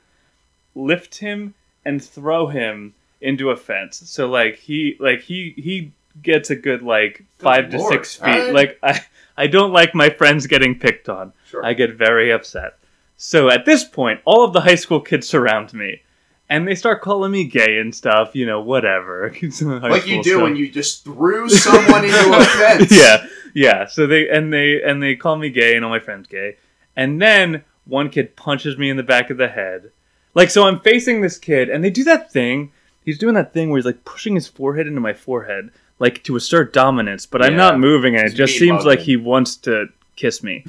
lift 0.74 1.16
him, 1.16 1.54
and 1.84 2.02
throw 2.02 2.48
him 2.48 2.94
into 3.20 3.50
a 3.50 3.56
fence. 3.56 4.02
So 4.06 4.28
like 4.28 4.56
he 4.56 4.96
like 4.98 5.20
he 5.20 5.54
he 5.56 5.92
gets 6.22 6.50
a 6.50 6.56
good 6.56 6.82
like 6.82 7.24
five 7.38 7.70
to 7.70 7.78
Lord. 7.78 7.92
six 7.92 8.16
feet. 8.16 8.28
Alright. 8.28 8.54
Like 8.54 8.78
I 8.82 9.00
I 9.36 9.46
don't 9.46 9.72
like 9.72 9.94
my 9.94 10.10
friends 10.10 10.46
getting 10.46 10.78
picked 10.78 11.08
on. 11.08 11.32
Sure. 11.48 11.64
I 11.64 11.74
get 11.74 11.94
very 11.94 12.30
upset. 12.30 12.78
So 13.16 13.48
at 13.50 13.64
this 13.64 13.84
point, 13.84 14.20
all 14.24 14.44
of 14.44 14.52
the 14.52 14.60
high 14.60 14.74
school 14.74 15.00
kids 15.00 15.26
surround 15.28 15.72
me. 15.72 16.02
And 16.48 16.66
they 16.66 16.74
start 16.76 17.02
calling 17.02 17.32
me 17.32 17.44
gay 17.44 17.78
and 17.78 17.94
stuff, 17.94 18.34
you 18.34 18.46
know, 18.46 18.60
whatever. 18.60 19.34
like 19.60 20.06
you 20.06 20.22
do 20.22 20.42
when 20.42 20.54
you 20.54 20.70
just 20.70 21.02
threw 21.04 21.48
someone 21.48 22.04
into 22.04 22.32
a 22.32 22.44
fence. 22.44 22.96
yeah, 22.96 23.26
yeah. 23.52 23.86
So 23.86 24.06
they 24.06 24.28
and 24.28 24.52
they 24.52 24.80
and 24.82 25.02
they 25.02 25.16
call 25.16 25.36
me 25.36 25.50
gay 25.50 25.74
and 25.74 25.84
all 25.84 25.90
my 25.90 25.98
friends 25.98 26.28
gay. 26.28 26.56
And 26.94 27.20
then 27.20 27.64
one 27.84 28.10
kid 28.10 28.36
punches 28.36 28.78
me 28.78 28.90
in 28.90 28.96
the 28.96 29.02
back 29.02 29.30
of 29.30 29.38
the 29.38 29.48
head. 29.48 29.90
Like 30.34 30.50
so 30.50 30.66
I'm 30.66 30.80
facing 30.80 31.20
this 31.20 31.38
kid 31.38 31.68
and 31.68 31.82
they 31.82 31.90
do 31.90 32.04
that 32.04 32.32
thing. 32.32 32.72
He's 33.04 33.18
doing 33.18 33.34
that 33.34 33.52
thing 33.52 33.70
where 33.70 33.78
he's 33.78 33.86
like 33.86 34.04
pushing 34.04 34.34
his 34.34 34.46
forehead 34.46 34.86
into 34.86 35.00
my 35.00 35.14
forehead 35.14 35.70
like 35.98 36.22
to 36.24 36.36
assert 36.36 36.72
dominance, 36.72 37.26
but 37.26 37.42
I'm 37.42 37.56
not 37.56 37.78
moving 37.78 38.14
and 38.14 38.24
it 38.24 38.30
He's 38.30 38.38
just 38.38 38.52
meat 38.54 38.58
seems 38.58 38.84
like 38.84 39.00
he 39.00 39.16
wants 39.16 39.56
to 39.58 39.86
kiss 40.14 40.42
me. 40.42 40.64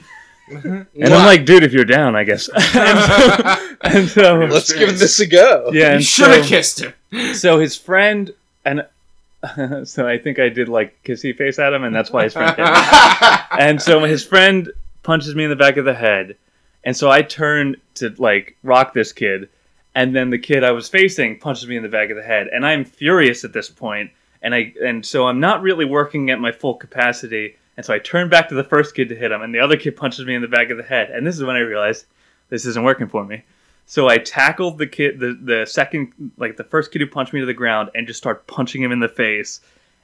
Mm-hmm. 0.49 1.03
And 1.03 1.13
I'm 1.13 1.25
like, 1.25 1.45
dude, 1.45 1.63
if 1.63 1.73
you're 1.73 1.86
down, 1.86 2.15
I 2.15 2.23
guess. 2.23 2.49
and 3.95 4.09
so, 4.09 4.35
Let's 4.39 4.73
give 4.73 4.97
this 4.99 5.19
a 5.19 5.27
go. 5.27 5.69
yeah, 5.73 5.95
you 5.95 6.01
should 6.01 6.27
have 6.27 6.43
so- 6.43 6.49
kissed 6.49 6.79
him. 6.81 7.33
so 7.33 7.59
his 7.59 7.77
friend 7.77 8.33
and 8.65 8.85
so 9.88 10.07
I 10.07 10.17
think 10.17 10.39
I 10.39 10.49
did 10.49 10.67
like 10.67 11.01
kissy 11.03 11.35
face 11.35 11.59
at 11.59 11.71
him, 11.73 11.83
and 11.83 11.95
that's 11.95 12.11
why 12.11 12.23
his 12.23 12.33
friend 12.33 12.55
hit. 12.55 12.67
And 13.59 13.81
so 13.81 14.03
his 14.03 14.23
friend 14.25 14.71
punches 15.03 15.35
me 15.35 15.43
in 15.43 15.49
the 15.49 15.55
back 15.55 15.77
of 15.77 15.85
the 15.85 15.93
head, 15.93 16.35
and 16.83 16.95
so 16.97 17.09
I 17.09 17.21
turn 17.21 17.75
to 17.95 18.13
like 18.17 18.57
rock 18.63 18.93
this 18.93 19.13
kid, 19.13 19.47
and 19.95 20.15
then 20.15 20.31
the 20.31 20.39
kid 20.39 20.63
I 20.63 20.71
was 20.71 20.89
facing 20.89 21.39
punches 21.39 21.67
me 21.67 21.77
in 21.77 21.83
the 21.83 21.89
back 21.89 22.09
of 22.09 22.17
the 22.17 22.23
head, 22.23 22.47
and 22.47 22.65
I'm 22.65 22.83
furious 22.83 23.43
at 23.43 23.53
this 23.53 23.69
point, 23.69 24.11
and 24.41 24.53
I 24.55 24.73
and 24.83 25.05
so 25.05 25.27
I'm 25.27 25.39
not 25.39 25.61
really 25.61 25.85
working 25.85 26.29
at 26.29 26.39
my 26.39 26.51
full 26.51 26.73
capacity. 26.75 27.55
And 27.77 27.85
so 27.85 27.93
I 27.93 27.99
turn 27.99 28.27
back 28.27 28.49
to 28.49 28.55
the 28.55 28.63
first 28.63 28.95
kid 28.95 29.07
to 29.09 29.15
hit 29.15 29.31
him, 29.31 29.43
and 29.43 29.53
the 29.53 29.59
other 29.59 29.77
kid 29.77 29.95
punches 29.95 30.25
me 30.25 30.33
in 30.33 30.41
the 30.41 30.47
back 30.47 30.71
of 30.71 30.77
the 30.77 30.83
head. 30.83 31.11
And 31.11 31.25
this 31.27 31.35
is 31.35 31.43
when 31.43 31.55
I 31.55 31.59
realized 31.59 32.05
this 32.49 32.65
isn't 32.65 32.83
working 32.83 33.07
for 33.07 33.23
me. 33.23 33.43
So 33.89 34.09
I 34.09 34.17
tackled 34.17 34.77
the 34.77 34.85
kid, 34.85 35.19
the, 35.19 35.33
the 35.41 35.65
second, 35.65 36.11
like 36.38 36.57
the 36.57 36.65
first 36.65 36.91
kid 36.91 36.99
who 36.99 37.07
punched 37.07 37.31
me 37.33 37.39
to 37.39 37.45
the 37.45 37.53
ground, 37.53 37.89
and 37.95 38.05
just 38.05 38.17
start 38.19 38.45
punching 38.45 38.81
him 38.83 38.91
in 38.91 38.99
the 38.99 39.07
face 39.07 39.61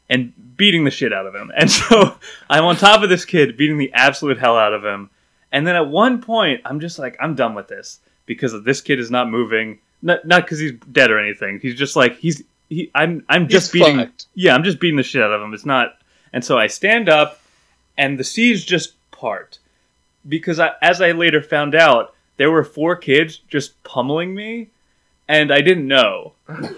and 0.10 0.34
beating 0.58 0.86
the 0.86 0.92
shit 0.92 1.12
out 1.14 1.26
of 1.26 1.36
him. 1.36 1.52
And 1.58 1.70
so 1.70 2.18
I'm 2.50 2.64
on 2.64 2.78
top 2.78 3.04
of 3.04 3.10
this 3.10 3.26
kid, 3.26 3.58
beating 3.58 3.78
the 3.78 3.92
absolute 3.94 4.38
hell 4.40 4.58
out 4.58 4.74
of 4.74 4.84
him. 4.84 5.10
And 5.52 5.68
then 5.68 5.76
at 5.76 5.88
one 5.88 6.22
point, 6.22 6.62
I'm 6.66 6.80
just 6.80 6.98
like, 6.98 7.18
I'm 7.20 7.36
done 7.36 7.54
with 7.56 7.68
this 7.68 8.00
because 8.26 8.54
this 8.64 8.82
kid 8.82 9.00
is 9.00 9.12
not 9.12 9.30
moving. 9.30 9.80
Not 10.02 10.26
not 10.26 10.44
because 10.44 10.60
he's 10.60 10.74
dead 10.92 11.12
or 11.12 11.20
anything. 11.20 11.60
He's 11.62 11.76
just 11.76 11.96
like 11.96 12.18
he's 12.18 12.42
he. 12.70 12.90
I'm 12.96 13.24
I'm 13.30 13.48
just 13.48 13.72
He's 13.72 13.82
beating. 13.82 13.98
fucked. 14.00 14.26
Yeah, 14.34 14.56
I'm 14.56 14.64
just 14.64 14.80
beating 14.80 14.98
the 14.98 15.04
shit 15.04 15.22
out 15.22 15.32
of 15.32 15.42
him. 15.42 15.54
It's 15.54 15.66
not. 15.66 15.98
And 16.34 16.44
so 16.44 16.58
I 16.58 16.68
stand 16.68 17.08
up, 17.10 17.40
and 17.98 18.18
the 18.18 18.24
seas 18.24 18.66
just 18.66 18.94
part 19.12 19.60
because 20.28 20.60
I, 20.60 20.72
as 20.82 21.02
I 21.02 21.12
later 21.12 21.42
found 21.42 21.76
out, 21.76 22.16
there 22.44 22.52
were 22.52 22.66
four 22.66 22.98
kids 22.98 23.40
just 23.48 23.82
pummeling 23.86 24.36
me, 24.36 24.68
and 25.30 25.50
I 25.50 25.62
didn't 25.62 25.88
know. 25.88 26.34
Good 26.46 26.76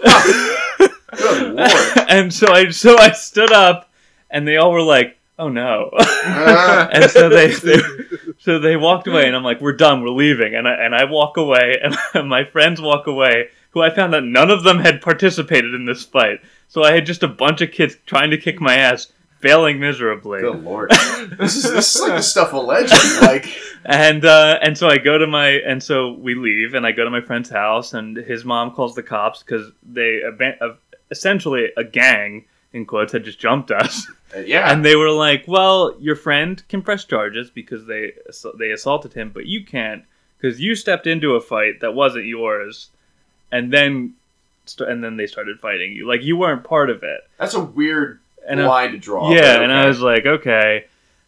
lord. 1.56 1.60
and 2.08 2.32
so 2.32 2.52
I 2.52 2.70
so 2.70 2.96
I 2.96 3.10
stood 3.10 3.50
up, 3.50 3.90
and 4.30 4.46
they 4.46 4.58
all 4.58 4.70
were 4.70 4.80
like, 4.80 5.18
"Oh 5.40 5.48
no!" 5.48 5.90
Uh, 5.92 6.88
and 6.92 7.10
so 7.10 7.28
they, 7.28 7.48
they 7.64 7.78
so 8.38 8.60
they 8.60 8.76
walked 8.76 9.08
away, 9.08 9.26
and 9.26 9.34
I'm 9.34 9.42
like, 9.42 9.60
"We're 9.60 9.72
done. 9.72 10.02
We're 10.02 10.10
leaving." 10.10 10.54
And 10.54 10.68
I 10.68 10.74
and 10.74 10.94
I 10.94 11.02
walk 11.02 11.36
away, 11.36 11.82
and 12.14 12.28
my 12.28 12.44
friends 12.44 12.80
walk 12.80 13.08
away, 13.08 13.48
who 13.70 13.82
I 13.82 13.90
found 13.90 14.12
that 14.12 14.22
none 14.22 14.52
of 14.52 14.62
them 14.62 14.78
had 14.78 15.02
participated 15.02 15.74
in 15.74 15.84
this 15.84 16.04
fight. 16.04 16.42
So 16.68 16.84
I 16.84 16.92
had 16.92 17.06
just 17.06 17.24
a 17.24 17.28
bunch 17.28 17.60
of 17.60 17.72
kids 17.72 17.96
trying 18.06 18.30
to 18.30 18.38
kick 18.38 18.60
my 18.60 18.76
ass, 18.76 19.10
failing 19.46 19.80
miserably. 19.80 20.40
Good 20.40 20.62
lord. 20.62 20.92
This 21.38 21.56
is 21.56 21.64
this 21.64 21.94
is 21.94 22.00
like 22.00 22.12
the 22.12 22.22
stuff 22.22 22.54
of 22.54 22.64
legend. 22.64 23.00
Like 23.20 23.48
and 23.84 24.24
uh, 24.24 24.58
and 24.62 24.78
so 24.78 24.88
I 24.88 24.98
go 24.98 25.18
to 25.18 25.26
my 25.26 25.48
and 25.48 25.82
so 25.82 26.12
we 26.12 26.34
leave 26.34 26.74
and 26.74 26.86
I 26.86 26.92
go 26.92 27.04
to 27.04 27.10
my 27.10 27.20
friend's 27.20 27.50
house 27.50 27.94
and 27.94 28.16
his 28.16 28.44
mom 28.44 28.70
calls 28.70 28.94
the 28.94 29.02
cops 29.02 29.42
because 29.42 29.72
they 29.82 30.22
uh, 30.22 30.74
essentially 31.10 31.70
a 31.76 31.82
gang 31.82 32.44
in 32.72 32.86
quotes 32.86 33.12
had 33.12 33.24
just 33.24 33.40
jumped 33.40 33.70
us 33.70 34.08
uh, 34.36 34.40
yeah. 34.40 34.72
and 34.72 34.84
they 34.84 34.94
were 34.94 35.10
like, 35.10 35.44
well, 35.48 35.94
your 35.98 36.14
friend 36.14 36.62
can 36.68 36.80
press 36.80 37.04
charges 37.04 37.50
because 37.50 37.86
they 37.86 38.12
they 38.56 38.70
assaulted 38.70 39.12
him, 39.14 39.30
but 39.34 39.46
you 39.46 39.64
can't 39.64 40.04
because 40.38 40.60
you 40.60 40.74
stepped 40.74 41.06
into 41.06 41.34
a 41.34 41.40
fight 41.40 41.80
that 41.80 41.94
wasn't 41.94 42.24
yours, 42.24 42.90
and 43.50 43.72
then 43.72 44.14
and 44.80 45.02
then 45.02 45.16
they 45.16 45.26
started 45.26 45.60
fighting 45.60 45.92
you 45.92 46.08
like 46.08 46.22
you 46.22 46.36
weren't 46.36 46.64
part 46.64 46.88
of 46.88 47.02
it. 47.02 47.20
That's 47.38 47.54
a 47.54 47.62
weird 47.62 48.20
And 48.48 48.60
I- 48.62 48.66
line 48.66 48.92
to 48.92 48.98
draw. 48.98 49.32
yeah, 49.32 49.56
but 49.56 49.64
and 49.64 49.72
I 49.72 49.86
was 49.86 50.00
like, 50.00 50.24
okay. 50.26 50.84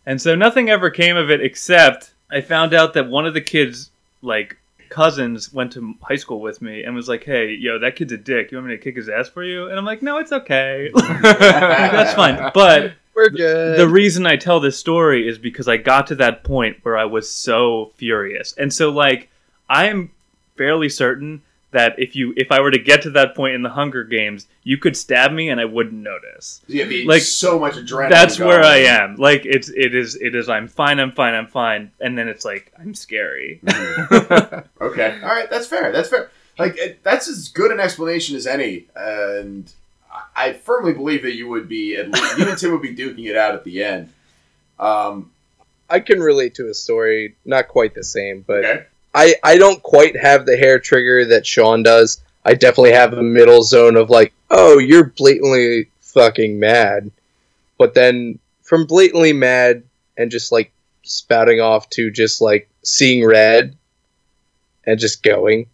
And 0.06 0.20
so 0.20 0.34
nothing 0.34 0.70
ever 0.70 0.88
came 0.90 1.16
of 1.16 1.30
it 1.30 1.40
except 1.42 2.12
I 2.30 2.40
found 2.40 2.72
out 2.74 2.94
that 2.94 3.08
one 3.08 3.26
of 3.26 3.34
the 3.34 3.40
kids, 3.40 3.90
like 4.22 4.56
cousins, 4.88 5.52
went 5.52 5.72
to 5.72 5.94
high 6.02 6.16
school 6.16 6.40
with 6.40 6.62
me 6.62 6.82
and 6.84 6.94
was 6.94 7.08
like, 7.08 7.24
"Hey, 7.24 7.52
yo, 7.54 7.78
that 7.80 7.94
kid's 7.96 8.12
a 8.12 8.16
dick. 8.16 8.50
You 8.50 8.56
want 8.58 8.68
me 8.68 8.76
to 8.76 8.82
kick 8.82 8.96
his 8.96 9.08
ass 9.08 9.28
for 9.28 9.44
you?" 9.44 9.66
And 9.68 9.78
I'm 9.78 9.84
like, 9.84 10.00
"No, 10.02 10.16
it's 10.18 10.32
okay. 10.32 10.90
That's 10.94 12.14
fine." 12.14 12.50
But 12.54 12.94
We're 13.14 13.28
good. 13.30 13.78
the 13.78 13.88
reason 13.88 14.26
I 14.26 14.36
tell 14.36 14.60
this 14.60 14.78
story 14.78 15.28
is 15.28 15.38
because 15.38 15.68
I 15.68 15.76
got 15.76 16.06
to 16.08 16.14
that 16.16 16.44
point 16.44 16.78
where 16.82 16.96
I 16.96 17.04
was 17.04 17.28
so 17.30 17.92
furious. 17.96 18.54
And 18.56 18.72
so 18.72 18.90
like 18.90 19.28
I 19.68 19.86
am 19.88 20.10
fairly 20.56 20.88
certain 20.88 21.42
that 21.70 21.94
if 21.98 22.16
you 22.16 22.32
if 22.36 22.50
I 22.50 22.60
were 22.60 22.70
to 22.70 22.78
get 22.78 23.02
to 23.02 23.10
that 23.10 23.34
point 23.34 23.54
in 23.54 23.62
the 23.62 23.68
Hunger 23.70 24.04
Games, 24.04 24.46
you 24.64 24.78
could 24.78 24.96
stab 24.96 25.32
me 25.32 25.50
and 25.50 25.60
I 25.60 25.64
wouldn't 25.66 26.02
notice. 26.02 26.62
Yeah, 26.66 26.84
be 26.84 27.04
like, 27.04 27.22
so 27.22 27.58
much 27.58 27.74
adrenaline. 27.74 28.10
That's 28.10 28.38
where 28.38 28.62
I 28.62 28.78
am. 28.78 29.16
Like 29.16 29.44
it's 29.44 29.68
it 29.68 29.94
is 29.94 30.14
it 30.16 30.34
is 30.34 30.48
I'm 30.48 30.68
fine, 30.68 30.98
I'm 30.98 31.12
fine, 31.12 31.34
I'm 31.34 31.46
fine. 31.46 31.90
And 32.00 32.16
then 32.16 32.28
it's 32.28 32.44
like 32.44 32.72
I'm 32.78 32.94
scary. 32.94 33.60
okay, 33.68 35.18
all 35.22 35.28
right, 35.28 35.48
that's 35.50 35.66
fair. 35.66 35.92
That's 35.92 36.08
fair. 36.08 36.30
Like 36.58 36.76
it, 36.78 37.02
that's 37.04 37.28
as 37.28 37.48
good 37.48 37.70
an 37.70 37.80
explanation 37.80 38.34
as 38.36 38.46
any, 38.46 38.86
and 38.96 39.70
I- 40.12 40.22
I 40.48 40.52
firmly 40.54 40.92
believe 40.94 41.22
that 41.22 41.34
you 41.34 41.48
would 41.48 41.68
be 41.68 41.96
at 41.96 42.08
least 42.10 42.38
you 42.38 42.48
and 42.48 42.58
Tim 42.58 42.72
would 42.72 42.82
be 42.82 42.94
duking 42.96 43.26
it 43.28 43.36
out 43.36 43.54
at 43.54 43.62
the 43.64 43.84
end. 43.84 44.12
Um, 44.78 45.30
I 45.90 46.00
can 46.00 46.20
relate 46.20 46.54
to 46.56 46.68
a 46.68 46.74
story, 46.74 47.36
not 47.44 47.68
quite 47.68 47.94
the 47.94 48.02
same, 48.04 48.42
but 48.46 48.64
okay, 48.64 48.86
I 49.18 49.34
I 49.42 49.58
don't 49.58 49.82
quite 49.82 50.16
have 50.16 50.46
the 50.46 50.56
hair 50.56 50.78
trigger 50.78 51.24
that 51.26 51.44
Sean 51.44 51.82
does. 51.82 52.22
I 52.44 52.54
definitely 52.54 52.92
have 52.92 53.12
a 53.12 53.22
middle 53.22 53.62
zone 53.62 53.96
of 53.96 54.10
like, 54.10 54.32
oh, 54.48 54.78
you're 54.78 55.06
blatantly 55.06 55.90
fucking 56.02 56.60
mad, 56.60 57.10
but 57.78 57.94
then 57.94 58.38
from 58.62 58.86
blatantly 58.86 59.32
mad 59.32 59.82
and 60.16 60.30
just 60.30 60.52
like 60.52 60.72
spouting 61.02 61.60
off 61.60 61.90
to 61.90 62.12
just 62.12 62.40
like 62.40 62.68
seeing 62.84 63.26
red 63.26 63.76
and 64.84 65.00
just 65.00 65.24
going 65.24 65.66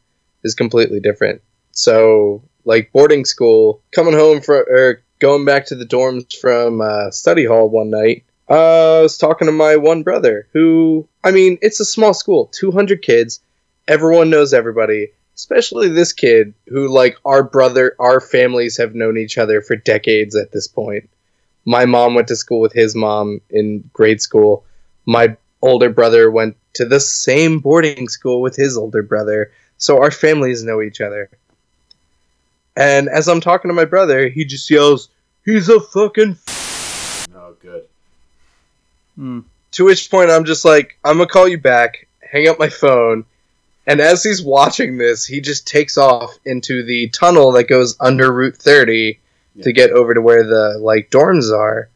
is 0.42 0.54
completely 0.54 1.00
different. 1.00 1.42
So 1.72 2.42
like 2.64 2.92
boarding 2.92 3.26
school, 3.26 3.82
coming 3.94 4.14
home 4.14 4.40
from 4.40 4.64
or 4.70 5.02
going 5.18 5.44
back 5.44 5.66
to 5.66 5.74
the 5.74 5.84
dorms 5.84 6.34
from 6.34 6.80
uh, 6.80 7.10
study 7.10 7.44
hall 7.44 7.68
one 7.68 7.90
night. 7.90 8.24
Uh, 8.48 8.98
I 8.98 9.02
was 9.02 9.16
talking 9.16 9.46
to 9.46 9.52
my 9.52 9.76
one 9.76 10.02
brother 10.02 10.48
who, 10.52 11.08
I 11.22 11.30
mean, 11.30 11.58
it's 11.62 11.80
a 11.80 11.84
small 11.84 12.12
school, 12.12 12.46
200 12.52 13.02
kids. 13.02 13.40
Everyone 13.88 14.30
knows 14.30 14.52
everybody, 14.52 15.08
especially 15.34 15.88
this 15.88 16.12
kid 16.12 16.54
who, 16.68 16.88
like, 16.88 17.16
our 17.24 17.42
brother, 17.42 17.94
our 17.98 18.20
families 18.20 18.76
have 18.76 18.94
known 18.94 19.16
each 19.16 19.38
other 19.38 19.62
for 19.62 19.76
decades 19.76 20.36
at 20.36 20.52
this 20.52 20.68
point. 20.68 21.08
My 21.64 21.86
mom 21.86 22.14
went 22.14 22.28
to 22.28 22.36
school 22.36 22.60
with 22.60 22.72
his 22.72 22.94
mom 22.94 23.40
in 23.48 23.88
grade 23.92 24.20
school. 24.20 24.64
My 25.06 25.36
older 25.62 25.88
brother 25.88 26.30
went 26.30 26.56
to 26.74 26.84
the 26.84 27.00
same 27.00 27.60
boarding 27.60 28.08
school 28.08 28.42
with 28.42 28.56
his 28.56 28.76
older 28.76 29.02
brother. 29.02 29.52
So 29.78 30.02
our 30.02 30.10
families 30.10 30.62
know 30.62 30.82
each 30.82 31.00
other. 31.00 31.30
And 32.76 33.08
as 33.08 33.28
I'm 33.28 33.40
talking 33.40 33.70
to 33.70 33.74
my 33.74 33.84
brother, 33.84 34.28
he 34.28 34.44
just 34.44 34.70
yells, 34.70 35.08
He's 35.44 35.68
a 35.68 35.78
fucking 35.78 36.38
good. 36.46 36.63
Hmm. 39.16 39.40
To 39.72 39.84
which 39.84 40.10
point 40.10 40.30
I'm 40.30 40.44
just 40.44 40.64
like, 40.64 40.98
I'm 41.04 41.16
gonna 41.18 41.28
call 41.28 41.48
you 41.48 41.58
back, 41.58 42.06
hang 42.20 42.48
up 42.48 42.58
my 42.58 42.68
phone, 42.68 43.24
and 43.86 44.00
as 44.00 44.22
he's 44.22 44.42
watching 44.42 44.96
this, 44.96 45.26
he 45.26 45.40
just 45.40 45.66
takes 45.66 45.98
off 45.98 46.38
into 46.44 46.82
the 46.84 47.08
tunnel 47.08 47.52
that 47.52 47.64
goes 47.68 47.96
under 48.00 48.32
Route 48.32 48.56
30 48.56 49.18
Yeah. 49.56 49.64
to 49.64 49.72
get 49.72 49.90
over 49.90 50.14
to 50.14 50.20
where 50.20 50.42
the 50.44 50.78
like 50.80 51.10
dorms 51.10 51.52
are. 51.52 51.88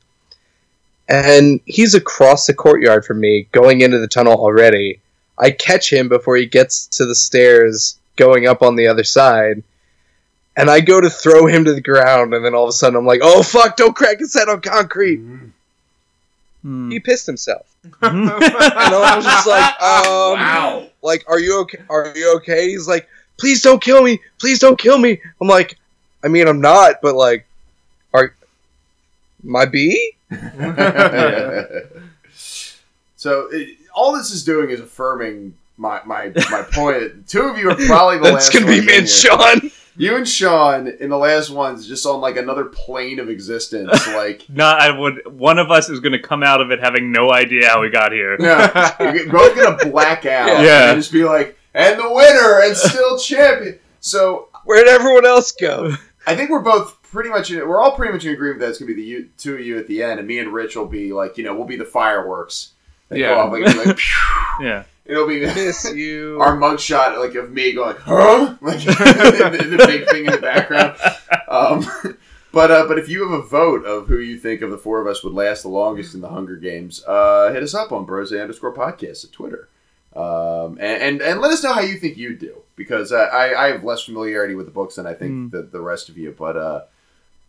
And 1.09 1.61
he's 1.65 1.95
across 1.95 2.47
the 2.47 2.53
courtyard 2.55 3.05
from 3.05 3.21
me, 3.21 3.49
going 3.53 3.81
into 3.81 3.99
the 3.99 4.09
tunnel 4.09 4.35
already. 4.35 5.01
I 5.39 5.53
catch 5.53 5.91
him 5.93 6.09
before 6.09 6.37
he 6.37 6.47
gets 6.47 6.87
to 6.99 7.07
the 7.07 7.15
stairs 7.15 7.99
going 8.17 8.47
up 8.47 8.61
on 8.63 8.77
the 8.77 8.89
other 8.89 9.05
side. 9.05 9.63
And 10.57 10.69
I 10.69 10.81
go 10.81 11.01
to 11.01 11.09
throw 11.09 11.47
him 11.47 11.65
to 11.65 11.73
the 11.73 11.81
ground, 11.81 12.35
and 12.35 12.45
then 12.45 12.55
all 12.55 12.65
of 12.65 12.69
a 12.71 12.73
sudden 12.73 12.97
I'm 12.99 13.07
like, 13.07 13.21
oh 13.23 13.43
fuck, 13.43 13.77
don't 13.77 13.95
crack 13.97 14.19
his 14.19 14.35
head 14.35 14.49
on 14.49 14.61
concrete. 14.61 15.21
Hmm. 16.63 16.91
He 16.91 17.01
pissed 17.01 17.27
himself. 17.27 17.67
And 18.03 18.31
I 18.31 19.17
was 19.17 19.25
just 19.25 19.47
like, 19.47 19.81
um, 19.81 20.39
wow. 20.39 20.87
like, 21.03 21.25
are 21.29 21.39
you 21.39 21.61
okay? 21.63 21.79
Are 21.89 22.13
you 22.15 22.35
okay? 22.37 22.69
He's 22.69 22.89
like, 22.89 23.09
please 23.39 23.63
don't 23.63 23.81
kill 23.81 24.03
me. 24.03 24.21
Please 24.39 24.59
don't 24.59 24.79
kill 24.79 24.99
me. 24.99 25.21
I'm 25.41 25.49
like, 25.49 25.79
I 26.23 26.29
mean, 26.29 26.49
I'm 26.49 26.61
not, 26.61 26.97
but 27.01 27.15
like, 27.15 27.47
are 28.13 28.35
my 29.43 29.65
bee? 29.67 30.15
so 33.17 33.49
it, 33.51 33.79
all 33.95 34.17
this 34.17 34.31
is 34.31 34.45
doing 34.45 34.71
is 34.71 34.81
affirming 34.81 35.55
my 35.77 36.01
my, 36.05 36.33
my 36.51 36.63
point. 36.73 37.29
Two 37.29 37.43
of 37.43 37.59
you 37.59 37.71
are 37.71 37.77
probably 37.77 38.19
the 38.19 38.25
That's 38.33 38.53
last. 38.53 38.53
gonna 38.53 38.67
be 38.67 38.79
ones 38.79 38.87
me 38.87 38.99
and. 38.99 39.09
Sean. 39.09 39.71
You 39.99 40.17
and 40.17 40.27
Sean 40.29 40.87
in 40.89 41.11
the 41.11 41.19
last 41.19 41.51
ones 41.51 41.87
just 41.87 42.07
on 42.07 42.21
like 42.21 42.37
another 42.37 42.65
plane 42.65 43.19
of 43.19 43.29
existence. 43.29 43.91
Like 44.09 44.49
Not 44.49 44.81
I 44.81 44.91
would 44.99 45.21
one 45.39 45.59
of 45.59 45.71
us 45.71 45.89
is 45.91 46.01
gonna 46.01 46.19
come 46.23 46.43
out 46.43 46.61
of 46.61 46.71
it 46.71 46.81
having 46.81 47.13
no 47.13 47.31
idea 47.33 47.69
how 47.69 47.83
we 47.83 47.91
got 47.91 48.13
here. 48.13 48.37
no, 48.39 48.49
you're 49.01 49.31
both 49.31 49.55
gonna 49.57 49.91
black 49.91 50.25
out. 50.25 50.63
Yeah. 50.65 50.91
and 50.93 50.99
just 51.01 51.13
be 51.13 51.25
like, 51.25 51.59
and 51.75 51.99
the 52.01 52.09
winner 52.11 52.61
and 52.63 52.77
still 52.77 53.19
champion. 53.19 53.79
So 54.01 54.49
Where'd 54.65 54.89
everyone 54.89 55.27
else 55.27 55.53
go? 55.53 55.93
I 56.27 56.35
think 56.37 56.51
we're 56.51 56.61
both 56.61 57.01
pretty 57.03 57.31
much 57.31 57.51
in, 57.51 57.59
we're 57.67 57.81
all 57.81 57.93
pretty 57.97 58.13
much 58.13 58.25
in 58.25 58.33
agreement 58.33 58.61
that 58.61 58.71
it's 58.71 58.79
gonna 58.79 58.87
be 58.89 58.95
the 58.95 59.03
you, 59.03 59.29
two 59.39 59.55
of 59.55 59.61
you 59.61 59.79
at 59.79 59.87
the 59.89 60.03
end, 60.03 60.19
and 60.19 60.29
me 60.29 60.39
and 60.39 60.53
Rich 60.53 60.77
will 60.77 60.87
be 60.87 61.13
like, 61.13 61.39
you 61.39 61.45
know, 61.45 61.55
we'll 61.55 61.67
be 61.67 61.77
the 61.77 61.85
fireworks. 61.85 62.73
that 63.09 63.17
go 63.19 63.21
Yeah. 63.23 63.35
off, 63.35 63.53
like, 63.53 63.87
like. 63.87 63.99
Yeah. 64.61 64.85
it'll 65.09 65.27
be 65.27 65.41
Miss 65.41 65.93
you. 65.95 66.39
our 66.41 66.57
mugshot 66.57 67.19
like 67.19 67.35
of 67.35 67.51
me 67.51 67.73
going, 67.73 67.97
huh? 67.99 68.55
Like 68.61 68.79
the, 68.85 69.67
the 69.71 69.85
big 69.87 70.09
thing 70.09 70.27
in 70.27 70.33
the 70.33 70.39
background. 70.39 70.97
Um, 71.49 71.87
but 72.53 72.71
uh, 72.71 72.87
but 72.87 72.99
if 72.99 73.09
you 73.09 73.29
have 73.29 73.39
a 73.41 73.43
vote 73.43 73.85
of 73.85 74.07
who 74.07 74.19
you 74.19 74.39
think 74.39 74.63
of 74.63 74.71
the 74.71 74.79
four 74.79 75.01
of 75.01 75.07
us 75.07 75.23
would 75.25 75.33
last 75.35 75.63
the 75.63 75.69
longest 75.69 76.15
in 76.15 76.21
the 76.21 76.29
Hunger 76.29 76.57
Games, 76.57 77.03
uh, 77.07 77.53
hit 77.53 77.63
us 77.63 77.75
up 77.75 77.91
on 77.93 78.05
Brose 78.05 78.33
underscore 78.33 78.73
podcast 78.75 79.25
at 79.25 79.33
Twitter. 79.33 79.69
Um, 80.17 80.79
and, 80.81 81.03
and 81.03 81.21
and 81.23 81.41
let 81.41 81.51
us 81.53 81.63
know 81.63 81.73
how 81.75 81.81
you 81.83 81.97
think 81.99 82.17
you'd 82.17 82.39
do 82.39 82.57
because 82.77 83.13
uh, 83.13 83.17
I 83.33 83.67
I 83.67 83.73
have 83.73 83.85
less 83.85 84.03
familiarity 84.05 84.55
with 84.55 84.67
the 84.67 84.73
books 84.73 84.95
than 84.97 85.07
I 85.07 85.15
think 85.15 85.33
Mm. 85.33 85.51
the, 85.51 85.63
the 85.63 85.81
rest 85.81 86.09
of 86.09 86.17
you. 86.17 86.35
But 86.37 86.57
uh, 86.57 86.81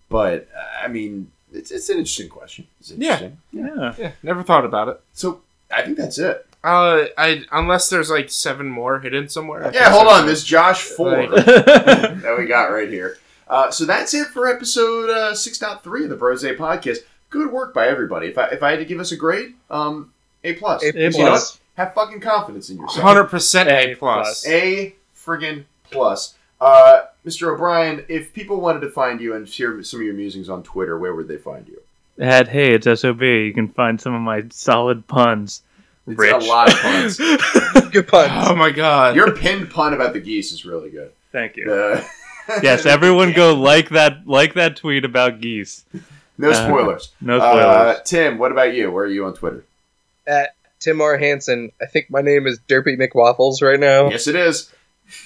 but 0.10 0.48
uh, 0.56 0.84
I 0.86 0.88
mean, 0.90 1.32
it's, 1.54 1.72
it's 1.72 1.90
an 1.90 1.98
interesting 1.98 2.28
question. 2.30 2.68
It's 2.82 2.92
Yeah. 2.92 3.30
Yeah. 3.52 3.96
Yeah, 3.98 4.12
never 4.22 4.44
thought 4.44 4.66
about 4.66 4.90
it. 4.90 5.00
So 5.14 5.42
I 5.74 5.82
think 5.84 5.98
that's 5.98 6.20
it. 6.20 6.46
Uh, 6.64 7.06
I 7.18 7.46
unless 7.52 7.90
there's 7.90 8.10
like 8.10 8.30
seven 8.30 8.68
more 8.70 9.00
hidden 9.00 9.30
somewhere. 9.30 9.72
Yeah, 9.74 9.90
hold 9.92 10.08
on. 10.08 10.26
There's 10.26 10.44
Josh 10.44 10.82
four 10.82 11.28
Like- 11.28 11.46
that 11.46 12.36
we 12.38 12.46
got 12.46 12.66
right 12.66 12.90
here. 12.90 13.18
Uh, 13.48 13.72
so 13.72 13.86
that's 13.86 14.14
it 14.14 14.28
for 14.28 14.48
episode 14.48 15.10
uh, 15.10 15.32
6.3 15.34 16.04
of 16.04 16.10
the 16.10 16.16
Brose 16.16 16.44
podcast. 16.44 16.98
Good 17.30 17.52
work 17.52 17.74
by 17.74 17.88
everybody. 17.88 18.28
If 18.28 18.38
I 18.38 18.48
if 18.48 18.62
I 18.62 18.72
had 18.72 18.80
to 18.80 18.86
give 18.86 19.00
us 19.00 19.12
a 19.12 19.16
grade, 19.16 19.54
um, 19.70 20.12
A 20.44 20.54
plus. 20.54 20.84
A 20.84 20.88
A 20.90 21.04
You 21.04 21.10
know 21.12 21.18
plus. 21.30 21.60
Have 21.76 21.94
fucking 21.94 22.20
confidence 22.20 22.70
in 22.70 22.78
yourself. 22.78 23.04
Hundred 23.04 23.26
percent 23.26 23.70
A 23.70 23.92
A 23.92 23.96
plus. 23.96 24.44
plus. 24.44 24.48
A 24.48 24.96
friggin' 25.16 25.64
plus. 25.90 26.36
Uh, 26.60 27.04
Mr. 27.26 27.54
O'Brien, 27.54 28.04
if 28.10 28.34
people 28.34 28.60
wanted 28.60 28.82
to 28.82 28.90
find 28.90 29.22
you 29.22 29.34
and 29.34 29.48
hear 29.48 29.82
some 29.84 30.02
of 30.02 30.06
your 30.06 30.16
musings 30.16 30.50
on 30.50 30.62
Twitter, 30.64 31.00
where 31.00 31.16
would 31.16 31.28
they 31.28 31.38
find 31.38 31.68
you? 31.68 31.80
At 32.20 32.50
hey, 32.50 32.74
it's 32.74 32.86
sob. 33.00 33.22
You 33.22 33.54
can 33.54 33.70
find 33.70 34.00
some 34.02 34.14
of 34.14 34.22
my 34.22 34.44
solid 34.50 35.08
puns. 35.08 35.62
It's 36.10 36.18
Rich. 36.20 36.34
a 36.34 36.38
lot 36.48 36.70
of 36.74 36.80
puns. 36.80 37.18
Good 37.92 38.08
puns. 38.08 38.32
Oh 38.48 38.56
my 38.56 38.72
god. 38.72 39.16
Your 39.16 39.36
pinned 39.36 39.70
pun 39.70 39.94
about 39.94 40.14
the 40.14 40.20
geese 40.20 40.52
is 40.52 40.66
really 40.66 40.90
good. 40.90 41.12
Thank 41.32 41.56
you. 41.58 41.72
Uh, 41.72 42.04
Yes, 42.64 42.88
everyone 42.88 43.34
go 43.34 43.54
like 43.54 43.90
that 43.90 44.26
like 44.28 44.56
that 44.56 44.76
tweet 44.76 45.06
about 45.06 45.40
geese. 45.40 45.86
No 46.38 46.50
Uh, 46.50 46.54
spoilers. 46.54 47.12
No 47.22 47.38
Uh, 47.38 47.94
spoilers. 47.94 48.10
Tim, 48.10 48.38
what 48.40 48.52
about 48.52 48.74
you? 48.74 48.90
Where 48.90 49.04
are 49.06 49.08
you 49.08 49.26
on 49.26 49.36
Twitter? 49.36 49.64
At 50.26 50.56
Tim 50.80 51.00
R. 51.00 51.18
Hansen. 51.18 51.72
I 51.80 51.86
think 51.86 52.10
my 52.10 52.22
name 52.22 52.48
is 52.48 52.60
Derpy 52.68 52.98
McWaffles 52.98 53.62
right 53.62 53.80
now. 53.80 54.10
Yes, 54.10 54.28
it 54.28 54.36
is. 54.36 54.74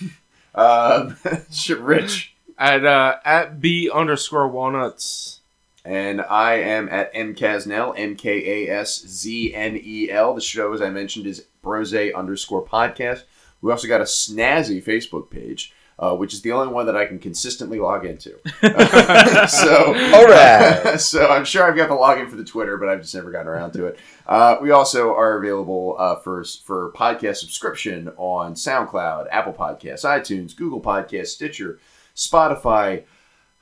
Um, 0.56 1.18
shit, 1.52 1.80
Rich. 1.80 2.36
at 2.60 2.86
uh 2.86 3.16
at 3.26 3.60
b 3.60 3.90
underscore 3.92 4.48
walnuts. 4.48 5.40
And 5.86 6.22
I 6.22 6.56
am 6.56 6.88
at 6.90 7.14
mkasznel, 7.14 7.94
M 7.98 8.16
K 8.16 8.68
A 8.68 8.80
S 8.80 9.06
Z 9.06 9.54
N 9.54 9.80
E 9.82 10.10
L. 10.10 10.34
The 10.34 10.42
show, 10.42 10.72
as 10.74 10.82
I 10.82 10.90
mentioned, 10.90 11.28
is 11.28 11.46
Brose 11.62 11.94
underscore 11.94 12.66
podcast. 12.66 13.24
We 13.62 13.72
also 13.72 13.88
got 13.88 14.02
a 14.02 14.06
snazzy 14.06 14.84
Facebook 14.84 15.30
page, 15.30 15.74
uh, 16.00 16.16
which 16.16 16.34
is 16.34 16.42
the 16.42 16.52
only 16.52 16.72
one 16.72 16.86
that 16.86 16.96
I 16.96 17.06
can 17.06 17.20
consistently 17.20 17.80
log 17.80 18.06
into. 18.06 18.32
so, 19.48 19.94
All 20.14 20.26
right. 20.26 20.96
so 21.00 21.30
I'm 21.30 21.46
sure 21.46 21.64
I've 21.64 21.76
got 21.76 21.90
the 21.90 21.96
login 21.96 22.30
for 22.30 22.36
the 22.36 22.44
Twitter, 22.44 22.78
but 22.78 22.88
I've 22.88 23.02
just 23.02 23.16
never 23.16 23.32
gotten 23.32 23.48
around 23.48 23.72
to 23.74 23.86
it. 23.88 24.00
Uh, 24.28 24.58
we 24.62 24.72
also 24.72 25.14
are 25.14 25.38
available 25.38 25.96
uh, 26.00 26.16
for 26.18 26.46
for 26.66 26.92
podcast 26.94 27.38
subscription 27.38 28.10
on 28.18 28.54
SoundCloud, 28.54 29.28
Apple 29.32 29.54
Podcasts, 29.54 30.06
iTunes, 30.06 30.56
Google 30.56 30.82
Podcasts, 30.82 31.28
Stitcher, 31.28 31.80
Spotify. 32.16 33.04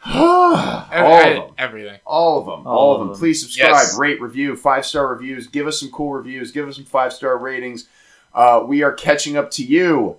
All 0.05 0.55
of 0.55 1.35
them. 1.35 1.55
Everything. 1.57 1.99
All 2.05 2.39
of 2.39 2.45
them. 2.45 2.67
All, 2.67 2.77
All 2.77 2.95
of 2.95 3.01
of 3.01 3.07
them. 3.07 3.13
them. 3.13 3.19
Please 3.19 3.41
subscribe, 3.41 3.71
Yes. 3.71 3.97
rate, 3.97 4.21
review, 4.21 4.55
five 4.55 4.85
star 4.85 5.07
reviews. 5.07 5.47
Give 5.47 5.67
us 5.67 5.79
some 5.79 5.89
cool 5.91 6.13
reviews. 6.13 6.51
Give 6.51 6.67
us 6.67 6.75
some 6.75 6.85
five 6.85 7.13
star 7.13 7.37
ratings. 7.37 7.87
Uh, 8.33 8.63
we 8.65 8.81
are 8.83 8.93
catching 8.93 9.35
up 9.37 9.51
to 9.51 9.63
you, 9.63 10.17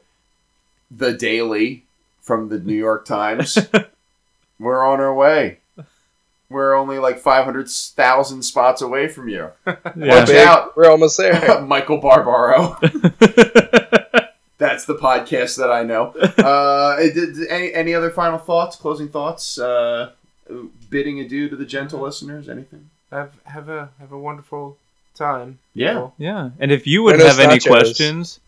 the 0.90 1.12
Daily 1.12 1.84
from 2.20 2.48
the 2.48 2.58
New 2.58 2.74
York 2.74 3.04
Times. 3.04 3.58
We're 4.58 4.84
on 4.86 5.00
our 5.00 5.14
way. 5.14 5.58
We're 6.50 6.74
only 6.74 6.98
like 6.98 7.18
500,000 7.18 8.42
spots 8.42 8.82
away 8.82 9.08
from 9.08 9.28
you. 9.30 9.48
We're, 9.66 9.78
Watch 9.96 10.30
out. 10.30 10.76
We're 10.76 10.90
almost 10.90 11.16
there. 11.16 11.62
Michael 11.66 11.96
Barbaro. 11.98 12.76
That's 14.62 14.84
the 14.84 14.94
podcast 14.94 15.56
that 15.58 15.70
I 15.70 15.82
know. 15.82 16.14
Uh, 16.38 16.96
did, 16.96 17.14
did- 17.34 17.48
any 17.48 17.72
any 17.74 17.94
other 17.94 18.10
final 18.10 18.38
thoughts? 18.38 18.76
Closing 18.76 19.08
thoughts? 19.08 19.58
Uh, 19.58 20.12
bidding 20.90 21.20
adieu 21.20 21.48
to 21.48 21.56
the 21.56 21.64
gentle 21.66 22.00
listeners? 22.00 22.48
Anything? 22.48 22.90
Have 23.10 23.32
have 23.44 23.68
a 23.68 23.90
have 24.00 24.12
a 24.12 24.18
wonderful 24.18 24.76
time. 25.14 25.58
Yeah. 25.74 25.92
people. 25.92 26.14
Yeah, 26.18 26.50
and 26.60 26.70
if 26.72 26.86
you 26.86 27.02
would 27.02 27.16
Buenos 27.18 27.36
have 27.36 27.40
any 27.50 27.58
nachos. 27.58 27.66
questions, 27.68 28.40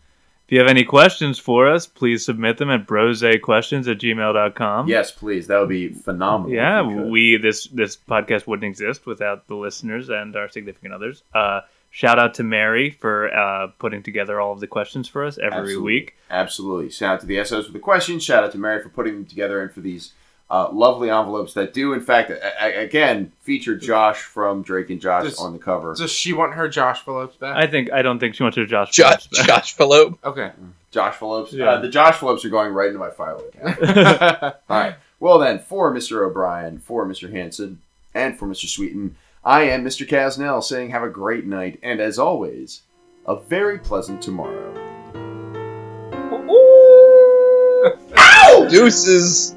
if 0.45 0.51
you 0.51 0.59
have 0.59 0.67
any 0.67 0.83
questions 0.83 1.37
for 1.39 1.67
us, 1.71 1.85
please 1.87 2.25
submit 2.25 2.57
them 2.57 2.69
at 2.69 2.85
brosequestions 2.87 3.87
at 3.91 3.97
gmail.com. 3.99 4.87
Yes, 4.87 5.11
please. 5.11 5.47
That 5.47 5.59
would 5.59 5.69
be 5.69 5.89
phenomenal. 5.89 6.55
Yeah, 6.55 6.81
we 6.83 7.37
this 7.37 7.67
this 7.67 7.95
podcast 7.97 8.47
wouldn't 8.47 8.69
exist 8.69 9.05
without 9.05 9.47
the 9.47 9.55
listeners 9.55 10.09
and 10.09 10.35
our 10.35 10.49
significant 10.49 10.93
others. 10.93 11.23
Uh, 11.33 11.61
shout 11.95 12.19
out 12.19 12.33
to 12.33 12.43
Mary 12.43 12.89
for 12.89 13.33
uh, 13.33 13.67
putting 13.79 14.03
together 14.03 14.41
all 14.41 14.51
of 14.51 14.59
the 14.59 14.67
questions 14.67 15.07
for 15.07 15.23
us 15.23 15.37
every 15.37 15.59
Absolutely. 15.59 15.83
week. 15.85 16.15
Absolutely. 16.29 16.89
Shout 16.91 17.13
out 17.15 17.19
to 17.21 17.25
the 17.25 17.41
SOs 17.45 17.67
for 17.67 17.71
the 17.71 17.79
questions. 17.79 18.21
Shout 18.21 18.43
out 18.43 18.51
to 18.51 18.57
Mary 18.57 18.83
for 18.83 18.89
putting 18.89 19.13
them 19.13 19.25
together 19.25 19.61
and 19.61 19.71
for 19.71 19.79
these 19.79 20.11
uh, 20.51 20.69
lovely 20.71 21.09
envelopes 21.09 21.53
that 21.53 21.73
do, 21.73 21.93
in 21.93 22.01
fact, 22.01 22.29
a- 22.31 22.63
a- 22.65 22.83
again, 22.83 23.31
feature 23.41 23.75
Josh 23.77 24.21
from 24.23 24.61
Drake 24.61 24.89
and 24.89 24.99
Josh 24.99 25.23
Does- 25.23 25.39
on 25.39 25.53
the 25.53 25.59
cover. 25.59 25.95
Does 25.95 26.11
she 26.11 26.33
want 26.33 26.53
her 26.55 26.67
Josh 26.67 26.99
Phillips 27.05 27.37
back? 27.37 27.55
I 27.55 27.65
think 27.65 27.91
I 27.93 28.01
don't 28.01 28.19
think 28.19 28.35
she 28.35 28.43
wants 28.43 28.57
her 28.57 28.65
Josh. 28.65 28.91
Josh, 28.91 29.29
Phillips 29.29 29.47
Josh 29.47 29.73
Phillip. 29.77 30.19
okay. 30.25 30.51
Josh 30.91 31.15
Phillips. 31.15 31.53
Yeah. 31.53 31.65
Uh, 31.71 31.79
the 31.81 31.89
Josh 31.89 32.17
Phillips 32.19 32.43
are 32.45 32.49
going 32.49 32.73
right 32.73 32.87
into 32.87 32.99
my 32.99 33.09
file 33.09 33.41
account. 33.53 33.79
All 34.69 34.77
right. 34.79 34.95
Well, 35.19 35.39
then, 35.39 35.59
for 35.59 35.93
Mr. 35.93 36.27
O'Brien, 36.27 36.77
for 36.79 37.05
Mr. 37.07 37.31
Hanson, 37.31 37.79
and 38.13 38.37
for 38.37 38.47
Mr. 38.47 38.67
Sweeten, 38.67 39.15
I 39.45 39.65
am 39.65 39.83
Mr. 39.85 40.07
Kasznel 40.07 40.63
saying 40.63 40.89
have 40.89 41.03
a 41.03 41.09
great 41.09 41.45
night, 41.45 41.77
and 41.83 41.99
as 41.99 42.17
always, 42.17 42.81
a 43.27 43.39
very 43.39 43.77
pleasant 43.77 44.19
tomorrow. 44.19 44.73
Deuces. 48.71 49.55